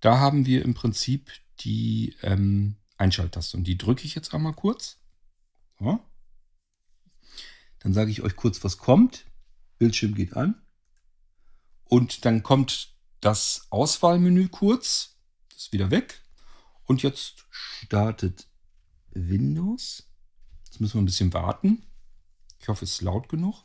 da 0.00 0.18
haben 0.18 0.46
wir 0.46 0.64
im 0.64 0.74
Prinzip 0.74 1.30
die 1.60 2.16
ähm, 2.22 2.76
Einschalttaste. 2.96 3.56
Und 3.56 3.64
die 3.64 3.78
drücke 3.78 4.04
ich 4.04 4.14
jetzt 4.14 4.34
einmal 4.34 4.54
kurz. 4.54 4.98
So. 5.78 6.00
Dann 7.78 7.94
sage 7.94 8.10
ich 8.10 8.22
euch 8.22 8.36
kurz, 8.36 8.62
was 8.64 8.78
kommt. 8.78 9.26
Bildschirm 9.78 10.14
geht 10.14 10.36
an. 10.36 10.60
Und 11.84 12.24
dann 12.24 12.42
kommt 12.42 12.96
das 13.20 13.66
Auswahlmenü 13.70 14.48
kurz. 14.48 15.18
Das 15.50 15.62
ist 15.62 15.72
wieder 15.72 15.90
weg. 15.90 16.20
Und 16.84 17.02
jetzt 17.02 17.46
startet 17.50 18.48
Windows. 19.10 20.08
Jetzt 20.64 20.80
müssen 20.80 20.94
wir 20.94 21.02
ein 21.02 21.06
bisschen 21.06 21.32
warten. 21.32 21.86
Ich 22.58 22.68
hoffe, 22.68 22.84
es 22.84 22.92
ist 22.92 23.02
laut 23.02 23.28
genug. 23.28 23.64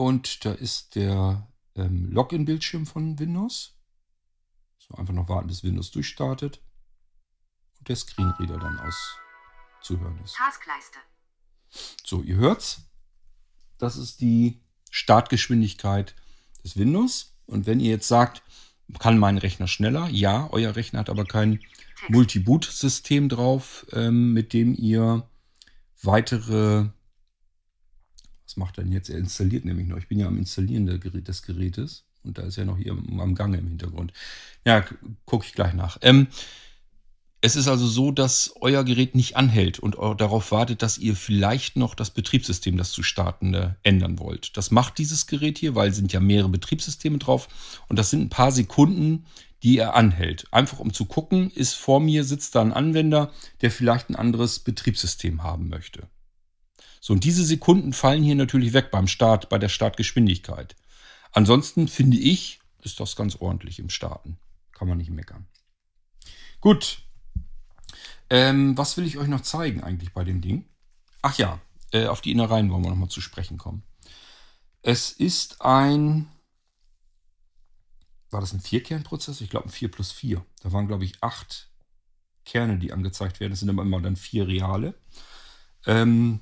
Und 0.00 0.46
da 0.46 0.52
ist 0.52 0.94
der 0.94 1.46
ähm, 1.74 2.10
Login-Bildschirm 2.10 2.86
von 2.86 3.18
Windows. 3.18 3.76
So, 4.78 4.94
einfach 4.94 5.12
noch 5.12 5.28
warten, 5.28 5.48
bis 5.48 5.62
Windows 5.62 5.90
durchstartet. 5.90 6.62
Und 7.78 7.86
der 7.86 7.96
Screenreader 7.96 8.58
dann 8.58 8.80
auszuhören 8.80 10.18
ist. 10.24 10.36
Taskleiste. 10.36 10.98
So, 12.02 12.22
ihr 12.22 12.36
hört's. 12.36 12.80
Das 13.76 13.98
ist 13.98 14.22
die 14.22 14.62
Startgeschwindigkeit 14.90 16.16
des 16.64 16.78
Windows. 16.78 17.36
Und 17.44 17.66
wenn 17.66 17.78
ihr 17.78 17.90
jetzt 17.90 18.08
sagt, 18.08 18.42
kann 19.00 19.18
mein 19.18 19.36
Rechner 19.36 19.68
schneller? 19.68 20.08
Ja, 20.08 20.48
euer 20.50 20.76
Rechner 20.76 21.00
hat 21.00 21.10
aber 21.10 21.26
kein 21.26 21.60
Multi-Boot-System 22.08 23.28
drauf, 23.28 23.84
ähm, 23.92 24.32
mit 24.32 24.54
dem 24.54 24.74
ihr 24.74 25.28
weitere. 26.00 26.88
Was 28.50 28.56
macht 28.56 28.78
er 28.78 28.84
denn 28.84 28.92
jetzt? 28.92 29.08
Er 29.08 29.18
installiert 29.18 29.64
nämlich 29.64 29.86
noch. 29.86 29.96
Ich 29.96 30.08
bin 30.08 30.18
ja 30.18 30.26
am 30.26 30.36
Installieren 30.36 30.84
des 30.84 31.42
Gerätes. 31.42 32.04
Und 32.24 32.36
da 32.36 32.42
ist 32.42 32.56
ja 32.56 32.64
noch 32.64 32.78
hier 32.78 32.90
am 32.90 33.34
Gange 33.36 33.58
im 33.58 33.68
Hintergrund. 33.68 34.12
Ja, 34.66 34.84
gucke 35.24 35.46
ich 35.46 35.52
gleich 35.52 35.72
nach. 35.72 35.98
Ähm, 36.02 36.26
es 37.40 37.54
ist 37.54 37.68
also 37.68 37.86
so, 37.86 38.10
dass 38.10 38.52
euer 38.60 38.82
Gerät 38.82 39.14
nicht 39.14 39.36
anhält 39.36 39.78
und 39.78 39.94
darauf 40.20 40.50
wartet, 40.50 40.82
dass 40.82 40.98
ihr 40.98 41.14
vielleicht 41.14 41.76
noch 41.76 41.94
das 41.94 42.10
Betriebssystem, 42.10 42.76
das 42.76 42.90
zu 42.90 43.04
startende, 43.04 43.76
ändern 43.84 44.18
wollt. 44.18 44.56
Das 44.56 44.72
macht 44.72 44.98
dieses 44.98 45.28
Gerät 45.28 45.56
hier, 45.56 45.76
weil 45.76 45.90
es 45.90 45.96
sind 45.96 46.12
ja 46.12 46.18
mehrere 46.18 46.48
Betriebssysteme 46.48 47.18
drauf 47.18 47.46
und 47.88 48.00
das 48.00 48.10
sind 48.10 48.22
ein 48.22 48.30
paar 48.30 48.50
Sekunden, 48.50 49.26
die 49.62 49.78
er 49.78 49.94
anhält. 49.94 50.52
Einfach 50.52 50.80
um 50.80 50.92
zu 50.92 51.04
gucken, 51.04 51.52
ist 51.52 51.74
vor 51.74 52.00
mir 52.00 52.24
sitzt 52.24 52.56
da 52.56 52.62
ein 52.62 52.72
Anwender, 52.72 53.30
der 53.60 53.70
vielleicht 53.70 54.10
ein 54.10 54.16
anderes 54.16 54.58
Betriebssystem 54.58 55.44
haben 55.44 55.68
möchte. 55.68 56.08
So, 57.00 57.14
und 57.14 57.24
diese 57.24 57.44
Sekunden 57.44 57.92
fallen 57.92 58.22
hier 58.22 58.34
natürlich 58.34 58.74
weg 58.74 58.90
beim 58.90 59.08
Start, 59.08 59.48
bei 59.48 59.58
der 59.58 59.70
Startgeschwindigkeit. 59.70 60.76
Ansonsten 61.32 61.88
finde 61.88 62.18
ich, 62.18 62.60
ist 62.82 63.00
das 63.00 63.16
ganz 63.16 63.36
ordentlich 63.36 63.78
im 63.78 63.88
Starten. 63.88 64.38
Kann 64.72 64.86
man 64.86 64.98
nicht 64.98 65.10
meckern. 65.10 65.46
Gut. 66.60 67.02
Ähm, 68.28 68.76
was 68.76 68.96
will 68.96 69.06
ich 69.06 69.18
euch 69.18 69.28
noch 69.28 69.40
zeigen 69.40 69.82
eigentlich 69.82 70.12
bei 70.12 70.24
dem 70.24 70.40
Ding? 70.40 70.66
Ach 71.22 71.36
ja, 71.38 71.60
äh, 71.92 72.06
auf 72.06 72.20
die 72.20 72.32
Innereien 72.32 72.70
wollen 72.70 72.84
wir 72.84 72.90
nochmal 72.90 73.08
zu 73.08 73.20
sprechen 73.20 73.58
kommen. 73.58 73.82
Es 74.82 75.10
ist 75.10 75.62
ein, 75.62 76.28
war 78.30 78.40
das 78.40 78.52
ein 78.52 78.60
Vierkernprozess? 78.60 79.40
Ich 79.40 79.50
glaube 79.50 79.68
ein 79.68 79.72
4 79.72 79.90
plus 79.90 80.12
4. 80.12 80.44
Da 80.62 80.72
waren, 80.72 80.86
glaube 80.86 81.04
ich, 81.04 81.22
acht 81.22 81.70
Kerne, 82.44 82.78
die 82.78 82.92
angezeigt 82.92 83.40
werden. 83.40 83.52
Das 83.52 83.60
sind 83.60 83.70
aber 83.70 83.82
immer 83.82 84.00
dann 84.00 84.16
vier 84.16 84.46
reale. 84.46 84.94
Ähm, 85.86 86.40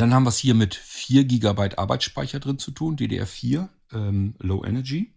dann 0.00 0.14
haben 0.14 0.24
wir 0.24 0.30
es 0.30 0.38
hier 0.38 0.54
mit 0.54 0.74
4 0.74 1.24
GB 1.24 1.76
Arbeitsspeicher 1.76 2.40
drin 2.40 2.58
zu 2.58 2.70
tun, 2.70 2.96
DDR4 2.96 3.68
ähm, 3.92 4.34
Low 4.38 4.64
Energy. 4.64 5.12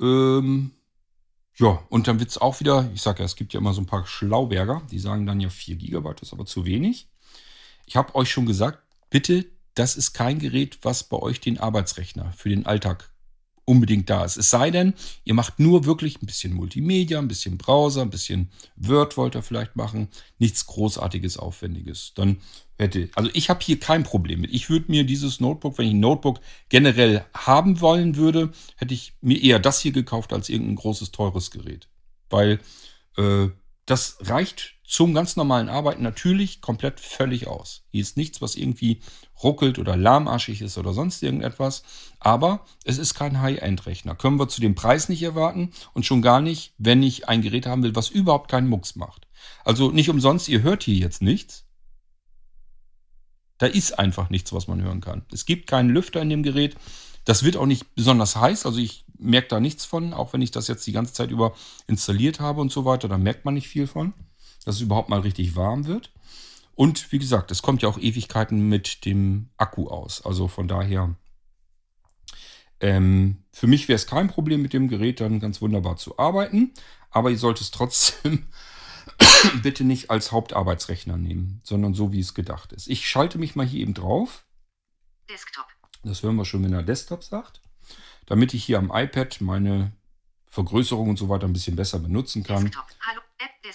Ähm, 0.00 0.72
ja, 1.56 1.82
und 1.88 2.06
dann 2.06 2.20
wird 2.20 2.30
es 2.30 2.38
auch 2.38 2.60
wieder, 2.60 2.90
ich 2.92 3.00
sage 3.00 3.20
ja, 3.20 3.24
es 3.24 3.36
gibt 3.36 3.54
ja 3.54 3.60
immer 3.60 3.72
so 3.72 3.80
ein 3.80 3.86
paar 3.86 4.06
Schlauberger, 4.06 4.82
die 4.90 4.98
sagen 4.98 5.24
dann 5.24 5.40
ja 5.40 5.48
4 5.48 5.76
GB 5.76 6.14
ist 6.20 6.32
aber 6.32 6.44
zu 6.44 6.66
wenig. 6.66 7.08
Ich 7.86 7.96
habe 7.96 8.14
euch 8.14 8.30
schon 8.30 8.46
gesagt, 8.46 8.80
bitte, 9.08 9.46
das 9.74 9.96
ist 9.96 10.12
kein 10.12 10.38
Gerät, 10.38 10.78
was 10.82 11.04
bei 11.04 11.16
euch 11.16 11.40
den 11.40 11.58
Arbeitsrechner 11.58 12.32
für 12.32 12.48
den 12.48 12.66
Alltag 12.66 13.10
unbedingt 13.64 14.08
da 14.08 14.24
ist. 14.24 14.36
Es 14.36 14.50
sei 14.50 14.70
denn, 14.70 14.94
ihr 15.24 15.34
macht 15.34 15.58
nur 15.58 15.84
wirklich 15.84 16.22
ein 16.22 16.26
bisschen 16.26 16.54
Multimedia, 16.54 17.18
ein 17.18 17.28
bisschen 17.28 17.58
Browser, 17.58 18.02
ein 18.02 18.10
bisschen 18.10 18.50
Word 18.76 19.16
wollt 19.16 19.34
ihr 19.34 19.42
vielleicht 19.42 19.76
machen, 19.76 20.08
nichts 20.38 20.66
großartiges, 20.66 21.36
aufwendiges. 21.36 22.12
Dann 22.14 22.38
hätte, 22.78 23.08
also 23.14 23.30
ich 23.32 23.50
habe 23.50 23.60
hier 23.62 23.80
kein 23.80 24.02
Problem 24.02 24.40
mit. 24.40 24.52
Ich 24.52 24.68
würde 24.70 24.86
mir 24.88 25.04
dieses 25.04 25.40
Notebook, 25.40 25.78
wenn 25.78 25.86
ich 25.86 25.94
ein 25.94 26.00
Notebook 26.00 26.40
generell 26.68 27.24
haben 27.34 27.80
wollen 27.80 28.16
würde, 28.16 28.52
hätte 28.76 28.94
ich 28.94 29.14
mir 29.20 29.42
eher 29.42 29.58
das 29.58 29.80
hier 29.80 29.92
gekauft 29.92 30.32
als 30.32 30.48
irgendein 30.48 30.76
großes, 30.76 31.12
teures 31.12 31.50
Gerät. 31.50 31.88
Weil 32.28 32.60
äh, 33.16 33.48
das 33.86 34.18
reicht 34.20 34.74
zum 34.84 35.14
ganz 35.14 35.36
normalen 35.36 35.68
Arbeiten 35.68 36.02
natürlich 36.02 36.60
komplett 36.60 37.00
völlig 37.00 37.48
aus. 37.48 37.84
Hier 37.88 38.02
ist 38.02 38.16
nichts, 38.16 38.40
was 38.40 38.54
irgendwie 38.54 39.00
ruckelt 39.42 39.78
oder 39.78 39.96
lahmarschig 39.96 40.62
ist 40.62 40.78
oder 40.78 40.92
sonst 40.92 41.22
irgendetwas. 41.22 41.82
Aber 42.20 42.64
es 42.84 42.98
ist 42.98 43.14
kein 43.14 43.40
High-End-Rechner. 43.40 44.14
Können 44.14 44.38
wir 44.38 44.48
zu 44.48 44.60
dem 44.60 44.74
Preis 44.74 45.08
nicht 45.08 45.22
erwarten 45.22 45.72
und 45.92 46.06
schon 46.06 46.22
gar 46.22 46.40
nicht, 46.40 46.74
wenn 46.78 47.02
ich 47.02 47.28
ein 47.28 47.42
Gerät 47.42 47.66
haben 47.66 47.82
will, 47.82 47.96
was 47.96 48.10
überhaupt 48.10 48.50
keinen 48.50 48.68
Mucks 48.68 48.96
macht. 48.96 49.26
Also 49.64 49.90
nicht 49.90 50.08
umsonst, 50.08 50.48
ihr 50.48 50.62
hört 50.62 50.84
hier 50.84 50.96
jetzt 50.96 51.22
nichts. 51.22 51.65
Da 53.58 53.66
ist 53.66 53.98
einfach 53.98 54.30
nichts, 54.30 54.52
was 54.52 54.68
man 54.68 54.82
hören 54.82 55.00
kann. 55.00 55.22
Es 55.32 55.46
gibt 55.46 55.66
keinen 55.66 55.90
Lüfter 55.90 56.20
in 56.20 56.28
dem 56.28 56.42
Gerät. 56.42 56.76
Das 57.24 57.42
wird 57.42 57.56
auch 57.56 57.66
nicht 57.66 57.94
besonders 57.94 58.36
heiß. 58.36 58.66
Also 58.66 58.78
ich 58.78 59.04
merke 59.18 59.48
da 59.48 59.60
nichts 59.60 59.84
von, 59.84 60.12
auch 60.12 60.32
wenn 60.32 60.42
ich 60.42 60.50
das 60.50 60.68
jetzt 60.68 60.86
die 60.86 60.92
ganze 60.92 61.14
Zeit 61.14 61.30
über 61.30 61.54
installiert 61.86 62.40
habe 62.40 62.60
und 62.60 62.70
so 62.70 62.84
weiter. 62.84 63.08
Da 63.08 63.18
merkt 63.18 63.44
man 63.44 63.54
nicht 63.54 63.68
viel 63.68 63.86
von, 63.86 64.12
dass 64.64 64.76
es 64.76 64.80
überhaupt 64.82 65.08
mal 65.08 65.20
richtig 65.20 65.56
warm 65.56 65.86
wird. 65.86 66.12
Und 66.74 67.10
wie 67.10 67.18
gesagt, 67.18 67.50
es 67.50 67.62
kommt 67.62 67.82
ja 67.82 67.88
auch 67.88 67.98
Ewigkeiten 67.98 68.68
mit 68.68 69.06
dem 69.06 69.48
Akku 69.56 69.88
aus. 69.88 70.24
Also 70.24 70.46
von 70.46 70.68
daher, 70.68 71.14
ähm, 72.80 73.44
für 73.50 73.66
mich 73.66 73.88
wäre 73.88 73.96
es 73.96 74.06
kein 74.06 74.28
Problem 74.28 74.60
mit 74.60 74.74
dem 74.74 74.88
Gerät 74.88 75.20
dann 75.20 75.40
ganz 75.40 75.62
wunderbar 75.62 75.96
zu 75.96 76.18
arbeiten. 76.18 76.74
Aber 77.10 77.30
ihr 77.30 77.38
sollt 77.38 77.60
es 77.62 77.70
trotzdem 77.72 78.46
bitte 79.62 79.84
nicht 79.84 80.10
als 80.10 80.32
Hauptarbeitsrechner 80.32 81.16
nehmen, 81.16 81.60
sondern 81.64 81.94
so, 81.94 82.12
wie 82.12 82.20
es 82.20 82.34
gedacht 82.34 82.72
ist. 82.72 82.88
Ich 82.88 83.08
schalte 83.08 83.38
mich 83.38 83.56
mal 83.56 83.66
hier 83.66 83.80
eben 83.80 83.94
drauf. 83.94 84.44
Desktop. 85.28 85.66
Das 86.02 86.22
hören 86.22 86.36
wir 86.36 86.44
schon, 86.44 86.62
wenn 86.64 86.72
er 86.72 86.82
Desktop 86.82 87.24
sagt. 87.24 87.60
Damit 88.26 88.54
ich 88.54 88.64
hier 88.64 88.78
am 88.78 88.90
iPad 88.92 89.40
meine 89.40 89.92
Vergrößerung 90.50 91.10
und 91.10 91.16
so 91.16 91.28
weiter 91.28 91.46
ein 91.46 91.52
bisschen 91.52 91.76
besser 91.76 91.98
benutzen 91.98 92.42
kann. 92.42 92.70
Hallo, 93.00 93.20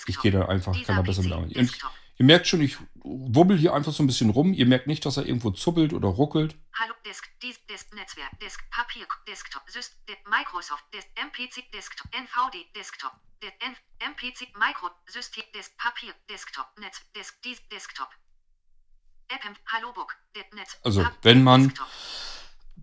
ich 0.07 0.19
gehe 0.19 0.31
da 0.31 0.45
einfach, 0.45 0.73
kann 0.84 0.95
da 0.95 1.02
besser 1.02 1.23
mit 1.23 1.31
arbeiten. 1.31 1.69
Ihr 2.18 2.26
merkt 2.26 2.48
schon, 2.48 2.61
ich 2.61 2.77
wubbel 3.03 3.57
hier 3.57 3.73
einfach 3.73 3.91
so 3.91 4.03
ein 4.03 4.07
bisschen 4.07 4.30
rum. 4.30 4.53
Ihr 4.53 4.68
merkt 4.68 4.85
nicht, 4.85 5.06
dass 5.06 5.18
er 5.18 5.26
irgendwo 5.26 5.52
zuppelt 5.52 5.91
oder 5.91 6.07
ruckelt. 6.07 6.56
Hallo, 6.73 6.93
Desk, 7.03 7.26
Disk, 7.41 7.68
Disk, 7.68 7.93
Netzwerk, 7.95 8.39
Disk, 8.39 8.61
Papier, 8.69 9.07
Desktop, 9.27 9.64
Syst, 9.68 9.98
Microsoft, 10.30 10.84
Disk, 10.93 11.07
MPC, 11.15 11.72
Desktop, 11.73 12.07
NVD, 12.14 12.68
Desktop, 12.76 13.14
MPC, 13.99 14.47
Micro, 14.57 14.89
System, 15.07 15.43
Disk, 15.55 15.76
Papier, 15.77 16.13
Desktop, 16.30 16.68
Netz, 16.80 17.01
Disk, 17.15 17.41
Disk, 17.41 17.69
Desktop. 17.69 18.09
App, 19.30 19.41
Hallo 19.68 19.93
Book, 19.93 20.15
Netz. 20.53 20.77
Also, 20.84 21.05
wenn 21.22 21.43
man 21.43 21.73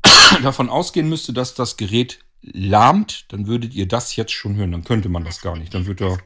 davon 0.42 0.68
ausgehen 0.68 1.08
müsste, 1.08 1.32
dass 1.32 1.54
das 1.54 1.76
Gerät 1.76 2.24
lahmt, 2.40 3.30
dann 3.32 3.46
würdet 3.46 3.74
ihr 3.74 3.86
das 3.86 4.16
jetzt 4.16 4.32
schon 4.32 4.56
hören. 4.56 4.72
Dann 4.72 4.84
könnte 4.84 5.08
man 5.08 5.24
das 5.24 5.40
gar 5.40 5.56
nicht. 5.56 5.74
Dann 5.74 5.86
wird 5.86 6.00
er 6.00 6.18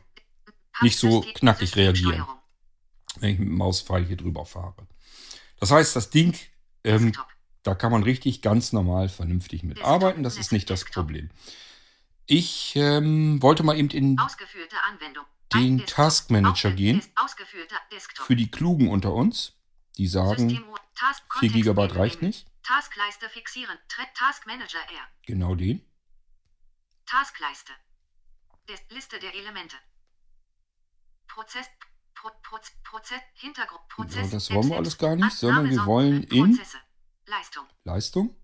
nicht 0.80 0.98
so 0.98 1.22
knackig 1.34 1.76
reagieren, 1.76 2.24
wenn 3.18 3.30
ich 3.30 3.38
mit 3.38 3.48
dem 3.48 3.56
Mauspfeil 3.56 4.04
hier 4.04 4.16
drüber 4.16 4.46
fahre. 4.46 4.86
Das 5.59 5.70
heißt, 5.70 5.94
das 5.96 6.10
Ding, 6.10 6.36
ähm, 6.84 7.12
da 7.62 7.74
kann 7.74 7.92
man 7.92 8.02
richtig 8.02 8.42
ganz 8.42 8.72
normal 8.72 9.09
vernünftig 9.09 9.62
mitarbeiten. 9.62 10.22
Das 10.22 10.36
ist 10.36 10.52
nicht 10.52 10.70
das 10.70 10.84
Problem. 10.84 11.30
Ich 12.27 12.74
ähm, 12.77 13.43
wollte 13.43 13.62
mal 13.62 13.77
eben 13.77 13.90
in 13.90 14.16
den 15.53 15.86
Task 15.86 16.31
Manager 16.31 16.70
gehen. 16.70 17.03
Für 18.15 18.36
die 18.36 18.51
Klugen 18.51 18.89
unter 18.89 19.12
uns, 19.12 19.55
die 19.97 20.07
sagen, 20.07 20.65
4 21.40 21.51
GB 21.51 21.86
reicht 21.97 22.23
nicht. 22.23 22.47
Taskleiste 22.62 23.28
fixieren. 23.28 23.77
Task 24.15 24.47
Manager 24.47 24.78
R. 24.78 25.09
Genau 25.27 25.55
den. 25.55 25.85
Taskleiste. 27.07 27.73
Des 28.69 28.81
Liste 28.90 29.19
der 29.19 29.35
Elemente. 29.35 29.77
Prozess. 31.27 31.66
Pro, 32.15 32.31
Proz, 32.43 32.70
Prozess. 32.85 33.20
Hintergrund. 33.35 33.81
Prozess. 33.89 34.31
So, 34.31 34.36
das 34.36 34.51
wollen 34.53 34.69
wir 34.69 34.77
alles 34.77 34.97
gar 34.97 35.16
nicht, 35.16 35.32
sondern 35.32 35.69
wir 35.69 35.85
wollen 35.86 36.23
in 36.24 36.59
Leistung. 37.27 37.66
Leistung. 37.82 38.36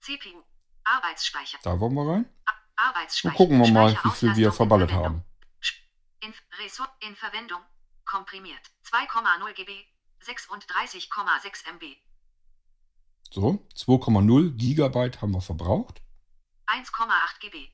CPU. 0.00 0.42
Arbeitsspeicher. 0.84 1.58
Da 1.62 1.80
wollen 1.80 1.94
wir 1.94 2.08
rein. 2.08 2.26
Und 3.24 3.34
gucken 3.34 3.58
wir 3.60 3.70
mal, 3.72 3.98
wie 4.04 4.10
viel 4.10 4.36
wir 4.36 4.52
verballert 4.52 4.92
haben. 4.92 5.24
In, 6.20 6.32
in 7.00 7.16
Verwendung. 7.16 7.60
Komprimiert. 8.04 8.62
2,0 8.86 9.52
GB. 9.54 9.72
36,6 10.24 11.66
MB. 11.74 11.96
So, 13.30 13.66
2,0 13.76 14.56
Gigabyte 14.56 15.20
haben 15.20 15.32
wir 15.32 15.40
verbraucht. 15.40 16.00
1,8 16.66 17.40
GB. 17.40 17.68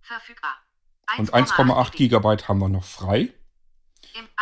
Verfügbar. 0.00 0.56
1, 1.06 1.30
und 1.30 1.34
1,8 1.34 1.92
Gigabyte 1.92 2.48
haben 2.48 2.58
wir 2.58 2.68
noch 2.68 2.84
frei. 2.84 3.32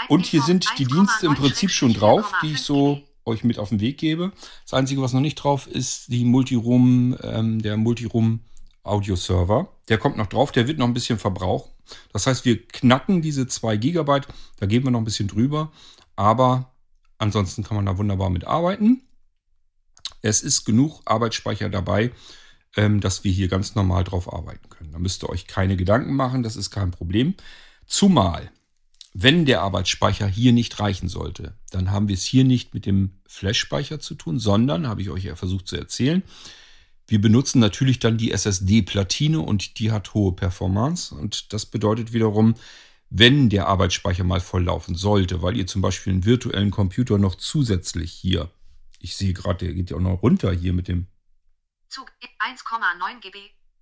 Und 0.08 0.26
hier 0.26 0.42
sind 0.42 0.78
die 0.78 0.86
Dienste 0.86 1.26
im 1.26 1.34
Prinzip 1.34 1.70
schon 1.70 1.92
drauf, 1.92 2.32
die 2.42 2.52
ich 2.52 2.62
so 2.62 3.02
euch 3.24 3.44
mit 3.44 3.58
auf 3.58 3.68
den 3.68 3.80
Weg 3.80 3.98
gebe. 3.98 4.32
Das 4.64 4.74
Einzige, 4.74 5.02
was 5.02 5.12
noch 5.12 5.20
nicht 5.20 5.34
drauf 5.36 5.66
ist, 5.66 6.08
die 6.08 6.24
Multiroom, 6.24 7.16
ähm, 7.22 7.60
der 7.60 7.76
Multiroom 7.76 8.44
Audio 8.88 9.16
Server. 9.16 9.68
Der 9.88 9.98
kommt 9.98 10.16
noch 10.16 10.26
drauf, 10.26 10.52
der 10.52 10.66
wird 10.66 10.78
noch 10.78 10.86
ein 10.86 10.94
bisschen 10.94 11.18
verbraucht. 11.18 11.70
Das 12.12 12.26
heißt, 12.26 12.44
wir 12.44 12.66
knacken 12.66 13.22
diese 13.22 13.46
2 13.46 13.76
GB, 13.76 14.20
da 14.58 14.66
gehen 14.66 14.84
wir 14.84 14.90
noch 14.90 15.00
ein 15.00 15.04
bisschen 15.04 15.28
drüber. 15.28 15.72
Aber 16.16 16.72
ansonsten 17.18 17.62
kann 17.62 17.76
man 17.76 17.86
da 17.86 17.96
wunderbar 17.98 18.30
mitarbeiten. 18.30 19.02
Es 20.22 20.42
ist 20.42 20.64
genug 20.64 21.00
Arbeitsspeicher 21.04 21.68
dabei, 21.68 22.12
ähm, 22.76 23.00
dass 23.00 23.24
wir 23.24 23.32
hier 23.32 23.48
ganz 23.48 23.74
normal 23.74 24.04
drauf 24.04 24.32
arbeiten 24.32 24.68
können. 24.68 24.92
Da 24.92 24.98
müsst 24.98 25.22
ihr 25.22 25.30
euch 25.30 25.46
keine 25.46 25.76
Gedanken 25.76 26.14
machen, 26.14 26.42
das 26.42 26.56
ist 26.56 26.70
kein 26.70 26.90
Problem. 26.90 27.34
Zumal, 27.86 28.50
wenn 29.14 29.46
der 29.46 29.62
Arbeitsspeicher 29.62 30.26
hier 30.26 30.52
nicht 30.52 30.78
reichen 30.80 31.08
sollte, 31.08 31.56
dann 31.70 31.90
haben 31.90 32.08
wir 32.08 32.14
es 32.14 32.24
hier 32.24 32.44
nicht 32.44 32.74
mit 32.74 32.84
dem 32.84 33.20
Flash-Speicher 33.26 34.00
zu 34.00 34.14
tun, 34.14 34.38
sondern, 34.38 34.86
habe 34.86 35.02
ich 35.02 35.10
euch 35.10 35.24
ja 35.24 35.36
versucht 35.36 35.66
zu 35.66 35.76
erzählen, 35.76 36.22
wir 37.08 37.20
benutzen 37.22 37.58
natürlich 37.58 37.98
dann 37.98 38.18
die 38.18 38.32
SSD-Platine 38.32 39.40
und 39.40 39.78
die 39.78 39.90
hat 39.90 40.12
hohe 40.12 40.32
Performance. 40.32 41.14
Und 41.14 41.54
das 41.54 41.64
bedeutet 41.64 42.12
wiederum, 42.12 42.54
wenn 43.08 43.48
der 43.48 43.66
Arbeitsspeicher 43.66 44.24
mal 44.24 44.40
volllaufen 44.40 44.94
sollte, 44.94 45.40
weil 45.40 45.56
ihr 45.56 45.66
zum 45.66 45.80
Beispiel 45.80 46.12
einen 46.12 46.26
virtuellen 46.26 46.70
Computer 46.70 47.16
noch 47.16 47.34
zusätzlich 47.36 48.12
hier, 48.12 48.50
ich 49.00 49.16
sehe 49.16 49.32
gerade, 49.32 49.64
der 49.64 49.74
geht 49.74 49.90
ja 49.90 49.96
auch 49.96 50.00
noch 50.00 50.22
runter 50.22 50.52
hier 50.52 50.74
mit 50.74 50.88
dem 50.88 51.06
Zug 51.88 52.12
1,9 52.40 53.20
GB, 53.20 53.38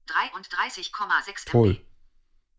33,6 0.06 1.50
Toll. 1.50 1.80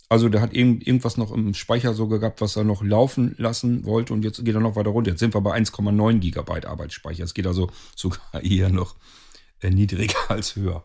Also 0.09 0.27
der 0.27 0.41
hat 0.41 0.53
irgend, 0.53 0.85
irgendwas 0.85 1.15
noch 1.15 1.31
im 1.31 1.53
Speicher 1.53 1.93
so 1.93 2.07
gehabt, 2.07 2.41
was 2.41 2.57
er 2.57 2.65
noch 2.65 2.81
laufen 2.81 3.35
lassen 3.37 3.85
wollte 3.85 4.13
und 4.13 4.23
jetzt 4.23 4.43
geht 4.43 4.55
er 4.55 4.61
noch 4.61 4.75
weiter 4.75 4.89
runter. 4.89 5.11
Jetzt 5.11 5.19
sind 5.19 5.33
wir 5.33 5.41
bei 5.41 5.55
1,9 5.57 6.19
GB 6.19 6.67
Arbeitsspeicher. 6.67 7.23
Es 7.23 7.33
geht 7.33 7.47
also 7.47 7.71
sogar 7.95 8.19
eher 8.43 8.69
noch 8.69 8.95
niedriger 9.63 10.19
als 10.29 10.55
höher. 10.55 10.83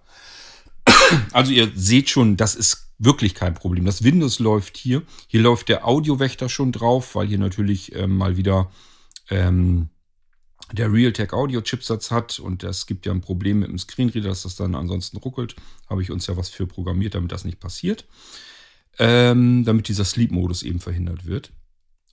Also 1.32 1.53
ihr 1.53 1.70
seht 1.74 2.11
schon, 2.11 2.36
das 2.36 2.55
ist 2.55 2.89
wirklich 2.99 3.35
kein 3.35 3.55
Problem. 3.55 3.85
Das 3.85 4.05
Windows 4.05 4.39
läuft 4.39 4.77
hier. 4.77 5.03
Hier 5.27 5.40
läuft 5.40 5.69
der 5.69 5.86
Audiowächter 5.86 6.49
schon 6.49 6.73
drauf, 6.73 7.15
weil 7.15 7.27
hier 7.27 7.39
natürlich 7.39 7.94
ähm, 7.94 8.16
mal 8.16 8.36
wieder 8.36 8.70
ähm, 9.31 9.89
der 10.73 10.93
Realtek 10.93 11.32
Audio 11.32 11.61
Chipsatz 11.61 12.11
hat 12.11 12.39
und 12.39 12.62
es 12.65 12.86
gibt 12.86 13.05
ja 13.05 13.12
ein 13.12 13.20
Problem 13.20 13.61
mit 13.61 13.69
dem 13.69 13.78
Screenreader, 13.78 14.28
dass 14.28 14.44
das 14.44 14.57
dann 14.57 14.74
ansonsten 14.74 15.19
ruckelt. 15.19 15.57
Habe 15.89 16.03
ich 16.03 16.11
uns 16.11 16.27
ja 16.27 16.36
was 16.36 16.49
für 16.49 16.66
programmiert, 16.66 17.15
damit 17.15 17.32
das 17.32 17.44
nicht 17.44 17.61
passiert. 17.61 18.07
Ähm, 18.99 19.65
damit 19.65 19.89
dieser 19.89 20.05
Sleep-Modus 20.05 20.62
eben 20.62 20.78
verhindert 20.78 21.27
wird. 21.27 21.53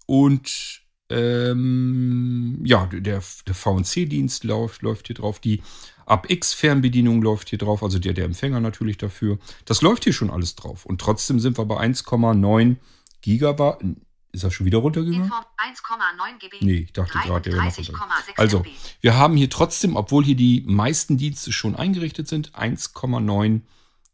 Und 0.05 0.81
ähm, 1.09 2.61
ja, 2.63 2.87
der, 2.87 3.21
der 3.47 3.53
VNC-Dienst 3.53 4.43
läuft, 4.43 4.81
läuft 4.81 5.07
hier 5.07 5.15
drauf. 5.15 5.39
Die 5.39 5.61
APX-Fernbedienung 6.09 7.21
läuft 7.21 7.49
hier 7.49 7.59
drauf, 7.59 7.83
also 7.83 7.99
der, 7.99 8.13
der 8.13 8.25
Empfänger 8.25 8.59
natürlich 8.59 8.97
dafür. 8.97 9.37
Das 9.65 9.81
läuft 9.81 10.03
hier 10.03 10.13
schon 10.13 10.29
alles 10.29 10.55
drauf. 10.55 10.85
Und 10.85 10.99
trotzdem 10.99 11.39
sind 11.39 11.57
wir 11.57 11.65
bei 11.65 11.77
1,9 11.77 12.77
Gigabyte. 13.21 13.97
Ist 14.31 14.43
er 14.43 14.51
schon 14.51 14.65
wieder 14.65 14.79
runtergegangen? 14.79 15.31
1,9 15.31 16.39
GB. 16.39 16.57
Nee, 16.61 16.79
ich 16.81 16.93
dachte 16.93 17.17
gerade, 17.17 17.49
der 17.49 17.53
wäre 17.53 17.91
noch. 17.91 18.37
Also, 18.37 18.63
wir 19.01 19.17
haben 19.17 19.35
hier 19.35 19.49
trotzdem, 19.49 19.95
obwohl 19.95 20.23
hier 20.23 20.35
die 20.35 20.63
meisten 20.67 21.17
Dienste 21.17 21.51
schon 21.51 21.75
eingerichtet 21.75 22.27
sind, 22.27 22.53
1,9 22.53 23.61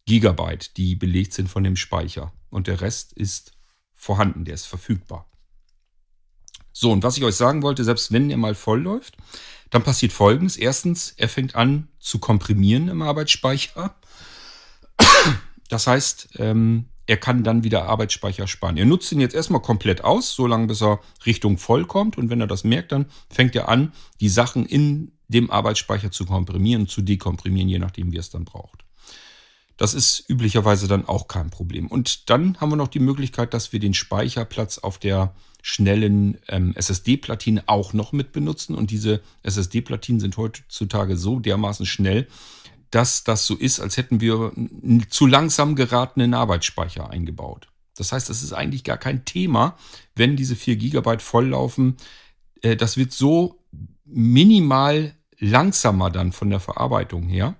Gigabyte, 0.05 0.77
die 0.77 0.95
belegt 0.95 1.33
sind 1.33 1.49
von 1.49 1.63
dem 1.63 1.75
Speicher. 1.75 2.31
Und 2.49 2.67
der 2.67 2.79
Rest 2.79 3.11
ist 3.13 3.51
vorhanden, 3.93 4.45
der 4.45 4.53
ist 4.53 4.65
verfügbar. 4.65 5.29
So, 6.71 6.91
und 6.91 7.03
was 7.03 7.17
ich 7.17 7.23
euch 7.23 7.35
sagen 7.35 7.61
wollte, 7.63 7.83
selbst 7.83 8.11
wenn 8.11 8.29
er 8.29 8.37
mal 8.37 8.55
voll 8.55 8.81
läuft, 8.81 9.17
dann 9.75 9.83
passiert 9.83 10.13
folgendes. 10.13 10.55
Erstens, 10.55 11.13
er 11.17 11.27
fängt 11.27 11.55
an 11.55 11.89
zu 11.99 12.19
komprimieren 12.19 12.87
im 12.87 13.01
Arbeitsspeicher. 13.01 13.93
Das 15.67 15.85
heißt, 15.85 16.29
ähm, 16.37 16.85
er 17.07 17.17
kann 17.17 17.43
dann 17.43 17.65
wieder 17.65 17.83
Arbeitsspeicher 17.83 18.47
sparen. 18.47 18.77
Er 18.77 18.85
nutzt 18.85 19.11
ihn 19.11 19.19
jetzt 19.19 19.35
erstmal 19.35 19.61
komplett 19.61 20.01
aus, 20.03 20.33
solange 20.33 20.67
bis 20.67 20.81
er 20.81 21.01
Richtung 21.25 21.57
voll 21.57 21.85
kommt. 21.85 22.17
Und 22.17 22.29
wenn 22.29 22.39
er 22.39 22.47
das 22.47 22.63
merkt, 22.63 22.93
dann 22.93 23.07
fängt 23.29 23.53
er 23.53 23.67
an, 23.67 23.91
die 24.21 24.29
Sachen 24.29 24.65
in 24.65 25.11
dem 25.27 25.51
Arbeitsspeicher 25.51 26.09
zu 26.09 26.25
komprimieren, 26.25 26.87
zu 26.87 27.01
dekomprimieren, 27.01 27.67
je 27.67 27.79
nachdem, 27.79 28.13
wie 28.13 28.17
er 28.17 28.21
es 28.21 28.29
dann 28.29 28.45
braucht. 28.45 28.85
Das 29.75 29.93
ist 29.93 30.23
üblicherweise 30.29 30.87
dann 30.87 31.05
auch 31.05 31.27
kein 31.27 31.49
Problem. 31.49 31.87
Und 31.87 32.29
dann 32.29 32.61
haben 32.61 32.69
wir 32.69 32.77
noch 32.77 32.87
die 32.87 32.99
Möglichkeit, 32.99 33.53
dass 33.53 33.73
wir 33.73 33.81
den 33.81 33.93
Speicherplatz 33.93 34.77
auf 34.77 34.99
der 34.99 35.35
schnellen 35.67 36.37
ähm, 36.47 36.75
SSD-Platine 36.75 37.63
auch 37.65 37.93
noch 37.93 38.11
mit 38.11 38.31
benutzen. 38.33 38.75
Und 38.75 38.91
diese 38.91 39.21
SSD-Platinen 39.41 40.19
sind 40.19 40.37
heutzutage 40.37 41.17
so 41.17 41.39
dermaßen 41.39 41.87
schnell, 41.87 42.27
dass 42.91 43.23
das 43.23 43.47
so 43.47 43.55
ist, 43.55 43.79
als 43.79 43.97
hätten 43.97 44.21
wir 44.21 44.51
einen 44.55 45.07
zu 45.09 45.25
langsam 45.25 45.75
geratenen 45.75 46.35
Arbeitsspeicher 46.35 47.09
eingebaut. 47.09 47.67
Das 47.97 48.11
heißt, 48.11 48.29
das 48.29 48.43
ist 48.43 48.53
eigentlich 48.53 48.83
gar 48.83 48.97
kein 48.97 49.25
Thema, 49.25 49.75
wenn 50.13 50.35
diese 50.35 50.55
4 50.55 50.75
GB 50.75 51.17
volllaufen. 51.17 51.97
Äh, 52.61 52.75
das 52.75 52.95
wird 52.95 53.11
so 53.11 53.59
minimal 54.05 55.15
langsamer 55.39 56.11
dann 56.11 56.31
von 56.31 56.51
der 56.51 56.59
Verarbeitung 56.59 57.23
her. 57.23 57.55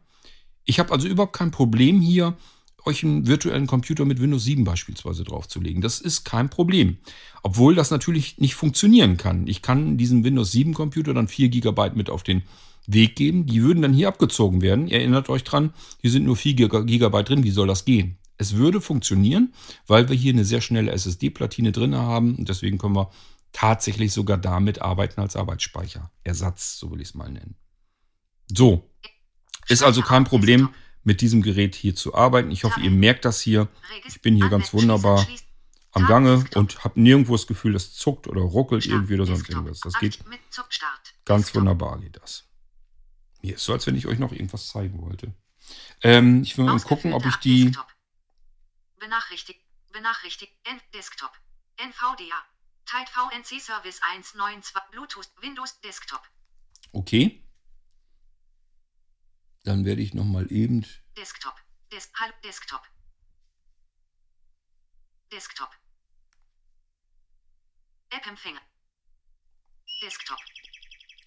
Ich 0.64 0.77
habe 0.77 0.94
also 0.94 1.07
überhaupt 1.07 1.36
kein 1.36 1.49
Problem 1.49 2.02
hier, 2.02 2.38
euch 2.86 3.03
einen 3.03 3.28
virtuellen 3.28 3.68
Computer 3.68 4.06
mit 4.06 4.22
Windows 4.22 4.44
7 4.44 4.64
beispielsweise 4.64 5.24
draufzulegen. 5.24 5.82
Das 5.82 5.99
ist 5.99 6.24
kein 6.24 6.49
Problem. 6.49 6.98
Obwohl 7.44 7.76
das 7.76 7.91
natürlich 7.91 8.38
nicht 8.38 8.56
funktionieren 8.56 9.18
kann. 9.18 9.48
Ich 9.48 9.62
kann 9.62 9.98
diesen 9.98 10.24
Windows 10.24 10.52
7 10.52 10.74
Computer 10.74 11.14
dann 11.14 11.28
4 11.28 11.49
GB 11.49 11.91
mit 11.95 12.10
auf 12.10 12.24
den 12.24 12.44
Weg 12.88 13.16
geben. 13.16 13.45
Die 13.45 13.64
würden 13.64 13.82
dann 13.82 13.94
hier 13.94 14.07
abgezogen 14.07 14.62
werden. 14.62 14.88
Ihr 14.88 14.99
erinnert 14.99 15.30
euch 15.30 15.44
dran, 15.44 15.74
hier 16.02 16.12
sind 16.12 16.26
nur 16.26 16.36
4 16.36 16.53
GB 16.56 17.24
drin. 17.24 17.44
Wie 17.44 17.52
soll 17.52 17.68
das 17.68 17.86
gehen? 17.86 18.18
Es 18.38 18.56
würde 18.56 18.82
funktionieren, 18.82 19.53
weil 19.88 20.10
wir 20.10 20.16
hier 20.16 20.34
eine 20.34 20.45
sehr 20.45 20.62
schnelle 20.62 20.91
SSD-Platine 20.91 21.72
drin 21.72 21.95
haben. 21.95 22.36
Und 22.36 22.49
deswegen 22.49 22.78
können 22.78 22.95
wir 22.95 23.10
tatsächlich 23.53 24.12
sogar 24.12 24.38
damit 24.38 24.82
arbeiten 24.82 25.22
als 25.22 25.36
Arbeitsspeicher. 25.36 26.12
Ersatz, 26.24 26.78
so 26.78 26.91
will 26.91 27.02
ich 27.02 27.10
es 27.10 27.16
mal 27.16 27.32
nennen. 27.32 27.56
So. 28.48 28.90
Ist 29.68 29.82
also 29.82 30.02
kein 30.02 30.26
Problem, 30.26 30.70
mit 31.06 31.22
diesem 31.22 31.41
Gerät 31.41 31.76
hier 31.76 31.95
zu 31.95 32.15
arbeiten. 32.15 32.52
Ich 32.52 32.65
hoffe, 32.65 32.82
ihr 32.82 32.91
merkt 32.91 33.23
das 33.23 33.40
hier. 33.40 33.69
Ich 34.07 34.22
bin 34.22 34.36
hier 34.36 34.49
ganz 34.49 34.73
wunderbar 34.73 35.26
am 35.91 36.07
Gange 36.07 36.44
und 36.56 36.84
habe 36.84 36.99
nirgendwo 36.99 37.34
das 37.34 37.48
Gefühl, 37.48 37.73
das 37.73 37.94
zuckt 37.94 38.27
oder 38.27 38.41
ruckelt 38.41 38.86
irgendwie 38.86 39.14
oder 39.14 39.26
sonst 39.26 39.49
irgendwas. 39.49 39.80
Das 39.80 39.98
geht 39.99 40.19
ganz 41.23 41.56
wunderbar, 41.56 41.99
geht 41.99 42.18
das. 42.18 42.44
Mir 43.41 43.56
ist 43.56 43.64
so, 43.64 43.73
als 43.73 43.86
wenn 43.88 43.95
ich 43.95 44.07
euch 44.07 44.19
noch 44.19 44.32
irgendwas 44.32 44.68
zeigen 44.68 45.02
wollte. 45.02 45.34
Ähm, 46.02 46.41
ich 46.41 46.57
will 46.57 46.65
mal 46.65 46.80
gucken, 46.80 47.14
ob 47.14 47.26
ich 47.26 47.36
die. 47.38 47.72
Benachrichtigt. 48.99 49.61
Benachrichtigt. 49.94 50.52
Desktop. 50.94 51.32
NVDA. 51.77 52.44
Tide 52.86 53.10
VNC 53.11 53.61
Service 53.61 53.99
192 54.02 54.73
Bluetooth 54.91 55.30
Windows 55.41 55.80
Desktop. 55.82 56.22
Okay. 56.91 57.44
Dann 59.66 59.84
werde 59.84 60.02
ich 60.02 60.14
noch 60.14 60.26
mal 60.26 60.52
eben. 60.52 60.86
Desktop. 61.18 61.56
Des 61.92 62.12
Desktop. 62.44 62.82
Desktop. 65.32 65.70
App-Empfänger. 68.12 68.62
Desktop. 70.04 70.38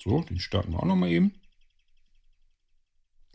So, 0.02 0.22
den 0.22 0.38
starten 0.38 0.72
wir 0.72 0.78
auch 0.78 0.84
nochmal 0.84 1.10
eben. 1.10 1.34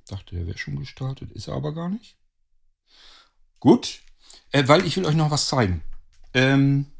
Dachte, 0.07 0.35
der 0.35 0.47
wäre 0.47 0.57
schon 0.57 0.77
gestartet, 0.77 1.31
ist 1.33 1.47
er 1.47 1.55
aber 1.55 1.73
gar 1.73 1.89
nicht. 1.89 2.17
Gut, 3.59 4.01
äh, 4.51 4.67
weil 4.67 4.85
ich 4.85 4.95
will 4.95 5.05
euch 5.05 5.15
noch 5.15 5.31
was 5.31 5.47
zeigen. 5.47 5.83
Ähm, 6.33 6.91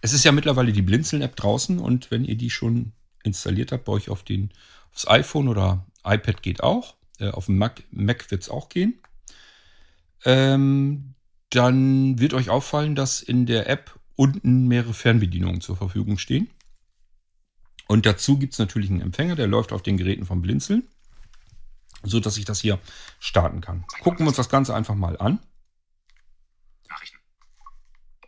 es 0.00 0.12
ist 0.12 0.24
ja 0.24 0.32
mittlerweile 0.32 0.72
die 0.72 0.82
Blinzeln-App 0.82 1.34
draußen 1.34 1.80
und 1.80 2.10
wenn 2.10 2.24
ihr 2.24 2.36
die 2.36 2.50
schon 2.50 2.92
installiert 3.24 3.72
habt 3.72 3.84
bei 3.84 3.92
euch 3.92 4.10
auf 4.10 4.22
den, 4.22 4.52
aufs 4.92 5.08
iPhone 5.08 5.48
oder 5.48 5.86
iPad 6.04 6.42
geht 6.42 6.62
auch, 6.62 6.99
auf 7.28 7.46
dem 7.46 7.58
Mac, 7.58 7.82
Mac 7.90 8.30
wird 8.30 8.42
es 8.42 8.48
auch 8.48 8.68
gehen, 8.68 9.00
ähm, 10.24 11.14
dann 11.50 12.18
wird 12.18 12.34
euch 12.34 12.50
auffallen, 12.50 12.94
dass 12.94 13.22
in 13.22 13.46
der 13.46 13.68
App 13.68 13.98
unten 14.16 14.68
mehrere 14.68 14.94
Fernbedienungen 14.94 15.60
zur 15.60 15.76
Verfügung 15.76 16.18
stehen. 16.18 16.50
Und 17.88 18.06
dazu 18.06 18.38
gibt 18.38 18.52
es 18.52 18.58
natürlich 18.58 18.90
einen 18.90 19.00
Empfänger, 19.00 19.34
der 19.34 19.48
läuft 19.48 19.72
auf 19.72 19.82
den 19.82 19.96
Geräten 19.96 20.24
vom 20.24 20.42
Blinzeln, 20.42 20.86
so 22.02 22.20
dass 22.20 22.36
ich 22.36 22.44
das 22.44 22.60
hier 22.60 22.78
starten 23.18 23.60
kann. 23.60 23.84
Gucken 24.00 24.20
wir 24.20 24.28
uns 24.28 24.36
das 24.36 24.48
Ganze 24.48 24.74
einfach 24.74 24.94
mal 24.94 25.18
an. 25.18 25.40
Nachrichten. 26.88 27.18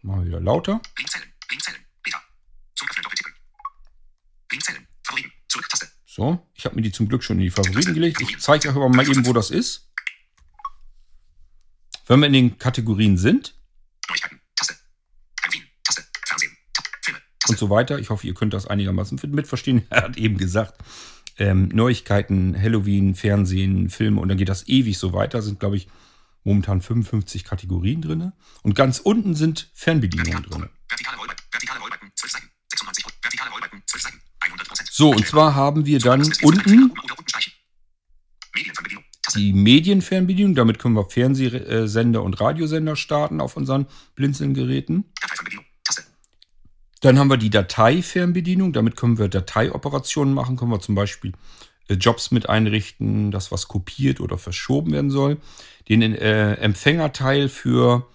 Mal 0.00 0.26
wieder 0.26 0.40
lauter. 0.40 0.80
Blinzellen. 0.94 1.28
Blinzellen. 1.46 1.80
Beta. 2.02 2.20
Zum 2.74 2.88
Öffnen 2.88 3.04
doppeltippen. 3.04 3.34
Blinzellen. 4.48 4.88
Favoriten. 5.04 5.32
Zurück. 5.48 5.66
So, 6.14 6.46
ich 6.52 6.66
habe 6.66 6.76
mir 6.76 6.82
die 6.82 6.92
zum 6.92 7.08
Glück 7.08 7.24
schon 7.24 7.38
in 7.38 7.44
die 7.44 7.50
Favoriten 7.50 7.94
gelegt. 7.94 8.20
Ich 8.20 8.38
zeige 8.38 8.68
euch 8.68 8.76
aber 8.76 8.90
mal 8.90 9.08
eben, 9.08 9.24
wo 9.24 9.32
das 9.32 9.50
ist. 9.50 9.90
Wenn 12.06 12.20
wir 12.20 12.26
in 12.26 12.34
den 12.34 12.58
Kategorien 12.58 13.16
sind 13.16 13.54
Neuigkeiten. 14.10 14.38
Taste. 14.54 14.74
Wien. 15.52 15.62
Taste. 15.82 16.04
Fernsehen. 16.26 16.52
Tab. 16.74 16.84
Filme. 17.00 17.18
und 17.48 17.58
so 17.58 17.70
weiter, 17.70 17.98
ich 17.98 18.10
hoffe, 18.10 18.26
ihr 18.26 18.34
könnt 18.34 18.52
das 18.52 18.66
einigermaßen 18.66 19.18
mitverstehen. 19.26 19.86
Er 19.88 20.02
hat 20.02 20.18
eben 20.18 20.36
gesagt, 20.36 20.82
ähm, 21.38 21.68
Neuigkeiten, 21.68 22.60
Halloween, 22.60 23.14
Fernsehen, 23.14 23.88
Filme 23.88 24.20
und 24.20 24.28
dann 24.28 24.36
geht 24.36 24.50
das 24.50 24.68
ewig 24.68 24.98
so 24.98 25.14
weiter. 25.14 25.40
Sind, 25.40 25.60
glaube 25.60 25.78
ich, 25.78 25.88
momentan 26.44 26.82
55 26.82 27.42
Kategorien 27.42 28.02
drin. 28.02 28.32
Und 28.62 28.74
ganz 28.74 28.98
unten 28.98 29.34
sind 29.34 29.70
Fernbedienungen 29.72 30.42
drin. 30.42 30.68
vertikale 30.90 31.16
Rollbalken. 31.16 31.46
Vertikale 31.50 31.80
Rollbalken. 31.80 32.12
12 32.16 32.32
Seiten. 32.32 32.50
96. 32.68 33.06
Vertikale 33.22 33.50
Rollbalken. 33.50 33.82
12 33.86 34.02
Seiten. 34.02 34.31
100 34.44 34.68
Prozent. 34.68 34.88
So, 34.92 35.10
und 35.10 35.26
zwar 35.26 35.54
haben 35.54 35.86
wir 35.86 35.98
dann 35.98 36.30
unten 36.42 36.92
die 39.34 39.52
Medienfernbedienung. 39.52 40.54
Damit 40.54 40.78
können 40.78 40.94
wir 40.94 41.08
Fernsehsender 41.08 42.22
und 42.22 42.40
Radiosender 42.40 42.96
starten 42.96 43.40
auf 43.40 43.56
unseren 43.56 43.86
Blinzeln-Geräten. 44.14 45.04
Dann 47.00 47.18
haben 47.18 47.30
wir 47.30 47.36
die 47.36 47.50
Dateifernbedienung. 47.50 48.72
Damit 48.72 48.96
können 48.96 49.18
wir 49.18 49.28
Dateioperationen 49.28 50.34
machen. 50.34 50.56
Können 50.56 50.70
wir 50.70 50.80
zum 50.80 50.94
Beispiel 50.94 51.32
äh, 51.88 51.94
Jobs 51.94 52.30
mit 52.30 52.48
einrichten, 52.48 53.30
das 53.30 53.50
was 53.50 53.68
kopiert 53.68 54.20
oder 54.20 54.38
verschoben 54.38 54.92
werden 54.92 55.10
soll. 55.10 55.38
Den 55.88 56.02
äh, 56.02 56.54
Empfängerteil 56.54 57.48
für 57.48 58.06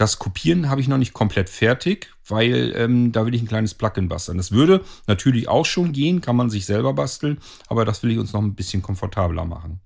das 0.00 0.18
Kopieren 0.18 0.70
habe 0.70 0.80
ich 0.80 0.88
noch 0.88 0.96
nicht 0.96 1.12
komplett 1.12 1.50
fertig, 1.50 2.10
weil 2.26 2.72
ähm, 2.74 3.12
da 3.12 3.26
will 3.26 3.34
ich 3.34 3.42
ein 3.42 3.48
kleines 3.48 3.74
Plugin 3.74 4.08
basteln. 4.08 4.38
Das 4.38 4.50
würde 4.50 4.82
natürlich 5.06 5.46
auch 5.48 5.66
schon 5.66 5.92
gehen, 5.92 6.22
kann 6.22 6.36
man 6.36 6.48
sich 6.48 6.64
selber 6.64 6.94
basteln, 6.94 7.38
aber 7.66 7.84
das 7.84 8.02
will 8.02 8.10
ich 8.10 8.18
uns 8.18 8.32
noch 8.32 8.40
ein 8.40 8.54
bisschen 8.54 8.80
komfortabler 8.80 9.44
machen. 9.44 9.80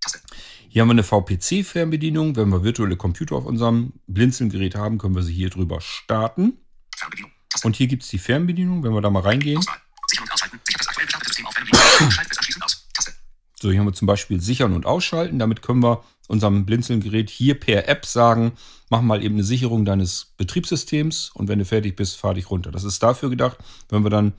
Taste. 0.00 0.20
Hier 0.68 0.80
haben 0.80 0.88
wir 0.88 0.92
eine 0.92 1.02
VPC-Fernbedienung. 1.02 2.36
Wenn 2.36 2.48
wir 2.48 2.64
virtuelle 2.64 2.96
Computer 2.96 3.36
auf 3.36 3.44
unserem 3.44 3.92
Blinzeln-Gerät 4.06 4.76
haben, 4.76 4.96
können 4.96 5.14
wir 5.14 5.22
sie 5.22 5.34
hier 5.34 5.50
drüber 5.50 5.82
starten. 5.82 6.58
Fernbedienung. 6.96 7.32
Taste. 7.50 7.66
Und 7.66 7.76
hier 7.76 7.88
gibt 7.88 8.02
es 8.02 8.08
die 8.08 8.18
Fernbedienung. 8.18 8.82
Wenn 8.82 8.92
wir 8.92 9.02
da 9.02 9.10
mal 9.10 9.20
reingehen, 9.20 9.58
Auswahl. 9.58 9.76
Sichern 10.08 10.24
und 10.24 10.32
ausschalten. 10.32 10.60
Sichert 10.64 10.80
das 10.80 10.88
aktuell 10.88 11.06
gestartete 11.06 11.28
System 11.28 11.46
auf 11.46 11.56
einem 11.56 11.66
Link. 11.66 11.76
Schaltet 12.12 12.32
es 12.32 12.38
anschließend 12.38 12.64
aus. 12.64 12.88
Taste. 12.94 13.12
So, 13.60 13.70
hier 13.70 13.80
haben 13.80 13.86
wir 13.86 13.92
zum 13.92 14.06
Beispiel 14.06 14.40
Sichern 14.40 14.72
und 14.72 14.86
Ausschalten. 14.86 15.38
Damit 15.38 15.60
können 15.60 15.82
wir 15.82 16.02
unserem 16.28 16.66
Blinzeln-Gerät 16.66 17.30
hier 17.30 17.58
per 17.58 17.88
App 17.88 18.06
sagen, 18.06 18.52
mach 18.90 19.02
mal 19.02 19.22
eben 19.22 19.34
eine 19.34 19.44
Sicherung 19.44 19.84
deines 19.84 20.32
Betriebssystems 20.36 21.30
und 21.34 21.48
wenn 21.48 21.58
du 21.58 21.64
fertig 21.64 21.96
bist, 21.96 22.16
fahr 22.16 22.34
dich 22.34 22.50
runter. 22.50 22.70
Das 22.70 22.84
ist 22.84 23.02
dafür 23.02 23.30
gedacht, 23.30 23.58
wenn 23.88 24.04
wir 24.04 24.10
dann 24.10 24.32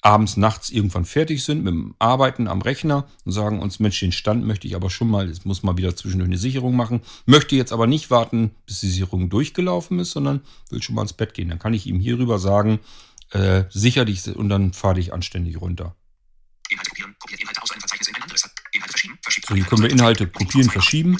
abends, 0.00 0.36
nachts 0.36 0.70
irgendwann 0.70 1.04
fertig 1.04 1.44
sind 1.44 1.64
mit 1.64 1.72
dem 1.72 1.94
Arbeiten 1.98 2.46
am 2.46 2.62
Rechner 2.62 3.08
und 3.24 3.32
sagen 3.32 3.60
uns, 3.60 3.80
Mensch, 3.80 3.98
den 4.00 4.12
Stand 4.12 4.44
möchte 4.44 4.66
ich 4.66 4.76
aber 4.76 4.90
schon 4.90 5.10
mal, 5.10 5.28
es 5.28 5.44
muss 5.44 5.62
mal 5.62 5.76
wieder 5.76 5.96
zwischendurch 5.96 6.28
eine 6.28 6.38
Sicherung 6.38 6.76
machen, 6.76 7.00
möchte 7.26 7.56
jetzt 7.56 7.72
aber 7.72 7.86
nicht 7.86 8.10
warten, 8.10 8.52
bis 8.66 8.80
die 8.80 8.88
Sicherung 8.88 9.28
durchgelaufen 9.28 9.98
ist, 9.98 10.12
sondern 10.12 10.40
will 10.70 10.82
schon 10.82 10.94
mal 10.94 11.02
ins 11.02 11.12
Bett 11.12 11.34
gehen. 11.34 11.48
Dann 11.48 11.58
kann 11.58 11.74
ich 11.74 11.86
ihm 11.86 12.00
hierüber 12.00 12.38
sagen, 12.38 12.78
äh, 13.30 13.64
sicher 13.70 14.04
dich 14.04 14.26
und 14.34 14.48
dann 14.48 14.72
fahr 14.72 14.94
dich 14.94 15.12
anständig 15.12 15.60
runter. 15.60 15.96
Inhalte 16.70 16.90
kopieren. 16.90 17.16
Kopiert 17.18 17.40
Inhalte 17.40 17.62
aus 17.62 17.70
einem 17.72 17.80
Verzeichnis 17.80 18.08
in 18.08 18.14
ein 18.14 18.22
anderes. 18.22 18.50
Inhalte 18.72 18.92
verschieben. 18.92 19.18
Verschiebt. 19.22 19.46
So, 19.48 19.54
hier 19.54 19.64
können 19.64 19.82
wir 19.82 19.90
Inhalte 19.90 20.26
kopieren, 20.28 20.70
verschieben. 20.70 21.16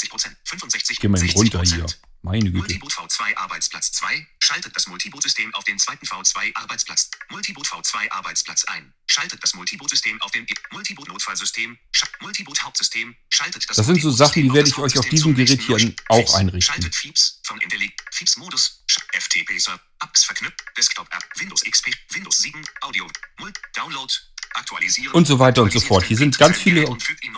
60 0.00 0.10
Prozent, 0.10 0.36
65 0.44 0.98
Prozent. 1.00 1.20
Geh 1.20 1.26
mal 1.26 1.32
runter 1.34 1.62
hier. 1.62 1.86
Meine 2.22 2.44
Güte. 2.44 2.58
Multiboot 2.58 2.92
V2 2.92 3.36
Arbeitsplatz 3.36 3.92
2. 3.92 4.26
Schaltet 4.40 4.76
das 4.76 4.86
Multiboot-System 4.86 5.54
auf 5.54 5.64
den 5.64 5.78
zweiten 5.78 6.06
V2 6.06 6.54
Arbeitsplatz. 6.54 7.10
Multiboot 7.30 7.66
V2 7.66 8.10
Arbeitsplatz 8.10 8.64
ein. 8.64 8.92
Schaltet 9.06 9.42
das 9.42 9.54
Multiboot-System 9.54 10.20
auf 10.20 10.30
den 10.30 10.44
e- 10.44 10.54
Multiboot 10.72 11.08
Notfallsystem. 11.08 11.78
Multiboot 12.20 12.62
Hauptsystem. 12.62 13.16
Schaltet 13.30 13.68
das 13.68 13.76
Das 13.76 13.86
sind 13.86 14.02
so 14.02 14.10
Sachen, 14.10 14.42
die 14.42 14.52
werde 14.52 14.68
ich 14.68 14.76
euch 14.76 14.98
auf 14.98 15.08
diesem 15.08 15.34
Gerät 15.34 15.62
hier 15.62 15.94
auch 16.08 16.34
einrichten. 16.34 16.74
Schaltet 16.74 16.94
FIPS 16.94 17.40
von 17.44 17.58
Intellig 17.60 17.92
FIPS 18.12 18.36
Modus 18.36 18.84
FTP 19.12 19.58
Server 19.58 19.80
Apps 20.02 20.24
verknüpft 20.24 20.62
Desktop 20.76 21.08
App 21.12 21.24
Windows 21.36 21.62
XP 21.62 21.88
Windows 22.10 22.38
7 22.38 22.62
Audio 22.82 23.06
Mult 23.38 23.58
Download 23.74 24.12
Aktualisieren 24.54 25.12
und 25.12 25.26
so 25.26 25.38
weiter 25.38 25.62
und 25.62 25.72
so 25.72 25.80
fort. 25.80 26.04
Hier 26.04 26.16
sind 26.16 26.36
ganz 26.36 26.58
viele 26.58 26.84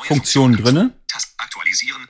Funktionen 0.06 0.56
drin. 0.56 0.92
Aktualisieren, 1.36 2.08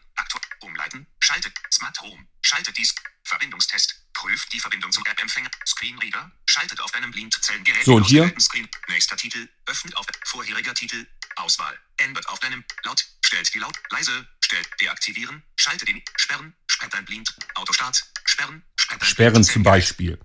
umleiten, 0.63 1.07
schaltet 1.21 1.53
Smart 1.73 2.01
Home, 2.01 2.27
schaltet 2.43 2.77
dies, 2.77 2.95
Verbindungstest, 3.25 4.03
prüft 4.13 4.53
die 4.53 4.61
Verbindung 4.61 4.93
zum 4.93 5.05
App-Empfänger, 5.07 5.51
Screenreader, 5.67 6.31
schaltet 6.47 6.81
auf 6.81 6.93
einem 6.95 7.11
Blindzellengerät. 7.11 7.85
So, 7.85 7.95
und 7.97 8.05
hier? 8.05 8.33
Screen, 8.39 8.69
nächster 8.89 9.17
Titel, 9.17 9.49
öffnet 9.67 9.97
auf 9.97 10.07
vorheriger 10.25 10.75
Titel, 10.75 11.07
Auswahl, 11.37 11.79
ändert 11.99 12.29
auf 12.29 12.41
deinem 12.41 12.65
laut, 12.85 13.05
stellt 13.25 13.53
die 13.55 13.59
laut, 13.59 13.75
leise, 13.91 14.27
stellt 14.45 14.69
deaktivieren, 14.81 15.43
schaltet 15.57 15.89
den 15.89 16.03
sperren, 16.17 16.55
sperrt 16.67 16.95
dein 16.95 17.05
Blind, 17.05 17.35
Autostart, 17.55 18.05
sperren, 18.25 18.63
sperrt 18.77 19.03
dein 19.03 19.09
Sperren 19.09 19.45
zum 19.45 19.63
Beispiel. 19.63 20.19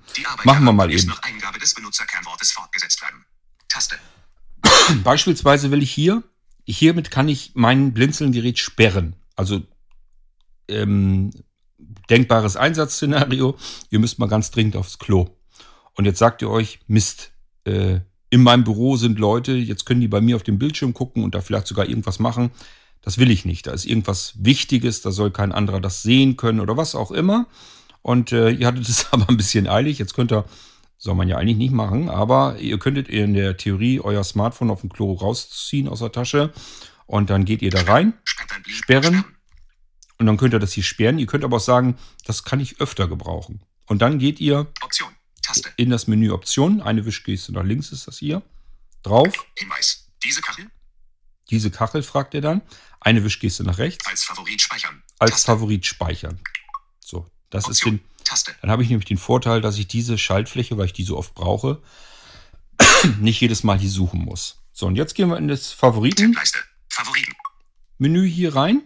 Machen 0.44 0.66
wir 0.66 0.74
mal 0.74 0.92
eben. 0.92 1.12
Eingabe 1.22 1.60
des 1.60 1.74
Benutzerkernwortes 1.74 2.52
fortgesetzt 2.52 3.02
werden. 3.02 3.26
Taste. 3.70 4.00
Beispielsweise 5.04 5.72
will 5.72 5.84
ich 5.84 5.92
hier, 5.92 6.24
hiermit 6.66 7.12
kann 7.12 7.30
ich 7.30 7.52
mein 7.56 7.94
Blinzeln-Gerät 7.94 8.60
sperren. 8.60 9.16
Also 9.36 9.66
ähm, 10.68 11.32
denkbares 12.10 12.56
Einsatzszenario, 12.56 13.58
ihr 13.90 14.00
müsst 14.00 14.20
mal 14.20 14.28
ganz 14.28 14.52
dringend 14.52 14.76
aufs 14.76 15.00
Klo. 15.00 15.30
Und 15.96 16.06
jetzt 16.06 16.20
sagt 16.20 16.42
ihr 16.42 16.50
euch, 16.50 16.80
Mist, 16.88 17.32
äh, 17.66 18.00
in 18.30 18.44
meinem 18.44 18.64
Büro 18.64 18.98
sind 18.98 19.20
Leute, 19.20 19.54
jetzt 19.54 19.86
können 19.86 20.02
die 20.02 20.08
bei 20.08 20.22
mir 20.22 20.36
auf 20.36 20.44
dem 20.44 20.60
Bildschirm 20.60 20.94
gucken 20.94 21.24
und 21.24 21.34
da 21.34 21.42
vielleicht 21.42 21.68
sogar 21.68 21.88
irgendwas 21.88 22.20
machen. 22.20 22.52
Das 23.02 23.18
will 23.18 23.32
ich 23.32 23.46
nicht. 23.46 23.68
Da 23.68 23.72
ist 23.72 23.86
irgendwas 23.86 24.34
Wichtiges, 24.38 25.02
da 25.02 25.12
soll 25.12 25.32
kein 25.32 25.52
anderer 25.52 25.80
das 25.80 26.02
sehen 26.02 26.36
können 26.36 26.60
oder 26.60 26.76
was 26.76 26.94
auch 26.94 27.12
immer. 27.12 27.48
Und 28.02 28.32
äh, 28.32 28.50
ihr 28.50 28.68
hattet 28.68 28.88
es 28.88 29.08
aber 29.12 29.30
ein 29.30 29.38
bisschen 29.38 29.68
eilig. 29.68 29.98
Jetzt 29.98 30.14
könnt 30.14 30.32
ihr, 30.32 30.46
soll 30.98 31.16
man 31.16 31.30
ja 31.30 31.38
eigentlich 31.38 31.58
nicht 31.58 31.74
machen, 31.74 32.10
aber 32.10 32.58
ihr 32.60 32.80
könntet 32.80 33.08
in 33.08 33.34
der 33.34 33.56
Theorie 33.56 34.00
euer 34.00 34.24
Smartphone 34.24 34.72
auf 34.72 34.82
dem 34.82 34.92
Klo 34.92 35.14
rausziehen 35.14 35.88
aus 35.88 36.00
der 36.00 36.12
Tasche 36.12 36.52
und 37.06 37.30
dann 37.30 37.46
geht 37.46 37.62
ihr 37.62 37.70
da 37.70 37.82
rein 37.84 38.14
Sperren. 38.66 39.24
Und 40.18 40.26
dann 40.26 40.38
könnt 40.38 40.54
ihr 40.54 40.60
das 40.60 40.74
hier 40.74 40.84
sperren. 40.84 41.20
Ihr 41.20 41.28
könnt 41.28 41.44
aber 41.44 41.58
auch 41.58 41.62
sagen, 41.62 41.98
das 42.26 42.44
kann 42.44 42.60
ich 42.60 42.82
öfter 42.82 43.08
gebrauchen. 43.08 43.62
Und 43.86 44.02
dann 44.02 44.20
geht 44.20 44.40
ihr 44.40 44.68
Option. 44.82 45.14
In 45.78 45.90
das 45.90 46.08
Menü 46.08 46.32
Optionen, 46.32 46.82
eine 46.82 47.06
Wischgeste 47.06 47.54
nach 47.54 47.64
links 47.64 47.92
ist 47.92 48.08
das 48.08 48.18
hier, 48.18 48.42
drauf. 49.04 49.34
Hinweis. 49.56 50.08
Diese 50.24 50.42
Kachel 50.42 50.70
Diese 51.50 51.72
Kachel 51.72 52.04
fragt 52.04 52.34
ihr 52.34 52.42
dann, 52.42 52.62
eine 53.00 53.24
Wischgeste 53.24 53.64
nach 53.64 53.78
rechts, 53.78 54.06
als 54.08 54.24
Favorit 54.24 54.62
speichern. 54.62 55.02
als 55.20 55.32
Taste. 55.32 55.46
Favorit 55.46 55.86
speichern. 55.86 56.40
So, 57.00 57.30
das 57.50 57.64
ist 57.66 57.78
Option. 57.78 57.98
den, 57.98 58.24
Taste. 58.26 58.56
dann 58.62 58.72
habe 58.72 58.84
ich 58.84 58.90
nämlich 58.90 59.08
den 59.08 59.18
Vorteil, 59.18 59.62
dass 59.62 59.78
ich 59.78 59.88
diese 59.88 60.18
Schaltfläche, 60.18 60.78
weil 60.78 60.88
ich 60.88 60.94
die 60.94 61.04
so 61.04 61.16
oft 61.18 61.34
brauche, 61.34 61.82
nicht 63.20 63.40
jedes 63.40 63.64
Mal 63.64 63.80
hier 63.80 63.90
suchen 63.90 64.20
muss. 64.20 64.58
So, 64.74 64.86
und 64.88 64.96
jetzt 64.96 65.16
gehen 65.16 65.30
wir 65.30 65.38
in 65.38 65.48
das. 65.48 65.72
Favoriten. 65.72 66.34
hier 68.26 68.56
rein. 68.56 68.84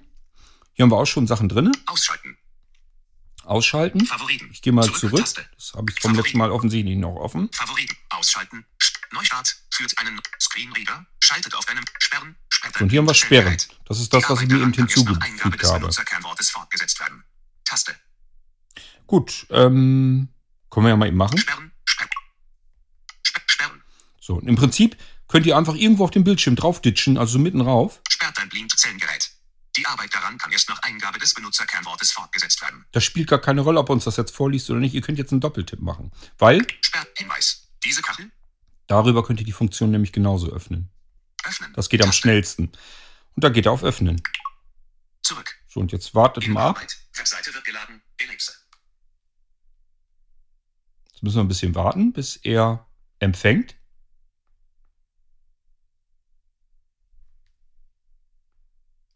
Hier 0.73 0.83
haben 0.83 0.91
wir 0.91 0.97
auch 0.97 1.05
schon 1.05 1.27
Sachen 1.27 1.49
drin. 1.49 1.71
Ausschalten. 1.85 2.37
Ausschalten. 3.43 4.05
Favoriten. 4.05 4.49
Ich 4.51 4.61
gehe 4.61 4.71
mal 4.71 4.83
Zurück. 4.83 4.99
zurück. 5.27 5.49
Das 5.55 5.73
habe 5.73 5.91
ich 5.91 5.99
vom 5.99 6.13
letzten 6.15 6.37
Mal 6.37 6.51
offensichtlich 6.51 6.97
noch 6.97 7.15
offen. 7.15 7.49
Favoriten. 7.53 7.95
Ausschalten. 8.09 8.65
Sch- 8.81 8.93
Neustart. 9.13 9.57
Führt 9.71 9.97
einen 9.97 10.21
Screenreader. 10.39 11.05
Schaltet 11.23 11.55
auf 11.55 11.67
einem 11.67 11.83
Sperren. 11.99 12.35
Sperrt 12.49 12.81
Und 12.81 12.89
hier 12.89 12.99
haben 12.99 13.07
wir 13.07 13.13
Sperren. 13.13 13.57
Das 13.85 13.99
ist 13.99 14.13
das, 14.13 14.29
was 14.29 14.41
ich 14.41 14.47
mir 14.47 14.61
eben 14.61 14.73
hinzugefügt 14.73 15.23
habe. 15.43 17.23
Taste. 17.65 17.95
Gut, 19.07 19.47
ähm, 19.49 20.29
können 20.69 20.85
wir 20.85 20.89
ja 20.91 20.95
mal 20.97 21.07
eben 21.07 21.17
machen. 21.17 21.37
Sperren. 21.37 21.71
Sperren. 21.85 22.09
Sper- 23.25 23.41
Sperren. 23.47 23.83
So, 24.19 24.35
und 24.35 24.47
im 24.47 24.55
Prinzip 24.55 24.97
könnt 25.27 25.45
ihr 25.45 25.57
einfach 25.57 25.75
irgendwo 25.75 26.03
auf 26.03 26.11
dem 26.11 26.23
Bildschirm 26.23 26.55
draufditschen, 26.55 27.17
also 27.17 27.33
so 27.33 27.39
mitten 27.39 27.61
rauf. 27.61 28.01
Sperrt 28.09 28.37
dein 28.37 28.49
Blinzellengerät. 28.49 29.30
Arbeit 29.91 30.13
daran 30.13 30.37
kann 30.37 30.51
erst 30.51 30.69
nach 30.69 30.81
Eingabe 30.83 31.19
des 31.19 31.33
Benutzerkernwortes 31.33 32.11
fortgesetzt 32.11 32.61
werden. 32.61 32.85
Das 32.91 33.03
spielt 33.03 33.29
gar 33.29 33.39
keine 33.39 33.61
Rolle, 33.61 33.79
ob 33.79 33.89
uns 33.89 34.05
das 34.05 34.17
jetzt 34.17 34.35
vorliest 34.35 34.69
oder 34.69 34.79
nicht. 34.79 34.93
Ihr 34.93 35.01
könnt 35.01 35.17
jetzt 35.17 35.31
einen 35.31 35.41
Doppeltipp 35.41 35.81
machen, 35.81 36.11
weil 36.37 36.65
Sperrt 36.81 37.09
Hinweis. 37.17 37.67
Diese 37.83 38.01
Kachel 38.01 38.31
darüber 38.91 39.23
könnt 39.23 39.39
ihr 39.39 39.45
die 39.45 39.51
Funktion 39.51 39.89
nämlich 39.89 40.11
genauso 40.11 40.51
öffnen. 40.51 40.89
öffnen. 41.43 41.73
Das 41.73 41.89
geht 41.89 42.03
am 42.03 42.11
schnellsten. 42.11 42.71
Und 43.35 43.43
da 43.43 43.49
geht 43.49 43.65
er 43.65 43.71
auf 43.71 43.83
Öffnen. 43.83 44.21
Zurück. 45.23 45.55
So, 45.67 45.79
und 45.79 45.91
jetzt 45.91 46.13
wartet 46.13 46.47
mal 46.47 46.69
ab. 46.69 46.81
Webseite 47.13 47.53
wird 47.53 47.63
geladen. 47.63 48.01
Ellipse. 48.17 48.53
Jetzt 51.11 51.23
müssen 51.23 51.37
wir 51.37 51.43
ein 51.43 51.47
bisschen 51.47 51.75
warten, 51.75 52.11
bis 52.11 52.35
er 52.37 52.85
empfängt. 53.19 53.75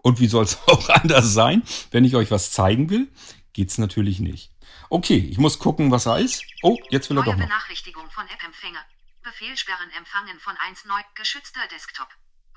Und 0.06 0.20
wie 0.20 0.28
soll 0.28 0.44
es 0.44 0.60
auch 0.68 0.88
anders 0.90 1.34
sein? 1.34 1.64
Wenn 1.90 2.06
ich 2.06 2.16
euch 2.16 2.30
was 2.30 2.52
zeigen 2.52 2.92
will, 2.92 3.08
geht's 3.54 3.80
natürlich 3.80 4.20
nicht. 4.20 4.52
Okay, 4.92 5.18
ich 5.18 5.40
muss 5.40 5.58
gucken, 5.58 5.90
was 5.90 6.06
er 6.06 6.20
ist. 6.20 6.44
Oh, 6.62 6.78
jetzt 6.92 7.10
will 7.10 7.18
er 7.18 7.24
Neue 7.24 7.34
doch 7.34 7.40
noch. 7.40 7.48
Benachrichtigung 7.48 8.08
von 8.12 8.24
App-Empfänger. 8.28 8.82
Befehl 9.24 9.58
sperren 9.58 9.90
empfangen 9.98 10.40
von 10.40 10.54
1 10.68 10.86
neu. 10.86 11.02
Geschützter 11.16 11.62
Desktop. 11.72 12.10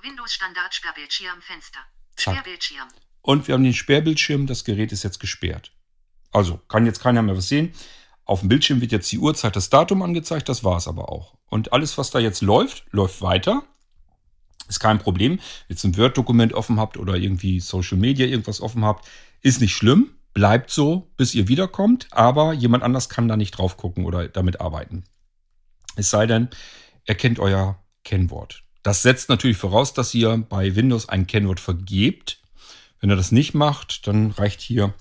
Windows 0.02 0.34
Standard 0.34 0.74
Sperrbildschirm 0.74 1.40
Fenster. 1.40 1.78
Zack. 2.16 2.34
Sperrbildschirm. 2.34 2.88
Und 3.22 3.48
wir 3.48 3.54
haben 3.54 3.64
den 3.64 3.72
Sperrbildschirm, 3.72 4.46
das 4.46 4.64
Gerät 4.64 4.92
ist 4.92 5.02
jetzt 5.02 5.18
gesperrt. 5.18 5.72
Also 6.30 6.58
kann 6.68 6.84
jetzt 6.84 7.00
keiner 7.00 7.22
mehr 7.22 7.34
was 7.34 7.48
sehen. 7.48 7.72
Auf 8.26 8.40
dem 8.40 8.50
Bildschirm 8.50 8.82
wird 8.82 8.92
jetzt 8.92 9.10
die 9.10 9.18
Uhrzeit, 9.18 9.56
das 9.56 9.70
Datum 9.70 10.02
angezeigt, 10.02 10.50
das 10.50 10.64
war 10.64 10.76
es 10.76 10.86
aber 10.86 11.08
auch. 11.08 11.38
Und 11.46 11.72
alles, 11.72 11.96
was 11.96 12.10
da 12.10 12.18
jetzt 12.18 12.42
läuft, 12.42 12.84
läuft 12.90 13.22
weiter. 13.22 13.62
Ist 14.68 14.80
kein 14.80 14.98
Problem. 14.98 15.32
Wenn 15.32 15.38
ihr 15.38 15.70
jetzt 15.70 15.84
ein 15.84 15.96
Word-Dokument 15.96 16.52
offen 16.52 16.78
habt 16.78 16.96
oder 16.96 17.16
irgendwie 17.16 17.60
Social 17.60 17.98
Media 17.98 18.26
irgendwas 18.26 18.60
offen 18.60 18.84
habt, 18.84 19.08
ist 19.40 19.60
nicht 19.60 19.74
schlimm. 19.74 20.10
Bleibt 20.34 20.70
so, 20.70 21.10
bis 21.16 21.34
ihr 21.34 21.48
wiederkommt. 21.48 22.06
Aber 22.10 22.52
jemand 22.52 22.84
anders 22.84 23.08
kann 23.08 23.28
da 23.28 23.36
nicht 23.36 23.52
drauf 23.52 23.76
gucken 23.76 24.04
oder 24.04 24.28
damit 24.28 24.60
arbeiten. 24.60 25.04
Es 25.96 26.10
sei 26.10 26.26
denn, 26.26 26.48
er 27.04 27.14
kennt 27.14 27.38
euer 27.38 27.82
Kennwort. 28.04 28.62
Das 28.82 29.02
setzt 29.02 29.28
natürlich 29.28 29.56
voraus, 29.56 29.94
dass 29.94 30.14
ihr 30.14 30.36
bei 30.36 30.76
Windows 30.76 31.08
ein 31.08 31.26
Kennwort 31.26 31.60
vergebt. 31.60 32.40
Wenn 33.00 33.10
er 33.10 33.16
das 33.16 33.32
nicht 33.32 33.54
macht, 33.54 34.06
dann 34.06 34.30
reicht 34.30 34.60
hier 34.60 34.94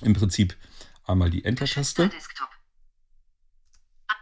im 0.00 0.14
Prinzip 0.14 0.56
einmal 1.04 1.30
die 1.30 1.44
Enter-Taste 1.44 2.10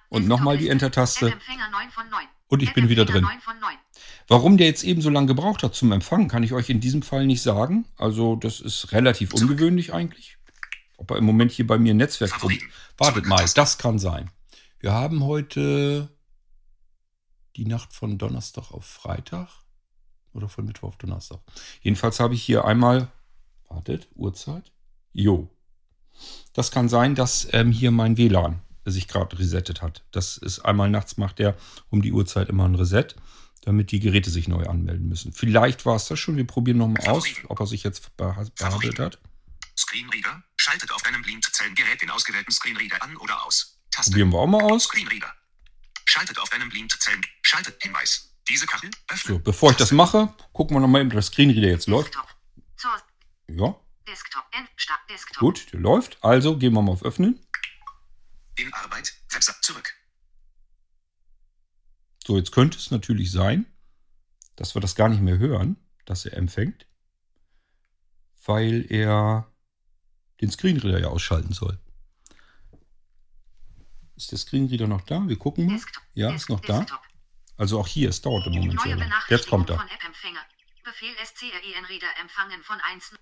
und 0.08 0.26
nochmal 0.26 0.58
die. 0.58 0.68
Enter-Taste. 0.68 1.28
App-Empfänger 1.28 1.70
9 1.70 1.90
von 1.90 2.10
9. 2.10 2.26
Und 2.48 2.62
ich 2.62 2.74
bin 2.74 2.88
wieder 2.88 3.04
drin. 3.04 3.26
9 4.30 4.40
von 4.40 4.42
9. 4.42 4.42
Warum 4.42 4.56
der 4.56 4.68
jetzt 4.68 4.84
eben 4.84 5.02
so 5.02 5.10
lange 5.10 5.26
gebraucht 5.26 5.64
hat 5.64 5.74
zum 5.74 5.90
Empfangen, 5.90 6.28
kann 6.28 6.44
ich 6.44 6.52
euch 6.52 6.70
in 6.70 6.80
diesem 6.80 7.02
Fall 7.02 7.26
nicht 7.26 7.42
sagen. 7.42 7.84
Also 7.96 8.36
das 8.36 8.60
ist 8.60 8.92
relativ 8.92 9.34
ungewöhnlich 9.34 9.92
eigentlich. 9.92 10.38
Ob 10.96 11.10
er 11.10 11.16
im 11.16 11.24
Moment 11.24 11.50
hier 11.50 11.66
bei 11.66 11.78
mir 11.78 11.94
ein 11.94 11.96
Netzwerk 11.96 12.30
Favoriten. 12.30 12.68
Wartet 12.96 13.26
mal, 13.26 13.44
das 13.54 13.78
kann 13.78 13.98
sein. 13.98 14.30
Wir 14.78 14.92
haben 14.92 15.24
heute 15.24 16.08
die 17.56 17.66
Nacht 17.66 17.92
von 17.92 18.18
Donnerstag 18.18 18.70
auf 18.70 18.84
Freitag 18.84 19.48
oder 20.32 20.48
von 20.48 20.64
Mittwoch 20.64 20.90
auf 20.90 20.96
Donnerstag. 20.96 21.40
Jedenfalls 21.80 22.20
habe 22.20 22.34
ich 22.34 22.42
hier 22.42 22.64
einmal, 22.64 23.08
wartet, 23.68 24.08
Uhrzeit. 24.14 24.70
Jo. 25.12 25.48
Das 26.52 26.70
kann 26.70 26.88
sein, 26.88 27.14
dass 27.14 27.48
ähm, 27.52 27.72
hier 27.72 27.90
mein 27.90 28.16
WLAN 28.16 28.60
sich 28.84 29.08
gerade 29.08 29.38
resettet 29.38 29.82
hat. 29.82 30.04
Das 30.12 30.36
ist 30.36 30.60
einmal 30.60 30.88
nachts 30.88 31.16
macht 31.16 31.40
er 31.40 31.56
um 31.90 32.00
die 32.00 32.12
Uhrzeit 32.12 32.48
immer 32.48 32.64
ein 32.64 32.74
Reset, 32.74 33.14
damit 33.62 33.90
die 33.92 34.00
Geräte 34.00 34.30
sich 34.30 34.48
neu 34.48 34.64
anmelden 34.64 35.08
müssen. 35.08 35.32
Vielleicht 35.32 35.84
war 35.86 35.96
es 35.96 36.06
das 36.06 36.18
schon. 36.18 36.36
Wir 36.36 36.46
probieren 36.46 36.78
nochmal 36.78 37.06
aus, 37.08 37.26
ob 37.48 37.60
er 37.60 37.66
sich 37.66 37.82
jetzt 37.82 38.10
beha- 38.18 38.50
behandelt 38.58 38.98
hat. 38.98 39.18
Screenreader. 39.76 40.42
Schaltet 40.56 40.90
auf 40.92 41.02
deinem 41.02 41.22
Blinzellengerät 41.22 42.02
den 42.02 42.10
ausgewählten 42.10 42.52
Screenreader 42.52 43.02
an 43.02 43.16
oder 43.16 43.44
aus. 43.46 43.78
Taste. 43.90 44.10
Probieren 44.10 44.30
wir 44.32 44.38
auch 44.38 44.46
mal 44.46 44.62
aus. 44.62 44.84
Screenreader. 44.84 45.32
Schaltet 46.04 46.38
auf 46.38 46.48
deinem 46.50 46.68
Blindzellen. 46.68 47.20
Schaltet 47.42 47.82
Hinweis. 47.82 48.34
Diese 48.48 48.66
Kachel 48.66 48.90
öffnen. 49.08 49.36
So, 49.36 49.42
bevor 49.42 49.70
ich 49.70 49.76
das 49.76 49.92
mache, 49.92 50.34
gucken 50.52 50.76
wir 50.76 50.80
nochmal, 50.80 51.04
ob 51.04 51.10
der 51.10 51.22
Screenreader 51.22 51.68
jetzt 51.68 51.86
läuft. 51.86 52.16
Ja, 53.48 53.76
gut, 55.38 55.72
der 55.72 55.80
läuft. 55.80 56.18
Also 56.22 56.56
gehen 56.58 56.72
wir 56.74 56.82
mal 56.82 56.92
auf 56.92 57.04
Öffnen. 57.04 57.38
In 58.56 58.72
Arbeit. 58.74 59.14
Website 59.30 59.62
zurück. 59.62 59.94
So, 62.26 62.36
jetzt 62.36 62.52
könnte 62.52 62.78
es 62.78 62.90
natürlich 62.90 63.32
sein, 63.32 63.66
dass 64.56 64.74
wir 64.74 64.80
das 64.80 64.94
gar 64.94 65.08
nicht 65.08 65.22
mehr 65.22 65.38
hören, 65.38 65.76
dass 66.04 66.26
er 66.26 66.36
empfängt, 66.36 66.86
weil 68.44 68.86
er 68.90 69.50
den 70.40 70.50
Screenreader 70.50 71.00
ja 71.00 71.08
ausschalten 71.08 71.52
soll. 71.52 71.78
Ist 74.16 74.32
der 74.32 74.38
Screenreader 74.38 74.86
noch 74.86 75.00
da? 75.02 75.26
Wir 75.26 75.38
gucken 75.38 75.66
mal. 75.66 75.80
Ja, 76.14 76.34
ist 76.34 76.50
noch 76.50 76.60
da. 76.60 76.84
Also 77.56 77.78
auch 77.78 77.86
hier, 77.86 78.10
es 78.10 78.20
dauert 78.20 78.46
im 78.46 78.54
Moment 78.54 78.80
sehr 78.80 78.96
lange. 78.96 79.12
Jetzt 79.28 79.48
kommt 79.48 79.70
er. 79.70 79.76
von 79.76 79.86
App-Empfänger. 79.86 80.40
Befehl 80.84 81.14
SCREN-Reader 81.24 82.08
empfangen 82.20 82.62
von 82.62 82.76
1. 82.92 83.14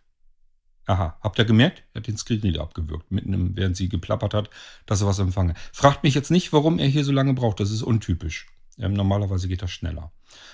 Aha, 0.86 1.18
habt 1.20 1.38
ihr 1.38 1.44
gemerkt? 1.44 1.84
Er 1.92 2.00
hat 2.00 2.06
den 2.06 2.16
Screenreader 2.16 2.62
abgewürgt, 2.62 3.10
mitten 3.10 3.32
im, 3.32 3.56
während 3.56 3.76
sie 3.76 3.88
geplappert 3.88 4.34
hat, 4.34 4.50
dass 4.86 5.02
er 5.02 5.06
was 5.06 5.18
empfange. 5.18 5.54
Fragt 5.72 6.02
mich 6.02 6.14
jetzt 6.14 6.30
nicht, 6.30 6.52
warum 6.52 6.78
er 6.78 6.86
hier 6.86 7.04
so 7.04 7.12
lange 7.12 7.34
braucht. 7.34 7.60
Das 7.60 7.70
ist 7.70 7.82
untypisch. 7.82 8.46
Ähm, 8.80 8.94
normalerweise 8.94 9.48
geht 9.48 9.62
das 9.62 9.70
schneller. 9.70 10.12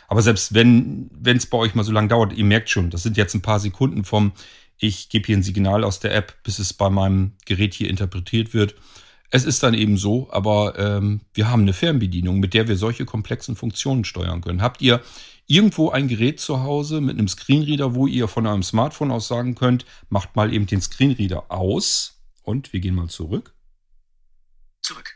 Aber 0.08 0.22
selbst 0.22 0.54
wenn 0.54 1.10
es 1.24 1.46
bei 1.46 1.58
euch 1.58 1.74
mal 1.74 1.84
so 1.84 1.92
lange 1.92 2.08
dauert, 2.08 2.32
ihr 2.32 2.44
merkt 2.44 2.70
schon, 2.70 2.90
das 2.90 3.02
sind 3.02 3.16
jetzt 3.16 3.34
ein 3.34 3.42
paar 3.42 3.60
Sekunden 3.60 4.04
vom, 4.04 4.32
ich 4.76 5.08
gebe 5.08 5.26
hier 5.26 5.36
ein 5.36 5.42
Signal 5.42 5.84
aus 5.84 6.00
der 6.00 6.14
App, 6.14 6.42
bis 6.42 6.58
es 6.58 6.72
bei 6.72 6.90
meinem 6.90 7.32
Gerät 7.44 7.74
hier 7.74 7.88
interpretiert 7.88 8.54
wird. 8.54 8.74
Es 9.30 9.44
ist 9.44 9.62
dann 9.62 9.74
eben 9.74 9.96
so, 9.96 10.30
aber 10.30 10.78
ähm, 10.78 11.22
wir 11.32 11.50
haben 11.50 11.62
eine 11.62 11.72
Fernbedienung, 11.72 12.38
mit 12.38 12.54
der 12.54 12.68
wir 12.68 12.76
solche 12.76 13.04
komplexen 13.04 13.56
Funktionen 13.56 14.04
steuern 14.04 14.42
können. 14.42 14.62
Habt 14.62 14.80
ihr 14.80 15.02
irgendwo 15.46 15.90
ein 15.90 16.08
Gerät 16.08 16.40
zu 16.40 16.62
Hause 16.62 17.00
mit 17.00 17.18
einem 17.18 17.28
Screenreader, 17.28 17.94
wo 17.94 18.06
ihr 18.06 18.28
von 18.28 18.46
eurem 18.46 18.62
Smartphone 18.62 19.10
aus 19.10 19.26
sagen 19.26 19.54
könnt, 19.54 19.86
macht 20.08 20.36
mal 20.36 20.52
eben 20.52 20.66
den 20.66 20.80
Screenreader 20.80 21.50
aus 21.50 22.20
und 22.42 22.72
wir 22.72 22.80
gehen 22.80 22.94
mal 22.94 23.08
zurück 23.08 23.54
Zurück. 24.84 25.13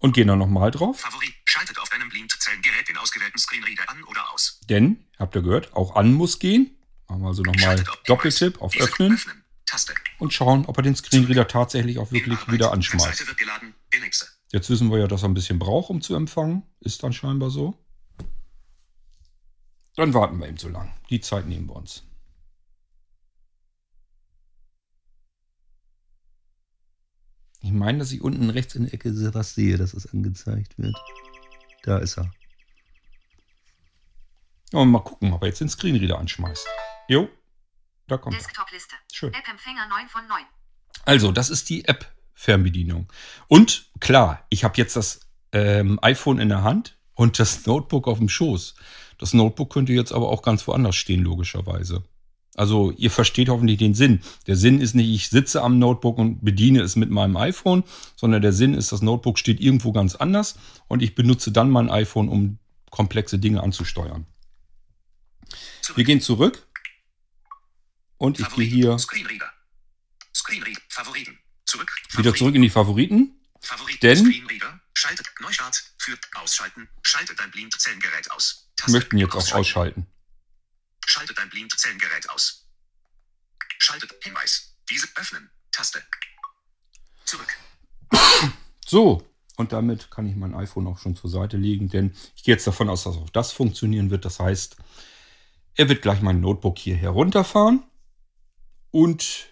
Und 0.00 0.12
gehen 0.14 0.26
dann 0.28 0.38
nochmal 0.38 0.70
drauf. 0.70 1.00
Favorit. 1.00 1.32
Schaltet 1.44 1.78
auf 1.78 1.88
deinem 1.88 2.08
Blinzellengerät 2.08 2.88
den 2.88 2.96
ausgewählten 2.96 3.38
Screenreader 3.38 3.88
an 3.88 4.02
oder 4.04 4.32
aus. 4.32 4.60
Denn, 4.68 5.04
habt 5.18 5.34
ihr 5.36 5.42
gehört, 5.42 5.72
auch 5.74 5.94
an 5.94 6.12
muss 6.12 6.38
gehen. 6.38 6.76
Machen 7.08 7.22
wir 7.22 7.28
also 7.28 7.42
nochmal 7.42 7.84
Doppeltipp 8.06 8.60
auf 8.60 8.76
Öffnen 8.76 9.14
Öffnen. 9.14 9.44
Taste. 9.66 9.94
und 10.18 10.32
schauen, 10.32 10.64
ob 10.66 10.76
er 10.78 10.82
den 10.82 10.96
Screenreader 10.96 11.46
tatsächlich 11.46 11.98
auch 11.98 12.10
wirklich 12.10 12.38
wieder 12.50 12.72
anschmeißt. 12.72 13.24
Jetzt 14.52 14.68
wissen 14.68 14.90
wir 14.90 14.98
ja, 14.98 15.06
dass 15.06 15.22
er 15.22 15.28
ein 15.28 15.34
bisschen 15.34 15.60
braucht, 15.60 15.90
um 15.90 16.00
zu 16.00 16.16
empfangen. 16.16 16.64
Ist 16.80 17.02
dann 17.04 17.12
scheinbar 17.12 17.50
so. 17.50 17.78
Dann 19.94 20.12
warten 20.14 20.38
wir 20.38 20.48
eben 20.48 20.56
so 20.56 20.68
lang. 20.68 20.92
Die 21.08 21.20
Zeit 21.20 21.46
nehmen 21.46 21.68
wir 21.68 21.76
uns. 21.76 22.04
Ich 27.62 27.72
meine, 27.72 27.98
dass 27.98 28.12
ich 28.12 28.22
unten 28.22 28.48
rechts 28.50 28.74
in 28.74 28.84
der 28.84 28.94
Ecke 28.94 29.12
was 29.34 29.54
sehe, 29.54 29.76
dass 29.76 29.92
es 29.92 30.12
angezeigt 30.12 30.78
wird. 30.78 30.96
Da 31.82 31.98
ist 31.98 32.18
er. 32.18 32.30
Ja, 34.72 34.84
mal 34.84 35.00
gucken, 35.00 35.32
ob 35.32 35.42
er 35.42 35.48
jetzt 35.48 35.60
den 35.60 35.68
Screenreader 35.68 36.18
anschmeißt. 36.18 36.66
Jo, 37.08 37.28
da 38.06 38.16
kommt 38.16 38.36
er. 38.36 38.38
Desktop-Liste. 38.38 38.94
Schön. 39.12 39.34
App-Empfänger 39.34 39.88
9 39.88 40.08
von 40.08 40.26
9. 40.26 40.42
Also, 41.04 41.32
das 41.32 41.50
ist 41.50 41.68
die 41.68 41.84
App-Fernbedienung. 41.84 43.12
Und 43.48 43.90
klar, 44.00 44.46
ich 44.48 44.64
habe 44.64 44.76
jetzt 44.76 44.96
das 44.96 45.20
ähm, 45.52 45.98
iPhone 46.02 46.38
in 46.38 46.48
der 46.48 46.62
Hand 46.62 46.98
und 47.14 47.38
das 47.38 47.66
Notebook 47.66 48.08
auf 48.08 48.18
dem 48.18 48.28
Schoß. 48.28 48.74
Das 49.18 49.34
Notebook 49.34 49.72
könnte 49.72 49.92
jetzt 49.92 50.12
aber 50.12 50.28
auch 50.28 50.42
ganz 50.42 50.66
woanders 50.66 50.96
stehen, 50.96 51.22
logischerweise. 51.22 52.04
Also, 52.60 52.90
ihr 52.98 53.10
versteht 53.10 53.48
hoffentlich 53.48 53.78
den 53.78 53.94
Sinn. 53.94 54.20
Der 54.46 54.54
Sinn 54.54 54.82
ist 54.82 54.94
nicht, 54.94 55.08
ich 55.08 55.30
sitze 55.30 55.62
am 55.62 55.78
Notebook 55.78 56.18
und 56.18 56.44
bediene 56.44 56.82
es 56.82 56.94
mit 56.94 57.08
meinem 57.08 57.38
iPhone, 57.38 57.84
sondern 58.16 58.42
der 58.42 58.52
Sinn 58.52 58.74
ist, 58.74 58.92
das 58.92 59.00
Notebook 59.00 59.38
steht 59.38 59.60
irgendwo 59.60 59.92
ganz 59.92 60.14
anders 60.14 60.58
und 60.86 61.00
ich 61.02 61.14
benutze 61.14 61.52
dann 61.52 61.70
mein 61.70 61.88
iPhone, 61.88 62.28
um 62.28 62.58
komplexe 62.90 63.38
Dinge 63.38 63.62
anzusteuern. 63.62 64.26
Zurück. 65.80 65.96
Wir 65.96 66.04
gehen 66.04 66.20
zurück 66.20 66.68
und 68.18 68.38
ich 68.38 68.44
gehe 68.44 68.50
Favoriten. 68.50 68.74
hier 68.74 68.98
Screenreader. 68.98 69.50
Screenreader. 70.36 70.80
Favoriten. 70.90 71.38
Zurück. 71.64 71.90
wieder 72.14 72.34
zurück 72.34 72.54
in 72.54 72.60
die 72.60 72.68
Favoriten. 72.68 73.40
Favoriten. 73.62 74.00
Denn- 74.02 74.18
Screenreader. 74.18 74.80
Schaltet. 74.92 75.26
Neustart. 75.40 75.82
Für. 75.96 76.18
Ausschalten. 76.34 76.88
Schaltet 77.00 77.40
dein 77.40 77.50
Blinzellengerät 77.52 78.30
aus. 78.32 78.70
Taste. 78.76 78.92
möchten 78.92 79.16
jetzt 79.16 79.34
auch 79.34 79.52
Ausschalten. 79.54 80.06
Schaltet 81.10 81.38
dein 81.38 81.50
Blinzellengerät 81.50 82.30
aus. 82.30 82.68
Schaltet. 83.78 84.14
Hinweis. 84.22 84.76
Diese 84.88 85.08
öffnen. 85.16 85.50
Taste. 85.72 86.00
Zurück. 87.24 87.52
So, 88.86 89.28
und 89.56 89.72
damit 89.72 90.12
kann 90.12 90.28
ich 90.28 90.36
mein 90.36 90.54
iPhone 90.54 90.86
auch 90.86 90.98
schon 90.98 91.16
zur 91.16 91.28
Seite 91.28 91.56
legen, 91.56 91.88
denn 91.88 92.14
ich 92.36 92.44
gehe 92.44 92.54
jetzt 92.54 92.64
davon 92.64 92.88
aus, 92.88 93.02
dass 93.02 93.16
auch 93.16 93.30
das 93.30 93.50
funktionieren 93.50 94.10
wird. 94.10 94.24
Das 94.24 94.38
heißt, 94.38 94.76
er 95.74 95.88
wird 95.88 96.02
gleich 96.02 96.22
mein 96.22 96.40
Notebook 96.40 96.78
hier 96.78 96.94
herunterfahren 96.94 97.82
und 98.92 99.48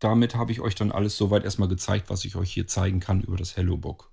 damit 0.00 0.34
habe 0.34 0.50
ich 0.50 0.60
euch 0.60 0.74
dann 0.74 0.90
alles 0.90 1.16
soweit 1.16 1.44
erstmal 1.44 1.68
gezeigt, 1.68 2.10
was 2.10 2.24
ich 2.24 2.34
euch 2.34 2.52
hier 2.52 2.66
zeigen 2.66 2.98
kann 2.98 3.20
über 3.20 3.36
das 3.36 3.56
HelloBook. 3.56 4.12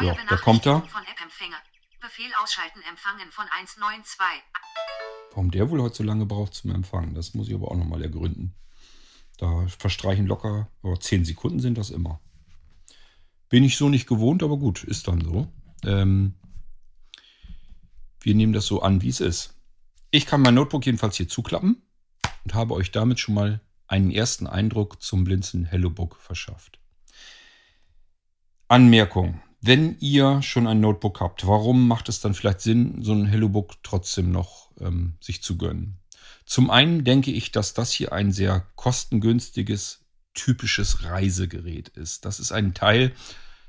Neue 0.00 0.08
Ja, 0.08 0.16
da 0.30 0.36
kommt 0.38 0.66
er. 0.66 0.80
Von 0.80 1.02
App-Empfänger. 1.02 1.58
Befehl 2.10 2.32
ausschalten 2.42 2.80
empfangen 2.90 3.30
von 3.30 3.44
192. 3.46 4.42
Warum 5.30 5.52
der 5.52 5.70
wohl 5.70 5.80
heute 5.80 5.98
so 5.98 6.02
lange 6.02 6.26
braucht 6.26 6.54
zum 6.54 6.72
Empfangen, 6.72 7.14
das 7.14 7.34
muss 7.34 7.46
ich 7.46 7.54
aber 7.54 7.70
auch 7.70 7.76
nochmal 7.76 8.02
ergründen. 8.02 8.56
Da 9.38 9.68
verstreichen 9.68 10.26
locker, 10.26 10.68
aber 10.82 10.98
10 10.98 11.24
Sekunden 11.24 11.60
sind 11.60 11.78
das 11.78 11.90
immer. 11.90 12.20
Bin 13.48 13.62
ich 13.62 13.76
so 13.76 13.88
nicht 13.88 14.08
gewohnt, 14.08 14.42
aber 14.42 14.56
gut, 14.56 14.82
ist 14.82 15.06
dann 15.06 15.20
so. 15.20 15.52
Ähm, 15.84 16.34
wir 18.20 18.34
nehmen 18.34 18.54
das 18.54 18.66
so 18.66 18.82
an, 18.82 19.02
wie 19.02 19.08
es 19.08 19.20
ist. 19.20 19.54
Ich 20.10 20.26
kann 20.26 20.42
mein 20.42 20.54
Notebook 20.54 20.84
jedenfalls 20.86 21.16
hier 21.16 21.28
zuklappen 21.28 21.80
und 22.42 22.54
habe 22.54 22.74
euch 22.74 22.90
damit 22.90 23.20
schon 23.20 23.36
mal 23.36 23.60
einen 23.86 24.10
ersten 24.10 24.48
Eindruck 24.48 25.00
zum 25.00 25.22
Blinzeln 25.22 25.64
HelloBook 25.64 26.16
verschafft. 26.16 26.80
Anmerkung. 28.66 29.40
Wenn 29.60 29.96
ihr 30.00 30.40
schon 30.42 30.66
ein 30.66 30.80
Notebook 30.80 31.20
habt, 31.20 31.46
warum 31.46 31.86
macht 31.86 32.08
es 32.08 32.20
dann 32.20 32.34
vielleicht 32.34 32.60
Sinn, 32.60 33.02
so 33.02 33.12
ein 33.12 33.26
HelloBook 33.26 33.82
trotzdem 33.82 34.30
noch 34.30 34.70
ähm, 34.80 35.14
sich 35.20 35.42
zu 35.42 35.58
gönnen? 35.58 35.98
Zum 36.46 36.70
einen 36.70 37.04
denke 37.04 37.30
ich, 37.30 37.52
dass 37.52 37.74
das 37.74 37.92
hier 37.92 38.12
ein 38.12 38.32
sehr 38.32 38.66
kostengünstiges, 38.76 40.04
typisches 40.34 41.04
Reisegerät 41.04 41.88
ist. 41.88 42.24
Das 42.24 42.40
ist 42.40 42.52
ein 42.52 42.72
Teil, 42.72 43.12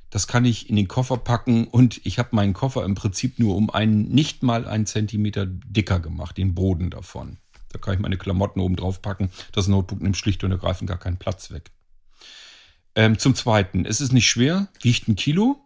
das 0.10 0.28
kann 0.28 0.46
ich 0.46 0.70
in 0.70 0.76
den 0.76 0.88
Koffer 0.88 1.18
packen 1.18 1.68
und 1.68 2.02
ich 2.06 2.20
habe 2.20 2.36
meinen 2.36 2.54
Koffer 2.54 2.86
im 2.86 2.96
Prinzip 2.96 3.40
nur 3.40 3.56
um 3.56 3.70
einen, 3.70 4.10
nicht 4.10 4.44
mal 4.44 4.68
einen 4.68 4.86
Zentimeter 4.86 5.46
dicker 5.46 6.00
gemacht, 6.00 6.38
den 6.38 6.54
Boden 6.54 6.90
davon. 6.90 7.38
Da 7.70 7.80
kann 7.80 7.94
ich 7.94 8.00
meine 8.00 8.18
Klamotten 8.18 8.60
oben 8.60 8.76
drauf 8.76 9.02
packen. 9.02 9.30
Das 9.54 9.68
Notebook 9.68 10.02
nimmt 10.02 10.18
schlicht 10.18 10.44
und 10.44 10.52
ergreifend 10.52 10.90
gar 10.90 11.00
keinen 11.00 11.18
Platz 11.18 11.52
weg. 11.52 11.72
Ähm, 12.96 13.18
zum 13.18 13.36
Zweiten, 13.36 13.86
es 13.86 14.02
ist 14.02 14.12
nicht 14.12 14.30
schwer, 14.30 14.68
wiegt 14.82 15.08
ein 15.08 15.16
Kilo, 15.16 15.66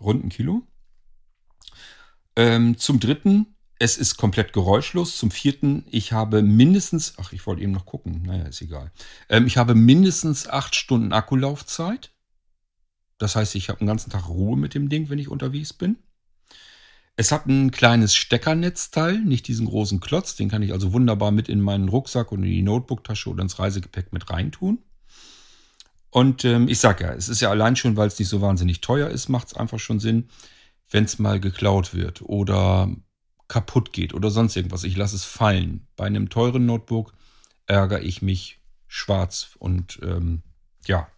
rund 0.00 0.24
ein 0.24 0.28
Kilo. 0.28 0.62
Ähm, 2.36 2.78
zum 2.78 3.00
Dritten, 3.00 3.56
es 3.78 3.96
ist 3.96 4.16
komplett 4.16 4.52
geräuschlos. 4.52 5.16
Zum 5.16 5.30
Vierten, 5.30 5.84
ich 5.90 6.12
habe 6.12 6.42
mindestens, 6.42 7.14
ach, 7.18 7.32
ich 7.32 7.46
wollte 7.46 7.62
eben 7.62 7.72
noch 7.72 7.86
gucken, 7.86 8.22
naja, 8.22 8.44
ist 8.44 8.62
egal. 8.62 8.92
Ähm, 9.28 9.46
ich 9.46 9.56
habe 9.56 9.74
mindestens 9.74 10.48
acht 10.48 10.74
Stunden 10.74 11.12
Akkulaufzeit. 11.12 12.12
Das 13.18 13.34
heißt, 13.34 13.54
ich 13.56 13.68
habe 13.68 13.80
den 13.80 13.88
ganzen 13.88 14.10
Tag 14.10 14.28
Ruhe 14.28 14.56
mit 14.56 14.74
dem 14.74 14.88
Ding, 14.88 15.10
wenn 15.10 15.18
ich 15.18 15.28
unterwegs 15.28 15.72
bin. 15.72 15.96
Es 17.16 17.32
hat 17.32 17.46
ein 17.46 17.72
kleines 17.72 18.14
Steckernetzteil, 18.14 19.18
nicht 19.18 19.48
diesen 19.48 19.66
großen 19.66 19.98
Klotz. 19.98 20.36
Den 20.36 20.48
kann 20.48 20.62
ich 20.62 20.72
also 20.72 20.92
wunderbar 20.92 21.32
mit 21.32 21.48
in 21.48 21.60
meinen 21.60 21.88
Rucksack 21.88 22.30
und 22.30 22.44
in 22.44 22.50
die 22.50 22.62
Notebooktasche 22.62 23.28
oder 23.28 23.42
ins 23.42 23.58
Reisegepäck 23.58 24.12
mit 24.12 24.30
reintun. 24.30 24.78
Und 26.10 26.44
ähm, 26.44 26.68
ich 26.68 26.78
sag 26.78 27.00
ja, 27.00 27.12
es 27.12 27.28
ist 27.28 27.40
ja 27.40 27.50
allein 27.50 27.76
schon, 27.76 27.96
weil 27.96 28.08
es 28.08 28.18
nicht 28.18 28.28
so 28.28 28.40
wahnsinnig 28.40 28.80
teuer 28.80 29.08
ist, 29.08 29.28
macht 29.28 29.48
es 29.48 29.54
einfach 29.54 29.78
schon 29.78 30.00
Sinn, 30.00 30.28
wenn 30.90 31.04
es 31.04 31.18
mal 31.18 31.38
geklaut 31.38 31.94
wird 31.94 32.22
oder 32.22 32.90
kaputt 33.46 33.92
geht 33.92 34.14
oder 34.14 34.30
sonst 34.30 34.56
irgendwas. 34.56 34.84
Ich 34.84 34.96
lasse 34.96 35.16
es 35.16 35.24
fallen. 35.24 35.86
Bei 35.96 36.06
einem 36.06 36.28
teuren 36.28 36.66
Notebook 36.66 37.12
ärgere 37.66 38.02
ich 38.02 38.22
mich 38.22 38.60
schwarz 38.86 39.50
und 39.58 40.00
ähm, 40.02 40.42
ja, 40.86 41.08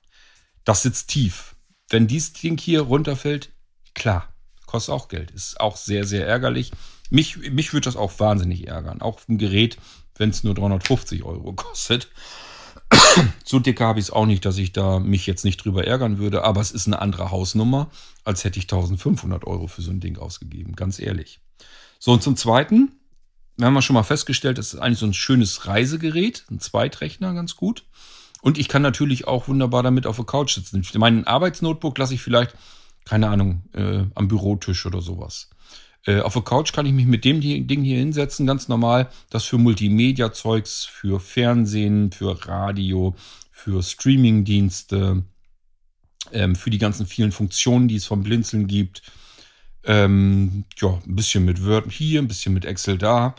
das 0.65 0.83
sitzt 0.83 1.09
tief. 1.09 1.57
Wenn 1.89 2.07
dieses 2.07 2.33
Ding 2.33 2.59
hier 2.59 2.83
runterfällt, 2.83 3.53
klar, 3.95 4.33
kostet 4.67 4.95
auch 4.95 5.09
Geld. 5.09 5.31
Ist 5.33 5.61
auch 5.61 5.77
sehr, 5.77 6.05
sehr 6.05 6.27
ärgerlich. 6.27 6.73
Mich, 7.11 7.37
mich 7.51 7.73
würde 7.73 7.87
das 7.87 7.97
auch 7.97 8.19
wahnsinnig 8.21 8.69
ärgern. 8.69 9.03
Auch 9.03 9.21
ein 9.29 9.39
Gerät, 9.39 9.79
wenn 10.17 10.31
es 10.31 10.45
nur 10.45 10.55
350 10.55 11.25
Euro 11.25 11.53
kostet. 11.53 12.09
so 13.45 13.59
dick 13.59 13.81
habe 13.81 13.99
ich 13.99 14.07
es 14.07 14.11
auch 14.11 14.27
nicht, 14.27 14.45
dass 14.45 14.59
ich 14.59 14.73
da 14.73 14.99
mich 14.99 15.27
jetzt 15.27 15.45
nicht 15.45 15.65
drüber 15.65 15.87
ärgern 15.87 16.19
würde, 16.19 16.45
aber 16.45 16.61
es 16.61 16.71
ist 16.71 16.87
eine 16.87 17.01
andere 17.01 17.31
Hausnummer, 17.31 17.91
als 18.25 18.45
hätte 18.45 18.59
ich 18.59 18.65
1500 18.65 19.47
Euro 19.47 19.67
für 19.67 19.83
so 19.83 19.91
ein 19.91 20.01
Ding 20.01 20.19
ausgegeben, 20.19 20.77
ganz 20.77 20.99
ehrlich. 20.99 21.41
So, 21.99 22.13
und 22.13 22.23
zum 22.23 22.37
Zweiten, 22.37 22.93
wir 23.57 23.67
haben 23.67 23.75
ja 23.75 23.83
schon 23.83 23.95
mal 23.95 24.03
festgestellt, 24.03 24.59
das 24.59 24.73
ist 24.73 24.81
eigentlich 24.81 24.99
so 24.99 25.07
ein 25.07 25.15
schönes 25.15 25.67
Reisegerät, 25.67 26.45
ein 26.51 26.61
Zweitrechner, 26.61 27.35
ganz 27.35 27.57
gut. 27.57 27.85
Und 28.43 28.57
ich 28.57 28.69
kann 28.69 28.83
natürlich 28.83 29.27
auch 29.27 29.49
wunderbar 29.49 29.83
damit 29.83 30.07
auf 30.07 30.17
der 30.17 30.25
Couch 30.25 30.55
sitzen. 30.55 30.83
Meinen 30.99 31.27
Arbeitsnotebook 31.27 31.99
lasse 31.99 32.15
ich 32.15 32.23
vielleicht, 32.23 32.55
keine 33.05 33.29
Ahnung, 33.29 33.63
äh, 33.75 34.05
am 34.15 34.29
Bürotisch 34.29 34.87
oder 34.87 35.03
sowas. 35.03 35.51
Äh, 36.07 36.21
auf 36.21 36.33
der 36.33 36.43
Couch 36.43 36.73
kann 36.73 36.87
ich 36.87 36.93
mich 36.93 37.07
mit 37.07 37.25
dem 37.25 37.41
Ding 37.41 37.83
hier 37.83 37.99
hinsetzen, 37.99 38.47
ganz 38.47 38.69
normal. 38.69 39.11
Das 39.29 39.45
für 39.45 39.59
Multimedia-Zeugs, 39.59 40.85
für 40.85 41.21
Fernsehen, 41.21 42.11
für 42.13 42.47
Radio, 42.47 43.15
für 43.51 43.83
Streaming-Dienste, 43.83 45.25
ähm, 46.33 46.57
für 46.57 46.71
die 46.71 46.79
ganzen 46.79 47.07
vielen 47.07 47.33
Funktionen, 47.33 47.89
die 47.89 47.97
es 47.97 48.07
vom 48.07 48.23
Blinzeln 48.23 48.67
gibt. 48.67 49.03
Ähm, 49.85 50.65
ja, 50.79 51.01
ein 51.07 51.17
bisschen 51.17 51.45
mit 51.45 51.65
Word 51.65 51.91
hier, 51.91 52.21
ein 52.21 52.29
bisschen 52.29 52.55
mit 52.55 52.65
Excel 52.65 52.99
da. 52.99 53.35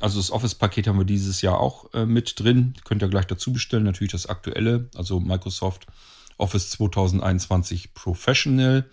Also 0.00 0.18
das 0.18 0.30
Office-Paket 0.30 0.86
haben 0.86 0.98
wir 0.98 1.04
dieses 1.04 1.42
Jahr 1.42 1.60
auch 1.60 1.92
äh, 1.92 2.06
mit 2.06 2.40
drin. 2.40 2.74
Könnt 2.84 3.02
ihr 3.02 3.08
gleich 3.08 3.26
dazu 3.26 3.52
bestellen. 3.52 3.84
Natürlich 3.84 4.12
das 4.12 4.26
aktuelle, 4.26 4.88
also 4.94 5.20
Microsoft 5.20 5.86
Office 6.38 6.70
2021 6.70 7.94
Professional. 7.94 8.88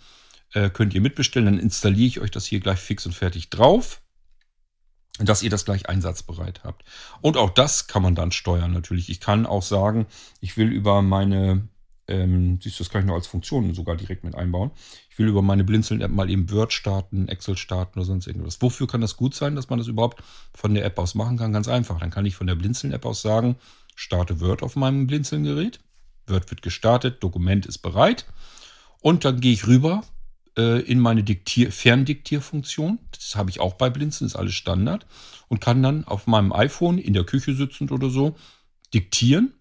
Äh, 0.53 0.69
könnt 0.69 0.93
ihr 0.93 1.01
mitbestellen. 1.01 1.45
Dann 1.45 1.59
installiere 1.59 2.07
ich 2.07 2.19
euch 2.19 2.31
das 2.31 2.45
hier 2.45 2.59
gleich 2.59 2.79
fix 2.79 3.05
und 3.05 3.13
fertig 3.13 3.49
drauf. 3.49 4.01
Dass 5.17 5.43
ihr 5.43 5.49
das 5.49 5.63
gleich 5.63 5.87
einsatzbereit 5.87 6.63
habt. 6.63 6.83
Und 7.21 7.37
auch 7.37 7.49
das 7.49 7.87
kann 7.87 8.01
man 8.01 8.15
dann 8.15 8.31
steuern 8.31 8.73
natürlich. 8.73 9.09
Ich 9.09 9.21
kann 9.21 9.45
auch 9.45 9.63
sagen, 9.63 10.07
ich 10.41 10.57
will 10.57 10.67
über 10.67 11.01
meine 11.01 11.69
ähm, 12.07 12.59
siehst 12.61 12.79
du, 12.79 12.83
das 12.83 12.91
kann 12.91 13.01
ich 13.01 13.07
noch 13.07 13.15
als 13.15 13.27
Funktion 13.27 13.73
sogar 13.73 13.95
direkt 13.95 14.23
mit 14.23 14.35
einbauen. 14.35 14.71
Ich 15.09 15.17
will 15.17 15.27
über 15.27 15.41
meine 15.41 15.63
Blinzeln-App 15.63 16.11
mal 16.11 16.29
eben 16.29 16.51
Word 16.51 16.71
starten, 16.71 17.27
Excel 17.27 17.57
starten 17.57 17.99
oder 17.99 18.05
sonst 18.05 18.27
irgendwas. 18.27 18.61
Wofür 18.61 18.87
kann 18.87 19.01
das 19.01 19.17
gut 19.17 19.33
sein, 19.33 19.55
dass 19.55 19.69
man 19.69 19.79
das 19.79 19.87
überhaupt 19.87 20.23
von 20.53 20.73
der 20.73 20.85
App 20.85 20.99
aus 20.99 21.15
machen 21.15 21.37
kann? 21.37 21.53
Ganz 21.53 21.67
einfach. 21.67 21.99
Dann 21.99 22.11
kann 22.11 22.25
ich 22.25 22.35
von 22.35 22.47
der 22.47 22.55
Blinzeln-App 22.55 23.05
aus 23.05 23.21
sagen, 23.21 23.55
starte 23.95 24.39
Word 24.39 24.61
auf 24.61 24.75
meinem 24.75 25.07
Blinzeln-Gerät. 25.07 25.79
Word 26.27 26.49
wird 26.51 26.61
gestartet, 26.61 27.23
Dokument 27.23 27.65
ist 27.65 27.79
bereit. 27.79 28.25
Und 29.01 29.25
dann 29.25 29.39
gehe 29.39 29.53
ich 29.53 29.67
rüber 29.67 30.03
äh, 30.57 30.81
in 30.81 30.99
meine 30.99 31.23
Diktier 31.23 31.71
Ferndiktierfunktion. 31.71 32.99
Das 33.11 33.35
habe 33.35 33.49
ich 33.49 33.59
auch 33.59 33.75
bei 33.75 33.89
Blinzeln, 33.89 34.27
ist 34.27 34.35
alles 34.35 34.53
Standard. 34.53 35.05
Und 35.47 35.61
kann 35.61 35.83
dann 35.83 36.05
auf 36.05 36.27
meinem 36.27 36.51
iPhone 36.51 36.97
in 36.97 37.13
der 37.13 37.23
Küche 37.23 37.53
sitzend 37.53 37.91
oder 37.91 38.09
so 38.09 38.35
diktieren. 38.93 39.53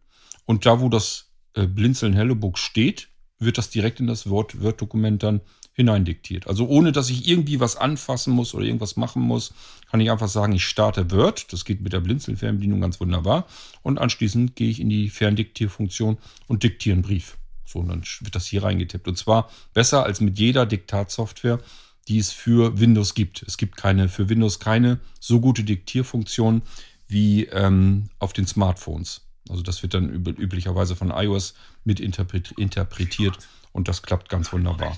Und 0.47 0.67
da, 0.67 0.81
wo 0.81 0.89
das 0.89 1.31
äh, 1.55 1.67
Blinzeln 1.67 2.15
HelloBook 2.15 2.59
steht, 2.59 3.09
wird 3.39 3.59
das 3.59 3.71
direkt 3.71 4.01
in 4.01 4.07
das 4.07 4.29
Word-Dokument 4.29 5.23
dann 5.23 5.41
hineindiktiert. 5.75 6.47
Also 6.47 6.69
ohne, 6.69 6.93
dass 6.93 7.11
ich 7.11 7.29
irgendwie 7.29 7.61
was 7.61 7.77
anfassen 7.77 8.33
muss 8.33 8.55
oder 8.55 8.65
irgendwas 8.65 8.97
machen 8.97 9.23
muss, 9.23 9.53
kann 9.91 10.01
ich 10.01 10.11
einfach 10.11 10.29
sagen, 10.29 10.53
ich 10.53 10.65
starte 10.65 11.11
Word. 11.11 11.53
Das 11.53 11.65
geht 11.65 11.81
mit 11.81 11.93
der 11.93 12.01
Blinzeln-Fernbedienung 12.01 12.81
ganz 12.81 13.01
wunderbar. 13.01 13.47
Und 13.83 13.99
anschließend 13.99 14.57
gehe 14.57 14.71
ich 14.71 14.81
in 14.81 14.89
die 14.89 15.11
Ferndiktierfunktion 15.11 16.19
und 16.47 16.63
diktiere 16.63 16.95
einen 16.95 17.03
Brief. 17.03 17.37
So, 17.65 17.81
und 17.81 17.89
dann 17.89 18.03
wird 18.21 18.35
das 18.35 18.47
hier 18.47 18.63
reingetippt. 18.63 19.09
Und 19.09 19.17
zwar 19.17 19.51
besser 19.73 20.05
als 20.05 20.21
mit 20.21 20.39
jeder 20.39 20.67
Diktatsoftware, 20.67 21.61
die 22.09 22.19
es 22.19 22.33
für 22.33 22.79
Windows 22.79 23.15
gibt. 23.15 23.43
Es 23.43 23.57
gibt 23.57 23.77
keine, 23.77 24.09
für 24.09 24.29
Windows 24.29 24.61
keine 24.61 25.01
so 25.21 25.41
gute 25.41 25.65
Diktierfunktion 25.65 26.63
wie 27.09 27.45
ähm, 27.47 28.11
auf 28.19 28.33
den 28.33 28.47
Smartphones. 28.47 29.23
Also 29.49 29.63
das 29.63 29.83
wird 29.83 29.95
dann 29.95 30.09
üb 30.09 30.27
üblicherweise 30.39 30.97
von 30.97 31.11
iOS 31.11 31.55
mit 31.85 32.01
interpretiert 32.01 33.39
und 33.73 33.89
das 33.89 34.03
klappt 34.03 34.29
ganz 34.29 34.53
wunderbar. 34.53 34.97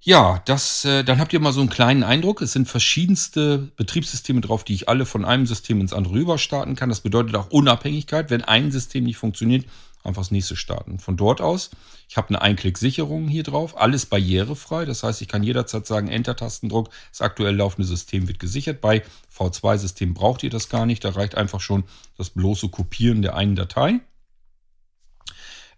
Ja, 0.00 0.40
das, 0.46 0.84
äh, 0.84 1.02
dann 1.02 1.18
habt 1.18 1.32
ihr 1.32 1.40
mal 1.40 1.52
so 1.52 1.60
einen 1.60 1.68
kleinen 1.68 2.04
Eindruck. 2.04 2.40
Es 2.40 2.52
sind 2.52 2.68
verschiedenste 2.68 3.70
Betriebssysteme 3.76 4.40
drauf, 4.40 4.64
die 4.64 4.74
ich 4.74 4.88
alle 4.88 5.04
von 5.04 5.24
einem 5.24 5.44
System 5.44 5.80
ins 5.80 5.92
andere 5.92 6.14
rüber 6.14 6.38
starten 6.38 6.76
kann. 6.76 6.88
Das 6.88 7.00
bedeutet 7.00 7.34
auch 7.34 7.50
Unabhängigkeit. 7.50 8.30
Wenn 8.30 8.42
ein 8.42 8.70
System 8.70 9.04
nicht 9.04 9.16
funktioniert, 9.16 9.66
einfach 10.08 10.22
das 10.22 10.30
nächste 10.30 10.56
starten. 10.56 10.98
Von 10.98 11.16
dort 11.16 11.40
aus, 11.40 11.70
ich 12.08 12.16
habe 12.16 12.28
eine 12.28 12.42
Einklick-Sicherung 12.42 13.28
hier 13.28 13.42
drauf, 13.42 13.76
alles 13.78 14.06
barrierefrei. 14.06 14.84
Das 14.84 15.02
heißt, 15.02 15.22
ich 15.22 15.28
kann 15.28 15.42
jederzeit 15.42 15.86
sagen, 15.86 16.08
Enter-Tastendruck, 16.08 16.90
das 17.10 17.20
aktuell 17.20 17.54
laufende 17.54 17.86
System 17.86 18.26
wird 18.26 18.38
gesichert. 18.38 18.80
Bei 18.80 19.04
V2-Systemen 19.36 20.14
braucht 20.14 20.42
ihr 20.42 20.50
das 20.50 20.68
gar 20.68 20.86
nicht. 20.86 21.04
Da 21.04 21.10
reicht 21.10 21.36
einfach 21.36 21.60
schon 21.60 21.84
das 22.16 22.30
bloße 22.30 22.68
Kopieren 22.70 23.22
der 23.22 23.36
einen 23.36 23.54
Datei. 23.54 24.00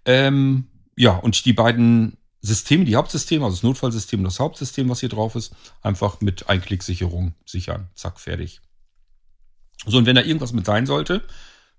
Ähm, 0.05 0.69
ja, 0.97 1.17
und 1.17 1.45
die 1.45 1.53
beiden 1.53 2.17
Systeme, 2.43 2.85
die 2.85 2.97
Hauptsysteme, 2.97 3.45
also 3.45 3.57
das 3.57 3.63
Notfallsystem 3.63 4.21
und 4.21 4.25
das 4.25 4.41
Hauptsystem, 4.41 4.89
was 4.89 5.01
hier 5.01 5.09
drauf 5.11 5.35
ist, 5.35 5.55
einfach 5.83 6.21
mit 6.21 6.49
Einklick-Sicherung 6.49 7.35
sichern. 7.45 7.89
Zack, 7.95 8.19
fertig. 8.19 8.61
So, 9.87 9.99
und 9.99 10.07
wenn 10.07 10.17
da 10.17 10.23
irgendwas 10.23 10.53
mit 10.53 10.67
sein 10.67 10.87
sollte, 10.87 11.23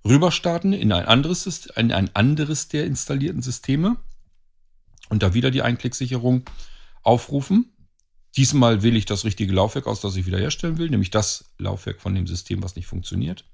rüberstarten 0.05 0.73
in 0.73 0.91
ein 0.91 1.05
anderes, 1.05 1.67
in 1.75 1.91
ein 1.91 2.15
anderes 2.15 2.67
der 2.67 2.85
installierten 2.85 3.41
Systeme 3.41 3.97
und 5.09 5.23
da 5.23 5.33
wieder 5.33 5.51
die 5.51 5.61
Einklicksicherung 5.61 6.43
aufrufen. 7.03 7.73
Diesmal 8.37 8.81
wähle 8.81 8.97
ich 8.97 9.05
das 9.05 9.25
richtige 9.25 9.53
Laufwerk 9.53 9.87
aus, 9.87 10.01
das 10.01 10.15
ich 10.15 10.25
wiederherstellen 10.25 10.77
will, 10.77 10.89
nämlich 10.89 11.11
das 11.11 11.45
Laufwerk 11.57 11.99
von 11.99 12.15
dem 12.15 12.27
System, 12.27 12.63
was 12.63 12.75
nicht 12.75 12.87
funktioniert. 12.87 13.45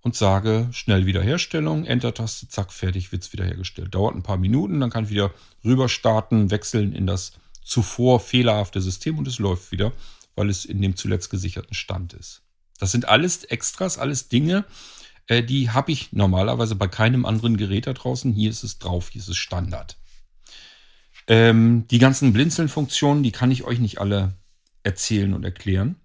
Und 0.00 0.14
sage 0.14 0.68
schnell 0.70 1.04
Wiederherstellung, 1.04 1.84
Enter-Taste, 1.84 2.48
zack, 2.48 2.72
fertig, 2.72 3.10
wird's 3.10 3.32
wiederhergestellt. 3.32 3.92
Dauert 3.92 4.14
ein 4.14 4.22
paar 4.22 4.36
Minuten, 4.36 4.78
dann 4.78 4.90
kann 4.90 5.04
ich 5.04 5.10
wieder 5.10 5.34
rüber 5.64 5.88
starten, 5.88 6.52
wechseln 6.52 6.92
in 6.92 7.08
das 7.08 7.32
zuvor 7.64 8.20
fehlerhafte 8.20 8.80
System 8.80 9.18
und 9.18 9.26
es 9.26 9.40
läuft 9.40 9.72
wieder, 9.72 9.92
weil 10.36 10.48
es 10.48 10.64
in 10.64 10.80
dem 10.80 10.94
zuletzt 10.94 11.30
gesicherten 11.30 11.74
Stand 11.74 12.12
ist. 12.12 12.42
Das 12.78 12.92
sind 12.92 13.08
alles 13.08 13.42
Extras, 13.42 13.98
alles 13.98 14.28
Dinge, 14.28 14.64
äh, 15.28 15.42
die 15.42 15.70
habe 15.70 15.92
ich 15.92 16.12
normalerweise 16.12 16.74
bei 16.74 16.88
keinem 16.88 17.24
anderen 17.24 17.56
Gerät 17.56 17.86
da 17.86 17.92
draußen. 17.92 18.32
Hier 18.32 18.50
ist 18.50 18.62
es 18.62 18.78
drauf, 18.78 19.10
hier 19.10 19.20
ist 19.20 19.28
es 19.28 19.36
Standard. 19.36 19.96
Ähm, 21.28 21.86
die 21.90 21.98
ganzen 21.98 22.32
Blinzeln-Funktionen, 22.32 23.22
die 23.22 23.32
kann 23.32 23.50
ich 23.50 23.64
euch 23.64 23.80
nicht 23.80 24.00
alle 24.00 24.34
erzählen 24.84 25.34
und 25.34 25.44
erklären. 25.44 25.96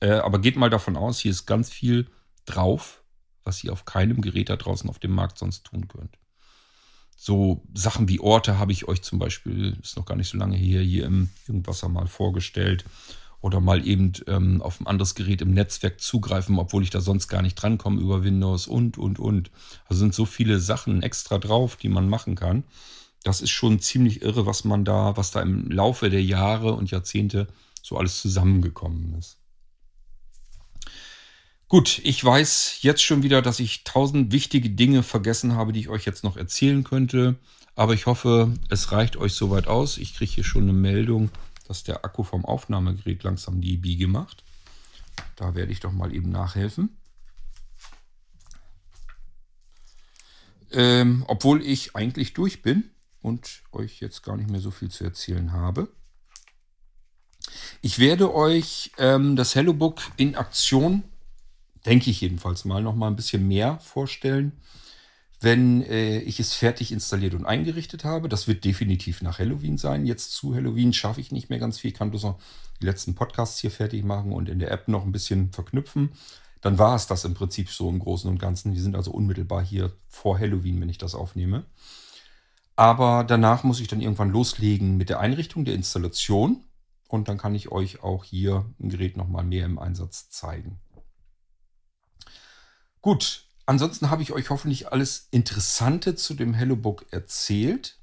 Äh, 0.00 0.12
aber 0.12 0.40
geht 0.40 0.56
mal 0.56 0.70
davon 0.70 0.96
aus, 0.96 1.20
hier 1.20 1.30
ist 1.30 1.46
ganz 1.46 1.70
viel 1.70 2.06
drauf, 2.46 3.02
was 3.42 3.62
ihr 3.62 3.72
auf 3.72 3.84
keinem 3.84 4.22
Gerät 4.22 4.48
da 4.48 4.56
draußen 4.56 4.88
auf 4.88 4.98
dem 4.98 5.12
Markt 5.12 5.38
sonst 5.38 5.64
tun 5.64 5.88
könnt. 5.88 6.18
So 7.16 7.62
Sachen 7.74 8.08
wie 8.08 8.20
Orte 8.20 8.58
habe 8.58 8.72
ich 8.72 8.88
euch 8.88 9.02
zum 9.02 9.18
Beispiel, 9.18 9.78
ist 9.82 9.96
noch 9.96 10.06
gar 10.06 10.16
nicht 10.16 10.28
so 10.28 10.38
lange 10.38 10.56
hier, 10.56 10.80
hier 10.80 11.04
im 11.04 11.30
Irgendwasser 11.46 11.88
mal 11.88 12.06
vorgestellt. 12.06 12.84
Oder 13.44 13.60
mal 13.60 13.86
eben 13.86 14.14
ähm, 14.26 14.62
auf 14.62 14.80
ein 14.80 14.86
anderes 14.86 15.14
Gerät 15.14 15.42
im 15.42 15.52
Netzwerk 15.52 16.00
zugreifen, 16.00 16.58
obwohl 16.58 16.82
ich 16.82 16.88
da 16.88 17.02
sonst 17.02 17.28
gar 17.28 17.42
nicht 17.42 17.56
drankomme 17.56 18.00
über 18.00 18.24
Windows 18.24 18.66
und, 18.66 18.96
und, 18.96 19.18
und. 19.18 19.50
Also 19.86 20.00
sind 20.00 20.14
so 20.14 20.24
viele 20.24 20.58
Sachen 20.60 21.02
extra 21.02 21.36
drauf, 21.36 21.76
die 21.76 21.90
man 21.90 22.08
machen 22.08 22.36
kann. 22.36 22.64
Das 23.22 23.42
ist 23.42 23.50
schon 23.50 23.80
ziemlich 23.80 24.22
irre, 24.22 24.46
was 24.46 24.64
man 24.64 24.86
da, 24.86 25.18
was 25.18 25.30
da 25.30 25.42
im 25.42 25.70
Laufe 25.70 26.08
der 26.08 26.22
Jahre 26.22 26.72
und 26.72 26.90
Jahrzehnte 26.90 27.46
so 27.82 27.98
alles 27.98 28.22
zusammengekommen 28.22 29.14
ist. 29.18 29.36
Gut, 31.68 32.00
ich 32.02 32.24
weiß 32.24 32.78
jetzt 32.80 33.02
schon 33.02 33.22
wieder, 33.22 33.42
dass 33.42 33.60
ich 33.60 33.84
tausend 33.84 34.32
wichtige 34.32 34.70
Dinge 34.70 35.02
vergessen 35.02 35.54
habe, 35.54 35.74
die 35.74 35.80
ich 35.80 35.90
euch 35.90 36.06
jetzt 36.06 36.24
noch 36.24 36.38
erzählen 36.38 36.82
könnte. 36.82 37.36
Aber 37.76 37.92
ich 37.92 38.06
hoffe, 38.06 38.54
es 38.70 38.90
reicht 38.90 39.18
euch 39.18 39.34
soweit 39.34 39.66
aus. 39.66 39.98
Ich 39.98 40.14
kriege 40.14 40.32
hier 40.32 40.44
schon 40.44 40.62
eine 40.62 40.72
Meldung, 40.72 41.28
dass 41.74 41.82
der 41.82 42.04
Akku 42.04 42.22
vom 42.22 42.44
Aufnahmegerät 42.44 43.24
langsam 43.24 43.60
die 43.60 43.76
Biege 43.76 44.06
macht. 44.06 44.44
Da 45.34 45.56
werde 45.56 45.72
ich 45.72 45.80
doch 45.80 45.90
mal 45.90 46.14
eben 46.14 46.30
nachhelfen. 46.30 46.96
Ähm, 50.70 51.24
obwohl 51.26 51.62
ich 51.62 51.96
eigentlich 51.96 52.32
durch 52.32 52.62
bin 52.62 52.90
und 53.22 53.64
euch 53.72 53.98
jetzt 53.98 54.22
gar 54.22 54.36
nicht 54.36 54.48
mehr 54.48 54.60
so 54.60 54.70
viel 54.70 54.88
zu 54.88 55.02
erzählen 55.02 55.52
habe. 55.52 55.88
Ich 57.82 57.98
werde 57.98 58.32
euch 58.32 58.92
ähm, 58.98 59.34
das 59.34 59.56
HelloBook 59.56 60.00
in 60.16 60.36
Aktion, 60.36 61.02
denke 61.86 62.08
ich 62.08 62.20
jedenfalls 62.20 62.64
mal, 62.64 62.84
noch 62.84 62.94
mal 62.94 63.08
ein 63.08 63.16
bisschen 63.16 63.48
mehr 63.48 63.80
vorstellen, 63.80 64.52
wenn 65.44 65.82
äh, 65.82 66.18
ich 66.18 66.40
es 66.40 66.54
fertig 66.54 66.90
installiert 66.90 67.34
und 67.34 67.46
eingerichtet 67.46 68.04
habe. 68.04 68.28
Das 68.28 68.48
wird 68.48 68.64
definitiv 68.64 69.22
nach 69.22 69.38
Halloween 69.38 69.78
sein. 69.78 70.06
Jetzt 70.06 70.32
zu 70.32 70.54
Halloween 70.54 70.92
schaffe 70.92 71.20
ich 71.20 71.30
nicht 71.30 71.50
mehr 71.50 71.58
ganz 71.58 71.78
viel. 71.78 71.92
Ich 71.92 71.96
kann 71.96 72.10
bloß 72.10 72.24
noch 72.24 72.40
die 72.80 72.86
letzten 72.86 73.14
Podcasts 73.14 73.58
hier 73.58 73.70
fertig 73.70 74.04
machen 74.04 74.32
und 74.32 74.48
in 74.48 74.58
der 74.58 74.70
App 74.70 74.88
noch 74.88 75.04
ein 75.04 75.12
bisschen 75.12 75.52
verknüpfen. 75.52 76.12
Dann 76.60 76.78
war 76.78 76.96
es 76.96 77.06
das 77.06 77.24
im 77.24 77.34
Prinzip 77.34 77.68
so 77.68 77.88
im 77.90 77.98
Großen 77.98 78.28
und 78.28 78.38
Ganzen. 78.38 78.72
Wir 78.72 78.80
sind 78.80 78.96
also 78.96 79.10
unmittelbar 79.10 79.62
hier 79.62 79.92
vor 80.08 80.38
Halloween, 80.38 80.80
wenn 80.80 80.88
ich 80.88 80.98
das 80.98 81.14
aufnehme. 81.14 81.66
Aber 82.74 83.22
danach 83.22 83.62
muss 83.62 83.80
ich 83.80 83.86
dann 83.86 84.00
irgendwann 84.00 84.30
loslegen 84.30 84.96
mit 84.96 85.10
der 85.10 85.20
Einrichtung 85.20 85.64
der 85.64 85.74
Installation. 85.74 86.64
Und 87.06 87.28
dann 87.28 87.38
kann 87.38 87.54
ich 87.54 87.70
euch 87.70 88.02
auch 88.02 88.24
hier 88.24 88.64
ein 88.80 88.88
Gerät 88.88 89.16
nochmal 89.16 89.44
mehr 89.44 89.66
im 89.66 89.78
Einsatz 89.78 90.30
zeigen. 90.30 90.80
Gut, 93.02 93.44
ansonsten 93.66 94.10
habe 94.10 94.22
ich 94.22 94.32
euch 94.32 94.50
hoffentlich 94.50 94.92
alles 94.92 95.28
Interessante 95.30 96.14
zu 96.14 96.34
dem 96.34 96.54
HelloBook 96.54 97.06
erzählt. 97.10 97.98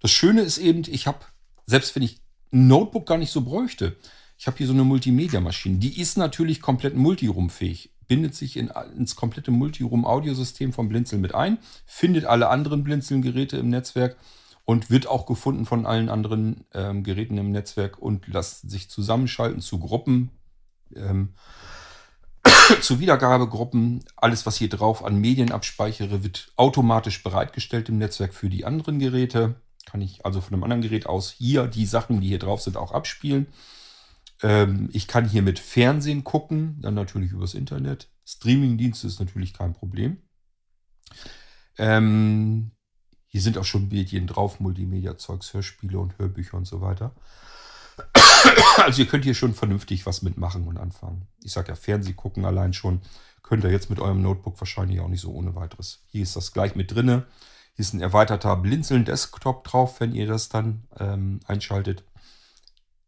Das 0.00 0.10
Schöne 0.10 0.42
ist 0.42 0.58
eben, 0.58 0.82
ich 0.86 1.06
habe, 1.06 1.20
selbst 1.66 1.94
wenn 1.94 2.02
ich 2.02 2.20
ein 2.52 2.68
Notebook 2.68 3.06
gar 3.06 3.18
nicht 3.18 3.30
so 3.30 3.42
bräuchte, 3.42 3.96
ich 4.38 4.46
habe 4.46 4.56
hier 4.56 4.66
so 4.66 4.72
eine 4.72 4.84
Multimedia-Maschine. 4.84 5.78
Die 5.78 6.00
ist 6.00 6.16
natürlich 6.16 6.62
komplett 6.62 6.96
multiroom-fähig 6.96 7.90
bindet 8.10 8.34
sich 8.34 8.56
in, 8.56 8.72
ins 8.96 9.14
komplette 9.14 9.52
Multiroom-Audiosystem 9.52 10.72
von 10.72 10.88
Blinzeln 10.88 11.22
mit 11.22 11.32
ein, 11.32 11.58
findet 11.86 12.24
alle 12.24 12.48
anderen 12.48 12.82
Blinzeln-Geräte 12.82 13.56
im 13.56 13.70
Netzwerk 13.70 14.16
und 14.64 14.90
wird 14.90 15.06
auch 15.06 15.26
gefunden 15.26 15.64
von 15.64 15.86
allen 15.86 16.08
anderen 16.08 16.64
ähm, 16.74 17.04
Geräten 17.04 17.38
im 17.38 17.52
Netzwerk 17.52 18.00
und 18.00 18.26
lässt 18.26 18.68
sich 18.68 18.90
zusammenschalten 18.90 19.60
zu 19.60 19.78
Gruppen, 19.78 20.32
ähm, 20.96 21.34
zu 22.80 23.00
Wiedergabegruppen. 23.00 24.04
Alles, 24.16 24.46
was 24.46 24.56
hier 24.56 24.68
drauf 24.68 25.04
an 25.04 25.20
Medien 25.20 25.52
abspeichere, 25.52 26.22
wird 26.22 26.52
automatisch 26.56 27.22
bereitgestellt 27.22 27.88
im 27.88 27.98
Netzwerk 27.98 28.34
für 28.34 28.48
die 28.48 28.64
anderen 28.64 28.98
Geräte. 28.98 29.56
Kann 29.86 30.00
ich 30.00 30.24
also 30.24 30.40
von 30.40 30.54
einem 30.54 30.64
anderen 30.64 30.82
Gerät 30.82 31.06
aus 31.06 31.30
hier 31.30 31.66
die 31.66 31.86
Sachen, 31.86 32.20
die 32.20 32.28
hier 32.28 32.38
drauf 32.38 32.60
sind, 32.60 32.76
auch 32.76 32.92
abspielen. 32.92 33.46
Ähm, 34.42 34.88
ich 34.92 35.06
kann 35.06 35.28
hier 35.28 35.42
mit 35.42 35.58
Fernsehen 35.58 36.24
gucken, 36.24 36.78
dann 36.80 36.94
natürlich 36.94 37.32
übers 37.32 37.54
Internet. 37.54 38.08
Streamingdienste 38.24 39.06
ist 39.06 39.20
natürlich 39.20 39.52
kein 39.54 39.72
Problem. 39.72 40.18
Ähm, 41.78 42.70
hier 43.26 43.40
sind 43.40 43.58
auch 43.58 43.64
schon 43.64 43.88
Medien 43.88 44.26
drauf, 44.26 44.60
Multimedia-Zeugs, 44.60 45.54
Hörspiele 45.54 45.98
und 45.98 46.18
Hörbücher 46.18 46.56
und 46.56 46.66
so 46.66 46.80
weiter. 46.80 47.14
Also 48.76 49.02
ihr 49.02 49.08
könnt 49.08 49.24
hier 49.24 49.34
schon 49.34 49.54
vernünftig 49.54 50.06
was 50.06 50.22
mitmachen 50.22 50.66
und 50.66 50.78
anfangen. 50.78 51.26
Ich 51.42 51.52
sage 51.52 51.68
ja, 51.68 51.74
Fernseh 51.74 52.12
gucken 52.14 52.44
allein 52.44 52.72
schon. 52.72 53.02
Könnt 53.42 53.64
ihr 53.64 53.70
jetzt 53.70 53.90
mit 53.90 54.00
eurem 54.00 54.22
Notebook 54.22 54.60
wahrscheinlich 54.60 55.00
auch 55.00 55.08
nicht 55.08 55.20
so 55.20 55.32
ohne 55.32 55.54
weiteres. 55.54 56.02
Hier 56.06 56.22
ist 56.22 56.36
das 56.36 56.52
gleich 56.52 56.76
mit 56.76 56.94
drinne. 56.94 57.26
Hier 57.74 57.84
ist 57.84 57.94
ein 57.94 58.00
erweiterter 58.00 58.56
Blinzeln-Desktop 58.56 59.64
drauf, 59.64 60.00
wenn 60.00 60.14
ihr 60.14 60.26
das 60.26 60.48
dann 60.48 60.84
ähm, 60.98 61.40
einschaltet. 61.46 62.04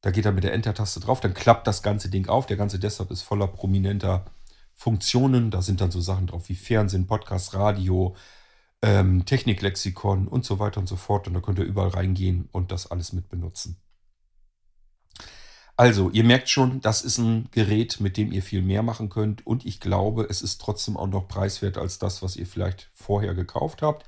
Da 0.01 0.11
geht 0.11 0.27
er 0.27 0.33
mit 0.33 0.45
der 0.45 0.53
Enter-Taste 0.53 1.01
drauf, 1.01 1.21
dann 1.21 1.33
klappt 1.35 1.67
das 1.67 1.83
ganze 1.83 2.09
Ding 2.09 2.29
auf. 2.29 2.47
Der 2.47 2.57
ganze 2.57 2.79
Desktop 2.79 3.11
ist 3.11 3.23
voller 3.23 3.47
prominenter 3.47 4.25
Funktionen. 4.75 5.51
Da 5.51 5.63
sind 5.63 5.81
dann 5.81 5.93
so 5.93 6.01
Sachen 6.01 6.27
drauf 6.27 6.49
wie 6.49 6.57
Fernsehen, 6.57 7.07
Podcast, 7.07 7.55
Radio, 7.55 8.17
ähm, 8.83 9.25
Techniklexikon 9.25 10.27
und 10.27 10.45
so 10.45 10.59
weiter 10.59 10.81
und 10.81 10.89
so 10.89 10.97
fort. 10.97 11.29
Und 11.29 11.35
da 11.35 11.41
könnt 11.41 11.61
ihr 11.61 11.65
überall 11.65 11.91
reingehen 11.91 12.49
und 12.51 12.73
das 12.73 12.91
alles 12.91 13.13
mit 13.13 13.29
benutzen. 13.29 13.77
Also, 15.83 16.11
ihr 16.11 16.23
merkt 16.23 16.49
schon, 16.49 16.81
das 16.81 17.03
ist 17.03 17.19
ein 17.19 17.49
Gerät, 17.51 17.99
mit 17.99 18.17
dem 18.17 18.31
ihr 18.31 18.45
viel 18.45 18.63
mehr 18.63 18.85
machen 18.85 19.09
könnt. 19.09 19.45
Und 19.45 19.67
ich 19.67 19.81
glaube, 19.81 20.29
es 20.31 20.41
ist 20.41 20.61
trotzdem 20.61 20.97
auch 20.97 21.09
noch 21.09 21.27
preiswert 21.27 21.77
als 21.77 21.99
das, 21.99 22.23
was 22.23 22.37
ihr 22.37 22.47
vielleicht 22.47 22.89
vorher 22.93 23.35
gekauft 23.35 23.83
habt. 23.83 24.07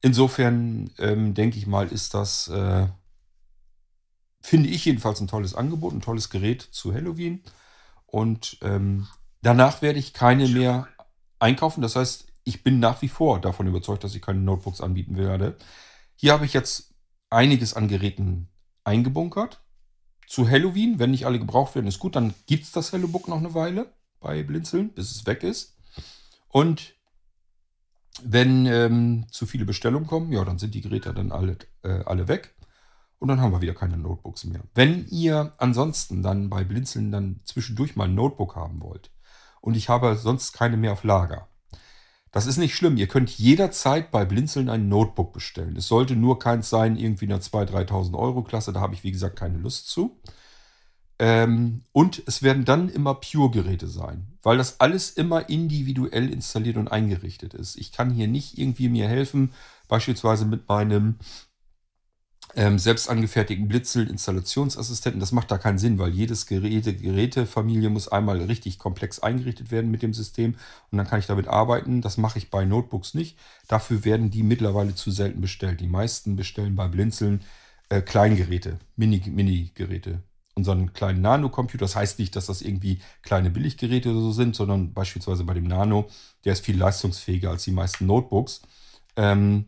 Insofern 0.00 0.90
ähm, 0.98 1.34
denke 1.34 1.56
ich 1.56 1.68
mal, 1.68 1.86
ist 1.86 2.14
das 2.14 2.48
äh, 2.48 2.88
finde 4.40 4.70
ich 4.70 4.86
jedenfalls 4.86 5.20
ein 5.20 5.28
tolles 5.28 5.54
Angebot, 5.54 5.94
ein 5.94 6.00
tolles 6.00 6.30
Gerät 6.30 6.62
zu 6.62 6.92
Halloween. 6.92 7.44
Und 8.06 8.58
ähm, 8.62 9.06
danach 9.40 9.82
werde 9.82 10.00
ich 10.00 10.12
keine 10.12 10.48
mehr 10.48 10.88
einkaufen. 11.38 11.80
Das 11.80 11.94
heißt, 11.94 12.26
ich 12.42 12.64
bin 12.64 12.80
nach 12.80 13.02
wie 13.02 13.08
vor 13.08 13.40
davon 13.40 13.68
überzeugt, 13.68 14.02
dass 14.02 14.16
ich 14.16 14.22
keine 14.22 14.40
Notebooks 14.40 14.80
anbieten 14.80 15.16
werde. 15.16 15.56
Hier 16.16 16.32
habe 16.32 16.44
ich 16.44 16.54
jetzt 16.54 16.92
einiges 17.30 17.74
an 17.74 17.86
Geräten 17.86 18.48
eingebunkert. 18.82 19.62
Zu 20.28 20.48
Halloween, 20.48 20.98
wenn 20.98 21.10
nicht 21.10 21.24
alle 21.24 21.38
gebraucht 21.38 21.74
werden, 21.74 21.86
ist 21.86 21.98
gut. 21.98 22.14
Dann 22.14 22.34
gibt 22.46 22.64
es 22.64 22.72
das 22.72 22.92
Hellobook 22.92 23.28
noch 23.28 23.38
eine 23.38 23.54
Weile 23.54 23.92
bei 24.20 24.42
Blinzeln, 24.42 24.90
bis 24.90 25.10
es 25.10 25.26
weg 25.26 25.42
ist. 25.42 25.76
Und 26.48 26.94
wenn 28.22 28.66
ähm, 28.66 29.26
zu 29.30 29.46
viele 29.46 29.64
Bestellungen 29.64 30.06
kommen, 30.06 30.30
ja, 30.30 30.44
dann 30.44 30.58
sind 30.58 30.74
die 30.74 30.82
Geräte 30.82 31.14
dann 31.14 31.32
alle, 31.32 31.56
äh, 31.82 32.04
alle 32.04 32.28
weg. 32.28 32.54
Und 33.18 33.28
dann 33.28 33.40
haben 33.40 33.52
wir 33.52 33.62
wieder 33.62 33.74
keine 33.74 33.96
Notebooks 33.96 34.44
mehr. 34.44 34.60
Wenn 34.74 35.06
ihr 35.08 35.54
ansonsten 35.56 36.22
dann 36.22 36.50
bei 36.50 36.62
Blinzeln 36.62 37.10
dann 37.10 37.40
zwischendurch 37.44 37.96
mal 37.96 38.04
ein 38.04 38.14
Notebook 38.14 38.54
haben 38.54 38.80
wollt 38.82 39.10
und 39.60 39.76
ich 39.76 39.88
habe 39.88 40.14
sonst 40.16 40.52
keine 40.52 40.76
mehr 40.76 40.92
auf 40.92 41.04
Lager, 41.04 41.47
das 42.38 42.46
ist 42.46 42.58
nicht 42.58 42.76
schlimm. 42.76 42.96
Ihr 42.96 43.08
könnt 43.08 43.30
jederzeit 43.30 44.12
bei 44.12 44.24
Blinzeln 44.24 44.68
ein 44.68 44.88
Notebook 44.88 45.32
bestellen. 45.32 45.74
Es 45.76 45.88
sollte 45.88 46.14
nur 46.14 46.38
keins 46.38 46.70
sein, 46.70 46.94
irgendwie 46.94 47.24
in 47.24 47.30
der 47.30 47.40
2.000, 47.40 47.88
3.000 47.88 48.16
Euro 48.16 48.44
Klasse. 48.44 48.72
Da 48.72 48.78
habe 48.80 48.94
ich, 48.94 49.02
wie 49.02 49.10
gesagt, 49.10 49.34
keine 49.34 49.58
Lust 49.58 49.88
zu. 49.88 50.16
Ähm, 51.18 51.82
und 51.90 52.22
es 52.26 52.44
werden 52.44 52.64
dann 52.64 52.90
immer 52.90 53.16
Pure-Geräte 53.16 53.88
sein, 53.88 54.28
weil 54.44 54.56
das 54.56 54.78
alles 54.78 55.10
immer 55.10 55.48
individuell 55.48 56.30
installiert 56.30 56.76
und 56.76 56.86
eingerichtet 56.86 57.54
ist. 57.54 57.74
Ich 57.74 57.90
kann 57.90 58.12
hier 58.12 58.28
nicht 58.28 58.56
irgendwie 58.56 58.88
mir 58.88 59.08
helfen, 59.08 59.52
beispielsweise 59.88 60.44
mit 60.44 60.68
meinem 60.68 61.16
ähm, 62.54 62.78
selbst 62.78 63.08
angefertigten 63.08 63.68
Blitzel, 63.68 64.08
Installationsassistenten. 64.08 65.20
Das 65.20 65.32
macht 65.32 65.50
da 65.50 65.58
keinen 65.58 65.78
Sinn, 65.78 65.98
weil 65.98 66.10
jedes 66.10 66.46
Geräte, 66.46 66.94
Gerätefamilie 66.94 67.90
muss 67.90 68.08
einmal 68.08 68.40
richtig 68.42 68.78
komplex 68.78 69.20
eingerichtet 69.20 69.70
werden 69.70 69.90
mit 69.90 70.02
dem 70.02 70.14
System 70.14 70.56
und 70.90 70.98
dann 70.98 71.06
kann 71.06 71.20
ich 71.20 71.26
damit 71.26 71.48
arbeiten. 71.48 72.00
Das 72.00 72.16
mache 72.16 72.38
ich 72.38 72.50
bei 72.50 72.64
Notebooks 72.64 73.14
nicht. 73.14 73.38
Dafür 73.68 74.04
werden 74.04 74.30
die 74.30 74.42
mittlerweile 74.42 74.94
zu 74.94 75.10
selten 75.10 75.40
bestellt. 75.40 75.80
Die 75.80 75.88
meisten 75.88 76.36
bestellen 76.36 76.74
bei 76.74 76.88
Blinzeln 76.88 77.42
äh, 77.90 78.00
Kleingeräte, 78.00 78.78
Mini-Geräte. 78.96 80.10
Mini 80.10 80.22
unseren 80.58 80.92
kleinen 80.92 81.22
Nano-Computer. 81.22 81.84
Das 81.84 81.96
heißt 81.96 82.18
nicht, 82.18 82.36
dass 82.36 82.46
das 82.46 82.60
irgendwie 82.60 83.00
kleine 83.22 83.50
Billiggeräte 83.50 84.10
oder 84.10 84.20
so 84.20 84.32
sind, 84.32 84.54
sondern 84.54 84.92
beispielsweise 84.92 85.44
bei 85.44 85.54
dem 85.54 85.64
Nano, 85.64 86.08
der 86.44 86.52
ist 86.52 86.64
viel 86.64 86.76
leistungsfähiger 86.76 87.50
als 87.50 87.64
die 87.64 87.70
meisten 87.70 88.06
Notebooks. 88.06 88.62
Ähm, 89.16 89.66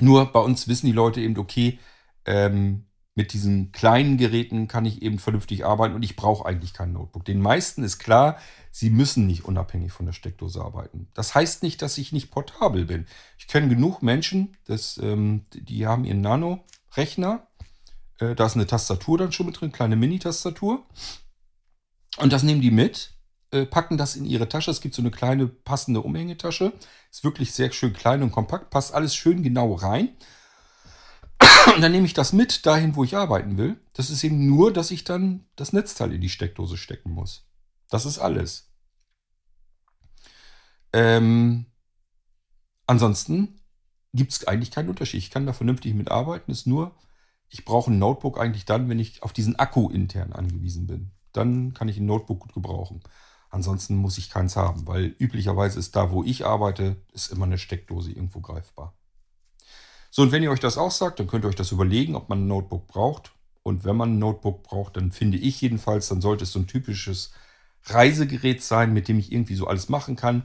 nur 0.00 0.32
bei 0.32 0.40
uns 0.40 0.68
wissen 0.68 0.86
die 0.86 0.92
Leute 0.92 1.20
eben, 1.20 1.36
okay, 1.38 1.78
ähm, 2.24 2.84
mit 3.18 3.32
diesen 3.32 3.72
kleinen 3.72 4.16
Geräten 4.16 4.68
kann 4.68 4.84
ich 4.84 5.02
eben 5.02 5.18
vernünftig 5.18 5.66
arbeiten 5.66 5.96
und 5.96 6.04
ich 6.04 6.14
brauche 6.14 6.46
eigentlich 6.46 6.72
kein 6.72 6.92
Notebook. 6.92 7.24
Den 7.24 7.40
meisten 7.40 7.82
ist 7.82 7.98
klar, 7.98 8.38
sie 8.70 8.90
müssen 8.90 9.26
nicht 9.26 9.44
unabhängig 9.44 9.90
von 9.90 10.06
der 10.06 10.12
Steckdose 10.12 10.62
arbeiten. 10.62 11.08
Das 11.14 11.34
heißt 11.34 11.64
nicht, 11.64 11.82
dass 11.82 11.98
ich 11.98 12.12
nicht 12.12 12.30
portabel 12.30 12.84
bin. 12.84 13.06
Ich 13.36 13.48
kenne 13.48 13.68
genug 13.68 14.02
Menschen, 14.02 14.56
das, 14.66 14.98
ähm, 14.98 15.42
die 15.52 15.84
haben 15.84 16.04
ihren 16.04 16.20
Nano-Rechner. 16.20 17.44
Äh, 18.20 18.36
da 18.36 18.46
ist 18.46 18.54
eine 18.54 18.68
Tastatur 18.68 19.18
dann 19.18 19.32
schon 19.32 19.46
mit 19.46 19.60
drin, 19.60 19.72
kleine 19.72 19.96
Mini-Tastatur. 19.96 20.86
Und 22.18 22.32
das 22.32 22.44
nehmen 22.44 22.60
die 22.60 22.70
mit, 22.70 23.17
äh, 23.50 23.64
packen 23.64 23.96
das 23.96 24.16
in 24.16 24.24
ihre 24.24 24.48
Tasche. 24.48 24.70
Es 24.70 24.80
gibt 24.80 24.94
so 24.94 25.02
eine 25.02 25.10
kleine 25.10 25.46
passende 25.46 26.00
Umhängetasche. 26.00 26.72
Ist 27.10 27.24
wirklich 27.24 27.52
sehr 27.52 27.72
schön 27.72 27.92
klein 27.92 28.22
und 28.22 28.32
kompakt, 28.32 28.70
passt 28.70 28.94
alles 28.94 29.14
schön 29.14 29.42
genau 29.42 29.74
rein. 29.74 30.10
Und 31.74 31.82
dann 31.82 31.92
nehme 31.92 32.06
ich 32.06 32.14
das 32.14 32.32
mit 32.32 32.66
dahin, 32.66 32.96
wo 32.96 33.04
ich 33.04 33.16
arbeiten 33.16 33.58
will. 33.58 33.80
Das 33.92 34.10
ist 34.10 34.24
eben 34.24 34.46
nur, 34.46 34.72
dass 34.72 34.90
ich 34.90 35.04
dann 35.04 35.44
das 35.54 35.72
Netzteil 35.72 36.12
in 36.12 36.20
die 36.20 36.28
Steckdose 36.28 36.76
stecken 36.76 37.12
muss. 37.12 37.46
Das 37.90 38.06
ist 38.06 38.18
alles. 38.18 38.72
Ähm, 40.92 41.66
ansonsten 42.86 43.60
gibt 44.12 44.32
es 44.32 44.48
eigentlich 44.48 44.70
keinen 44.70 44.88
Unterschied. 44.88 45.18
Ich 45.18 45.30
kann 45.30 45.46
da 45.46 45.52
vernünftig 45.52 45.94
mitarbeiten. 45.94 46.50
Ist 46.50 46.66
nur, 46.66 46.96
ich 47.48 47.64
brauche 47.64 47.90
ein 47.90 47.98
Notebook 47.98 48.38
eigentlich 48.38 48.64
dann, 48.64 48.88
wenn 48.88 48.98
ich 48.98 49.22
auf 49.22 49.32
diesen 49.32 49.56
Akku 49.56 49.90
intern 49.90 50.32
angewiesen 50.32 50.86
bin. 50.86 51.12
Dann 51.32 51.74
kann 51.74 51.88
ich 51.88 51.98
ein 51.98 52.06
Notebook 52.06 52.40
gut 52.40 52.54
gebrauchen. 52.54 53.02
Ansonsten 53.50 53.96
muss 53.96 54.18
ich 54.18 54.30
keins 54.30 54.56
haben, 54.56 54.86
weil 54.86 55.14
üblicherweise 55.18 55.78
ist 55.78 55.96
da, 55.96 56.10
wo 56.10 56.22
ich 56.22 56.44
arbeite, 56.44 56.96
ist 57.12 57.32
immer 57.32 57.46
eine 57.46 57.58
Steckdose 57.58 58.10
irgendwo 58.10 58.40
greifbar. 58.40 58.94
So, 60.10 60.22
und 60.22 60.32
wenn 60.32 60.42
ihr 60.42 60.50
euch 60.50 60.60
das 60.60 60.78
auch 60.78 60.90
sagt, 60.90 61.18
dann 61.18 61.26
könnt 61.26 61.44
ihr 61.44 61.48
euch 61.48 61.54
das 61.54 61.72
überlegen, 61.72 62.14
ob 62.14 62.28
man 62.28 62.44
ein 62.44 62.48
Notebook 62.48 62.86
braucht. 62.86 63.32
Und 63.62 63.84
wenn 63.84 63.96
man 63.96 64.14
ein 64.14 64.18
Notebook 64.18 64.62
braucht, 64.62 64.96
dann 64.96 65.12
finde 65.12 65.38
ich 65.38 65.60
jedenfalls, 65.60 66.08
dann 66.08 66.20
sollte 66.20 66.44
es 66.44 66.52
so 66.52 66.58
ein 66.58 66.66
typisches 66.66 67.32
Reisegerät 67.84 68.62
sein, 68.62 68.92
mit 68.92 69.08
dem 69.08 69.18
ich 69.18 69.32
irgendwie 69.32 69.54
so 69.54 69.66
alles 69.66 69.88
machen 69.88 70.16
kann. 70.16 70.44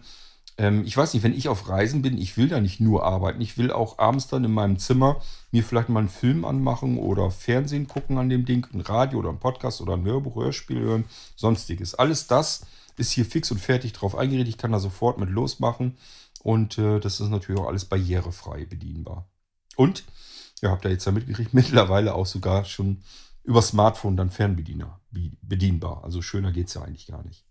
Ähm, 0.57 0.83
ich 0.85 0.95
weiß 0.95 1.13
nicht, 1.13 1.23
wenn 1.23 1.33
ich 1.33 1.47
auf 1.47 1.67
Reisen 1.67 2.01
bin, 2.01 2.17
ich 2.17 2.37
will 2.37 2.47
da 2.47 2.59
nicht 2.59 2.79
nur 2.79 3.03
arbeiten. 3.03 3.41
Ich 3.41 3.57
will 3.57 3.71
auch 3.71 3.97
abends 3.99 4.27
dann 4.27 4.43
in 4.43 4.51
meinem 4.51 4.77
Zimmer 4.77 5.21
mir 5.51 5.63
vielleicht 5.63 5.89
mal 5.89 5.99
einen 5.99 6.09
Film 6.09 6.45
anmachen 6.45 6.97
oder 6.97 7.31
Fernsehen 7.31 7.87
gucken 7.87 8.17
an 8.17 8.29
dem 8.29 8.45
Ding, 8.45 8.67
ein 8.73 8.81
Radio 8.81 9.19
oder 9.19 9.29
ein 9.29 9.39
Podcast 9.39 9.81
oder 9.81 9.93
ein 9.93 10.05
Hörbuch, 10.05 10.35
Hörspiel 10.35 10.79
hören, 10.79 11.05
sonstiges. 11.35 11.95
Alles 11.95 12.27
das 12.27 12.65
ist 12.97 13.11
hier 13.11 13.25
fix 13.25 13.51
und 13.51 13.59
fertig 13.59 13.93
drauf 13.93 14.15
eingerichtet. 14.15 14.55
Ich 14.55 14.57
kann 14.57 14.71
da 14.71 14.79
sofort 14.79 15.17
mit 15.17 15.29
losmachen. 15.29 15.97
Und 16.41 16.77
äh, 16.77 16.99
das 16.99 17.19
ist 17.19 17.29
natürlich 17.29 17.59
auch 17.59 17.67
alles 17.67 17.85
barrierefrei 17.85 18.65
bedienbar. 18.65 19.27
Und, 19.75 20.03
ihr 20.61 20.69
habt 20.69 20.85
ja 20.85 20.91
jetzt 20.91 21.05
ja 21.05 21.11
mitgekriegt, 21.11 21.53
mittlerweile 21.53 22.15
auch 22.15 22.25
sogar 22.25 22.65
schon 22.65 23.03
über 23.43 23.61
Smartphone 23.61 24.15
dann 24.15 24.29
Fernbediener 24.29 24.99
bedienbar. 25.41 26.03
Also 26.03 26.21
schöner 26.21 26.51
geht 26.51 26.67
es 26.67 26.73
ja 26.75 26.81
eigentlich 26.81 27.07
gar 27.07 27.23
nicht. 27.23 27.45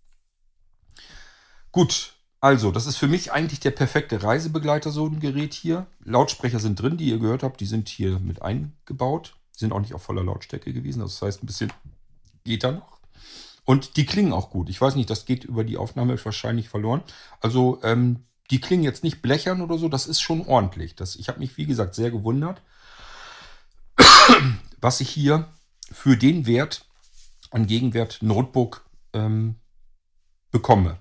Gut, 1.70 2.14
also 2.40 2.70
das 2.70 2.86
ist 2.86 2.96
für 2.96 3.08
mich 3.08 3.32
eigentlich 3.32 3.60
der 3.60 3.70
perfekte 3.70 4.22
Reisebegleiter, 4.22 4.90
so 4.90 5.06
ein 5.06 5.20
Gerät 5.20 5.54
hier. 5.54 5.86
Lautsprecher 6.04 6.58
sind 6.60 6.80
drin, 6.80 6.96
die 6.96 7.08
ihr 7.08 7.18
gehört 7.18 7.42
habt, 7.42 7.60
die 7.60 7.66
sind 7.66 7.88
hier 7.88 8.18
mit 8.18 8.42
eingebaut. 8.42 9.36
Die 9.54 9.60
sind 9.60 9.72
auch 9.72 9.80
nicht 9.80 9.94
auf 9.94 10.02
voller 10.02 10.24
Lautstärke 10.24 10.72
gewesen, 10.72 11.00
das 11.00 11.20
heißt 11.20 11.42
ein 11.42 11.46
bisschen 11.46 11.72
geht 12.44 12.64
da 12.64 12.72
noch. 12.72 12.98
Und 13.64 13.96
die 13.96 14.06
klingen 14.06 14.32
auch 14.32 14.50
gut. 14.50 14.68
Ich 14.68 14.80
weiß 14.80 14.96
nicht, 14.96 15.08
das 15.08 15.24
geht 15.24 15.44
über 15.44 15.64
die 15.64 15.76
Aufnahme 15.76 16.22
wahrscheinlich 16.24 16.68
verloren. 16.68 17.02
Also 17.40 17.80
ähm, 17.82 18.24
die 18.50 18.60
klingen 18.60 18.82
jetzt 18.82 19.04
nicht 19.04 19.22
blechern 19.22 19.62
oder 19.62 19.78
so, 19.78 19.88
das 19.88 20.06
ist 20.06 20.20
schon 20.20 20.46
ordentlich. 20.46 20.96
Das, 20.96 21.16
ich 21.16 21.28
habe 21.28 21.38
mich, 21.38 21.56
wie 21.56 21.66
gesagt, 21.66 21.94
sehr 21.94 22.10
gewundert, 22.10 22.60
was 24.80 25.00
ich 25.00 25.08
hier 25.08 25.48
für 25.90 26.16
den 26.16 26.46
Wert 26.46 26.84
an 27.50 27.66
Gegenwert 27.66 28.18
Notebook 28.20 28.84
ähm, 29.12 29.56
bekomme. 30.50 30.98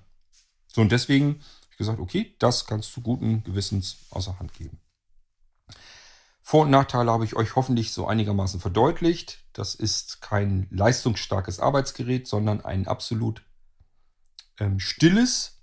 So, 0.68 0.80
und 0.80 0.92
deswegen 0.92 1.26
habe 1.26 1.70
ich 1.70 1.76
gesagt, 1.76 1.98
okay, 1.98 2.34
das 2.38 2.66
kannst 2.66 2.96
du 2.96 3.00
guten 3.00 3.42
Gewissens 3.42 3.96
außer 4.10 4.38
Hand 4.38 4.52
geben. 4.54 4.78
Vor- 6.42 6.64
und 6.64 6.70
Nachteile 6.70 7.10
habe 7.10 7.24
ich 7.24 7.36
euch 7.36 7.54
hoffentlich 7.54 7.92
so 7.92 8.06
einigermaßen 8.06 8.60
verdeutlicht. 8.60 9.38
Das 9.52 9.74
ist 9.74 10.20
kein 10.20 10.66
leistungsstarkes 10.70 11.60
Arbeitsgerät, 11.60 12.26
sondern 12.26 12.64
ein 12.64 12.88
absolut 12.88 13.42
ähm, 14.58 14.80
stilles, 14.80 15.60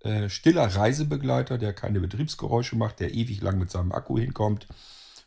äh, 0.00 0.28
stiller 0.28 0.74
Reisebegleiter, 0.74 1.58
der 1.58 1.72
keine 1.72 2.00
Betriebsgeräusche 2.00 2.76
macht, 2.76 3.00
der 3.00 3.14
ewig 3.14 3.40
lang 3.40 3.58
mit 3.58 3.70
seinem 3.70 3.92
Akku 3.92 4.16
hinkommt, 4.16 4.68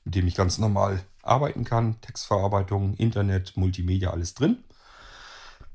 mit 0.05 0.15
dem 0.15 0.27
ich 0.27 0.35
ganz 0.35 0.57
normal 0.57 1.03
arbeiten 1.23 1.65
kann. 1.65 1.99
Textverarbeitung, 1.99 2.93
Internet, 2.95 3.57
Multimedia, 3.57 4.11
alles 4.11 4.33
drin. 4.33 4.63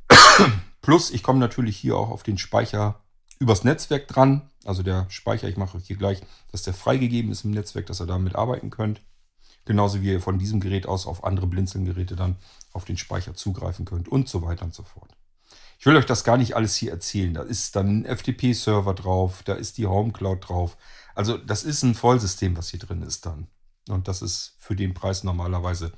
Plus, 0.80 1.10
ich 1.10 1.22
komme 1.22 1.38
natürlich 1.38 1.76
hier 1.76 1.96
auch 1.96 2.10
auf 2.10 2.22
den 2.22 2.38
Speicher 2.38 3.03
übers 3.38 3.64
Netzwerk 3.64 4.08
dran. 4.08 4.50
Also 4.64 4.82
der 4.82 5.06
Speicher, 5.10 5.48
ich 5.48 5.56
mache 5.56 5.76
euch 5.76 5.86
hier 5.86 5.96
gleich, 5.96 6.20
dass 6.52 6.62
der 6.62 6.74
freigegeben 6.74 7.30
ist 7.30 7.44
im 7.44 7.50
Netzwerk, 7.50 7.86
dass 7.86 8.00
ihr 8.00 8.06
damit 8.06 8.34
arbeiten 8.34 8.70
könnt. 8.70 9.00
Genauso 9.64 10.02
wie 10.02 10.12
ihr 10.12 10.20
von 10.20 10.38
diesem 10.38 10.60
Gerät 10.60 10.86
aus 10.86 11.06
auf 11.06 11.24
andere 11.24 11.46
Blinzeln-Geräte 11.46 12.16
dann 12.16 12.36
auf 12.72 12.84
den 12.84 12.96
Speicher 12.96 13.34
zugreifen 13.34 13.84
könnt 13.84 14.08
und 14.08 14.28
so 14.28 14.42
weiter 14.42 14.64
und 14.64 14.74
so 14.74 14.82
fort. 14.82 15.16
Ich 15.78 15.86
will 15.86 15.96
euch 15.96 16.06
das 16.06 16.24
gar 16.24 16.36
nicht 16.36 16.54
alles 16.54 16.76
hier 16.76 16.90
erzählen. 16.90 17.34
Da 17.34 17.42
ist 17.42 17.76
dann 17.76 18.02
ein 18.02 18.16
FTP-Server 18.16 18.94
drauf, 18.94 19.42
da 19.42 19.54
ist 19.54 19.78
die 19.78 19.86
Home 19.86 20.12
Cloud 20.12 20.48
drauf. 20.48 20.76
Also 21.14 21.38
das 21.38 21.64
ist 21.64 21.82
ein 21.82 21.94
Vollsystem, 21.94 22.56
was 22.56 22.70
hier 22.70 22.80
drin 22.80 23.02
ist 23.02 23.26
dann. 23.26 23.48
Und 23.88 24.08
das 24.08 24.22
ist 24.22 24.54
für 24.58 24.76
den 24.76 24.94
Preis 24.94 25.24
normalerweise 25.24 25.92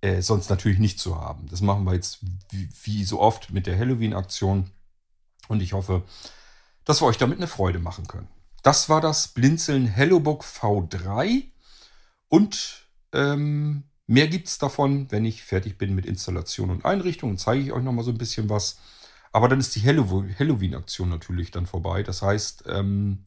äh, 0.00 0.22
sonst 0.22 0.50
natürlich 0.50 0.78
nicht 0.78 1.00
zu 1.00 1.16
haben. 1.20 1.48
Das 1.48 1.60
machen 1.60 1.84
wir 1.84 1.94
jetzt 1.94 2.20
wie, 2.50 2.68
wie 2.84 3.04
so 3.04 3.20
oft 3.20 3.50
mit 3.50 3.66
der 3.66 3.78
Halloween-Aktion. 3.78 4.70
Und 5.48 5.62
ich 5.62 5.72
hoffe, 5.72 6.02
dass 6.88 7.02
wir 7.02 7.06
euch 7.06 7.18
damit 7.18 7.36
eine 7.36 7.48
Freude 7.48 7.80
machen 7.80 8.06
können. 8.06 8.28
Das 8.62 8.88
war 8.88 9.02
das 9.02 9.28
Blinzeln 9.28 9.86
HelloBook 9.86 10.42
V3 10.42 11.44
und 12.28 12.86
ähm, 13.12 13.82
mehr 14.06 14.26
gibt 14.26 14.48
es 14.48 14.56
davon, 14.56 15.10
wenn 15.10 15.26
ich 15.26 15.42
fertig 15.42 15.76
bin 15.76 15.94
mit 15.94 16.06
Installation 16.06 16.70
und 16.70 16.86
Einrichtung. 16.86 17.36
Zeige 17.36 17.62
ich 17.62 17.72
euch 17.72 17.82
nochmal 17.82 18.06
so 18.06 18.10
ein 18.10 18.16
bisschen 18.16 18.48
was. 18.48 18.78
Aber 19.32 19.50
dann 19.50 19.60
ist 19.60 19.76
die 19.76 19.82
Halloween-Aktion 19.82 21.10
natürlich 21.10 21.50
dann 21.50 21.66
vorbei. 21.66 22.02
Das 22.02 22.22
heißt, 22.22 22.64
ähm, 22.68 23.24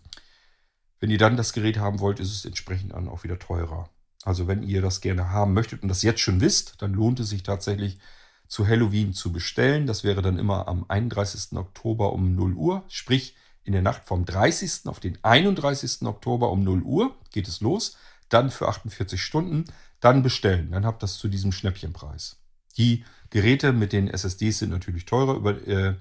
wenn 1.00 1.12
ihr 1.12 1.20
dann 1.20 1.38
das 1.38 1.54
Gerät 1.54 1.78
haben 1.78 2.00
wollt, 2.00 2.20
ist 2.20 2.32
es 2.32 2.46
entsprechend 2.46 2.94
dann 2.94 3.08
auch 3.08 3.24
wieder 3.24 3.38
teurer. 3.38 3.92
Also 4.24 4.48
wenn 4.48 4.64
ihr 4.64 4.82
das 4.82 5.02
gerne 5.02 5.30
haben 5.30 5.54
möchtet 5.54 5.84
und 5.84 5.90
das 5.90 6.02
jetzt 6.02 6.22
schon 6.22 6.42
wisst, 6.42 6.82
dann 6.82 6.94
lohnt 6.94 7.20
es 7.20 7.30
sich 7.30 7.44
tatsächlich 7.44 8.00
zu 8.48 8.68
Halloween 8.68 9.14
zu 9.14 9.32
bestellen. 9.32 9.86
Das 9.86 10.04
wäre 10.04 10.24
dann 10.24 10.40
immer 10.40 10.68
am 10.68 10.84
31. 10.88 11.56
Oktober 11.56 12.12
um 12.14 12.34
0 12.34 12.56
Uhr. 12.56 12.84
Sprich, 12.88 13.36
in 13.64 13.74
der 13.74 13.82
Nacht 13.82 14.04
vom 14.06 14.26
30. 14.26 14.88
auf 14.88 15.00
den 15.00 15.18
31. 15.24 16.04
Oktober 16.04 16.52
um 16.52 16.64
0 16.64 16.82
Uhr 16.82 17.16
geht 17.32 17.48
es 17.48 17.62
los. 17.62 17.98
Dann 18.30 18.50
für 18.50 18.68
48 18.68 19.22
Stunden. 19.22 19.66
Dann 20.00 20.24
bestellen. 20.24 20.72
Dann 20.72 20.86
habt 20.86 21.04
ihr 21.04 21.08
das 21.08 21.18
zu 21.18 21.28
diesem 21.28 21.52
Schnäppchenpreis. 21.52 22.38
Die 22.78 23.04
Geräte 23.30 23.72
mit 23.72 23.94
den 23.94 24.08
SSDs 24.08 24.60
sind 24.60 24.72
natürlich 24.72 25.06
teurer. 25.06 25.36
Über, 25.36 25.68
äh, 25.68 25.96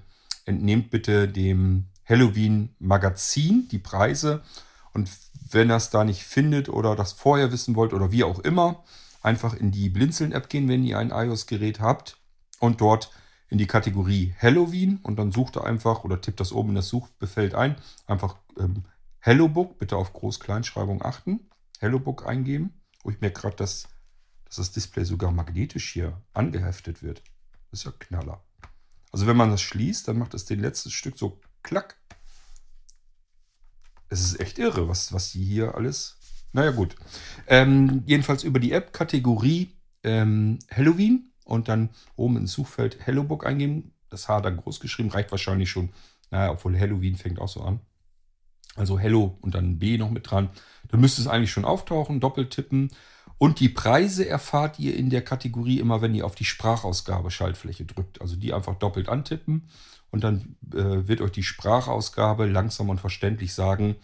entnehmt 0.45 0.89
bitte 0.89 1.27
dem 1.27 1.85
Halloween-Magazin 2.05 3.67
die 3.69 3.79
Preise. 3.79 4.41
Und 4.93 5.09
wenn 5.49 5.69
ihr 5.69 5.75
es 5.75 5.89
da 5.89 6.03
nicht 6.03 6.23
findet 6.23 6.69
oder 6.69 6.95
das 6.95 7.13
vorher 7.13 7.51
wissen 7.51 7.75
wollt 7.75 7.93
oder 7.93 8.11
wie 8.11 8.23
auch 8.23 8.39
immer, 8.39 8.83
einfach 9.21 9.53
in 9.53 9.71
die 9.71 9.89
Blinzeln-App 9.89 10.49
gehen, 10.49 10.67
wenn 10.67 10.83
ihr 10.83 10.97
ein 10.97 11.11
iOS-Gerät 11.11 11.79
habt 11.79 12.17
und 12.59 12.81
dort 12.81 13.11
in 13.51 13.57
die 13.57 13.67
Kategorie 13.67 14.33
Halloween 14.41 14.97
und 15.03 15.17
dann 15.17 15.33
sucht 15.33 15.57
er 15.57 15.65
einfach 15.65 16.05
oder 16.05 16.21
tippt 16.21 16.39
das 16.39 16.53
oben 16.53 16.69
in 16.69 16.75
das 16.75 16.87
Suchbefeld 16.87 17.53
ein. 17.53 17.75
Einfach 18.07 18.37
ähm, 18.57 18.85
HelloBook, 19.19 19.77
bitte 19.77 19.97
auf 19.97 20.13
Groß-Kleinschreibung 20.13 21.03
achten. 21.03 21.41
HelloBook 21.79 22.25
eingeben. 22.25 22.73
Oh, 23.03 23.09
ich 23.09 23.19
merke 23.19 23.41
gerade, 23.41 23.57
dass, 23.57 23.89
dass 24.45 24.55
das 24.55 24.71
Display 24.71 25.03
sogar 25.03 25.31
magnetisch 25.31 25.91
hier 25.91 26.21
angeheftet 26.33 27.03
wird. 27.03 27.23
Das 27.69 27.81
ist 27.81 27.85
ja 27.85 27.91
Knaller. 27.99 28.41
Also 29.11 29.27
wenn 29.27 29.35
man 29.35 29.51
das 29.51 29.61
schließt, 29.61 30.07
dann 30.07 30.17
macht 30.17 30.33
es 30.33 30.45
den 30.45 30.61
letzten 30.61 30.89
Stück 30.89 31.17
so 31.17 31.41
klack. 31.61 31.97
Es 34.07 34.21
ist 34.21 34.39
echt 34.39 34.59
irre, 34.59 34.87
was, 34.87 35.11
was 35.11 35.33
die 35.33 35.43
hier 35.43 35.75
alles 35.75 36.17
Naja, 36.53 36.71
gut. 36.71 36.95
Ähm, 37.47 38.03
jedenfalls 38.05 38.43
über 38.43 38.59
die 38.59 38.71
App 38.71 38.93
Kategorie 38.93 39.75
ähm, 40.03 40.59
Halloween 40.73 41.30
und 41.51 41.67
dann 41.67 41.89
oben 42.15 42.37
ins 42.37 42.53
Suchfeld 42.53 43.05
Hellobook 43.05 43.45
eingeben. 43.45 43.93
Das 44.09 44.27
H 44.27 44.41
dann 44.41 44.57
groß 44.57 44.79
geschrieben, 44.79 45.09
reicht 45.09 45.31
wahrscheinlich 45.31 45.69
schon. 45.69 45.89
Naja, 46.31 46.51
obwohl 46.51 46.79
Halloween 46.79 47.15
fängt 47.15 47.39
auch 47.39 47.47
so 47.47 47.61
an. 47.61 47.79
Also 48.75 48.97
Hello 48.97 49.37
und 49.41 49.53
dann 49.53 49.79
B 49.79 49.97
noch 49.97 50.09
mit 50.09 50.29
dran. 50.31 50.49
Dann 50.89 51.01
müsste 51.01 51.21
es 51.21 51.27
eigentlich 51.27 51.51
schon 51.51 51.65
auftauchen, 51.65 52.19
doppelt 52.19 52.51
tippen. 52.51 52.91
Und 53.37 53.59
die 53.59 53.69
Preise 53.69 54.27
erfahrt 54.27 54.79
ihr 54.79 54.95
in 54.95 55.09
der 55.09 55.23
Kategorie 55.23 55.79
immer, 55.79 56.01
wenn 56.01 56.15
ihr 56.15 56.25
auf 56.25 56.35
die 56.35 56.45
Sprachausgabe 56.45 57.31
Schaltfläche 57.31 57.85
drückt. 57.85 58.21
Also 58.21 58.35
die 58.35 58.53
einfach 58.53 58.75
doppelt 58.75 59.09
antippen 59.09 59.67
und 60.11 60.23
dann 60.23 60.55
äh, 60.73 61.07
wird 61.07 61.21
euch 61.21 61.31
die 61.31 61.43
Sprachausgabe 61.43 62.45
langsam 62.45 62.89
und 62.89 62.99
verständlich 62.99 63.53
sagen, 63.53 63.95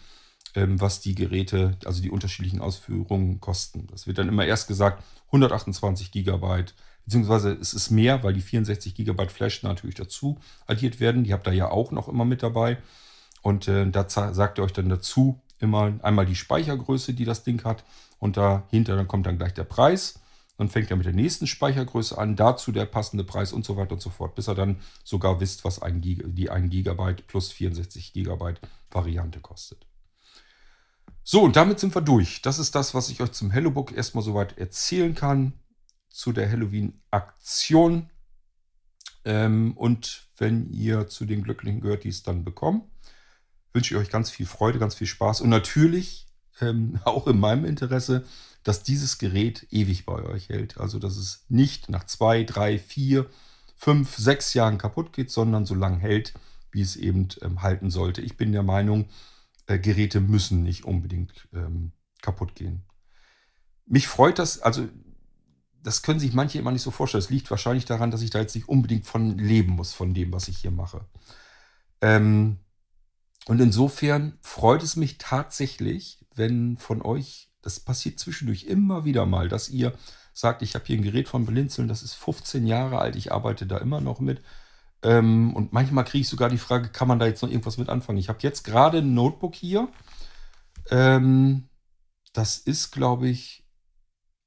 ähm, 0.54 0.80
was 0.80 1.00
die 1.00 1.14
Geräte, 1.14 1.76
also 1.84 2.02
die 2.02 2.10
unterschiedlichen 2.10 2.60
Ausführungen 2.60 3.40
kosten. 3.40 3.86
Das 3.88 4.06
wird 4.06 4.18
dann 4.18 4.28
immer 4.28 4.46
erst 4.46 4.66
gesagt 4.68 5.04
128 5.26 6.10
Gigabyte, 6.10 6.74
beziehungsweise 7.08 7.52
es 7.52 7.72
ist 7.72 7.90
mehr, 7.90 8.22
weil 8.22 8.34
die 8.34 8.42
64 8.42 8.94
Gigabyte 8.94 9.32
Flash 9.32 9.62
natürlich 9.62 9.94
dazu 9.94 10.38
addiert 10.66 11.00
werden. 11.00 11.24
Die 11.24 11.32
habt 11.32 11.46
ihr 11.46 11.54
ja 11.54 11.70
auch 11.70 11.90
noch 11.90 12.06
immer 12.06 12.26
mit 12.26 12.42
dabei. 12.42 12.76
Und 13.40 13.66
äh, 13.66 13.90
da 13.90 14.06
sagt 14.10 14.58
ihr 14.58 14.64
euch 14.64 14.74
dann 14.74 14.90
dazu 14.90 15.40
immer 15.58 15.94
einmal 16.02 16.26
die 16.26 16.34
Speichergröße, 16.34 17.14
die 17.14 17.24
das 17.24 17.44
Ding 17.44 17.64
hat. 17.64 17.82
Und 18.18 18.36
dahinter 18.36 18.94
dann 18.94 19.08
kommt 19.08 19.26
dann 19.26 19.38
gleich 19.38 19.54
der 19.54 19.64
Preis. 19.64 20.20
Dann 20.58 20.68
fängt 20.68 20.90
er 20.90 20.98
mit 20.98 21.06
der 21.06 21.14
nächsten 21.14 21.46
Speichergröße 21.46 22.18
an, 22.18 22.36
dazu 22.36 22.72
der 22.72 22.84
passende 22.84 23.24
Preis 23.24 23.54
und 23.54 23.64
so 23.64 23.78
weiter 23.78 23.92
und 23.92 24.02
so 24.02 24.10
fort, 24.10 24.34
bis 24.34 24.48
er 24.48 24.54
dann 24.54 24.76
sogar 25.02 25.40
wisst, 25.40 25.64
was 25.64 25.80
ein 25.80 26.02
Giga, 26.02 26.26
die 26.26 26.50
1 26.50 26.68
GB 26.68 27.14
plus 27.26 27.52
64 27.52 28.12
GB 28.12 28.54
Variante 28.90 29.40
kostet. 29.40 29.86
So, 31.24 31.42
und 31.42 31.56
damit 31.56 31.80
sind 31.80 31.94
wir 31.94 32.02
durch. 32.02 32.42
Das 32.42 32.58
ist 32.58 32.74
das, 32.74 32.92
was 32.92 33.08
ich 33.08 33.22
euch 33.22 33.32
zum 33.32 33.50
Hellobook 33.50 33.92
erstmal 33.96 34.24
soweit 34.24 34.58
erzählen 34.58 35.14
kann. 35.14 35.54
Zu 36.08 36.32
der 36.32 36.50
Halloween-Aktion. 36.50 38.10
Ähm, 39.24 39.76
und 39.76 40.28
wenn 40.36 40.70
ihr 40.70 41.08
zu 41.08 41.24
den 41.24 41.42
Glücklichen 41.42 41.80
gehört, 41.80 42.04
die 42.04 42.08
es 42.08 42.22
dann 42.22 42.44
bekommen, 42.44 42.90
wünsche 43.72 43.94
ich 43.94 44.00
euch 44.00 44.10
ganz 44.10 44.30
viel 44.30 44.46
Freude, 44.46 44.78
ganz 44.78 44.94
viel 44.94 45.06
Spaß 45.06 45.40
und 45.40 45.50
natürlich 45.50 46.26
ähm, 46.60 46.98
auch 47.04 47.26
in 47.26 47.38
meinem 47.38 47.64
Interesse, 47.64 48.24
dass 48.64 48.82
dieses 48.82 49.18
Gerät 49.18 49.66
ewig 49.70 50.04
bei 50.04 50.22
euch 50.24 50.48
hält. 50.48 50.78
Also, 50.78 50.98
dass 50.98 51.16
es 51.16 51.44
nicht 51.48 51.88
nach 51.88 52.04
zwei, 52.04 52.44
drei, 52.44 52.78
vier, 52.78 53.26
fünf, 53.76 54.16
sechs 54.16 54.54
Jahren 54.54 54.78
kaputt 54.78 55.12
geht, 55.12 55.30
sondern 55.30 55.64
so 55.64 55.74
lange 55.74 55.98
hält, 55.98 56.34
wie 56.72 56.82
es 56.82 56.96
eben 56.96 57.28
ähm, 57.42 57.62
halten 57.62 57.90
sollte. 57.90 58.20
Ich 58.20 58.36
bin 58.36 58.52
der 58.52 58.64
Meinung, 58.64 59.08
äh, 59.66 59.78
Geräte 59.78 60.20
müssen 60.20 60.62
nicht 60.62 60.84
unbedingt 60.84 61.48
ähm, 61.54 61.92
kaputt 62.20 62.54
gehen. 62.54 62.82
Mich 63.86 64.08
freut 64.08 64.38
das, 64.38 64.60
also 64.60 64.88
das 65.82 66.02
können 66.02 66.20
sich 66.20 66.32
manche 66.32 66.58
immer 66.58 66.72
nicht 66.72 66.82
so 66.82 66.90
vorstellen. 66.90 67.22
Es 67.22 67.30
liegt 67.30 67.50
wahrscheinlich 67.50 67.84
daran, 67.84 68.10
dass 68.10 68.22
ich 68.22 68.30
da 68.30 68.40
jetzt 68.40 68.54
nicht 68.54 68.68
unbedingt 68.68 69.06
von 69.06 69.38
leben 69.38 69.72
muss, 69.72 69.92
von 69.92 70.14
dem, 70.14 70.32
was 70.32 70.48
ich 70.48 70.58
hier 70.58 70.70
mache. 70.70 71.04
Ähm, 72.00 72.58
und 73.46 73.60
insofern 73.60 74.38
freut 74.42 74.82
es 74.82 74.96
mich 74.96 75.18
tatsächlich, 75.18 76.24
wenn 76.34 76.76
von 76.76 77.02
euch, 77.02 77.50
das 77.62 77.80
passiert 77.80 78.18
zwischendurch 78.18 78.64
immer 78.64 79.04
wieder 79.04 79.26
mal, 79.26 79.48
dass 79.48 79.68
ihr 79.68 79.94
sagt, 80.32 80.62
ich 80.62 80.74
habe 80.74 80.84
hier 80.84 80.98
ein 80.98 81.02
Gerät 81.02 81.28
von 81.28 81.46
Blinzeln, 81.46 81.88
das 81.88 82.02
ist 82.02 82.14
15 82.14 82.66
Jahre 82.66 82.98
alt, 82.98 83.16
ich 83.16 83.32
arbeite 83.32 83.66
da 83.66 83.78
immer 83.78 84.00
noch 84.00 84.20
mit. 84.20 84.42
Ähm, 85.02 85.54
und 85.54 85.72
manchmal 85.72 86.04
kriege 86.04 86.22
ich 86.22 86.28
sogar 86.28 86.48
die 86.48 86.58
Frage, 86.58 86.88
kann 86.88 87.08
man 87.08 87.18
da 87.18 87.26
jetzt 87.26 87.42
noch 87.42 87.50
irgendwas 87.50 87.78
mit 87.78 87.88
anfangen? 87.88 88.18
Ich 88.18 88.28
habe 88.28 88.40
jetzt 88.42 88.64
gerade 88.64 88.98
ein 88.98 89.14
Notebook 89.14 89.54
hier. 89.54 89.88
Ähm, 90.90 91.68
das 92.32 92.58
ist, 92.58 92.90
glaube 92.90 93.28
ich, 93.28 93.66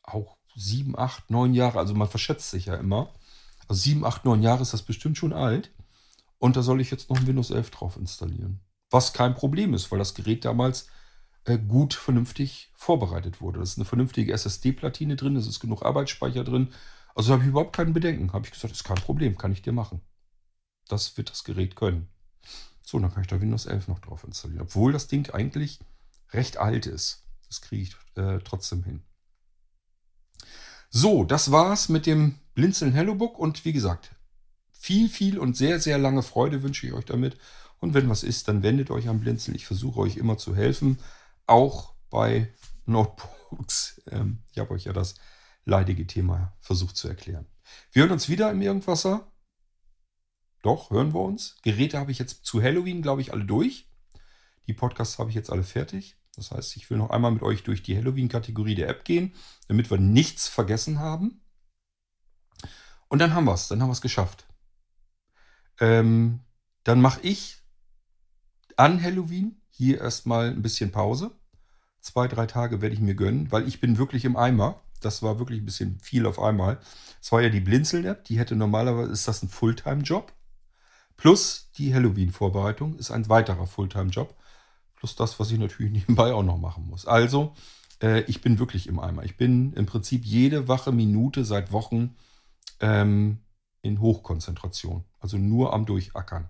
auch 0.04 0.38
sieben, 0.56 0.98
acht, 0.98 1.30
neun 1.30 1.54
Jahre. 1.54 1.80
Also 1.80 1.94
man 1.94 2.08
verschätzt 2.08 2.50
sich 2.50 2.68
ja 2.68 2.76
immer. 2.76 3.14
Also 3.68 3.82
sieben, 3.82 4.06
acht, 4.06 4.26
neun 4.26 4.42
Jahre 4.42 4.62
ist 4.62 4.74
das 4.74 4.84
bestimmt 4.84 5.18
schon 5.18 5.34
alt. 5.34 5.72
Und 6.38 6.56
da 6.56 6.62
soll 6.62 6.82
ich 6.82 6.92
jetzt 6.92 7.10
noch 7.10 7.18
ein 7.18 7.28
Windows 7.28 7.52
11 7.52 7.70
drauf 7.70 7.98
installieren. 7.98 8.60
Was 8.90 9.14
kein 9.14 9.36
Problem 9.36 9.74
ist, 9.74 9.92
weil 9.92 10.00
das 10.00 10.16
Gerät 10.16 10.44
damals 10.44 10.88
äh, 11.46 11.58
gut 11.58 11.94
vernünftig 11.94 12.72
vorbereitet 12.74 13.42
wurde. 13.42 13.60
Da 13.60 13.64
ist 13.64 13.78
eine 13.78 13.86
vernünftige 13.86 14.34
SSD-Platine 14.34 15.16
drin, 15.16 15.36
es 15.36 15.48
ist 15.48 15.60
genug 15.60 15.84
Arbeitsspeicher 15.84 16.44
drin. 16.44 16.74
Also 17.16 17.34
habe 17.34 17.44
ich 17.44 17.50
überhaupt 17.50 17.76
keinen 17.76 17.94
Bedenken. 17.94 18.34
Habe 18.34 18.46
ich 18.46 18.54
gesagt, 18.54 18.74
ist 18.74 18.84
kein 18.84 18.98
Problem, 18.98 19.38
kann 19.38 19.52
ich 19.52 19.62
dir 19.62 19.74
machen. 19.74 20.02
Das 20.88 21.18
wird 21.18 21.30
das 21.30 21.44
Gerät 21.44 21.76
können. 21.76 22.10
So, 22.82 23.00
dann 23.00 23.14
kann 23.14 23.22
ich 23.22 23.28
da 23.28 23.40
Windows 23.40 23.66
11 23.66 23.88
noch 23.88 24.00
drauf 24.00 24.24
installieren. 24.24 24.64
Obwohl 24.64 24.92
das 24.92 25.08
Ding 25.08 25.30
eigentlich 25.30 25.80
recht 26.32 26.58
alt 26.58 26.86
ist. 26.86 27.24
Das 27.48 27.62
kriege 27.62 27.84
ich 27.84 27.96
äh, 28.16 28.40
trotzdem 28.40 28.84
hin. 28.84 29.04
So, 30.94 31.24
das 31.24 31.52
war's 31.52 31.88
mit 31.88 32.06
dem 32.06 32.36
Blinzeln 32.54 32.92
Hellobook. 32.92 33.40
Und 33.40 33.64
wie 33.64 33.72
gesagt, 33.72 34.14
viel, 34.72 35.08
viel 35.08 35.40
und 35.40 35.56
sehr, 35.56 35.80
sehr 35.80 35.98
lange 35.98 36.22
Freude 36.22 36.64
wünsche 36.64 36.86
ich 36.86 36.92
euch 36.92 37.06
damit. 37.06 37.38
Und 37.80 37.94
wenn 37.94 38.10
was 38.10 38.24
ist, 38.24 38.50
dann 38.50 38.62
wendet 38.62 38.92
euch 38.92 39.08
an 39.08 39.22
Blinzeln. 39.22 39.56
Ich 39.56 39.66
versuche 39.66 40.02
euch 40.02 40.18
immer 40.18 40.38
zu 40.38 40.54
helfen, 40.54 41.00
auch 41.48 41.96
bei 42.10 42.54
Notebooks. 42.86 43.98
Ähm, 44.12 44.44
ich 44.52 44.60
habe 44.60 44.72
euch 44.72 44.86
ja 44.86 44.94
das 44.94 45.16
leidige 45.66 46.08
Thema 46.08 46.56
versucht 46.62 46.96
zu 46.96 47.10
erklären. 47.10 47.48
Wir 47.92 48.04
hören 48.04 48.14
uns 48.14 48.30
wieder 48.30 48.50
im 48.50 48.62
Irgendwasser. 48.62 49.30
Doch, 50.62 50.90
hören 50.90 51.14
wir 51.14 51.20
uns. 51.20 51.58
Geräte 51.62 51.98
habe 52.00 52.12
ich 52.12 52.20
jetzt 52.20 52.46
zu 52.46 52.64
Halloween, 52.64 53.02
glaube 53.02 53.20
ich, 53.20 53.34
alle 53.34 53.44
durch. 53.44 53.90
Die 54.68 54.74
Podcasts 54.74 55.20
habe 55.20 55.30
ich 55.30 55.36
jetzt 55.36 55.50
alle 55.50 55.64
fertig. 55.64 56.18
Das 56.36 56.52
heißt, 56.52 56.76
ich 56.78 56.90
will 56.90 56.98
noch 56.98 57.10
einmal 57.10 57.32
mit 57.32 57.44
euch 57.44 57.64
durch 57.64 57.84
die 57.84 57.98
Halloween-Kategorie 57.98 58.76
der 58.76 58.90
App 58.90 59.04
gehen, 59.04 59.34
damit 59.68 59.90
wir 59.92 59.98
nichts 59.98 60.48
vergessen 60.48 61.00
haben. 61.00 61.42
Und 63.10 63.20
dann 63.20 63.34
haben 63.34 63.46
wir 63.46 63.54
es. 63.54 63.68
Dann 63.68 63.82
haben 63.82 63.90
wir 63.90 63.94
es 63.94 64.02
geschafft. 64.02 64.48
Ähm, 65.80 66.40
dann 66.84 67.02
mache 67.02 67.22
ich 67.22 67.58
an 68.78 69.02
Halloween 69.02 69.62
hier 69.70 70.00
erstmal 70.00 70.50
ein 70.50 70.62
bisschen 70.62 70.92
Pause. 70.92 71.32
Zwei, 72.00 72.28
drei 72.28 72.46
Tage 72.46 72.82
werde 72.82 72.96
ich 72.96 73.02
mir 73.02 73.16
gönnen, 73.16 73.52
weil 73.52 73.68
ich 73.68 73.80
bin 73.80 73.98
wirklich 73.98 74.26
im 74.26 74.38
Eimer. 74.38 74.82
Das 75.02 75.24
war 75.24 75.40
wirklich 75.40 75.60
ein 75.62 75.66
bisschen 75.66 76.00
viel 76.00 76.26
auf 76.26 76.40
einmal. 76.40 76.80
Es 77.22 77.32
war 77.32 77.42
ja 77.42 77.50
die 77.50 77.60
Blinzeln-App, 77.60 78.24
die 78.26 78.40
hätte 78.40 78.56
normalerweise, 78.56 79.12
ist 79.12 79.28
das 79.28 79.44
ein 79.44 79.50
Fulltime-Job. 79.50 80.34
Plus 81.18 81.72
die 81.78 81.94
Halloween-Vorbereitung 81.94 82.96
ist 82.96 83.12
ein 83.12 83.30
weiterer 83.30 83.68
Fulltime-Job. 83.68 84.36
Plus 85.02 85.18
das, 85.18 85.40
was 85.40 85.52
ich 85.52 85.60
natürlich 85.60 85.92
nebenbei 86.08 86.32
auch 86.34 86.44
noch 86.44 86.58
machen 86.58 86.88
muss. 86.88 87.06
Also, 87.06 87.54
äh, 88.02 88.22
ich 88.22 88.42
bin 88.42 88.60
wirklich 88.60 88.88
im 88.88 89.00
Eimer. 89.00 89.26
Ich 89.26 89.36
bin 89.36 89.74
im 89.74 89.86
Prinzip 89.86 90.24
jede 90.24 90.70
wache 90.70 90.94
Minute 90.94 91.44
seit 91.44 91.74
Wochen 91.74 92.16
ähm, 92.80 93.40
in 93.82 94.00
Hochkonzentration. 94.00 95.04
Also 95.20 95.38
nur 95.38 95.74
am 95.74 95.86
Durchackern. 95.86 96.50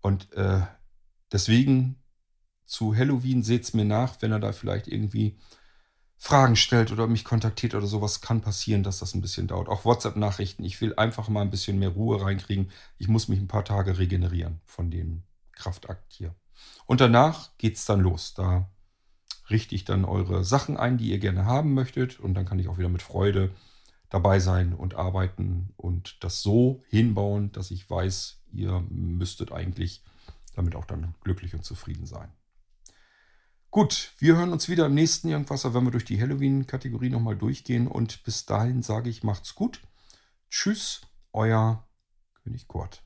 Und 0.00 0.32
äh, 0.32 0.62
Deswegen 1.32 1.96
zu 2.64 2.96
Halloween 2.96 3.42
seht 3.42 3.64
es 3.64 3.74
mir 3.74 3.84
nach, 3.84 4.22
wenn 4.22 4.32
er 4.32 4.40
da 4.40 4.52
vielleicht 4.52 4.88
irgendwie 4.88 5.38
Fragen 6.16 6.56
stellt 6.56 6.92
oder 6.92 7.06
mich 7.06 7.24
kontaktiert 7.24 7.74
oder 7.74 7.86
sowas, 7.86 8.22
kann 8.22 8.40
passieren, 8.40 8.82
dass 8.82 9.00
das 9.00 9.14
ein 9.14 9.20
bisschen 9.20 9.48
dauert. 9.48 9.68
Auch 9.68 9.84
WhatsApp-Nachrichten. 9.84 10.64
Ich 10.64 10.80
will 10.80 10.94
einfach 10.94 11.28
mal 11.28 11.42
ein 11.42 11.50
bisschen 11.50 11.78
mehr 11.78 11.90
Ruhe 11.90 12.22
reinkriegen. 12.22 12.70
Ich 12.96 13.08
muss 13.08 13.28
mich 13.28 13.38
ein 13.38 13.48
paar 13.48 13.64
Tage 13.64 13.98
regenerieren 13.98 14.60
von 14.64 14.90
dem 14.90 15.24
Kraftakt 15.52 16.12
hier. 16.12 16.34
Und 16.86 17.00
danach 17.00 17.56
geht 17.58 17.76
es 17.76 17.84
dann 17.84 18.00
los. 18.00 18.34
Da 18.34 18.70
richte 19.50 19.74
ich 19.74 19.84
dann 19.84 20.04
eure 20.04 20.44
Sachen 20.44 20.76
ein, 20.76 20.98
die 20.98 21.10
ihr 21.10 21.18
gerne 21.18 21.44
haben 21.44 21.74
möchtet. 21.74 22.20
Und 22.20 22.34
dann 22.34 22.46
kann 22.46 22.58
ich 22.58 22.68
auch 22.68 22.78
wieder 22.78 22.88
mit 22.88 23.02
Freude 23.02 23.54
dabei 24.08 24.38
sein 24.38 24.72
und 24.72 24.94
arbeiten 24.94 25.72
und 25.76 26.22
das 26.22 26.42
so 26.42 26.82
hinbauen, 26.88 27.52
dass 27.52 27.70
ich 27.70 27.88
weiß, 27.88 28.42
ihr 28.52 28.84
müsstet 28.88 29.52
eigentlich 29.52 30.04
damit 30.54 30.74
auch 30.74 30.84
dann 30.84 31.14
glücklich 31.22 31.54
und 31.54 31.64
zufrieden 31.64 32.06
sein. 32.06 32.32
Gut, 33.70 34.12
wir 34.18 34.36
hören 34.36 34.52
uns 34.52 34.68
wieder 34.68 34.86
im 34.86 34.94
nächsten 34.94 35.28
Irgendwasser, 35.28 35.74
wenn 35.74 35.84
wir 35.84 35.90
durch 35.90 36.04
die 36.04 36.20
Halloween-Kategorie 36.20 37.10
nochmal 37.10 37.36
durchgehen. 37.36 37.88
Und 37.88 38.22
bis 38.24 38.46
dahin 38.46 38.82
sage 38.82 39.10
ich, 39.10 39.22
macht's 39.22 39.54
gut. 39.54 39.80
Tschüss, 40.48 41.02
euer 41.32 41.86
König 42.42 42.68
Kurt. 42.68 43.05